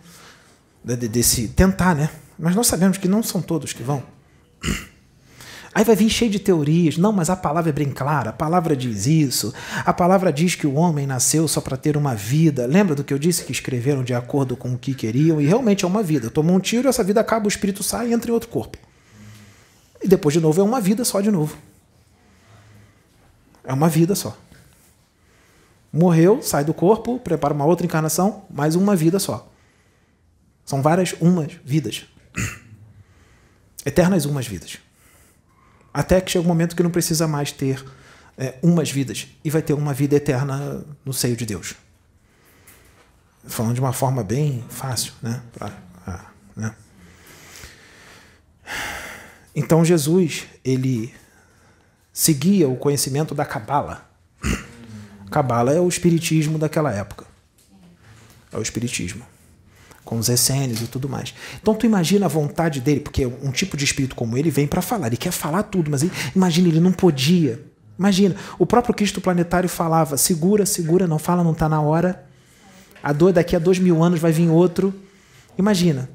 Desse 0.81 1.49
tentar, 1.49 1.95
né? 1.95 2.09
Mas 2.39 2.55
nós 2.55 2.67
sabemos 2.67 2.97
que 2.97 3.09
não 3.09 3.21
são 3.21 3.41
todos 3.41 3.73
que 3.73 3.83
vão. 3.83 4.01
Aí 5.73 5.83
vai 5.83 5.95
vir 5.95 6.09
cheio 6.09 6.31
de 6.31 6.39
teorias. 6.39 6.97
Não, 6.97 7.11
mas 7.11 7.29
a 7.29 7.35
palavra 7.35 7.69
é 7.69 7.73
bem 7.73 7.91
clara. 7.91 8.29
A 8.29 8.33
palavra 8.33 8.75
diz 8.75 9.05
isso. 9.05 9.53
A 9.85 9.93
palavra 9.93 10.31
diz 10.31 10.55
que 10.55 10.65
o 10.65 10.75
homem 10.75 11.05
nasceu 11.05 11.47
só 11.47 11.61
para 11.61 11.77
ter 11.77 11.97
uma 11.97 12.15
vida. 12.15 12.65
Lembra 12.65 12.95
do 12.95 13.03
que 13.03 13.13
eu 13.13 13.19
disse 13.19 13.43
que 13.43 13.51
escreveram 13.51 14.03
de 14.03 14.13
acordo 14.13 14.55
com 14.55 14.73
o 14.73 14.77
que 14.77 14.93
queriam? 14.93 15.39
E 15.39 15.45
realmente 15.45 15.85
é 15.85 15.87
uma 15.87 16.01
vida. 16.01 16.29
Tomou 16.29 16.55
um 16.55 16.59
tiro, 16.59 16.87
essa 16.87 17.03
vida 17.03 17.21
acaba, 17.21 17.45
o 17.45 17.49
espírito 17.49 17.83
sai 17.83 18.09
e 18.09 18.13
entra 18.13 18.31
em 18.31 18.33
outro 18.33 18.49
corpo. 18.49 18.77
E 20.01 20.07
depois 20.07 20.33
de 20.33 20.39
novo 20.39 20.59
é 20.59 20.63
uma 20.63 20.81
vida 20.81 21.03
só 21.03 21.21
de 21.21 21.31
novo. 21.31 21.57
É 23.63 23.73
uma 23.73 23.89
vida 23.89 24.15
só. 24.15 24.37
Morreu, 25.91 26.41
sai 26.41 26.63
do 26.63 26.73
corpo, 26.73 27.19
prepara 27.19 27.53
uma 27.53 27.65
outra 27.65 27.85
encarnação, 27.85 28.45
mais 28.49 28.75
uma 28.75 28.95
vida 28.95 29.19
só. 29.19 29.51
São 30.65 30.81
várias 30.81 31.13
umas 31.19 31.53
vidas. 31.63 32.05
Eternas 33.85 34.25
umas 34.25 34.47
vidas. 34.47 34.79
Até 35.97 36.21
que 36.21 36.29
chega 36.29 36.45
um 36.45 36.47
momento 36.47 36.75
que 36.75 36.83
não 36.83 36.91
precisa 36.91 37.27
mais 37.27 37.51
ter 37.51 37.83
é, 38.37 38.53
umas 38.61 38.91
vidas 38.91 39.29
e 39.43 39.49
vai 39.49 39.63
ter 39.63 39.73
uma 39.73 39.95
vida 39.95 40.15
eterna 40.15 40.85
no 41.03 41.11
seio 41.11 41.35
de 41.35 41.43
Deus. 41.43 41.73
Falando 43.47 43.73
de 43.73 43.79
uma 43.79 43.91
forma 43.91 44.23
bem 44.23 44.63
fácil, 44.69 45.11
né? 45.23 45.41
Pra, 45.51 45.73
ah, 46.05 46.25
né? 46.55 46.75
Então 49.55 49.83
Jesus, 49.83 50.45
ele 50.63 51.11
seguia 52.13 52.69
o 52.69 52.75
conhecimento 52.75 53.33
da 53.33 53.43
Cabala. 53.43 54.07
Cabala 55.31 55.73
é 55.73 55.79
o 55.79 55.87
espiritismo 55.87 56.59
daquela 56.59 56.93
época. 56.93 57.25
É 58.51 58.57
o 58.59 58.61
espiritismo 58.61 59.25
com 60.07 60.17
os 60.17 60.29
essênios 60.29 60.81
e 60.81 60.87
tudo 60.87 61.09
mais. 61.09 61.33
Então 61.61 61.75
tu 61.75 61.85
imagina 61.85 62.25
a 62.25 62.29
vontade 62.29 62.79
dele, 62.79 63.01
porque 63.01 63.25
um 63.25 63.51
tipo 63.51 63.75
de 63.75 63.83
espírito 63.83 64.15
como 64.15 64.37
ele 64.37 64.49
vem 64.49 64.65
para 64.65 64.81
falar, 64.81 65.07
ele 65.07 65.17
quer 65.17 65.31
falar 65.31 65.63
tudo, 65.63 65.91
mas 65.91 66.01
ele, 66.01 66.11
imagina, 66.33 66.69
ele 66.69 66.79
não 66.79 66.93
podia. 66.93 67.61
Imagina, 67.99 68.35
o 68.57 68.65
próprio 68.65 68.95
Cristo 68.95 69.19
planetário 69.19 69.67
falava: 69.67 70.15
segura, 70.17 70.65
segura, 70.65 71.05
não 71.05 71.19
fala, 71.19 71.43
não 71.43 71.51
está 71.51 71.67
na 71.67 71.81
hora. 71.81 72.25
A 73.03 73.11
dor 73.11 73.33
daqui 73.33 73.55
a 73.55 73.59
dois 73.59 73.79
mil 73.79 74.01
anos 74.01 74.19
vai 74.19 74.31
vir 74.31 74.49
outro. 74.49 74.93
Imagina, 75.57 76.09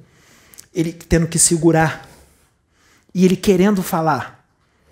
ele 0.75 0.93
tendo 0.93 1.27
que 1.27 1.39
segurar 1.39 2.09
e 3.15 3.27
ele 3.27 3.37
querendo 3.37 3.83
falar, 3.83 4.47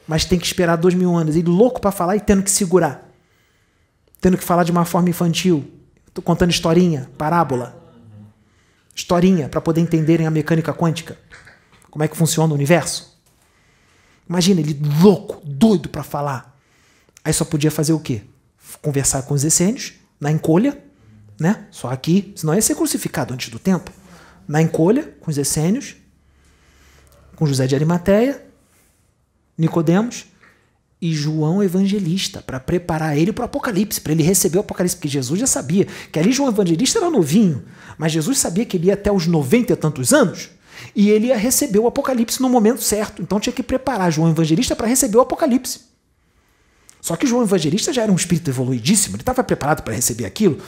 mas 0.07 0.27
tem 0.27 0.39
que 0.39 0.47
esperar 0.47 0.77
dois 0.77 0.95
mil 0.95 1.17
anos. 1.17 1.37
Ele 1.37 1.49
louco 1.49 1.81
para 1.81 1.91
falar 1.91 2.17
e 2.17 2.21
tendo 2.21 2.43
que 2.43 2.51
segurar. 2.51 3.09
Tendo 4.21 4.37
que 4.37 4.45
falar 4.45 4.65
de 4.65 4.71
uma 4.71 4.85
forma 4.85 5.09
infantil. 5.09 5.71
Tô 6.13 6.21
contando 6.21 6.51
historinha, 6.51 7.09
parábola. 7.17 7.80
Historinha, 8.95 9.49
para 9.49 9.61
poder 9.61 9.81
entenderem 9.81 10.27
a 10.27 10.31
mecânica 10.31 10.73
quântica. 10.73 11.19
Como 11.91 12.05
é 12.05 12.09
que 12.09 12.17
funciona 12.17 12.53
o 12.53 12.57
universo. 12.57 13.19
Imagina, 14.29 14.61
ele 14.61 14.81
louco, 15.03 15.41
doido 15.45 15.89
para 15.89 16.03
falar. 16.03 16.57
Aí 17.25 17.33
só 17.33 17.45
podia 17.45 17.71
fazer 17.71 17.93
o 17.93 18.01
quê? 18.01 18.23
Conversar 18.81 19.23
com 19.23 19.35
os 19.35 19.45
essênios, 19.45 19.95
na 20.21 20.31
encolha, 20.31 20.79
né? 21.39 21.67
Só 21.71 21.91
aqui, 21.91 22.33
senão 22.37 22.55
ia 22.55 22.63
ser 22.63 22.75
crucificado 22.75 23.35
antes 23.35 23.49
do 23.49 23.59
tempo. 23.59 23.91
Na 24.47 24.63
encolha, 24.63 25.15
com 25.21 25.31
os 25.31 25.39
essênios, 25.39 25.97
com 27.35 27.47
José 27.47 27.67
de 27.67 27.75
Arimateia, 27.75 28.45
Nicodemos 29.57 30.27
e 31.01 31.13
João 31.13 31.63
Evangelista, 31.63 32.43
para 32.43 32.61
preparar 32.61 33.17
ele 33.17 33.33
para 33.33 33.43
o 33.43 33.47
Apocalipse, 33.47 34.01
para 34.01 34.13
ele 34.13 34.23
receber 34.23 34.59
o 34.59 34.61
Apocalipse, 34.61 34.97
porque 34.97 35.09
Jesus 35.09 35.41
já 35.41 35.47
sabia 35.47 35.87
que 36.13 36.19
ali 36.19 36.31
João 36.33 36.51
Evangelista 36.51 36.99
era 36.99 37.11
novinho, 37.11 37.65
mas 38.01 38.13
Jesus 38.13 38.39
sabia 38.39 38.65
que 38.65 38.79
ele 38.79 38.87
ia 38.87 38.95
até 38.95 39.13
os 39.13 39.27
90 39.27 39.75
e 39.75 39.77
tantos 39.77 40.15
anos 40.15 40.49
e 40.97 41.11
ele 41.11 41.27
ia 41.27 41.37
receber 41.37 41.79
o 41.79 41.87
Apocalipse 41.87 42.41
no 42.41 42.49
momento 42.49 42.83
certo. 42.83 43.21
Então 43.21 43.39
tinha 43.39 43.53
que 43.53 43.63
preparar 43.63 44.11
João 44.11 44.31
Evangelista 44.31 44.75
para 44.75 44.87
receber 44.87 45.19
o 45.19 45.21
Apocalipse. 45.21 45.81
Só 46.99 47.15
que 47.15 47.27
João 47.27 47.43
Evangelista 47.43 47.93
já 47.93 48.05
era 48.05 48.11
um 48.11 48.17
espírito 48.17 48.49
evoluidíssimo, 48.49 49.17
ele 49.17 49.21
estava 49.21 49.45
preparado 49.45 49.83
para 49.83 49.93
receber 49.93 50.25
aquilo. 50.25 50.63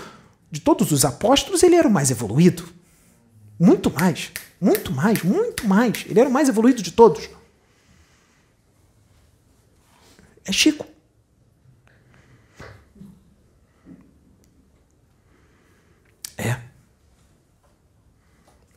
De 0.51 0.61
todos 0.61 0.93
os 0.93 1.07
apóstolos, 1.07 1.63
ele 1.63 1.75
era 1.75 1.89
o 1.89 1.91
mais 1.91 2.11
evoluído. 2.11 2.65
Muito 3.59 3.91
mais, 3.91 4.31
muito 4.61 4.93
mais, 4.93 5.23
muito 5.23 5.67
mais. 5.67 6.05
Ele 6.07 6.21
era 6.21 6.29
o 6.29 6.33
mais 6.33 6.51
evoluído 6.51 6.83
de 6.83 6.93
todos. 6.93 7.31
É 10.45 10.53
Chico. 10.53 10.85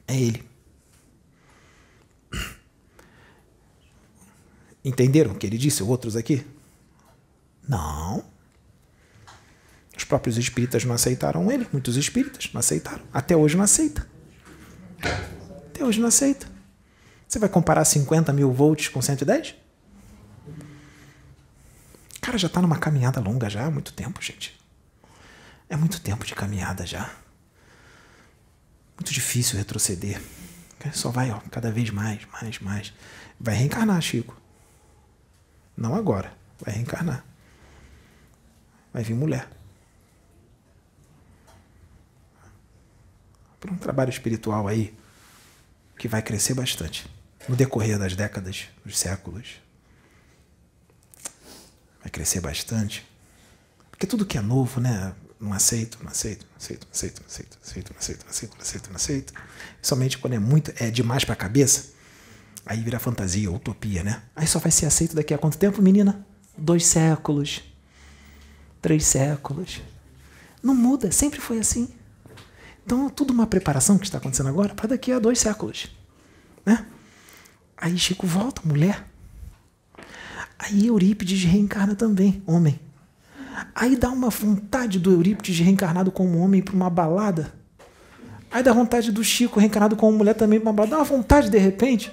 É 0.07 0.15
ele. 0.15 0.43
Entenderam 4.83 5.31
o 5.31 5.35
que 5.35 5.47
ele 5.47 5.57
disse, 5.57 5.81
outros 5.81 6.15
aqui? 6.15 6.45
Não. 7.67 8.23
Os 9.97 10.03
próprios 10.03 10.37
espíritas 10.37 10.85
não 10.85 10.93
aceitaram 10.93 11.51
ele, 11.51 11.67
muitos 11.71 11.95
espíritas 11.97 12.49
não 12.53 12.59
aceitaram. 12.59 13.03
Até 13.11 13.35
hoje 13.35 13.57
não 13.57 13.63
aceita. 13.63 14.07
Até 15.01 15.83
hoje 15.83 15.99
não 15.99 16.07
aceita. 16.07 16.47
Você 17.27 17.39
vai 17.39 17.49
comparar 17.49 17.83
50 17.83 18.31
mil 18.31 18.53
volts 18.53 18.87
com 18.87 19.01
110? 19.01 19.55
O 22.17 22.21
cara 22.21 22.37
já 22.37 22.47
está 22.47 22.61
numa 22.61 22.77
caminhada 22.77 23.19
longa 23.19 23.49
já 23.49 23.65
há 23.65 23.71
muito 23.71 23.91
tempo, 23.93 24.21
gente. 24.21 24.55
É 25.67 25.75
muito 25.75 25.99
tempo 25.99 26.25
de 26.25 26.35
caminhada 26.35 26.85
já. 26.85 27.11
Muito 28.97 29.13
difícil 29.13 29.57
retroceder. 29.57 30.21
Só 30.93 31.09
vai, 31.09 31.31
ó, 31.31 31.39
cada 31.51 31.71
vez 31.71 31.89
mais, 31.89 32.25
mais, 32.31 32.59
mais. 32.59 32.93
Vai 33.39 33.55
reencarnar, 33.55 34.01
Chico. 34.01 34.39
Não 35.75 35.95
agora. 35.95 36.31
Vai 36.59 36.75
reencarnar. 36.75 37.25
Vai 38.93 39.03
vir 39.03 39.15
mulher. 39.15 39.49
Por 43.59 43.71
um 43.71 43.77
trabalho 43.77 44.09
espiritual 44.09 44.67
aí 44.67 44.95
que 45.97 46.07
vai 46.07 46.21
crescer 46.21 46.53
bastante 46.53 47.09
no 47.47 47.55
decorrer 47.55 47.97
das 47.97 48.15
décadas, 48.15 48.67
dos 48.83 48.97
séculos. 48.97 49.61
Vai 52.01 52.09
crescer 52.11 52.39
bastante. 52.41 53.05
Porque 53.89 54.05
tudo 54.05 54.25
que 54.25 54.37
é 54.37 54.41
novo, 54.41 54.79
né? 54.79 55.15
Não 55.39 55.51
aceito, 55.53 55.97
não 56.01 56.09
aceito, 56.09 56.45
não 56.49 56.57
aceito, 56.57 56.85
não 56.85 56.91
aceito, 56.91 57.19
não 57.19 57.27
aceito, 57.27 57.51
não 57.51 57.67
aceito, 57.67 57.89
não 57.91 57.99
aceito, 57.99 58.23
não 58.23 58.29
aceito, 58.29 58.55
não 58.55 58.61
aceito, 58.61 58.89
não 58.89 58.95
aceito. 58.95 59.33
Somente 59.81 60.17
quando 60.17 60.33
é 60.33 60.39
muito, 60.39 60.73
é 60.77 60.89
demais 60.89 61.25
para 61.25 61.33
a 61.33 61.37
cabeça, 61.37 61.93
aí 62.65 62.81
vira 62.81 62.99
fantasia, 62.99 63.51
utopia, 63.51 64.03
né? 64.03 64.23
Aí 64.35 64.47
só 64.47 64.59
vai 64.59 64.71
ser 64.71 64.85
aceito 64.85 65.15
daqui 65.15 65.33
a 65.33 65.37
quanto 65.37 65.57
tempo, 65.57 65.81
menina? 65.81 66.25
Dois 66.57 66.85
séculos, 66.85 67.61
três 68.81 69.05
séculos. 69.05 69.81
Não 70.63 70.73
muda, 70.73 71.11
sempre 71.11 71.39
foi 71.39 71.59
assim. 71.59 71.89
Então, 72.85 73.09
tudo 73.09 73.33
uma 73.33 73.47
preparação 73.47 73.97
que 73.97 74.05
está 74.05 74.19
acontecendo 74.19 74.47
agora 74.49 74.73
para 74.73 74.89
daqui 74.89 75.11
a 75.11 75.19
dois 75.19 75.39
séculos. 75.39 75.87
Né? 76.65 76.85
Aí 77.75 77.97
Chico 77.97 78.25
volta, 78.25 78.61
mulher. 78.63 79.05
Aí 80.57 80.87
Eurípides 80.87 81.43
reencarna 81.43 81.95
também, 81.95 82.41
homem. 82.45 82.79
Aí 83.73 83.95
dá 83.95 84.09
uma 84.09 84.29
vontade 84.29 84.99
do 84.99 85.11
Eurípides 85.11 85.59
reencarnado 85.59 86.11
como 86.11 86.39
homem 86.39 86.61
para 86.61 86.75
uma 86.75 86.89
balada. 86.89 87.53
Aí 88.51 88.61
dá 88.61 88.73
vontade 88.73 89.11
do 89.11 89.23
Chico 89.23 89.59
reencarnado 89.59 89.95
como 89.95 90.17
mulher 90.17 90.33
também 90.33 90.59
para 90.59 90.69
uma 90.69 90.73
balada. 90.73 90.91
Dá 90.91 90.97
uma 90.97 91.05
vontade 91.05 91.49
de 91.49 91.57
repente, 91.57 92.11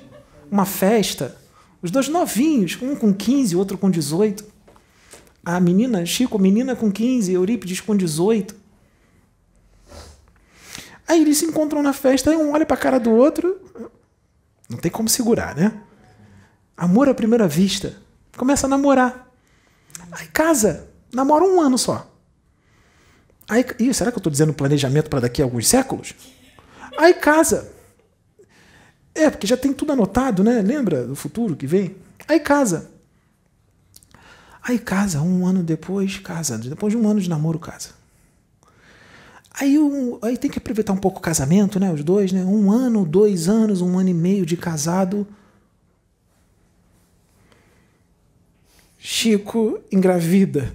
uma 0.51 0.65
festa. 0.65 1.37
Os 1.81 1.91
dois 1.91 2.09
novinhos, 2.09 2.79
um 2.81 2.95
com 2.95 3.13
15, 3.13 3.57
outro 3.57 3.77
com 3.77 3.91
18. 3.91 4.45
A 5.45 5.59
menina, 5.59 6.07
Chico, 6.07 6.39
menina 6.39 6.77
com 6.77 6.93
15, 6.93 7.33
Eurípides 7.33 7.81
com 7.81 7.97
18. 7.97 8.55
Aí 11.09 11.21
eles 11.21 11.39
se 11.39 11.45
encontram 11.45 11.83
na 11.83 11.93
festa, 11.93 12.31
aí 12.31 12.37
um 12.37 12.53
olha 12.53 12.65
para 12.65 12.77
a 12.77 12.81
cara 12.81 13.01
do 13.01 13.11
outro. 13.11 13.61
Não 14.69 14.79
tem 14.79 14.91
como 14.91 15.09
segurar, 15.09 15.57
né? 15.57 15.73
Amor 16.77 17.09
à 17.09 17.15
primeira 17.15 17.49
vista. 17.49 17.97
Começa 18.37 18.67
a 18.67 18.71
namorar. 18.71 19.29
Aí 20.13 20.27
casa. 20.29 20.92
Namora 21.13 21.45
um 21.45 21.61
ano 21.61 21.77
só. 21.77 22.11
Aí, 23.49 23.65
ih, 23.79 23.93
será 23.93 24.11
que 24.11 24.17
eu 24.17 24.21
estou 24.21 24.31
dizendo 24.31 24.55
planejamento 24.55 25.11
para 25.11 25.21
daqui 25.21 25.43
a 25.43 25.45
alguns 25.45 25.69
séculos? 25.69 26.15
Aí 26.97 27.15
casa. 27.15 27.73
É, 29.15 29.29
porque 29.29 29.47
já 29.47 29.57
tem 29.57 29.73
tudo 29.73 29.93
anotado, 29.93 30.43
né? 30.43 30.63
Lembra 30.63 31.07
do 31.07 31.15
futuro 31.15 31.55
que 31.55 31.67
vem? 31.67 31.97
Aí 32.27 32.41
casa. 32.41 32.91
Aí 34.63 34.79
casa, 34.79 35.21
um 35.21 35.47
ano 35.47 35.63
depois, 35.63 36.19
casa. 36.19 36.57
Depois 36.57 36.93
de 36.93 36.99
um 36.99 37.09
ano 37.09 37.21
de 37.21 37.29
namoro, 37.29 37.59
casa. 37.59 37.91
Aí, 39.53 39.79
um, 39.79 40.19
aí 40.23 40.39
tem 40.39 40.51
que 40.51 40.59
aproveitar 40.59 40.93
um 40.95 40.97
pouco 40.97 41.19
o 41.19 41.23
casamento, 41.23 41.79
né? 41.79 41.93
Os 41.93 42.03
dois, 42.03 42.33
né? 42.33 42.43
Um 42.45 42.71
ano, 42.71 43.05
dois 43.05 43.49
anos, 43.49 43.83
um 43.83 43.99
ano 43.99 44.09
e 44.09 44.15
meio 44.15 44.47
de 44.47 44.57
casado. 44.57 45.27
Chico 48.99 49.81
engravida. 49.91 50.75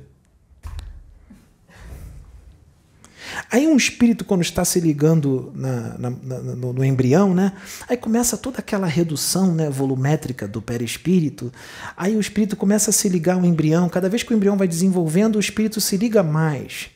Aí 3.51 3.67
um 3.67 3.75
espírito, 3.75 4.25
quando 4.25 4.41
está 4.41 4.65
se 4.65 4.79
ligando 4.79 5.51
na, 5.55 5.97
na, 5.97 6.09
na, 6.09 6.39
no, 6.39 6.73
no, 6.73 6.83
embrião, 6.83 7.33
né? 7.33 7.53
Aí 7.87 7.97
começa 7.97 8.37
toda 8.37 8.59
aquela 8.59 8.87
redução 8.87 9.53
né, 9.53 9.69
volumétrica 9.69 10.47
do 10.47 10.61
perispírito. 10.61 11.51
Aí 11.95 12.15
o 12.15 12.19
espírito 12.19 12.55
começa 12.55 12.89
a 12.89 12.93
se 12.93 13.07
ligar 13.09 13.35
ao 13.35 13.45
embrião. 13.45 13.89
Cada 13.89 14.09
vez 14.09 14.23
que 14.23 14.33
o 14.33 14.35
embrião 14.35 14.57
vai 14.57 14.67
desenvolvendo, 14.67 15.35
o 15.35 15.39
espírito 15.39 15.79
se 15.79 15.97
liga 15.97 16.23
mais. 16.23 16.89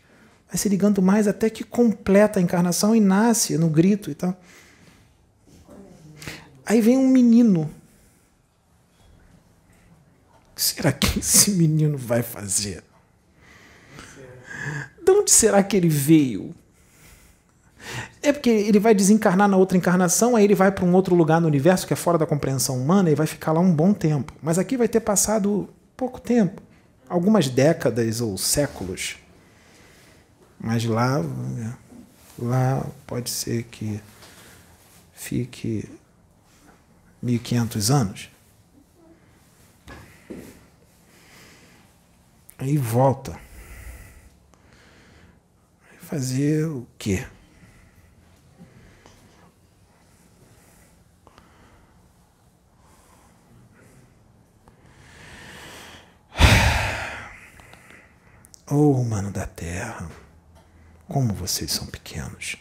Vai 0.47 0.57
se 0.57 0.67
ligando 0.67 1.01
mais 1.01 1.27
até 1.27 1.49
que 1.49 1.63
completa 1.63 2.39
a 2.39 2.41
encarnação 2.41 2.95
e 2.95 2.99
nasce 2.99 3.57
no 3.57 3.69
grito 3.69 4.11
e 4.11 4.15
tal. 4.15 4.39
Aí 6.65 6.81
vem 6.81 6.97
um 6.97 7.07
menino. 7.07 7.69
Será 10.55 10.91
que 10.91 11.19
esse 11.19 11.51
menino 11.51 11.97
vai 11.97 12.21
fazer? 12.21 12.83
De 15.03 15.11
onde 15.11 15.31
será 15.31 15.61
que 15.63 15.75
ele 15.75 15.89
veio? 15.89 16.53
É 18.21 18.31
porque 18.31 18.49
ele 18.49 18.79
vai 18.79 18.93
desencarnar 18.93 19.47
na 19.47 19.57
outra 19.57 19.77
encarnação, 19.77 20.35
aí 20.35 20.43
ele 20.43 20.53
vai 20.53 20.71
para 20.71 20.85
um 20.85 20.93
outro 20.93 21.15
lugar 21.15 21.41
no 21.41 21.47
universo 21.47 21.87
que 21.87 21.93
é 21.93 21.95
fora 21.95 22.17
da 22.17 22.25
compreensão 22.25 22.77
humana 22.77 23.09
e 23.09 23.15
vai 23.15 23.25
ficar 23.25 23.51
lá 23.51 23.59
um 23.59 23.73
bom 23.73 23.93
tempo. 23.93 24.33
Mas 24.41 24.59
aqui 24.59 24.77
vai 24.77 24.87
ter 24.87 24.99
passado 24.99 25.67
pouco 25.97 26.21
tempo 26.21 26.61
algumas 27.11 27.49
décadas 27.49 28.21
ou 28.21 28.37
séculos. 28.37 29.17
Mas 30.57 30.85
lá, 30.85 31.21
lá 32.39 32.85
pode 33.05 33.29
ser 33.29 33.63
que 33.63 33.99
fique 35.13 35.89
1500 37.21 37.91
anos. 37.91 38.29
Aí 42.57 42.77
volta 42.77 43.37
fazer 46.11 46.65
o 46.65 46.85
quê? 46.97 47.25
Oh, 58.69 58.91
humano 58.99 59.31
da 59.31 59.47
terra, 59.47 60.11
como 61.07 61.33
vocês 61.33 61.71
são 61.71 61.87
pequenos. 61.87 62.57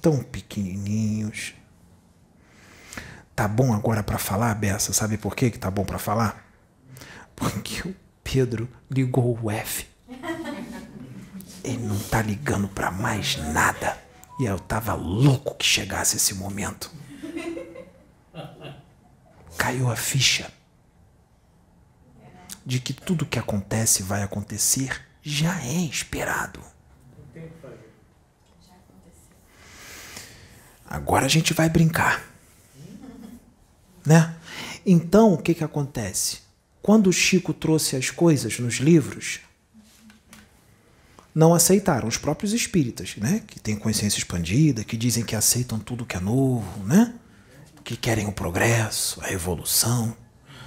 Tão 0.00 0.22
pequenininhos, 0.22 1.54
Tá 3.34 3.46
bom 3.46 3.74
agora 3.74 4.02
para 4.02 4.16
falar, 4.16 4.54
Bessa? 4.54 4.94
Sabe 4.94 5.18
por 5.18 5.36
que 5.36 5.50
que 5.50 5.58
tá 5.58 5.70
bom 5.70 5.84
para 5.84 5.98
falar? 5.98 6.42
Porque 7.34 7.86
o 7.86 7.94
Pedro 8.26 8.68
ligou 8.90 9.38
o 9.40 9.48
F. 9.48 9.86
Ele 11.62 11.86
não 11.86 11.98
tá 11.98 12.20
ligando 12.20 12.66
para 12.66 12.90
mais 12.90 13.36
nada. 13.52 13.96
E 14.40 14.44
eu 14.44 14.58
tava 14.58 14.94
louco 14.94 15.54
que 15.54 15.64
chegasse 15.64 16.16
esse 16.16 16.34
momento. 16.34 16.90
Caiu 19.56 19.88
a 19.88 19.94
ficha 19.94 20.52
de 22.64 22.80
que 22.80 22.92
tudo 22.92 23.24
que 23.24 23.38
acontece 23.38 24.02
vai 24.02 24.24
acontecer 24.24 25.00
já 25.22 25.62
é 25.62 25.78
esperado. 25.82 26.60
Agora 30.84 31.26
a 31.26 31.28
gente 31.28 31.54
vai 31.54 31.68
brincar. 31.68 32.24
Né? 34.04 34.36
Então, 34.84 35.32
o 35.32 35.38
que, 35.38 35.54
que 35.54 35.64
acontece? 35.64 36.45
Quando 36.86 37.08
o 37.08 37.12
Chico 37.12 37.52
trouxe 37.52 37.96
as 37.96 38.10
coisas 38.10 38.60
nos 38.60 38.74
livros, 38.76 39.40
não 41.34 41.52
aceitaram 41.52 42.06
os 42.06 42.16
próprios 42.16 42.52
espíritas, 42.52 43.16
né? 43.16 43.42
que 43.44 43.58
têm 43.58 43.74
consciência 43.74 44.18
expandida, 44.18 44.84
que 44.84 44.96
dizem 44.96 45.24
que 45.24 45.34
aceitam 45.34 45.80
tudo 45.80 46.06
que 46.06 46.16
é 46.16 46.20
novo, 46.20 46.84
né? 46.84 47.12
que 47.82 47.96
querem 47.96 48.28
o 48.28 48.32
progresso, 48.32 49.20
a 49.20 49.32
evolução. 49.32 50.16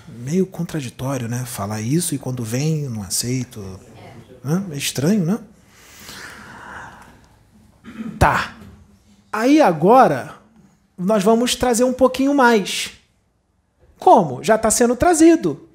Meio 0.10 0.46
contraditório, 0.46 1.30
né? 1.30 1.46
Falar 1.46 1.80
isso 1.80 2.14
e 2.14 2.18
quando 2.18 2.44
vem 2.44 2.90
não 2.90 3.02
aceito. 3.02 3.80
Né? 4.44 4.66
É 4.72 4.76
estranho, 4.76 5.24
né? 5.24 5.40
Tá. 8.20 8.58
Aí 9.32 9.62
agora 9.62 10.36
nós 10.98 11.24
vamos 11.24 11.56
trazer 11.56 11.86
um 11.86 11.94
pouquinho 11.94 12.36
mais. 12.36 12.92
Como? 13.98 14.44
Já 14.44 14.56
está 14.56 14.70
sendo 14.70 14.98
trazido. 14.98 15.69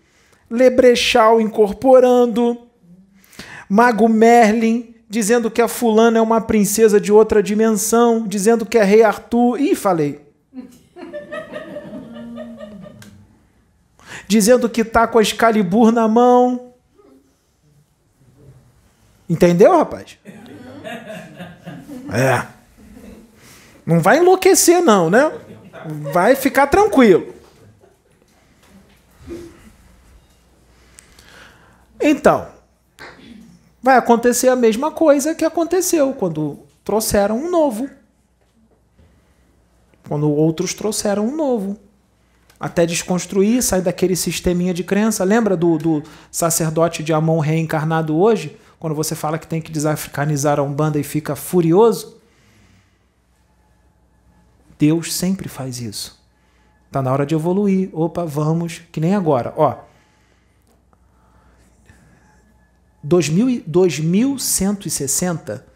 Lebrechal 0.51 1.41
incorporando, 1.41 2.59
Mago 3.69 4.09
Merlin 4.09 4.95
dizendo 5.09 5.51
que 5.51 5.63
a 5.63 5.69
fulana 5.69 6.19
é 6.19 6.21
uma 6.21 6.41
princesa 6.41 7.01
de 7.01 7.13
outra 7.13 7.41
dimensão, 7.43 8.27
dizendo 8.27 8.67
que 8.67 8.77
é 8.77 8.83
rei 8.83 9.03
Arthur. 9.05 9.61
Ih, 9.61 9.77
falei. 9.77 10.21
dizendo 14.27 14.69
que 14.69 14.85
tá 14.85 15.07
com 15.07 15.19
a 15.19 15.23
Excalibur 15.23 15.93
na 15.93 16.09
mão. 16.09 16.73
Entendeu, 19.29 19.77
rapaz? 19.77 20.19
É. 22.13 22.47
Não 23.87 24.01
vai 24.01 24.19
enlouquecer, 24.19 24.83
não, 24.83 25.09
né? 25.09 25.33
Vai 26.13 26.35
ficar 26.35 26.67
tranquilo. 26.67 27.34
Então, 32.07 32.49
vai 33.83 33.97
acontecer 33.97 34.49
a 34.49 34.57
mesma 34.57 34.91
coisa 34.91 35.35
que 35.35 35.43
aconteceu 35.43 36.13
quando 36.13 36.59
trouxeram 36.85 37.39
um 37.39 37.51
novo. 37.51 37.89
Quando 40.07 40.31
outros 40.31 40.75
trouxeram 40.75 41.27
um 41.27 41.35
novo. 41.35 41.79
Até 42.61 42.85
desconstruir, 42.85 43.63
sair 43.63 43.81
daquele 43.81 44.15
sisteminha 44.15 44.75
de 44.75 44.85
crença. 44.85 45.25
Lembra 45.25 45.57
do, 45.57 45.79
do 45.79 46.03
sacerdote 46.31 47.03
de 47.03 47.15
Amon 47.15 47.39
reencarnado 47.39 48.15
hoje? 48.19 48.55
Quando 48.79 48.95
você 48.95 49.15
fala 49.15 49.39
que 49.39 49.47
tem 49.47 49.63
que 49.63 49.73
desafricanizar 49.73 50.61
a 50.61 50.63
Umbanda 50.63 50.99
e 50.99 51.03
fica 51.03 51.35
furioso? 51.35 52.19
Deus 54.79 55.15
sempre 55.15 55.49
faz 55.49 55.81
isso. 55.81 56.23
Está 56.87 57.01
na 57.01 57.11
hora 57.11 57.25
de 57.25 57.35
evoluir. 57.35 57.89
Opa, 57.95 58.27
vamos, 58.27 58.83
que 58.93 59.01
nem 59.01 59.15
agora. 59.15 59.55
Ó, 59.57 59.79
2160, 63.05 65.67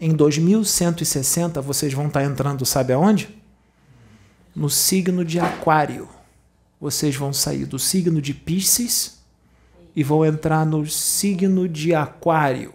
em 0.00 0.14
2160 0.14 1.60
vocês 1.60 1.92
vão 1.92 2.06
estar 2.06 2.20
tá 2.20 2.26
entrando, 2.26 2.64
sabe 2.64 2.94
aonde? 2.94 3.28
No 4.56 4.70
signo 4.70 5.22
de 5.24 5.38
Aquário. 5.38 6.08
Vocês 6.80 7.14
vão 7.14 7.34
sair 7.34 7.66
do 7.66 7.78
signo 7.78 8.22
de 8.22 8.32
Pisces 8.32 9.18
e 9.94 10.02
vão 10.02 10.24
entrar 10.24 10.64
no 10.64 10.86
signo 10.86 11.68
de 11.68 11.94
Aquário. 11.94 12.72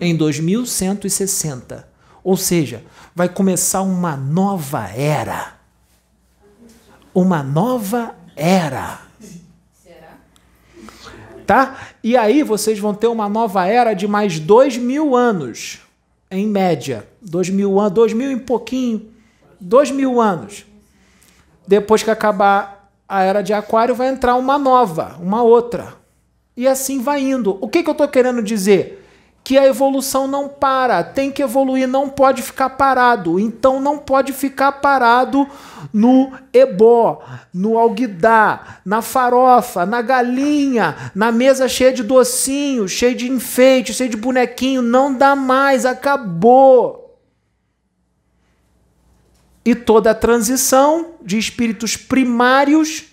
Em 0.00 0.16
2160. 0.16 1.88
Ou 2.24 2.36
seja, 2.36 2.82
vai 3.14 3.28
começar 3.28 3.82
uma 3.82 4.16
nova 4.16 4.88
era. 4.88 5.54
Uma 7.14 7.44
nova 7.44 8.16
era. 8.34 9.05
Tá? 11.46 11.76
E 12.02 12.16
aí 12.16 12.42
vocês 12.42 12.78
vão 12.78 12.92
ter 12.92 13.06
uma 13.06 13.28
nova 13.28 13.66
era 13.66 13.94
de 13.94 14.08
mais 14.08 14.40
dois 14.40 14.76
mil 14.76 15.14
anos, 15.14 15.78
em 16.30 16.46
média. 16.46 17.06
Dois 17.22 17.48
mil 17.48 17.78
anos, 17.78 17.92
dois 17.92 18.12
mil 18.12 18.30
e 18.32 18.36
pouquinho. 18.36 19.08
Dois 19.60 19.90
mil 19.90 20.20
anos. 20.20 20.66
Depois 21.66 22.02
que 22.02 22.10
acabar 22.10 22.90
a 23.08 23.22
era 23.22 23.42
de 23.42 23.52
Aquário, 23.52 23.94
vai 23.94 24.08
entrar 24.08 24.34
uma 24.34 24.58
nova, 24.58 25.16
uma 25.20 25.42
outra. 25.42 25.94
E 26.56 26.66
assim 26.66 27.00
vai 27.00 27.20
indo. 27.20 27.56
O 27.60 27.68
que, 27.68 27.82
que 27.82 27.88
eu 27.88 27.92
estou 27.92 28.08
querendo 28.08 28.42
dizer? 28.42 29.05
Que 29.46 29.56
a 29.56 29.64
evolução 29.64 30.26
não 30.26 30.48
para, 30.48 31.04
tem 31.04 31.30
que 31.30 31.40
evoluir, 31.40 31.86
não 31.86 32.08
pode 32.08 32.42
ficar 32.42 32.70
parado. 32.70 33.38
Então 33.38 33.80
não 33.80 33.96
pode 33.96 34.32
ficar 34.32 34.72
parado 34.72 35.48
no 35.92 36.32
ebó, 36.52 37.22
no 37.54 37.78
alguidar, 37.78 38.80
na 38.84 39.00
farofa, 39.00 39.86
na 39.86 40.02
galinha, 40.02 41.12
na 41.14 41.30
mesa 41.30 41.68
cheia 41.68 41.92
de 41.92 42.02
docinho, 42.02 42.88
cheia 42.88 43.14
de 43.14 43.30
enfeite, 43.30 43.94
cheia 43.94 44.10
de 44.10 44.16
bonequinho. 44.16 44.82
Não 44.82 45.16
dá 45.16 45.36
mais, 45.36 45.86
acabou. 45.86 47.16
E 49.64 49.76
toda 49.76 50.10
a 50.10 50.14
transição 50.14 51.12
de 51.22 51.38
espíritos 51.38 51.96
primários, 51.96 53.04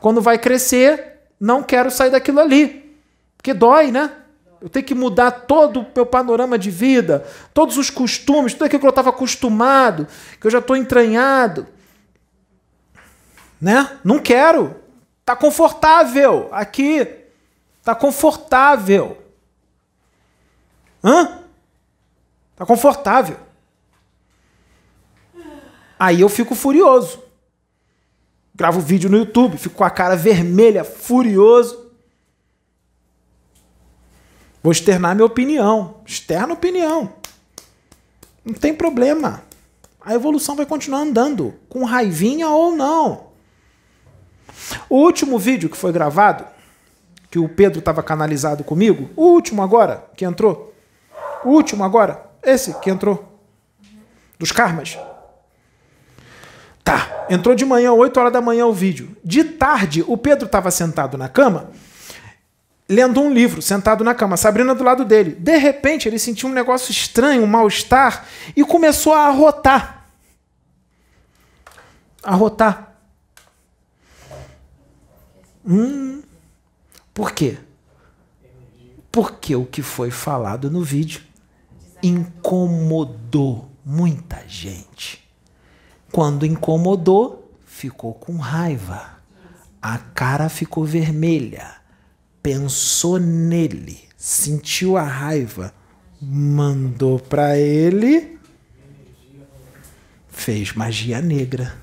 quando 0.00 0.22
vai 0.22 0.38
crescer, 0.38 1.18
não 1.38 1.62
quero 1.62 1.90
sair 1.90 2.08
daquilo 2.08 2.40
ali. 2.40 2.96
Porque 3.36 3.52
dói, 3.52 3.90
né? 3.90 4.10
Eu 4.60 4.68
tenho 4.68 4.84
que 4.84 4.94
mudar 4.94 5.30
todo 5.30 5.80
o 5.80 5.86
meu 5.94 6.06
panorama 6.06 6.58
de 6.58 6.70
vida, 6.70 7.26
todos 7.52 7.76
os 7.76 7.90
costumes, 7.90 8.54
tudo 8.54 8.64
aquilo 8.64 8.80
que 8.80 8.86
eu 8.86 8.90
estava 8.90 9.10
acostumado, 9.10 10.06
que 10.40 10.46
eu 10.46 10.50
já 10.50 10.58
estou 10.58 10.76
entranhado. 10.76 11.66
Né? 13.60 13.98
Não 14.02 14.18
quero. 14.18 14.76
Tá 15.24 15.36
confortável 15.36 16.48
aqui. 16.52 17.06
Tá 17.82 17.94
confortável. 17.94 19.18
Hã? 21.04 21.40
Tá 22.56 22.64
confortável. 22.64 23.38
Aí 25.98 26.20
eu 26.20 26.28
fico 26.28 26.54
furioso. 26.54 27.22
Gravo 28.54 28.80
vídeo 28.80 29.10
no 29.10 29.18
YouTube, 29.18 29.58
fico 29.58 29.74
com 29.74 29.84
a 29.84 29.90
cara 29.90 30.16
vermelha, 30.16 30.82
furioso. 30.82 31.85
Vou 34.66 34.72
externar 34.72 35.14
minha 35.14 35.24
opinião. 35.24 35.98
Externa 36.04 36.52
opinião. 36.52 37.12
Não 38.44 38.52
tem 38.52 38.74
problema. 38.74 39.44
A 40.04 40.12
evolução 40.12 40.56
vai 40.56 40.66
continuar 40.66 41.02
andando, 41.02 41.54
com 41.68 41.84
raivinha 41.84 42.48
ou 42.48 42.74
não. 42.74 43.28
O 44.90 44.96
último 44.96 45.38
vídeo 45.38 45.70
que 45.70 45.76
foi 45.76 45.92
gravado, 45.92 46.44
que 47.30 47.38
o 47.38 47.48
Pedro 47.48 47.78
estava 47.78 48.02
canalizado 48.02 48.64
comigo, 48.64 49.08
o 49.14 49.26
último 49.26 49.62
agora 49.62 50.04
que 50.16 50.24
entrou, 50.24 50.74
o 51.44 51.50
último 51.50 51.84
agora, 51.84 52.28
esse 52.42 52.74
que 52.80 52.90
entrou, 52.90 53.38
dos 54.36 54.50
karmas. 54.50 54.98
Tá, 56.82 57.24
entrou 57.30 57.54
de 57.54 57.64
manhã, 57.64 57.92
8 57.92 58.18
horas 58.18 58.32
da 58.32 58.40
manhã 58.40 58.66
o 58.66 58.72
vídeo. 58.72 59.16
De 59.22 59.44
tarde, 59.44 60.04
o 60.08 60.16
Pedro 60.16 60.46
estava 60.46 60.72
sentado 60.72 61.16
na 61.16 61.28
cama 61.28 61.70
lendo 62.88 63.20
um 63.20 63.32
livro, 63.32 63.60
sentado 63.60 64.04
na 64.04 64.14
cama, 64.14 64.36
Sabrina 64.36 64.74
do 64.74 64.84
lado 64.84 65.04
dele. 65.04 65.32
De 65.32 65.56
repente, 65.56 66.08
ele 66.08 66.18
sentiu 66.18 66.48
um 66.48 66.52
negócio 66.52 66.90
estranho, 66.90 67.42
um 67.42 67.46
mal-estar, 67.46 68.26
e 68.54 68.64
começou 68.64 69.12
a 69.12 69.26
arrotar. 69.26 70.06
Arrotar. 72.22 72.94
Hum, 75.64 76.22
por 77.12 77.32
quê? 77.32 77.58
Porque 79.10 79.56
o 79.56 79.64
que 79.64 79.82
foi 79.82 80.10
falado 80.10 80.70
no 80.70 80.82
vídeo 80.82 81.22
incomodou 82.02 83.68
muita 83.84 84.46
gente. 84.46 85.26
Quando 86.12 86.46
incomodou, 86.46 87.50
ficou 87.64 88.14
com 88.14 88.36
raiva. 88.36 89.16
A 89.82 89.98
cara 89.98 90.48
ficou 90.48 90.84
vermelha 90.84 91.85
pensou 92.46 93.18
nele, 93.18 93.98
sentiu 94.16 94.96
a 94.96 95.02
raiva, 95.02 95.74
mandou 96.22 97.18
para 97.18 97.58
ele, 97.58 98.38
Fez 100.28 100.74
magia 100.74 101.20
negra. 101.20 101.74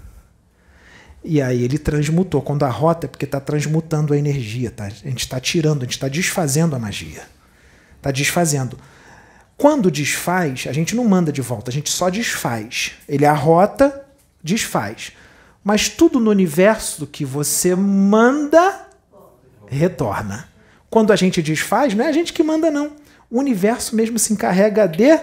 E 1.23 1.41
aí 1.41 1.63
ele 1.63 1.77
transmutou. 1.77 2.41
Quando 2.41 2.63
a 2.63 2.69
rota 2.69 3.07
é 3.07 3.09
porque 3.09 3.25
está 3.25 3.41
transmutando 3.41 4.13
a 4.13 4.17
energia, 4.17 4.71
tá? 4.71 4.85
A 4.85 4.89
gente 4.89 5.21
está 5.21 5.39
tirando, 5.39 5.81
a 5.81 5.85
gente 5.85 5.93
está 5.93 6.07
desfazendo 6.07 6.75
a 6.75 6.79
magia. 6.79 7.23
Está 7.97 8.11
desfazendo. 8.11 8.77
Quando 9.57 9.89
desfaz, 9.89 10.65
a 10.69 10.71
gente 10.71 10.95
não 10.95 11.03
manda 11.03 11.31
de 11.31 11.41
volta, 11.41 11.71
a 11.71 11.73
gente 11.73 11.89
só 11.89 12.09
desfaz. 12.09 12.91
Ele 13.09 13.25
arrota, 13.25 14.05
desfaz. 14.41 15.11
Mas 15.63 15.89
tudo 15.89 16.19
no 16.19 16.29
universo 16.29 17.07
que 17.07 17.25
você 17.25 17.75
manda, 17.75 18.87
retorna. 19.67 20.52
Quando 20.93 21.11
a 21.11 21.15
gente 21.15 21.41
desfaz, 21.41 21.95
não 21.95 22.05
é 22.05 22.09
a 22.09 22.11
gente 22.11 22.31
que 22.31 22.43
manda, 22.43 22.69
não. 22.69 22.91
O 23.27 23.39
universo 23.39 23.95
mesmo 23.95 24.19
se 24.19 24.31
encarrega 24.31 24.87
de. 24.87 25.19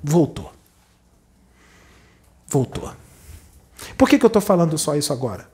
Voltou. 0.00 0.52
Voltou. 2.46 2.92
Por 3.96 4.08
que, 4.08 4.20
que 4.20 4.24
eu 4.24 4.28
estou 4.28 4.40
falando 4.40 4.78
só 4.78 4.94
isso 4.94 5.12
agora? 5.12 5.50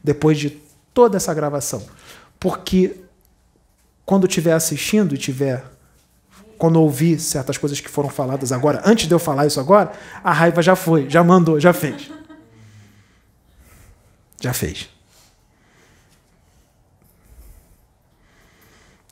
Depois 0.00 0.38
de 0.38 0.62
toda 0.94 1.16
essa 1.16 1.34
gravação. 1.34 1.84
Porque 2.38 3.00
quando 4.06 4.28
estiver 4.28 4.52
assistindo 4.52 5.12
e 5.12 5.18
tiver. 5.18 5.64
Quando 6.56 6.80
ouvir 6.80 7.18
certas 7.18 7.58
coisas 7.58 7.80
que 7.80 7.88
foram 7.88 8.10
faladas 8.10 8.52
agora, 8.52 8.80
antes 8.84 9.08
de 9.08 9.12
eu 9.12 9.18
falar 9.18 9.44
isso 9.44 9.58
agora, 9.58 9.90
a 10.22 10.32
raiva 10.32 10.62
já 10.62 10.76
foi, 10.76 11.10
já 11.10 11.24
mandou, 11.24 11.58
já 11.58 11.72
fez. 11.72 12.12
Já 14.40 14.52
fez. 14.52 14.97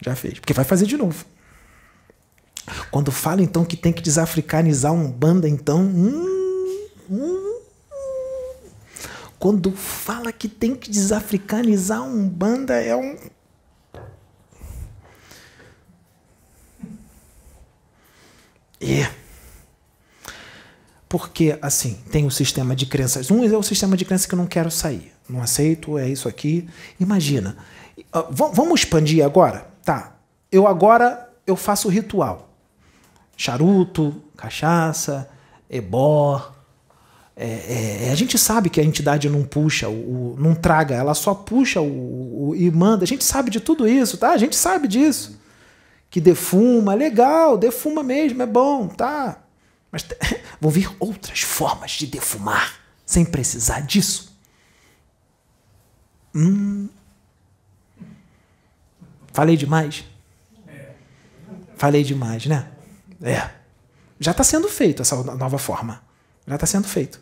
Já 0.07 0.15
fez. 0.15 0.39
Porque 0.39 0.53
vai 0.53 0.65
fazer 0.65 0.87
de 0.87 0.97
novo. 0.97 1.25
Quando 2.91 3.11
fala 3.11 3.43
então 3.43 3.65
que 3.65 3.77
tem 3.77 3.93
que 3.93 4.01
desafricanizar 4.01 4.93
um 4.93 5.11
banda, 5.11 5.49
então. 5.49 5.81
Hum, 5.81 6.89
hum, 7.11 7.61
quando 9.39 9.73
fala 9.73 10.33
que 10.33 10.49
tem 10.49 10.75
que 10.75 10.89
desafricanizar 10.89 12.03
um 12.03 12.29
banda, 12.29 12.75
é 12.75 12.95
um. 12.95 13.17
É. 18.81 19.11
Porque, 21.09 21.59
assim, 21.63 21.99
tem 22.11 22.27
o 22.27 22.31
sistema 22.31 22.75
de 22.75 22.87
crenças. 22.87 23.31
Um 23.31 23.45
é 23.45 23.57
o 23.57 23.63
sistema 23.63 23.97
de 23.97 24.05
crenças 24.05 24.27
que 24.27 24.35
eu 24.35 24.39
não 24.39 24.47
quero 24.47 24.71
sair. 24.71 25.13
Não 25.29 25.43
aceito, 25.43 25.99
é 25.99 26.09
isso 26.09 26.29
aqui. 26.29 26.69
Imagina. 26.99 27.57
Vamos 28.31 28.81
expandir 28.81 29.25
agora? 29.25 29.76
Tá. 29.87 30.17
Eu 30.51 30.67
agora 30.67 31.33
eu 31.47 31.55
faço 31.55 31.89
ritual. 31.89 32.51
Charuto, 33.37 34.21
cachaça, 34.37 35.31
ebó. 35.71 36.53
É, 37.37 38.07
é, 38.07 38.11
a 38.11 38.15
gente 38.17 38.37
sabe 38.37 38.69
que 38.69 38.81
a 38.81 38.85
entidade 38.85 39.29
não 39.31 39.45
puxa, 39.45 39.89
o, 39.89 40.33
o 40.33 40.37
não 40.39 40.57
traga, 40.57 40.95
ela 40.97 41.15
só 41.15 41.35
puxa 41.35 41.81
o, 41.81 42.49
o, 42.49 42.57
e 42.57 42.69
manda. 42.69 43.05
A 43.05 43.07
gente 43.07 43.23
sabe 43.23 43.49
de 43.49 43.61
tudo 43.61 43.87
isso, 43.87 44.19
tá? 44.19 44.31
A 44.31 44.37
gente 44.37 44.57
sabe 44.57 44.89
disso 44.89 45.39
que 46.11 46.21
defuma, 46.21 46.95
legal, 46.95 47.57
defuma 47.57 48.03
mesmo, 48.03 48.43
é 48.43 48.47
bom, 48.47 48.89
tá? 48.89 49.39
Mas 49.93 50.05
vão 50.61 50.71
vir 50.71 50.91
outras 50.99 51.43
formas 51.43 51.93
de 51.93 52.09
defumar 52.09 52.75
sem 53.05 53.25
precisar 53.25 53.81
disso. 53.83 54.37
Hum. 56.35 56.89
Falei 59.37 59.55
demais? 59.55 60.03
Falei 61.77 62.03
demais, 62.03 62.47
né? 62.47 62.69
É. 63.23 63.51
Já 64.19 64.31
está 64.31 64.43
sendo 64.43 64.67
feito 64.67 65.03
essa 65.03 65.15
nova 65.35 65.59
forma. 65.59 66.01
Já 66.49 66.55
está 66.55 66.67
sendo 66.67 66.89
feito. 66.89 67.21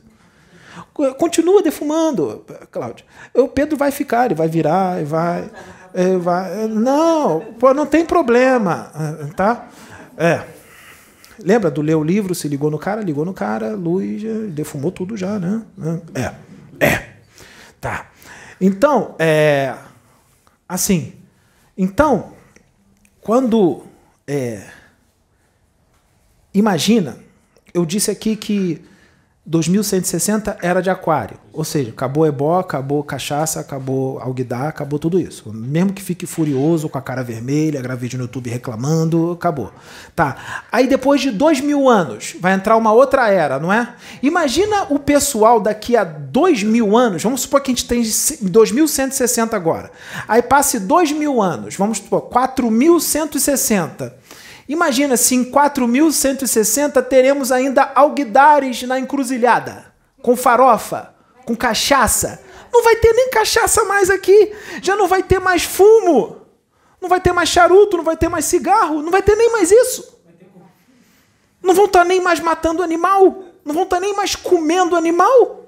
Continua 1.18 1.60
defumando, 1.60 2.44
Cláudio. 2.70 3.04
O 3.34 3.48
Pedro 3.48 3.76
vai 3.76 3.90
ficar, 3.90 4.26
ele 4.26 4.36
vai 4.36 4.46
virar, 4.46 5.04
vai. 5.04 5.50
É, 5.92 6.16
vai, 6.16 6.68
não, 6.68 7.40
pô, 7.58 7.74
não 7.74 7.84
tem 7.84 8.06
problema, 8.06 8.92
tá? 9.34 9.68
É. 10.16 10.44
Lembra 11.40 11.68
do 11.68 11.82
ler 11.82 11.96
o 11.96 12.04
livro, 12.04 12.32
se 12.32 12.46
ligou 12.46 12.70
no 12.70 12.78
cara, 12.78 13.02
ligou 13.02 13.24
no 13.24 13.34
cara, 13.34 13.74
luz, 13.74 14.22
defumou 14.52 14.92
tudo 14.92 15.16
já, 15.16 15.36
né? 15.40 15.62
É, 16.14 16.86
é, 16.86 17.08
tá. 17.80 18.06
Então, 18.60 19.16
é, 19.18 19.74
assim, 20.68 21.12
então, 21.76 22.32
quando, 23.20 23.84
é, 24.26 24.70
imagina, 26.52 27.18
eu 27.72 27.84
disse 27.84 28.10
aqui 28.10 28.36
que 28.36 28.84
2160 29.46 30.56
era 30.62 30.80
de 30.80 30.88
aquário. 30.88 31.36
Ou 31.52 31.64
seja, 31.64 31.90
acabou 31.90 32.26
ebó, 32.26 32.58
acabou 32.58 33.04
cachaça, 33.04 33.60
acabou 33.60 34.18
alguidar, 34.18 34.68
acabou 34.68 34.98
tudo 34.98 35.20
isso. 35.20 35.52
Mesmo 35.52 35.92
que 35.92 36.02
fique 36.02 36.26
furioso, 36.26 36.88
com 36.88 36.96
a 36.96 37.02
cara 37.02 37.22
vermelha, 37.22 37.82
grave 37.82 38.00
vídeo 38.00 38.18
no 38.18 38.24
YouTube 38.24 38.48
reclamando, 38.48 39.32
acabou. 39.32 39.70
Tá. 40.16 40.62
Aí 40.72 40.86
depois 40.86 41.20
de 41.20 41.30
dois 41.30 41.60
mil 41.60 41.88
anos, 41.88 42.34
vai 42.40 42.54
entrar 42.54 42.76
uma 42.76 42.92
outra 42.92 43.28
era, 43.28 43.58
não 43.58 43.72
é? 43.72 43.94
Imagina 44.22 44.86
o 44.88 44.98
pessoal 44.98 45.60
daqui 45.60 45.94
a 45.94 46.04
dois 46.04 46.62
mil 46.62 46.96
anos, 46.96 47.22
vamos 47.22 47.42
supor 47.42 47.60
que 47.60 47.70
a 47.70 47.74
gente 47.74 47.86
tem 47.86 48.02
2160 48.02 49.54
agora. 49.54 49.90
Aí 50.26 50.40
passe 50.40 50.80
dois 50.80 51.12
mil 51.12 51.42
anos, 51.42 51.76
vamos 51.76 51.98
supor, 51.98 52.22
4160. 52.22 54.24
Imagina 54.68 55.16
se 55.16 55.34
em 55.34 55.44
4160 55.44 57.02
teremos 57.02 57.52
ainda 57.52 57.92
alguidares 57.94 58.82
na 58.82 58.98
encruzilhada, 58.98 59.92
com 60.22 60.36
farofa, 60.36 61.14
com 61.44 61.54
cachaça. 61.54 62.42
Não 62.72 62.82
vai 62.82 62.96
ter 62.96 63.12
nem 63.12 63.30
cachaça 63.30 63.84
mais 63.84 64.08
aqui, 64.08 64.52
já 64.82 64.96
não 64.96 65.06
vai 65.06 65.22
ter 65.22 65.38
mais 65.38 65.64
fumo, 65.64 66.40
não 67.00 67.08
vai 67.08 67.20
ter 67.20 67.32
mais 67.32 67.48
charuto, 67.48 67.98
não 67.98 68.04
vai 68.04 68.16
ter 68.16 68.28
mais 68.28 68.46
cigarro, 68.46 69.02
não 69.02 69.10
vai 69.10 69.22
ter 69.22 69.36
nem 69.36 69.52
mais 69.52 69.70
isso. 69.70 70.18
Não 71.62 71.74
vão 71.74 71.84
estar 71.84 72.04
nem 72.04 72.20
mais 72.20 72.40
matando 72.40 72.82
animal, 72.82 73.44
não 73.64 73.74
vão 73.74 73.84
estar 73.84 74.00
nem 74.00 74.14
mais 74.14 74.34
comendo 74.34 74.96
animal. 74.96 75.66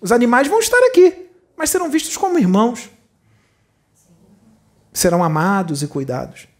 Os 0.00 0.12
animais 0.12 0.48
vão 0.48 0.58
estar 0.58 0.78
aqui, 0.86 1.30
mas 1.56 1.70
serão 1.70 1.90
vistos 1.90 2.16
como 2.16 2.38
irmãos. 2.38 2.90
Serão 4.92 5.22
amados 5.24 5.82
e 5.82 5.86
cuidados. 5.86 6.53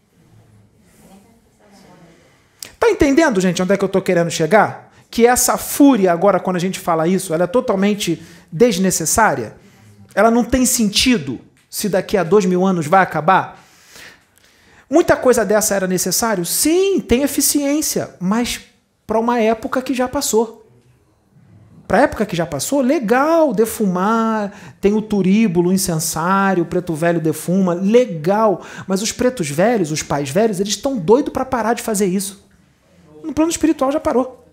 Tá 2.85 2.91
entendendo, 2.91 3.41
gente, 3.41 3.63
onde 3.63 3.73
é 3.73 3.77
que 3.77 3.83
eu 3.83 3.87
estou 3.87 3.99
querendo 3.99 4.29
chegar? 4.29 4.91
Que 5.09 5.25
essa 5.25 5.57
fúria, 5.57 6.11
agora, 6.11 6.39
quando 6.39 6.57
a 6.57 6.59
gente 6.59 6.79
fala 6.79 7.07
isso, 7.07 7.33
ela 7.33 7.45
é 7.45 7.47
totalmente 7.47 8.21
desnecessária? 8.51 9.55
Ela 10.13 10.29
não 10.29 10.43
tem 10.43 10.67
sentido 10.67 11.41
se 11.67 11.89
daqui 11.89 12.15
a 12.15 12.23
dois 12.23 12.45
mil 12.45 12.63
anos 12.63 12.85
vai 12.85 13.01
acabar? 13.01 13.59
Muita 14.87 15.15
coisa 15.15 15.43
dessa 15.43 15.73
era 15.73 15.87
necessário? 15.87 16.45
Sim, 16.45 16.99
tem 16.99 17.23
eficiência, 17.23 18.11
mas 18.19 18.61
para 19.07 19.19
uma 19.19 19.39
época 19.39 19.81
que 19.81 19.95
já 19.95 20.07
passou. 20.07 20.69
Para 21.87 21.97
a 21.97 22.01
época 22.01 22.23
que 22.23 22.35
já 22.35 22.45
passou, 22.45 22.81
legal 22.81 23.51
defumar, 23.51 24.51
tem 24.79 24.93
o 24.93 25.01
turíbulo, 25.01 25.71
o 25.71 25.73
incensário, 25.73 26.61
o 26.61 26.67
preto 26.67 26.93
velho 26.93 27.19
defuma, 27.19 27.73
legal. 27.73 28.61
Mas 28.85 29.01
os 29.01 29.11
pretos 29.11 29.49
velhos, 29.49 29.91
os 29.91 30.03
pais 30.03 30.29
velhos, 30.29 30.59
eles 30.59 30.73
estão 30.73 30.95
doidos 30.97 31.33
para 31.33 31.45
parar 31.45 31.73
de 31.73 31.81
fazer 31.81 32.05
isso 32.05 32.44
no 33.25 33.33
plano 33.33 33.51
espiritual 33.51 33.91
já 33.91 33.99
parou. 33.99 34.45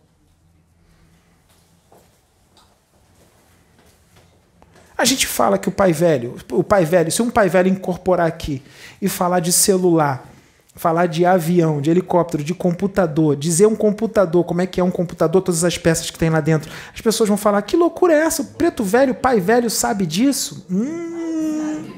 A 4.96 5.04
gente 5.04 5.26
fala 5.26 5.58
que 5.58 5.68
o 5.68 5.72
pai 5.72 5.92
velho, 5.92 6.36
o 6.52 6.62
pai 6.62 6.84
velho, 6.84 7.10
se 7.10 7.20
um 7.20 7.30
pai 7.30 7.48
velho 7.48 7.68
incorporar 7.68 8.26
aqui 8.26 8.62
e 9.00 9.08
falar 9.08 9.40
de 9.40 9.52
celular, 9.52 10.30
falar 10.76 11.06
de 11.06 11.26
avião, 11.26 11.80
de 11.80 11.90
helicóptero, 11.90 12.44
de 12.44 12.54
computador, 12.54 13.34
dizer 13.34 13.66
um 13.66 13.74
computador, 13.74 14.44
como 14.44 14.60
é 14.60 14.66
que 14.66 14.80
é 14.80 14.84
um 14.84 14.92
computador, 14.92 15.42
todas 15.42 15.64
as 15.64 15.76
peças 15.76 16.08
que 16.08 16.18
tem 16.18 16.30
lá 16.30 16.40
dentro, 16.40 16.70
as 16.94 17.00
pessoas 17.00 17.28
vão 17.28 17.36
falar: 17.36 17.62
que 17.62 17.76
loucura 17.76 18.14
é 18.14 18.18
essa? 18.18 18.42
O 18.42 18.46
preto 18.46 18.84
velho, 18.84 19.12
o 19.12 19.16
pai 19.16 19.40
velho 19.40 19.68
sabe 19.68 20.06
disso? 20.06 20.64
Hum. 20.70 21.90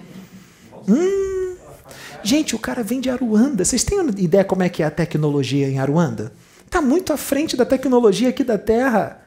Hum. 0.89 1.57
Gente, 2.23 2.57
o 2.57 2.59
cara 2.59 2.83
vem 2.83 3.01
de 3.01 3.11
Aruanda. 3.11 3.67
Vocês 3.67 3.85
têm 3.85 3.99
ideia 4.17 4.45
como 4.45 4.63
é 4.63 4.69
que 4.71 4.83
é 4.83 4.87
a 4.87 4.91
tecnologia 4.91 5.69
em 5.69 5.79
Aruanda? 5.79 6.33
Está 6.75 6.83
muito 6.83 7.13
à 7.13 7.17
frente 7.17 7.57
da 7.57 7.65
tecnologia 7.65 8.31
aqui 8.31 8.43
da 8.43 8.59
Terra. 8.59 9.23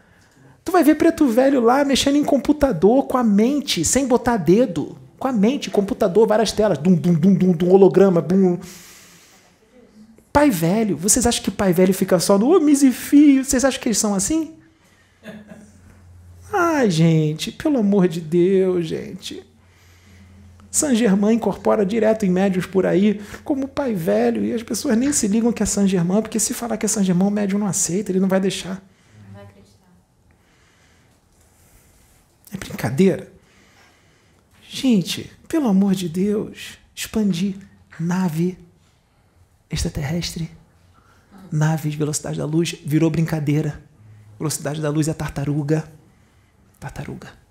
Tu 0.66 0.70
vai 0.70 0.84
ver 0.84 0.96
preto 0.96 1.26
velho 1.30 1.62
lá 1.62 1.86
mexendo 1.86 2.18
em 2.18 2.24
computador 2.26 3.08
com 3.08 3.18
a 3.18 3.24
mente, 3.24 3.86
sem 3.86 4.06
botar 4.06 4.36
dedo. 4.36 4.98
Com 5.18 5.30
a 5.30 5.32
mente, 5.32 5.70
computador, 5.70 6.28
várias 6.28 6.52
telas. 6.52 6.78
Dum, 6.78 6.94
dum, 6.94 7.14
dum, 7.14 7.34
dum, 7.34 7.52
dum 7.54 7.72
holograma. 7.72 8.20
Bum. 8.20 8.60
Pai 10.34 10.50
velho. 10.50 10.98
Vocês 10.98 11.26
acham 11.26 11.42
que 11.42 11.50
pai 11.50 11.72
velho 11.72 11.94
fica 11.94 12.20
só 12.20 12.38
no 12.38 12.54
oh, 12.54 12.60
misifio? 12.60 13.46
Vocês 13.46 13.64
acham 13.64 13.80
que 13.80 13.88
eles 13.88 13.98
são 13.98 14.14
assim? 14.14 14.52
Ai, 16.52 16.92
gente, 16.92 17.50
pelo 17.54 17.78
amor 17.78 18.10
de 18.10 18.20
Deus, 18.20 18.86
gente. 18.86 19.47
Saint-Germain 20.78 21.36
incorpora 21.36 21.86
direto 21.86 22.26
em 22.26 22.30
médios 22.30 22.66
por 22.66 22.86
aí, 22.86 23.22
como 23.44 23.68
pai 23.68 23.94
velho, 23.94 24.44
e 24.44 24.54
as 24.54 24.64
pessoas 24.64 24.98
nem 24.98 25.12
se 25.12 25.28
ligam 25.28 25.52
que 25.52 25.64
é 25.64 25.66
Saint-Germain, 25.66 26.22
porque 26.22 26.40
se 26.40 26.54
falar 26.54 26.78
que 26.78 26.86
é 26.86 26.90
Saint-Germain, 26.90 27.28
o 27.28 27.32
médium 27.32 27.60
não 27.60 27.68
aceita, 27.68 28.12
ele 28.12 28.20
não 28.20 28.28
vai 28.28 28.40
deixar. 28.40 28.82
Não 29.28 29.34
vai 29.34 29.44
acreditar. 29.44 29.88
É 32.54 32.58
brincadeira. 32.58 33.32
Gente, 34.70 35.32
pelo 35.48 35.68
amor 35.68 35.96
de 35.96 36.08
Deus, 36.08 36.78
expandir 36.94 37.56
nave 38.00 38.58
extraterrestre, 39.70 40.50
naves, 41.52 41.96
velocidade 41.96 42.38
da 42.38 42.46
luz, 42.46 42.76
virou 42.86 43.10
brincadeira. 43.10 43.82
Velocidade 44.40 44.82
da 44.82 44.90
luz 44.90 45.08
é 45.08 45.14
tartaruga. 45.14 45.90
Tartaruga. 46.80 47.47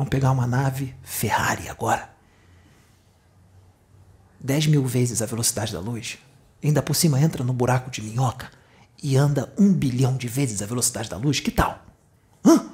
Vamos 0.00 0.08
pegar 0.08 0.30
uma 0.30 0.46
nave 0.46 0.94
Ferrari 1.02 1.68
agora. 1.68 2.08
10 4.40 4.68
mil 4.68 4.82
vezes 4.86 5.20
a 5.20 5.26
velocidade 5.26 5.74
da 5.74 5.78
luz. 5.78 6.16
Ainda 6.64 6.80
por 6.80 6.94
cima 6.94 7.20
entra 7.20 7.44
no 7.44 7.52
buraco 7.52 7.90
de 7.90 8.00
minhoca 8.00 8.50
e 9.02 9.14
anda 9.14 9.52
um 9.58 9.70
bilhão 9.70 10.16
de 10.16 10.26
vezes 10.26 10.62
a 10.62 10.66
velocidade 10.66 11.10
da 11.10 11.18
luz. 11.18 11.40
Que 11.40 11.50
tal? 11.50 11.84
Hã? 12.42 12.70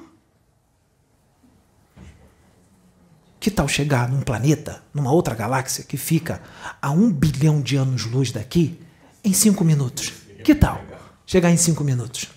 Que 3.40 3.51
tal 3.51 3.66
chegar 3.66 4.09
num 4.09 4.20
planeta, 4.20 4.81
numa 4.94 5.11
outra 5.11 5.35
galáxia 5.35 5.82
que 5.82 5.97
fica 5.97 6.40
a 6.81 6.93
um 6.93 7.12
bilhão 7.12 7.61
de 7.61 7.74
anos-luz 7.74 8.31
daqui 8.31 8.81
em 9.24 9.32
cinco 9.32 9.65
minutos? 9.65 10.12
Que 10.44 10.55
tal? 10.55 10.81
Chegar 11.27 11.51
em 11.51 11.57
cinco 11.57 11.82
minutos. 11.82 12.36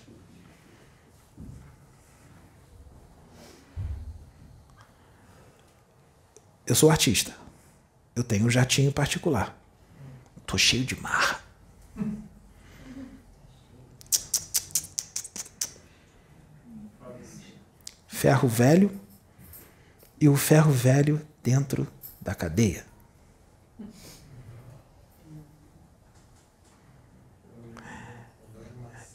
Eu 6.70 6.74
sou 6.76 6.88
artista. 6.88 7.34
Eu 8.14 8.22
tenho 8.22 8.46
um 8.46 8.48
jatinho 8.48 8.92
particular. 8.92 9.60
Tô 10.46 10.56
cheio 10.56 10.84
de 10.84 10.94
marra. 11.00 11.40
Ferro 18.06 18.46
velho 18.46 19.00
e 20.20 20.28
o 20.28 20.36
ferro 20.36 20.70
velho 20.70 21.20
dentro 21.42 21.88
da 22.20 22.36
cadeia. 22.36 22.86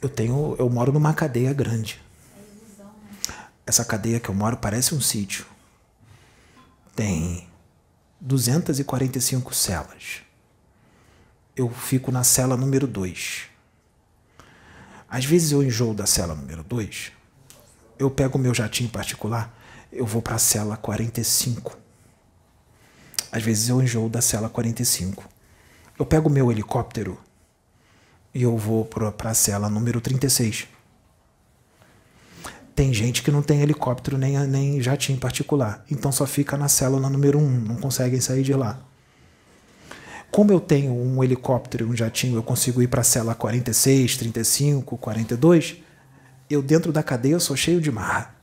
Eu 0.02 0.10
tenho, 0.10 0.56
eu 0.58 0.68
moro 0.68 0.92
numa 0.92 1.14
cadeia 1.14 1.54
grande. 1.54 1.98
Essa 3.66 3.82
cadeia 3.82 4.20
que 4.20 4.28
eu 4.28 4.34
moro 4.34 4.58
parece 4.58 4.94
um 4.94 5.00
sítio. 5.00 5.55
Tem 6.96 7.46
245 8.22 9.54
celas. 9.54 10.22
Eu 11.54 11.68
fico 11.70 12.10
na 12.10 12.24
cela 12.24 12.56
número 12.56 12.86
2. 12.86 13.42
Às 15.06 15.26
vezes 15.26 15.52
eu 15.52 15.62
enjoo 15.62 15.92
da 15.92 16.06
cela 16.06 16.34
número 16.34 16.64
2. 16.64 17.12
Eu 17.98 18.10
pego 18.10 18.38
o 18.38 18.40
meu 18.40 18.54
jatinho 18.54 18.88
particular, 18.88 19.54
eu 19.92 20.06
vou 20.06 20.22
para 20.22 20.36
a 20.36 20.38
cela 20.38 20.74
45. 20.78 21.76
Às 23.30 23.42
vezes 23.42 23.68
eu 23.68 23.82
enjoo 23.82 24.08
da 24.08 24.22
cela 24.22 24.48
45. 24.48 25.28
Eu 25.98 26.06
pego 26.06 26.30
o 26.30 26.32
meu 26.32 26.50
helicóptero 26.50 27.20
e 28.32 28.42
eu 28.42 28.56
vou 28.56 28.86
para 28.86 29.30
a 29.30 29.34
cela 29.34 29.68
número 29.68 30.00
36. 30.00 30.66
Tem 32.76 32.92
gente 32.92 33.22
que 33.22 33.30
não 33.30 33.40
tem 33.40 33.62
helicóptero 33.62 34.18
nem, 34.18 34.38
nem 34.46 34.82
jatinho 34.82 35.18
particular, 35.18 35.82
então 35.90 36.12
só 36.12 36.26
fica 36.26 36.58
na 36.58 36.68
célula 36.68 37.08
número 37.08 37.38
1, 37.38 37.60
não 37.60 37.76
conseguem 37.76 38.20
sair 38.20 38.42
de 38.42 38.52
lá. 38.52 38.78
Como 40.30 40.52
eu 40.52 40.60
tenho 40.60 40.92
um 40.92 41.24
helicóptero 41.24 41.86
e 41.86 41.88
um 41.88 41.96
jatinho, 41.96 42.36
eu 42.36 42.42
consigo 42.42 42.82
ir 42.82 42.88
para 42.88 43.00
a 43.00 43.04
cela 43.04 43.34
46, 43.34 44.18
35, 44.18 44.98
42. 44.98 45.76
Eu 46.50 46.60
dentro 46.60 46.92
da 46.92 47.02
cadeia 47.02 47.40
sou 47.40 47.56
cheio 47.56 47.80
de 47.80 47.90
marra. 47.90 48.34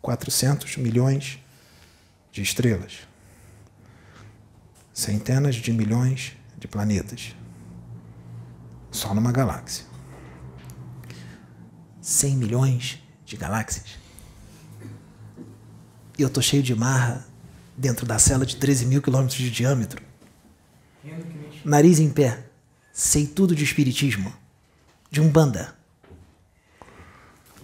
Quatrocentos 0.00 0.78
milhões 0.78 1.38
de 2.32 2.40
estrelas, 2.40 3.07
centenas 4.98 5.54
de 5.54 5.72
milhões 5.72 6.32
de 6.58 6.66
planetas, 6.66 7.32
só 8.90 9.14
numa 9.14 9.30
galáxia. 9.30 9.84
100 12.00 12.36
milhões 12.36 13.00
de 13.24 13.36
galáxias. 13.36 13.96
E 16.18 16.22
eu 16.22 16.28
tô 16.28 16.42
cheio 16.42 16.64
de 16.64 16.74
marra 16.74 17.24
dentro 17.76 18.04
da 18.04 18.18
cela 18.18 18.44
de 18.44 18.56
13 18.56 18.86
mil 18.86 19.00
quilômetros 19.00 19.38
de 19.38 19.52
diâmetro. 19.52 20.02
Nariz 21.64 22.00
em 22.00 22.10
pé. 22.10 22.46
Sei 22.92 23.24
tudo 23.24 23.54
de 23.54 23.62
espiritismo. 23.62 24.34
De 25.12 25.20
umbanda. 25.20 25.76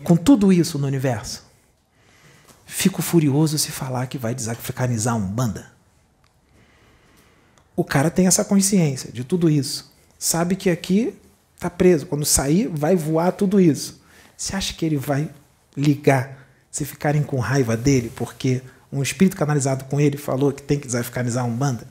Com 0.04 0.14
tudo 0.16 0.52
isso 0.52 0.78
no 0.78 0.86
universo, 0.86 1.44
fico 2.64 3.02
furioso 3.02 3.58
se 3.58 3.72
falar 3.72 4.06
que 4.06 4.18
vai 4.18 4.36
desafricanizar 4.36 5.16
umbanda. 5.16 5.73
O 7.76 7.82
cara 7.84 8.10
tem 8.10 8.26
essa 8.26 8.44
consciência 8.44 9.10
de 9.12 9.24
tudo 9.24 9.50
isso. 9.50 9.92
Sabe 10.18 10.56
que 10.56 10.70
aqui 10.70 11.14
tá 11.58 11.68
preso. 11.68 12.06
Quando 12.06 12.24
sair, 12.24 12.68
vai 12.68 12.94
voar 12.94 13.32
tudo 13.32 13.60
isso. 13.60 14.00
Você 14.36 14.54
acha 14.54 14.74
que 14.74 14.84
ele 14.84 14.96
vai 14.96 15.30
ligar 15.76 16.46
se 16.70 16.84
ficarem 16.84 17.22
com 17.22 17.38
raiva 17.38 17.76
dele 17.76 18.12
porque 18.14 18.62
um 18.92 19.02
espírito 19.02 19.36
canalizado 19.36 19.84
com 19.84 20.00
ele 20.00 20.16
falou 20.16 20.52
que 20.52 20.62
tem 20.62 20.78
que 20.78 20.86
desafricanizar 20.86 21.44
um 21.44 21.54
banda? 21.54 21.86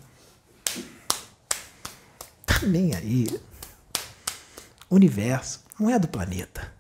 Tá 2.46 2.60
nem 2.64 2.96
aí. 2.96 3.28
O 4.90 4.96
universo 4.96 5.64
não 5.80 5.90
é 5.90 6.00
do 6.00 6.08
planeta. 6.08 6.72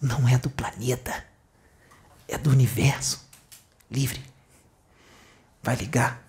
Não 0.00 0.28
é 0.28 0.36
do 0.38 0.50
planeta. 0.50 1.24
É 2.28 2.36
do 2.36 2.50
universo. 2.50 3.24
Livre. 3.90 4.22
Vai 5.62 5.76
ligar. 5.76 6.22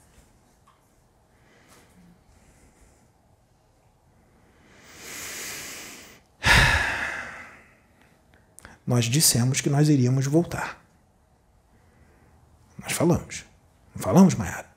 Nós 8.85 9.05
dissemos 9.05 9.61
que 9.61 9.69
nós 9.69 9.89
iríamos 9.89 10.26
voltar. 10.26 10.81
Nós 12.77 12.91
falamos. 12.91 13.45
Não 13.95 14.01
falamos, 14.01 14.35
Mayara? 14.35 14.68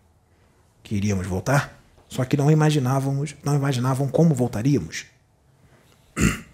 Que 0.83 0.95
iríamos 0.95 1.27
voltar? 1.27 1.81
Só 2.09 2.24
que 2.24 2.37
não 2.37 2.51
imaginávamos, 2.51 3.35
não 3.43 3.55
imaginavam 3.55 4.09
como 4.09 4.35
voltaríamos. 4.35 5.07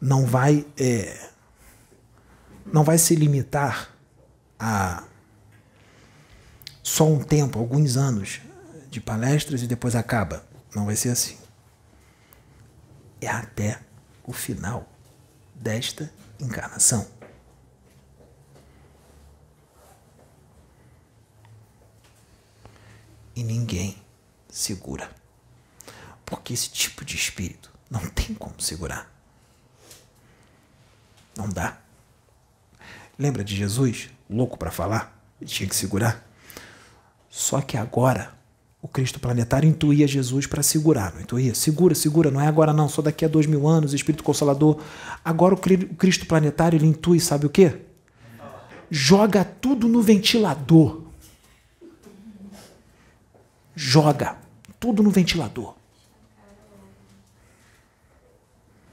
Não 0.00 0.26
vai, 0.26 0.66
é, 0.76 1.30
não 2.66 2.84
vai 2.84 2.98
se 2.98 3.14
limitar 3.14 3.88
a 4.58 5.02
só 6.82 7.08
um 7.08 7.24
tempo, 7.24 7.58
alguns 7.58 7.96
anos 7.96 8.42
de 8.90 9.00
palestras 9.00 9.62
e 9.62 9.66
depois 9.66 9.96
acaba. 9.96 10.44
Não 10.74 10.84
vai 10.84 10.94
ser 10.94 11.08
assim 11.08 11.38
é 13.24 13.30
até 13.30 13.80
o 14.24 14.32
final 14.32 14.88
desta 15.54 16.12
encarnação. 16.40 17.06
E 23.36 23.42
ninguém 23.42 23.96
segura. 24.48 25.10
Porque 26.24 26.52
esse 26.52 26.70
tipo 26.70 27.04
de 27.04 27.16
espírito 27.16 27.72
não 27.90 28.08
tem 28.10 28.34
como 28.34 28.60
segurar. 28.60 29.10
Não 31.36 31.48
dá. 31.48 31.78
Lembra 33.18 33.44
de 33.44 33.56
Jesus, 33.56 34.10
louco 34.28 34.56
para 34.56 34.70
falar? 34.70 35.16
Ele 35.40 35.50
tinha 35.50 35.68
que 35.68 35.74
segurar. 35.74 36.24
Só 37.28 37.60
que 37.60 37.76
agora 37.76 38.33
o 38.84 38.88
Cristo 38.88 39.18
planetário 39.18 39.66
intuía 39.66 40.06
Jesus 40.06 40.46
para 40.46 40.62
segurar, 40.62 41.14
não 41.14 41.22
intuía? 41.22 41.54
Segura, 41.54 41.94
segura, 41.94 42.30
não 42.30 42.38
é 42.38 42.46
agora 42.46 42.70
não, 42.70 42.86
só 42.86 43.00
daqui 43.00 43.24
a 43.24 43.28
dois 43.28 43.46
mil 43.46 43.66
anos, 43.66 43.94
Espírito 43.94 44.22
Consolador. 44.22 44.78
Agora 45.24 45.54
o 45.54 45.56
Cristo 45.56 46.26
planetário 46.26 46.76
ele 46.76 46.84
intui, 46.86 47.18
sabe 47.18 47.46
o 47.46 47.48
quê? 47.48 47.80
Joga 48.90 49.42
tudo 49.42 49.88
no 49.88 50.02
ventilador. 50.02 51.00
Joga 53.74 54.36
tudo 54.78 55.02
no 55.02 55.10
ventilador. 55.10 55.74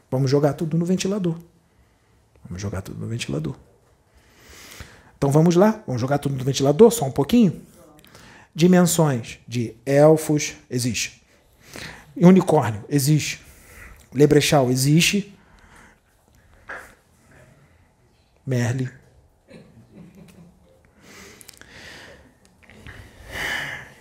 Vamos 0.10 0.32
jogar 0.32 0.54
tudo 0.54 0.78
no 0.78 0.86
ventilador. 0.86 1.36
Vamos 2.46 2.62
jogar 2.62 2.82
tudo 2.82 2.98
no 2.98 3.08
ventilador. 3.08 3.56
Então 5.18 5.30
vamos 5.30 5.58
lá, 5.58 5.84
vamos 5.86 6.00
jogar 6.00 6.18
tudo 6.18 6.38
no 6.38 6.46
ventilador, 6.46 6.92
só 6.92 7.04
um 7.04 7.12
pouquinho 7.12 7.70
dimensões 8.54 9.40
de 9.48 9.76
elfos, 9.86 10.56
existe. 10.70 11.24
Unicórnio, 12.16 12.84
existe. 12.90 13.42
Lebrechal, 14.14 14.70
existe. 14.70 15.34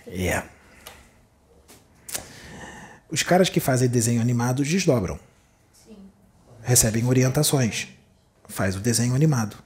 É. 0.07 0.43
Os 3.09 3.23
caras 3.23 3.49
que 3.49 3.59
fazem 3.59 3.87
desenho 3.87 4.21
animado 4.21 4.63
desdobram. 4.63 5.19
Sim. 5.73 5.97
Recebem 6.61 7.05
orientações. 7.05 7.87
Faz 8.47 8.75
o 8.75 8.79
desenho 8.79 9.15
animado. 9.15 9.57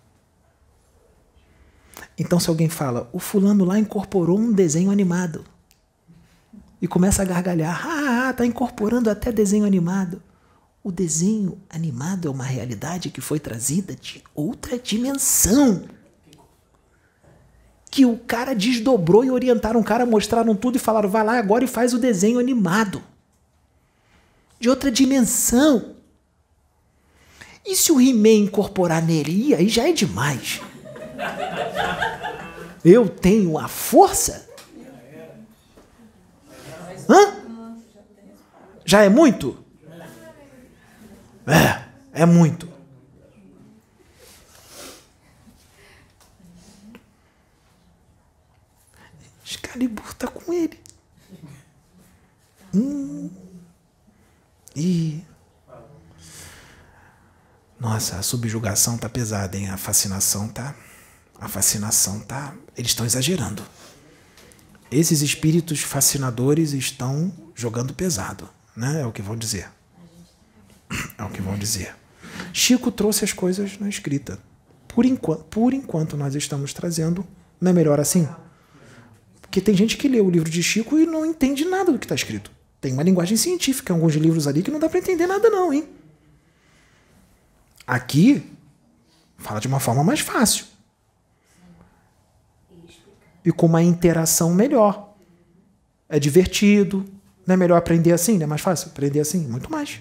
Então, 2.18 2.40
se 2.40 2.50
alguém 2.50 2.70
fala, 2.70 3.10
o 3.12 3.20
fulano 3.20 3.66
lá 3.66 3.78
incorporou 3.78 4.40
um 4.40 4.52
desenho 4.52 4.90
animado. 4.90 5.44
E 6.82 6.88
começa 6.88 7.22
a 7.22 7.26
gargalhar, 7.26 7.86
ah, 7.86 8.34
tá 8.34 8.46
incorporando 8.46 9.10
até 9.10 9.32
desenho 9.32 9.66
animado. 9.66 10.22
O 10.84 10.92
desenho 10.92 11.58
animado 11.70 12.28
é 12.28 12.32
uma 12.32 12.44
realidade 12.44 13.10
que 13.10 13.20
foi 13.20 13.40
trazida 13.40 13.96
de 13.96 14.24
outra 14.36 14.78
dimensão. 14.78 15.84
Que 17.90 18.06
o 18.06 18.18
cara 18.18 18.54
desdobrou 18.54 19.26
e 19.26 19.32
orientaram 19.32 19.80
o 19.80 19.84
cara, 19.84 20.06
mostraram 20.06 20.56
tudo 20.56 20.76
e 20.76 20.80
falaram: 20.80 21.10
vai 21.10 21.24
lá 21.24 21.40
agora 21.40 21.64
e 21.64 21.68
faz 21.68 21.94
o 21.94 21.98
desenho 21.98 22.38
animado. 22.38 23.02
De 24.60 24.70
outra 24.70 24.92
dimensão. 24.92 25.96
E 27.66 27.76
se 27.76 27.92
o 27.92 28.00
He-Man 28.00 28.46
incorporar 28.46 29.02
nele? 29.02 29.50
Ih, 29.50 29.56
aí 29.56 29.68
já 29.68 29.90
é 29.90 29.92
demais. 29.92 30.62
Eu 32.86 33.10
tenho 33.10 33.58
a 33.58 33.68
força? 33.68 34.48
Hã? 37.10 37.82
Já 38.86 39.02
é 39.02 39.10
muito? 39.10 39.58
É, 41.48 42.22
é 42.22 42.26
muito. 42.28 42.72
Excalibur 49.76 50.14
tá 50.14 50.28
com 50.28 50.54
ele. 50.54 50.80
Hum. 52.74 53.30
E. 54.76 55.24
Nossa, 57.80 58.18
a 58.18 58.22
subjugação 58.22 58.98
tá 58.98 59.10
pesada, 59.10 59.58
hein? 59.58 59.70
A 59.70 59.78
fascinação 59.78 60.48
tá. 60.48 60.76
A 61.40 61.48
fascinação 61.48 62.20
tá. 62.22 62.54
Eles 62.78 62.92
estão 62.92 63.06
exagerando. 63.06 63.64
Esses 64.92 65.22
espíritos 65.22 65.82
fascinadores 65.82 66.74
estão 66.74 67.34
jogando 67.56 67.94
pesado, 67.94 68.50
né? 68.76 69.02
É 69.02 69.06
o 69.06 69.12
que 69.12 69.22
vão 69.22 69.36
dizer. 69.36 69.70
É 71.18 71.24
o 71.24 71.30
que 71.30 71.42
vão 71.42 71.58
dizer. 71.58 71.96
Chico 72.54 72.92
trouxe 72.92 73.24
as 73.24 73.34
coisas 73.34 73.80
na 73.80 73.90
escrita. 73.90 74.40
Por 74.88 75.06
enquanto, 75.06 75.44
por 75.46 75.74
enquanto 75.74 76.16
nós 76.16 76.36
estamos 76.36 76.74
trazendo. 76.74 77.26
Não 77.60 77.72
é 77.72 77.74
melhor 77.74 78.00
assim? 78.00 78.28
Porque 79.42 79.60
tem 79.60 79.76
gente 79.76 79.98
que 79.98 80.08
lê 80.08 80.20
o 80.20 80.30
livro 80.30 80.50
de 80.50 80.62
Chico 80.62 80.98
e 80.98 81.06
não 81.06 81.26
entende 81.26 81.66
nada 81.66 81.92
do 81.92 82.00
que 82.00 82.06
está 82.06 82.16
escrito. 82.16 82.52
Tem 82.80 82.94
uma 82.94 83.04
linguagem 83.04 83.38
científica 83.38 83.94
alguns 83.94 84.14
livros 84.16 84.48
ali 84.48 84.62
que 84.62 84.70
não 84.70 84.80
dá 84.80 84.88
para 84.88 85.00
entender 85.00 85.26
nada, 85.26 85.50
não, 85.50 85.74
hein? 85.74 85.88
Aqui, 87.88 88.44
fala 89.38 89.60
de 89.60 89.68
uma 89.68 89.80
forma 89.80 90.04
mais 90.04 90.20
fácil. 90.20 90.66
E 93.46 93.52
com 93.52 93.68
uma 93.68 93.84
interação 93.84 94.54
melhor. 94.54 95.14
É 96.10 96.20
divertido. 96.20 97.06
Não 97.46 97.54
é 97.54 97.58
melhor 97.58 97.78
aprender 97.78 98.12
assim? 98.12 98.38
Não 98.38 98.44
é 98.44 98.48
mais 98.48 98.62
fácil 98.62 98.90
aprender 98.90 99.20
assim? 99.20 99.40
Muito 99.48 99.72
mais. 99.72 100.00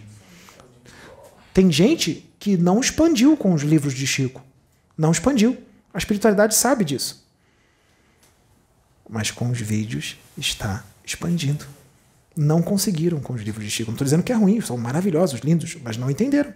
Tem 1.52 1.70
gente 1.70 2.28
que 2.38 2.56
não 2.56 2.80
expandiu 2.80 3.36
com 3.36 3.54
os 3.54 3.62
livros 3.62 3.94
de 3.94 4.06
Chico. 4.06 4.42
Não 4.96 5.12
expandiu. 5.12 5.56
A 5.92 5.98
espiritualidade 5.98 6.54
sabe 6.54 6.84
disso. 6.84 7.24
Mas 9.08 9.30
com 9.30 9.50
os 9.50 9.60
vídeos 9.60 10.18
está 10.36 10.84
expandindo. 11.04 11.66
Não 12.36 12.60
conseguiram 12.60 13.20
com 13.20 13.34
os 13.34 13.42
livros 13.42 13.64
de 13.64 13.70
Chico. 13.70 13.90
Não 13.90 13.94
estou 13.94 14.04
dizendo 14.04 14.22
que 14.22 14.32
é 14.32 14.34
ruim, 14.34 14.60
são 14.60 14.76
maravilhosos, 14.76 15.40
lindos, 15.40 15.76
mas 15.82 15.96
não 15.96 16.10
entenderam. 16.10 16.52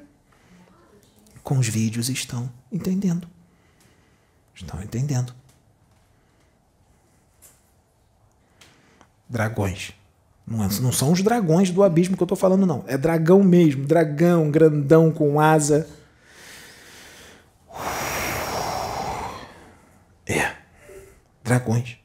Com 1.45 1.59
os 1.59 1.69
vídeos 1.69 2.09
estão 2.09 2.51
entendendo. 2.73 3.29
Estão 4.55 4.83
entendendo. 4.83 5.33
Dragões. 9.29 9.93
Não, 10.47 10.65
é- 10.65 10.81
não 10.81 10.91
são 10.93 11.13
os 11.13 11.23
dragões 11.23 11.71
do 11.71 11.83
abismo 11.83 12.17
que 12.17 12.23
eu 12.23 12.25
estou 12.25 12.39
falando, 12.39 12.65
não. 12.67 12.85
É 12.87 12.97
dragão 12.97 13.43
mesmo. 13.43 13.85
Dragão, 13.85 14.51
grandão, 14.51 15.11
com 15.13 15.39
asa. 15.39 15.87
É. 20.27 20.55
Dragões. 21.45 21.97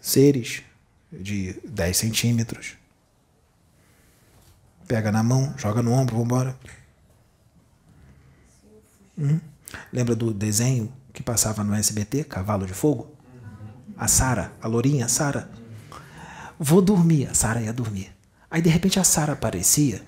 Seres 0.00 0.62
de 1.12 1.54
10 1.64 1.96
centímetros. 1.96 2.74
Pega 4.86 5.10
na 5.10 5.22
mão, 5.22 5.52
joga 5.56 5.82
no 5.82 5.92
ombro, 5.92 6.16
vambora. 6.16 6.56
Hum? 9.18 9.40
Lembra 9.92 10.14
do 10.14 10.32
desenho 10.32 10.92
que 11.12 11.22
passava 11.22 11.64
no 11.64 11.74
SBT, 11.74 12.22
Cavalo 12.24 12.66
de 12.66 12.74
Fogo? 12.74 13.15
A 13.96 14.08
Sara, 14.08 14.52
a 14.60 14.68
lourinha 14.68 15.08
Sara. 15.08 15.50
Vou 16.58 16.82
dormir, 16.82 17.28
a 17.30 17.34
Sara 17.34 17.60
ia 17.60 17.72
dormir. 17.72 18.10
Aí 18.50 18.62
de 18.62 18.68
repente 18.68 18.98
a 18.98 19.04
Sara 19.04 19.32
aparecia 19.32 20.02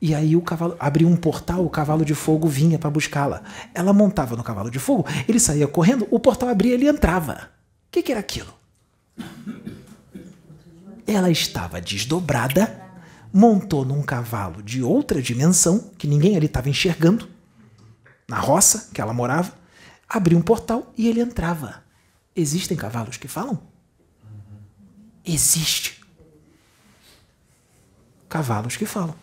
e 0.00 0.14
aí 0.14 0.36
o 0.36 0.42
cavalo 0.42 0.76
abria 0.78 1.08
um 1.08 1.16
portal, 1.16 1.64
o 1.64 1.70
cavalo 1.70 2.04
de 2.04 2.14
fogo 2.14 2.48
vinha 2.48 2.78
para 2.78 2.90
buscá-la. 2.90 3.42
Ela 3.74 3.92
montava 3.92 4.36
no 4.36 4.44
cavalo 4.44 4.70
de 4.70 4.78
fogo, 4.78 5.06
ele 5.26 5.40
saía 5.40 5.66
correndo, 5.66 6.06
o 6.10 6.20
portal 6.20 6.48
abria, 6.48 6.74
ele 6.74 6.86
entrava. 6.86 7.50
O 7.88 7.90
que, 7.90 8.02
que 8.02 8.12
era 8.12 8.20
aquilo? 8.20 8.52
Ela 11.06 11.30
estava 11.30 11.80
desdobrada, 11.80 12.82
montou 13.32 13.84
num 13.84 14.02
cavalo 14.02 14.62
de 14.62 14.82
outra 14.82 15.22
dimensão 15.22 15.90
que 15.96 16.06
ninguém 16.06 16.36
ali 16.36 16.46
estava 16.46 16.68
enxergando, 16.68 17.28
na 18.28 18.38
roça 18.38 18.90
que 18.92 19.00
ela 19.00 19.14
morava, 19.14 19.52
abriu 20.08 20.36
um 20.36 20.42
portal 20.42 20.92
e 20.96 21.08
ele 21.08 21.20
entrava. 21.20 21.85
Existem 22.36 22.76
cavalos 22.76 23.16
que 23.16 23.26
falam? 23.26 23.66
Existe. 25.24 26.04
Cavalos 28.28 28.76
que 28.76 28.84
falam. 28.84 29.16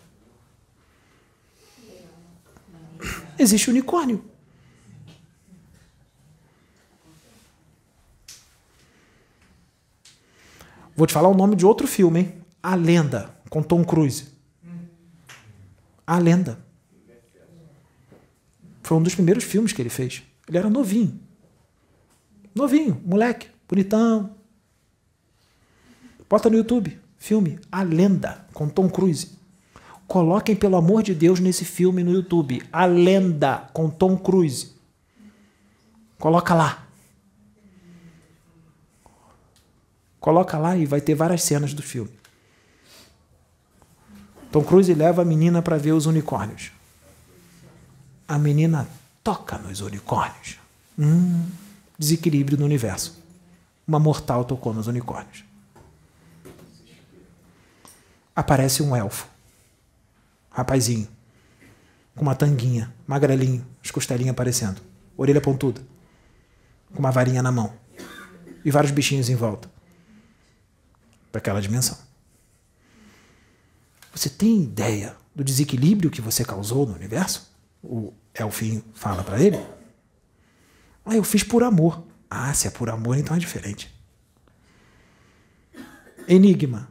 Existe 3.38 3.70
unicórnio. 3.70 4.24
Vou 10.96 11.06
te 11.06 11.12
falar 11.12 11.28
o 11.28 11.34
nome 11.34 11.54
de 11.54 11.64
outro 11.64 11.86
filme, 11.86 12.20
hein? 12.20 12.44
A 12.62 12.74
Lenda, 12.74 13.36
com 13.48 13.62
Tom 13.62 13.84
Cruise. 13.84 14.32
A 16.06 16.18
Lenda. 16.18 16.64
Foi 18.82 18.96
um 18.96 19.02
dos 19.02 19.14
primeiros 19.14 19.44
filmes 19.44 19.72
que 19.72 19.80
ele 19.80 19.88
fez. 19.88 20.22
Ele 20.48 20.58
era 20.58 20.68
novinho. 20.68 21.23
Novinho, 22.54 23.00
moleque, 23.04 23.48
bonitão. 23.68 24.36
Bota 26.28 26.48
no 26.48 26.56
YouTube, 26.56 26.98
filme 27.18 27.58
A 27.70 27.82
Lenda, 27.82 28.46
com 28.52 28.68
Tom 28.68 28.88
Cruise. 28.88 29.32
Coloquem, 30.06 30.54
pelo 30.54 30.76
amor 30.76 31.02
de 31.02 31.14
Deus, 31.14 31.40
nesse 31.40 31.64
filme 31.64 32.04
no 32.04 32.12
YouTube. 32.12 32.62
A 32.72 32.84
Lenda, 32.84 33.68
com 33.72 33.90
Tom 33.90 34.16
Cruise. 34.16 34.72
Coloca 36.18 36.54
lá. 36.54 36.86
Coloca 40.20 40.56
lá 40.56 40.76
e 40.76 40.86
vai 40.86 41.00
ter 41.00 41.14
várias 41.14 41.42
cenas 41.42 41.74
do 41.74 41.82
filme. 41.82 42.12
Tom 44.52 44.62
Cruise 44.62 44.94
leva 44.94 45.22
a 45.22 45.24
menina 45.24 45.60
para 45.60 45.76
ver 45.76 45.92
os 45.92 46.06
unicórnios. 46.06 46.70
A 48.28 48.38
menina 48.38 48.88
toca 49.22 49.58
nos 49.58 49.80
unicórnios. 49.80 50.58
Hum, 50.98 51.46
desequilíbrio 51.98 52.58
no 52.58 52.64
universo. 52.64 53.22
Uma 53.86 53.98
mortal 53.98 54.44
tocou 54.44 54.72
nos 54.72 54.86
unicórnios. 54.86 55.44
Aparece 58.34 58.82
um 58.82 58.96
elfo. 58.96 59.28
Rapazinho. 60.50 61.08
Com 62.16 62.22
uma 62.22 62.34
tanguinha, 62.34 62.92
magrelinho, 63.06 63.66
as 63.82 63.90
costelinhas 63.90 64.32
aparecendo. 64.32 64.80
Orelha 65.16 65.40
pontuda. 65.40 65.80
Com 66.92 66.98
uma 66.98 67.10
varinha 67.10 67.42
na 67.42 67.52
mão. 67.52 67.72
E 68.64 68.70
vários 68.70 68.92
bichinhos 68.92 69.28
em 69.28 69.34
volta. 69.34 69.70
Para 71.30 71.38
aquela 71.38 71.60
dimensão. 71.60 71.98
Você 74.14 74.28
tem 74.28 74.62
ideia 74.62 75.16
do 75.34 75.42
desequilíbrio 75.42 76.10
que 76.10 76.20
você 76.20 76.44
causou 76.44 76.86
no 76.86 76.94
universo? 76.94 77.52
O 77.82 78.12
elfinho 78.32 78.84
fala 78.94 79.24
para 79.24 79.40
ele. 79.40 79.58
Ah, 81.04 81.14
eu 81.14 81.24
fiz 81.24 81.42
por 81.42 81.62
amor. 81.62 82.04
Ah, 82.30 82.52
se 82.54 82.66
é 82.66 82.70
por 82.70 82.88
amor, 82.88 83.18
então 83.18 83.36
é 83.36 83.38
diferente. 83.38 83.94
Enigma. 86.26 86.90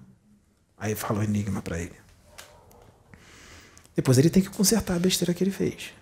Aí 0.77 0.95
fala 0.95 1.23
enigma 1.23 1.61
para 1.61 1.79
ele. 1.79 1.95
Depois 3.95 4.17
ele 4.17 4.29
tem 4.29 4.43
que 4.43 4.49
consertar 4.49 4.95
a 4.95 4.99
besteira 4.99 5.33
que 5.33 5.43
ele 5.43 5.51
fez. 5.51 5.93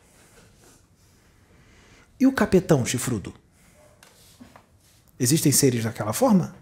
E 2.19 2.27
o 2.27 2.31
capetão 2.31 2.85
chifrudo? 2.85 3.33
Existem 5.19 5.51
seres 5.51 5.83
daquela 5.83 6.13
forma? 6.13 6.55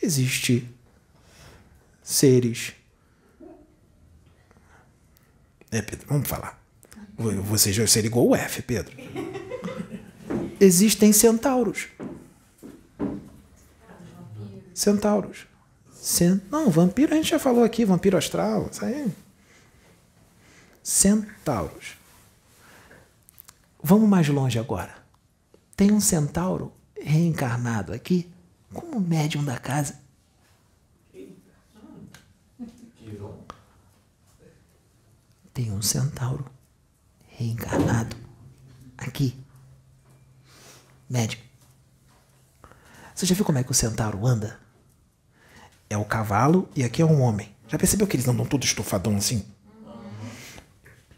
Existe 0.00 0.68
seres. 2.02 2.72
É, 5.70 5.82
Pedro, 5.82 6.06
vamos 6.08 6.28
falar. 6.28 6.57
Você 7.18 7.72
já 7.72 7.84
ser 7.84 8.04
igual 8.04 8.28
o 8.28 8.36
F, 8.36 8.62
Pedro. 8.62 8.96
Existem 10.60 11.12
centauros. 11.12 11.88
Centauros. 14.72 15.46
Cent... 15.92 16.40
Não, 16.48 16.70
vampiro 16.70 17.12
a 17.12 17.16
gente 17.16 17.30
já 17.30 17.38
falou 17.40 17.64
aqui, 17.64 17.84
vampiro 17.84 18.16
astral, 18.16 18.68
isso 18.70 18.84
aí. 18.84 19.12
Centauros. 20.80 21.96
Vamos 23.82 24.08
mais 24.08 24.28
longe 24.28 24.58
agora. 24.58 24.94
Tem 25.76 25.90
um 25.90 26.00
centauro 26.00 26.72
reencarnado 27.00 27.92
aqui 27.92 28.30
como 28.72 29.00
médium 29.00 29.44
da 29.44 29.58
casa. 29.58 29.98
Tem 35.52 35.72
um 35.72 35.82
centauro 35.82 36.48
reencarnado 37.38 38.16
aqui. 38.96 39.38
Médium. 41.08 41.40
Você 43.14 43.26
já 43.26 43.34
viu 43.34 43.44
como 43.44 43.58
é 43.58 43.62
que 43.62 43.70
o 43.70 43.74
centauro 43.74 44.26
anda? 44.26 44.58
É 45.88 45.96
o 45.96 46.04
cavalo 46.04 46.68
e 46.74 46.82
aqui 46.82 47.00
é 47.00 47.04
um 47.04 47.20
homem. 47.20 47.54
Já 47.68 47.78
percebeu 47.78 48.08
que 48.08 48.16
eles 48.16 48.26
andam 48.26 48.44
tudo 48.44 48.64
estufadão 48.64 49.16
assim? 49.16 49.46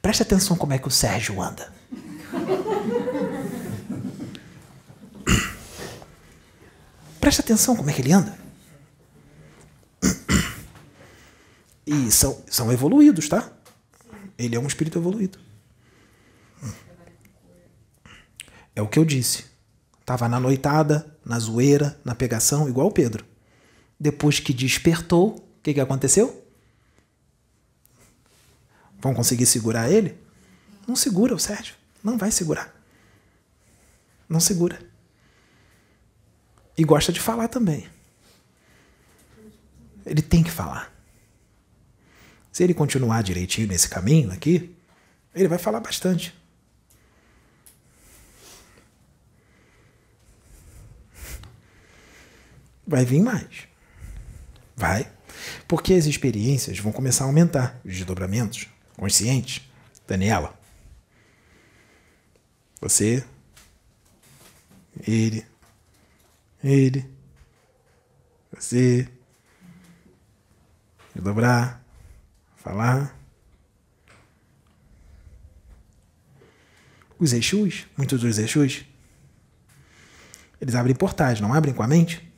Preste 0.02 0.22
atenção 0.22 0.56
como 0.56 0.74
é 0.74 0.78
que 0.78 0.88
o 0.88 0.90
Sérgio 0.90 1.40
anda. 1.40 1.72
Preste 7.18 7.40
atenção 7.40 7.74
como 7.74 7.88
é 7.88 7.92
que 7.94 8.02
ele 8.02 8.12
anda. 8.12 8.38
E 11.86 12.10
são, 12.10 12.42
são 12.48 12.70
evoluídos, 12.70 13.28
tá? 13.28 13.50
Ele 14.38 14.54
é 14.54 14.60
um 14.60 14.66
espírito 14.66 14.98
evoluído. 14.98 15.49
É 18.74 18.82
o 18.82 18.88
que 18.88 18.98
eu 18.98 19.04
disse. 19.04 19.44
Estava 20.00 20.28
na 20.28 20.40
noitada, 20.40 21.16
na 21.24 21.38
zoeira, 21.38 22.00
na 22.04 22.14
pegação, 22.14 22.68
igual 22.68 22.88
o 22.88 22.92
Pedro. 22.92 23.24
Depois 23.98 24.40
que 24.40 24.52
despertou, 24.52 25.36
o 25.36 25.62
que, 25.62 25.74
que 25.74 25.80
aconteceu? 25.80 26.46
Vão 29.00 29.14
conseguir 29.14 29.46
segurar 29.46 29.90
ele? 29.90 30.16
Não 30.86 30.96
segura 30.96 31.34
o 31.34 31.38
Sérgio. 31.38 31.74
Não 32.02 32.18
vai 32.18 32.30
segurar. 32.30 32.74
Não 34.28 34.40
segura. 34.40 34.80
E 36.76 36.84
gosta 36.84 37.12
de 37.12 37.20
falar 37.20 37.48
também. 37.48 37.88
Ele 40.04 40.22
tem 40.22 40.42
que 40.42 40.50
falar. 40.50 40.92
Se 42.50 42.64
ele 42.64 42.74
continuar 42.74 43.22
direitinho 43.22 43.68
nesse 43.68 43.88
caminho 43.88 44.32
aqui, 44.32 44.74
ele 45.34 45.48
vai 45.48 45.58
falar 45.58 45.80
bastante. 45.80 46.34
Vai 52.90 53.04
vir 53.04 53.22
mais. 53.22 53.68
Vai. 54.76 55.08
Porque 55.68 55.94
as 55.94 56.06
experiências 56.06 56.80
vão 56.80 56.90
começar 56.90 57.22
a 57.22 57.28
aumentar, 57.28 57.80
os 57.84 57.92
desdobramentos 57.92 58.66
conscientes. 58.96 59.62
Daniela, 60.08 60.58
você, 62.80 63.24
ele, 65.06 65.46
ele, 66.64 67.08
você, 68.52 69.08
dobrar, 71.14 71.80
falar. 72.56 73.16
Os 77.20 77.32
Exus, 77.32 77.86
muitos 77.96 78.20
dos 78.20 78.36
Exus, 78.36 78.84
eles 80.60 80.74
abrem 80.74 80.96
portais, 80.96 81.40
não 81.40 81.54
abrem 81.54 81.72
com 81.72 81.84
a 81.84 81.86
mente? 81.86 82.29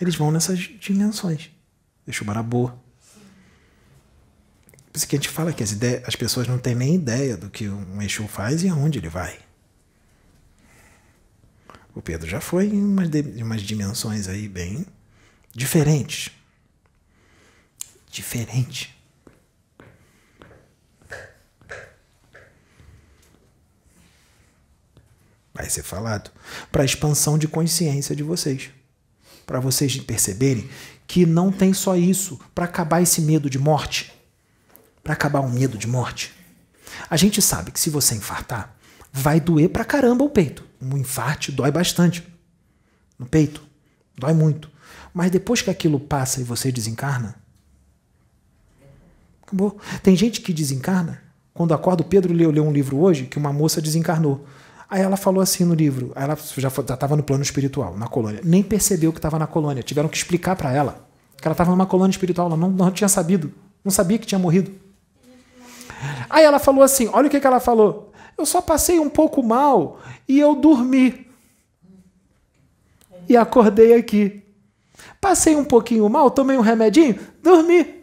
Eles 0.00 0.14
vão 0.14 0.30
nessas 0.30 0.58
dimensões. 0.58 1.50
Exu 2.06 2.24
Marabô. 2.24 2.70
Por 4.92 4.96
isso 4.96 5.06
que 5.06 5.16
a 5.16 5.18
gente 5.18 5.28
fala 5.28 5.52
que 5.52 5.62
as, 5.62 5.72
ideias, 5.72 6.02
as 6.06 6.16
pessoas 6.16 6.46
não 6.46 6.58
têm 6.58 6.74
nem 6.74 6.94
ideia 6.94 7.36
do 7.36 7.50
que 7.50 7.68
um 7.68 8.00
Exu 8.00 8.26
faz 8.26 8.62
e 8.62 8.68
aonde 8.68 8.98
ele 8.98 9.08
vai. 9.08 9.38
O 11.94 12.00
Pedro 12.00 12.28
já 12.28 12.40
foi 12.40 12.66
em 12.66 12.82
umas, 12.82 13.08
umas 13.40 13.62
dimensões 13.62 14.28
aí 14.28 14.48
bem 14.48 14.86
diferentes. 15.52 16.30
Diferente. 18.10 18.96
Vai 25.52 25.68
ser 25.68 25.82
falado. 25.82 26.30
Para 26.70 26.82
a 26.82 26.84
expansão 26.84 27.36
de 27.36 27.48
consciência 27.48 28.14
de 28.14 28.22
vocês. 28.22 28.70
Para 29.48 29.60
vocês 29.60 29.96
perceberem 29.96 30.68
que 31.06 31.24
não 31.24 31.50
tem 31.50 31.72
só 31.72 31.96
isso 31.96 32.38
para 32.54 32.66
acabar 32.66 33.00
esse 33.00 33.22
medo 33.22 33.48
de 33.48 33.58
morte. 33.58 34.12
Para 35.02 35.14
acabar 35.14 35.40
o 35.40 35.48
medo 35.48 35.78
de 35.78 35.86
morte. 35.86 36.34
A 37.08 37.16
gente 37.16 37.40
sabe 37.40 37.70
que 37.70 37.80
se 37.80 37.88
você 37.88 38.14
infartar, 38.14 38.76
vai 39.10 39.40
doer 39.40 39.70
pra 39.70 39.86
caramba 39.86 40.22
o 40.22 40.28
peito. 40.28 40.62
Um 40.82 40.98
infarte 40.98 41.50
dói 41.50 41.70
bastante 41.70 42.22
no 43.18 43.24
peito, 43.24 43.62
dói 44.18 44.34
muito. 44.34 44.70
Mas 45.14 45.30
depois 45.30 45.62
que 45.62 45.70
aquilo 45.70 45.98
passa 45.98 46.42
e 46.42 46.44
você 46.44 46.70
desencarna, 46.70 47.34
acabou. 49.42 49.80
Tem 50.02 50.14
gente 50.14 50.42
que 50.42 50.52
desencarna. 50.52 51.22
Quando 51.54 51.72
acorda, 51.72 52.02
o 52.02 52.06
Pedro 52.06 52.34
leu, 52.34 52.50
leu 52.50 52.66
um 52.66 52.72
livro 52.72 52.98
hoje 52.98 53.24
que 53.24 53.38
uma 53.38 53.50
moça 53.50 53.80
desencarnou. 53.80 54.46
Aí 54.90 55.02
ela 55.02 55.18
falou 55.18 55.42
assim 55.42 55.64
no 55.64 55.74
livro, 55.74 56.12
ela 56.14 56.36
já 56.56 56.68
estava 56.68 57.14
no 57.14 57.22
plano 57.22 57.42
espiritual, 57.42 57.96
na 57.96 58.06
colônia. 58.08 58.40
Nem 58.42 58.62
percebeu 58.62 59.12
que 59.12 59.18
estava 59.18 59.38
na 59.38 59.46
colônia. 59.46 59.82
Tiveram 59.82 60.08
que 60.08 60.16
explicar 60.16 60.56
para 60.56 60.72
ela 60.72 61.06
que 61.36 61.46
ela 61.46 61.52
estava 61.52 61.70
numa 61.70 61.86
colônia 61.86 62.12
espiritual. 62.12 62.48
Ela 62.48 62.56
não, 62.56 62.70
não 62.70 62.90
tinha 62.90 63.08
sabido, 63.08 63.52
não 63.84 63.90
sabia 63.90 64.18
que 64.18 64.26
tinha 64.26 64.38
morrido. 64.38 64.72
Aí 66.30 66.44
ela 66.44 66.58
falou 66.58 66.82
assim: 66.82 67.08
olha 67.12 67.26
o 67.26 67.30
que, 67.30 67.38
que 67.38 67.46
ela 67.46 67.60
falou. 67.60 68.12
Eu 68.36 68.46
só 68.46 68.62
passei 68.62 68.98
um 68.98 69.10
pouco 69.10 69.42
mal 69.42 70.00
e 70.26 70.38
eu 70.38 70.54
dormi. 70.54 71.26
E 73.28 73.36
acordei 73.36 73.94
aqui. 73.94 74.42
Passei 75.20 75.54
um 75.54 75.64
pouquinho 75.64 76.08
mal, 76.08 76.30
tomei 76.30 76.56
um 76.56 76.62
remedinho, 76.62 77.18
dormi. 77.42 77.98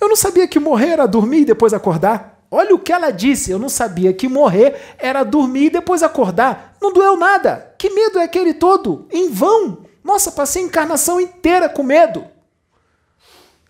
Eu 0.00 0.08
não 0.08 0.16
sabia 0.16 0.46
que 0.46 0.58
morrer 0.58 0.88
era 0.88 1.06
dormir 1.06 1.42
e 1.42 1.44
depois 1.44 1.72
acordar. 1.72 2.33
Olha 2.54 2.72
o 2.72 2.78
que 2.78 2.92
ela 2.92 3.10
disse. 3.10 3.50
Eu 3.50 3.58
não 3.58 3.68
sabia 3.68 4.12
que 4.12 4.28
morrer 4.28 4.80
era 4.96 5.24
dormir 5.24 5.64
e 5.64 5.70
depois 5.70 6.04
acordar. 6.04 6.76
Não 6.80 6.92
doeu 6.92 7.16
nada. 7.16 7.74
Que 7.76 7.90
medo 7.90 8.20
é 8.20 8.22
aquele 8.22 8.54
todo? 8.54 9.08
Em 9.10 9.28
vão. 9.28 9.84
Nossa, 10.04 10.30
passei 10.30 10.62
a 10.62 10.66
encarnação 10.66 11.20
inteira 11.20 11.68
com 11.68 11.82
medo. 11.82 12.24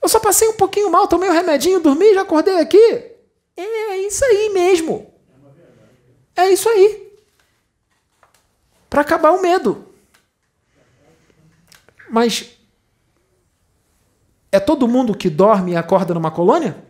Eu 0.03 0.09
só 0.09 0.21
passei 0.21 0.47
um 0.49 0.53
pouquinho 0.53 0.91
mal, 0.91 1.09
tomei 1.09 1.31
um 1.31 1.33
remedinho, 1.33 1.81
dormi 1.81 2.05
e 2.05 2.15
já 2.15 2.21
acordei 2.21 2.61
aqui. 2.61 3.13
É 3.57 3.97
isso 4.01 4.23
aí 4.23 4.51
mesmo. 4.51 5.11
É 6.37 6.51
isso 6.51 6.69
aí. 6.69 7.11
Para 8.91 9.01
acabar 9.01 9.31
o 9.31 9.41
medo. 9.41 9.87
Mas 12.11 12.51
é 14.53 14.61
todo 14.61 14.87
mundo 14.87 15.17
que 15.17 15.31
dorme 15.31 15.73
e 15.73 15.77
acorda 15.77 16.13
numa 16.13 16.31
colônia? 16.31 16.85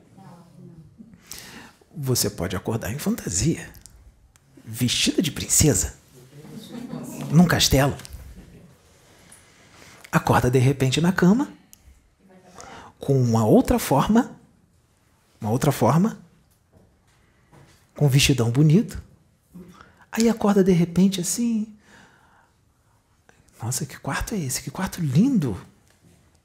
Você 1.96 2.28
pode 2.28 2.56
acordar 2.56 2.92
em 2.92 2.98
fantasia, 2.98 3.70
vestida 4.64 5.22
de 5.22 5.30
princesa, 5.30 5.94
num 7.30 7.46
castelo. 7.46 7.96
Acorda 10.10 10.50
de 10.50 10.58
repente 10.58 11.00
na 11.00 11.12
cama, 11.12 11.52
com 12.98 13.20
uma 13.20 13.44
outra 13.44 13.78
forma, 13.78 14.34
uma 15.40 15.50
outra 15.50 15.70
forma, 15.70 16.18
com 17.96 18.06
um 18.06 18.08
vestidão 18.08 18.50
bonito. 18.50 19.00
Aí 20.10 20.28
acorda 20.28 20.64
de 20.64 20.72
repente 20.72 21.20
assim. 21.20 21.76
Nossa, 23.62 23.86
que 23.86 23.98
quarto 23.98 24.34
é 24.34 24.38
esse? 24.38 24.62
Que 24.62 24.70
quarto 24.70 25.00
lindo! 25.00 25.60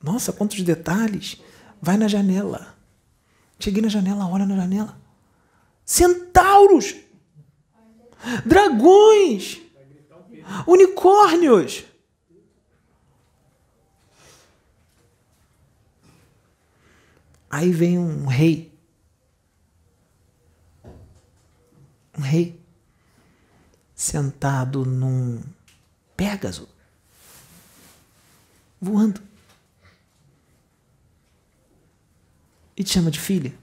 Nossa, 0.01 0.31
quantos 0.31 0.61
detalhes! 0.61 1.41
Vai 1.81 1.97
na 1.97 2.07
janela. 2.07 2.76
Cheguei 3.59 3.81
na 3.81 3.89
janela, 3.89 4.27
olha 4.27 4.45
na 4.45 4.55
janela. 4.55 4.97
Centauros! 5.90 6.94
Dragões! 8.45 9.60
Unicórnios! 10.68 11.84
Aí 17.49 17.72
vem 17.72 17.98
um 17.98 18.28
rei 18.28 18.72
um 22.16 22.22
rei. 22.22 22.61
sentado 23.95 24.86
num 24.86 25.41
Pégaso, 26.16 26.70
voando. 28.80 29.22
E 32.78 32.84
te 32.84 32.91
chama 32.91 33.10
de 33.10 33.20
filha. 33.20 33.57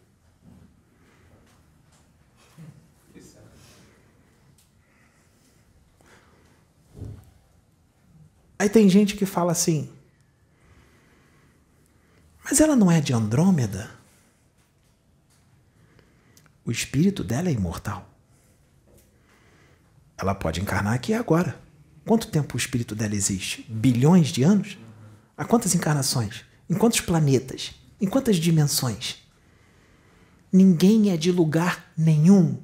Aí 8.66 8.70
tem 8.70 8.88
gente 8.88 9.14
que 9.14 9.24
fala 9.24 9.52
assim, 9.52 9.88
mas 12.42 12.60
ela 12.60 12.74
não 12.74 12.90
é 12.90 13.00
de 13.00 13.12
Andrômeda? 13.12 13.88
O 16.64 16.72
espírito 16.72 17.22
dela 17.22 17.48
é 17.48 17.52
imortal. 17.52 18.10
Ela 20.18 20.34
pode 20.34 20.60
encarnar 20.60 20.94
aqui 20.94 21.14
agora. 21.14 21.56
Quanto 22.04 22.26
tempo 22.26 22.56
o 22.56 22.58
espírito 22.58 22.96
dela 22.96 23.14
existe? 23.14 23.64
Bilhões 23.68 24.30
de 24.30 24.42
anos? 24.42 24.76
Há 25.36 25.44
quantas 25.44 25.72
encarnações? 25.72 26.44
Em 26.68 26.74
quantos 26.74 27.00
planetas? 27.00 27.72
Em 28.00 28.08
quantas 28.08 28.34
dimensões? 28.34 29.18
Ninguém 30.52 31.12
é 31.12 31.16
de 31.16 31.30
lugar 31.30 31.92
nenhum. 31.96 32.60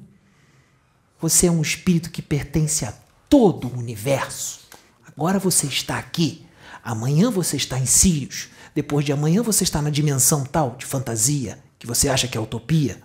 Você 1.20 1.46
é 1.46 1.50
um 1.52 1.62
espírito 1.62 2.10
que 2.10 2.20
pertence 2.20 2.84
a 2.84 2.90
todo 3.28 3.68
o 3.68 3.78
universo. 3.78 4.61
Agora 5.22 5.38
você 5.38 5.68
está 5.68 5.98
aqui. 5.98 6.44
Amanhã 6.82 7.30
você 7.30 7.56
está 7.56 7.78
em 7.78 7.86
Sirius. 7.86 8.48
Depois 8.74 9.04
de 9.04 9.12
amanhã 9.12 9.40
você 9.40 9.62
está 9.62 9.80
na 9.80 9.88
dimensão 9.88 10.44
tal 10.44 10.74
de 10.74 10.84
fantasia 10.84 11.62
que 11.78 11.86
você 11.86 12.08
acha 12.08 12.26
que 12.26 12.36
é 12.36 12.40
utopia. 12.40 13.00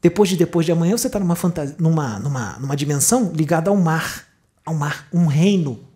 Depois 0.00 0.30
de 0.30 0.36
depois 0.38 0.64
de 0.64 0.72
amanhã 0.72 0.96
você 0.96 1.08
está 1.08 1.20
numa, 1.20 1.36
fantasia, 1.36 1.76
numa, 1.78 2.18
numa, 2.18 2.58
numa 2.58 2.74
dimensão 2.74 3.30
ligada 3.30 3.68
ao 3.68 3.76
mar. 3.76 4.26
Ao 4.64 4.72
mar, 4.72 5.06
um 5.12 5.26
reino. 5.26 5.86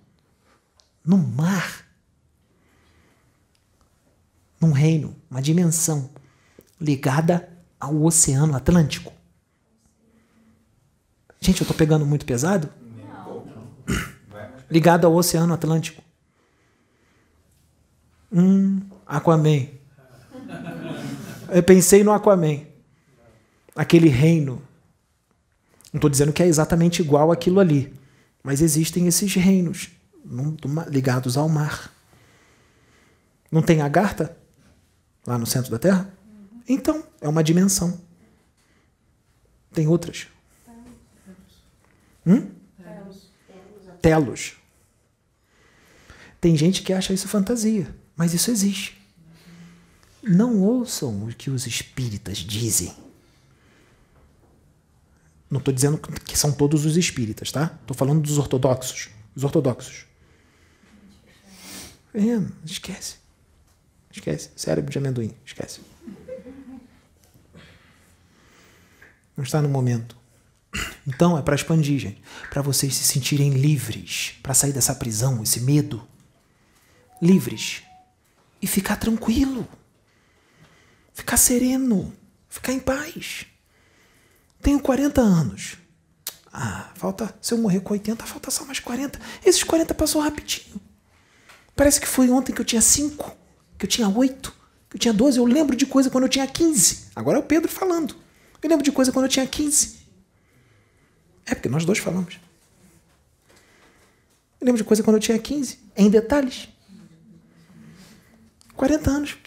No 1.02 1.16
mar. 1.16 1.86
Num 4.60 4.72
reino, 4.72 5.16
uma 5.30 5.40
dimensão 5.40 6.10
ligada 6.78 7.48
ao 7.80 8.02
Oceano 8.02 8.54
Atlântico. 8.54 9.10
Gente, 11.40 11.62
eu 11.62 11.64
estou 11.64 11.74
pegando 11.74 12.04
muito 12.04 12.26
pesado? 12.26 12.81
Ligado 14.73 15.07
ao 15.07 15.15
Oceano 15.15 15.53
Atlântico. 15.53 16.03
Hum, 18.32 18.81
Aquaman. 19.07 19.69
Eu 21.51 21.62
pensei 21.62 22.03
no 22.03 22.11
Aquaman. 22.11 22.62
Aquele 23.77 24.09
reino. 24.09 24.62
Não 25.93 25.99
estou 25.99 26.09
dizendo 26.09 26.32
que 26.32 26.43
é 26.43 26.47
exatamente 26.47 27.03
igual 27.03 27.31
aquilo 27.31 27.61
ali. 27.61 27.93
Mas 28.43 28.62
existem 28.62 29.07
esses 29.07 29.35
reinos 29.35 29.90
ligados 30.89 31.36
ao 31.36 31.51
mar. 31.51 31.93
Não 33.51 33.61
tem 33.61 33.82
Agartha? 33.82 34.35
Lá 35.27 35.36
no 35.36 35.44
centro 35.44 35.70
da 35.70 35.78
Terra? 35.78 36.11
Então, 36.66 37.05
é 37.20 37.28
uma 37.28 37.44
dimensão. 37.44 38.01
Tem 39.70 39.86
outras. 39.86 40.28
Hum? 42.27 42.51
Telos. 44.01 44.61
Tem 46.43 46.56
gente 46.56 46.82
que 46.82 46.93
acha 46.93 47.12
isso 47.14 47.28
fantasia, 47.28 47.94
mas 48.16 48.35
isso 48.35 48.51
existe. 48.51 49.01
Não 50.20 50.60
ouçam 50.60 51.24
o 51.24 51.28
que 51.28 51.48
os 51.48 51.69
espíritas 51.69 52.39
dizem. 52.39 52.93
Não 55.48 55.60
estou 55.60 55.73
dizendo 55.73 55.98
que 55.98 56.36
são 56.36 56.51
todos 56.51 56.85
os 56.85 56.97
espíritas, 56.97 57.52
tá? 57.52 57.78
Estou 57.81 57.97
falando 57.97 58.23
dos 58.23 58.39
ortodoxos. 58.39 59.10
Os 59.36 59.44
ortodoxos. 59.44 60.05
É, 62.12 62.44
esquece. 62.64 63.19
Esquece. 64.10 64.51
Cérebro 64.56 64.90
de 64.90 64.98
amendoim. 64.98 65.32
Esquece. 65.47 65.81
Não 69.36 69.44
está 69.44 69.62
no 69.62 69.69
momento. 69.69 70.16
Então 71.06 71.39
é 71.39 71.43
para 71.43 71.55
expandir, 71.55 72.01
gente. 72.01 72.20
Para 72.51 72.62
vocês 72.62 72.97
se 72.97 73.05
sentirem 73.05 73.51
livres. 73.51 74.35
Para 74.43 74.55
sair 74.55 74.73
dessa 74.73 74.97
prisão, 74.97 75.40
esse 75.40 75.60
medo. 75.60 76.09
Livres. 77.23 77.85
E 78.61 78.66
ficar 78.66 78.97
tranquilo. 78.97 79.69
Ficar 81.15 81.36
sereno. 81.36 82.12
Ficar 82.49 82.73
em 82.73 82.81
paz. 82.81 83.47
Tenho 84.61 84.81
40 84.81 85.20
anos. 85.20 85.78
Ah, 86.53 86.90
falta. 86.97 87.32
Se 87.40 87.55
eu 87.55 87.59
morrer 87.59 87.81
com 87.81 87.94
80, 87.94 88.27
falta 88.27 88.51
só 88.51 88.65
mais 88.65 88.81
40. 88.81 89.20
Esses 89.44 89.62
40 89.62 89.94
passou 89.94 90.20
rapidinho. 90.20 90.81
Parece 91.77 92.01
que 92.01 92.09
foi 92.09 92.28
ontem 92.28 92.53
que 92.53 92.61
eu 92.61 92.65
tinha 92.65 92.82
5, 92.82 93.36
que 93.78 93.86
eu 93.86 93.89
tinha 93.89 94.09
8, 94.09 94.53
que 94.90 94.97
eu 94.97 95.01
tinha 95.01 95.15
12. 95.15 95.39
Eu 95.39 95.44
lembro 95.47 95.77
de 95.77 95.86
coisa 95.86 96.11
quando 96.11 96.24
eu 96.24 96.28
tinha 96.28 96.47
15. 96.47 97.11
Agora 97.15 97.39
é 97.39 97.40
o 97.40 97.44
Pedro 97.44 97.70
falando. 97.70 98.16
Eu 98.61 98.69
lembro 98.69 98.85
de 98.85 98.93
coisa 98.93 99.12
quando 99.12 99.27
eu 99.27 99.31
tinha 99.31 99.47
15. 99.47 100.03
É 101.47 101.55
porque 101.55 101.69
nós 101.69 101.85
dois 101.85 101.99
falamos. 101.99 102.39
Eu 104.61 104.66
lembro 104.66 104.78
de 104.78 104.85
coisa 104.85 105.03
quando 105.03 105.16
eu 105.16 105.20
tinha 105.20 105.39
15, 105.39 105.78
em 105.97 106.11
detalhes. 106.11 106.69
40 108.82 109.10
anos. 109.12 109.38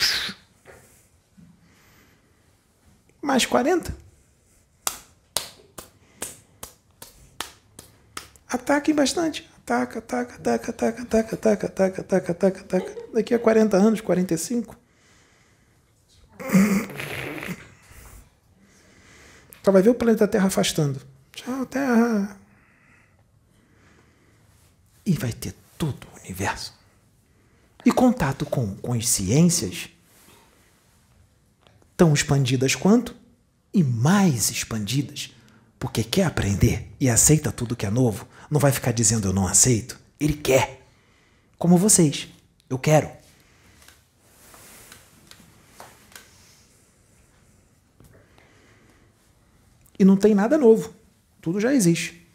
Mais 3.22 3.45
40. 3.45 3.94
Ataquem 8.48 8.95
bastante. 8.95 9.52
Ataca, 9.57 9.99
ataca, 9.99 10.36
ataca, 10.36 10.72
ataca, 10.72 11.02
ataca, 11.02 11.36
ataca, 11.36 11.68
ataca, 11.68 12.02
ataca, 12.02 12.32
ataca, 12.32 12.62
ataca. 12.62 13.12
Daqui 13.14 13.34
a 13.34 13.40
40 13.40 13.76
anos, 13.76 13.99
45. 13.99 14.78
Então 19.60 19.74
vai 19.74 19.82
ver 19.82 19.90
o 19.90 19.95
planeta 19.95 20.30
Terra 20.30 20.48
afastando. 20.48 21.02
Tchau, 21.34 21.66
Terra. 21.66 22.40
E 25.06 25.12
vai 25.18 25.34
ter 25.34 25.53
todo 25.78 26.07
o 26.07 26.20
universo. 26.22 26.75
E 27.86 27.91
contato 27.91 28.45
com 28.45 28.76
consciências 28.78 29.90
tão 31.95 32.14
expandidas 32.14 32.76
quanto 32.76 33.16
e 33.74 33.84
mais 33.84 34.49
expandidas, 34.49 35.32
porque 35.78 36.03
quer 36.03 36.24
aprender 36.24 36.90
e 36.99 37.10
aceita 37.10 37.52
tudo 37.52 37.76
que 37.76 37.86
é 37.86 37.90
novo, 37.90 38.28
não 38.49 38.60
vai 38.60 38.72
ficar 38.72 38.91
dizendo 38.91 39.28
eu 39.28 39.34
não 39.34 39.48
aceito. 39.48 39.99
Ele 40.20 40.34
quer. 40.34 40.82
Como 41.57 41.78
vocês. 41.78 42.28
Eu 42.70 42.80
quero. 42.80 43.10
E 49.98 50.03
não 50.03 50.18
tem 50.18 50.34
nada 50.34 50.57
novo. 50.57 50.94
Tudo 51.41 51.60
já 51.60 51.74
existe. 51.74 52.28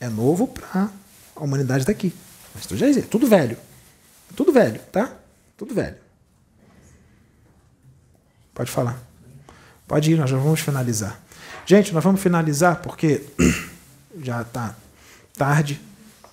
É 0.00 0.08
novo 0.08 0.48
para 0.48 0.90
a 1.36 1.44
humanidade 1.44 1.84
daqui. 1.84 2.12
Mas 2.54 2.66
tudo 2.66 2.78
já 2.78 2.88
existe. 2.88 3.08
Tudo 3.08 3.26
velho. 3.26 3.56
Tudo 4.36 4.52
velho, 4.52 4.80
tá? 4.92 5.12
Tudo 5.56 5.74
velho. 5.74 5.96
Pode 8.52 8.70
falar. 8.70 9.02
Pode 9.86 10.12
ir, 10.12 10.16
nós 10.16 10.30
já 10.30 10.36
vamos 10.36 10.60
finalizar. 10.60 11.20
Gente, 11.66 11.92
nós 11.92 12.02
vamos 12.02 12.20
finalizar 12.20 12.80
porque 12.80 13.22
já 14.22 14.42
está 14.42 14.74
tarde, 15.36 15.80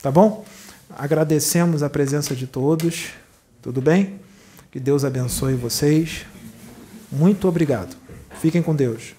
tá 0.02 0.12
bom? 0.12 0.46
Agradecemos 0.90 1.84
a 1.84 1.90
presença 1.90 2.36
de 2.36 2.46
todos, 2.46 3.10
tudo 3.62 3.82
bem? 3.82 4.20
Que 4.72 4.80
Deus 4.80 5.04
abençoe 5.04 5.56
vocês. 5.56 6.26
Muito 7.12 7.48
obrigado. 7.48 7.96
Fiquem 8.40 8.62
com 8.62 8.76
Deus. 8.76 9.14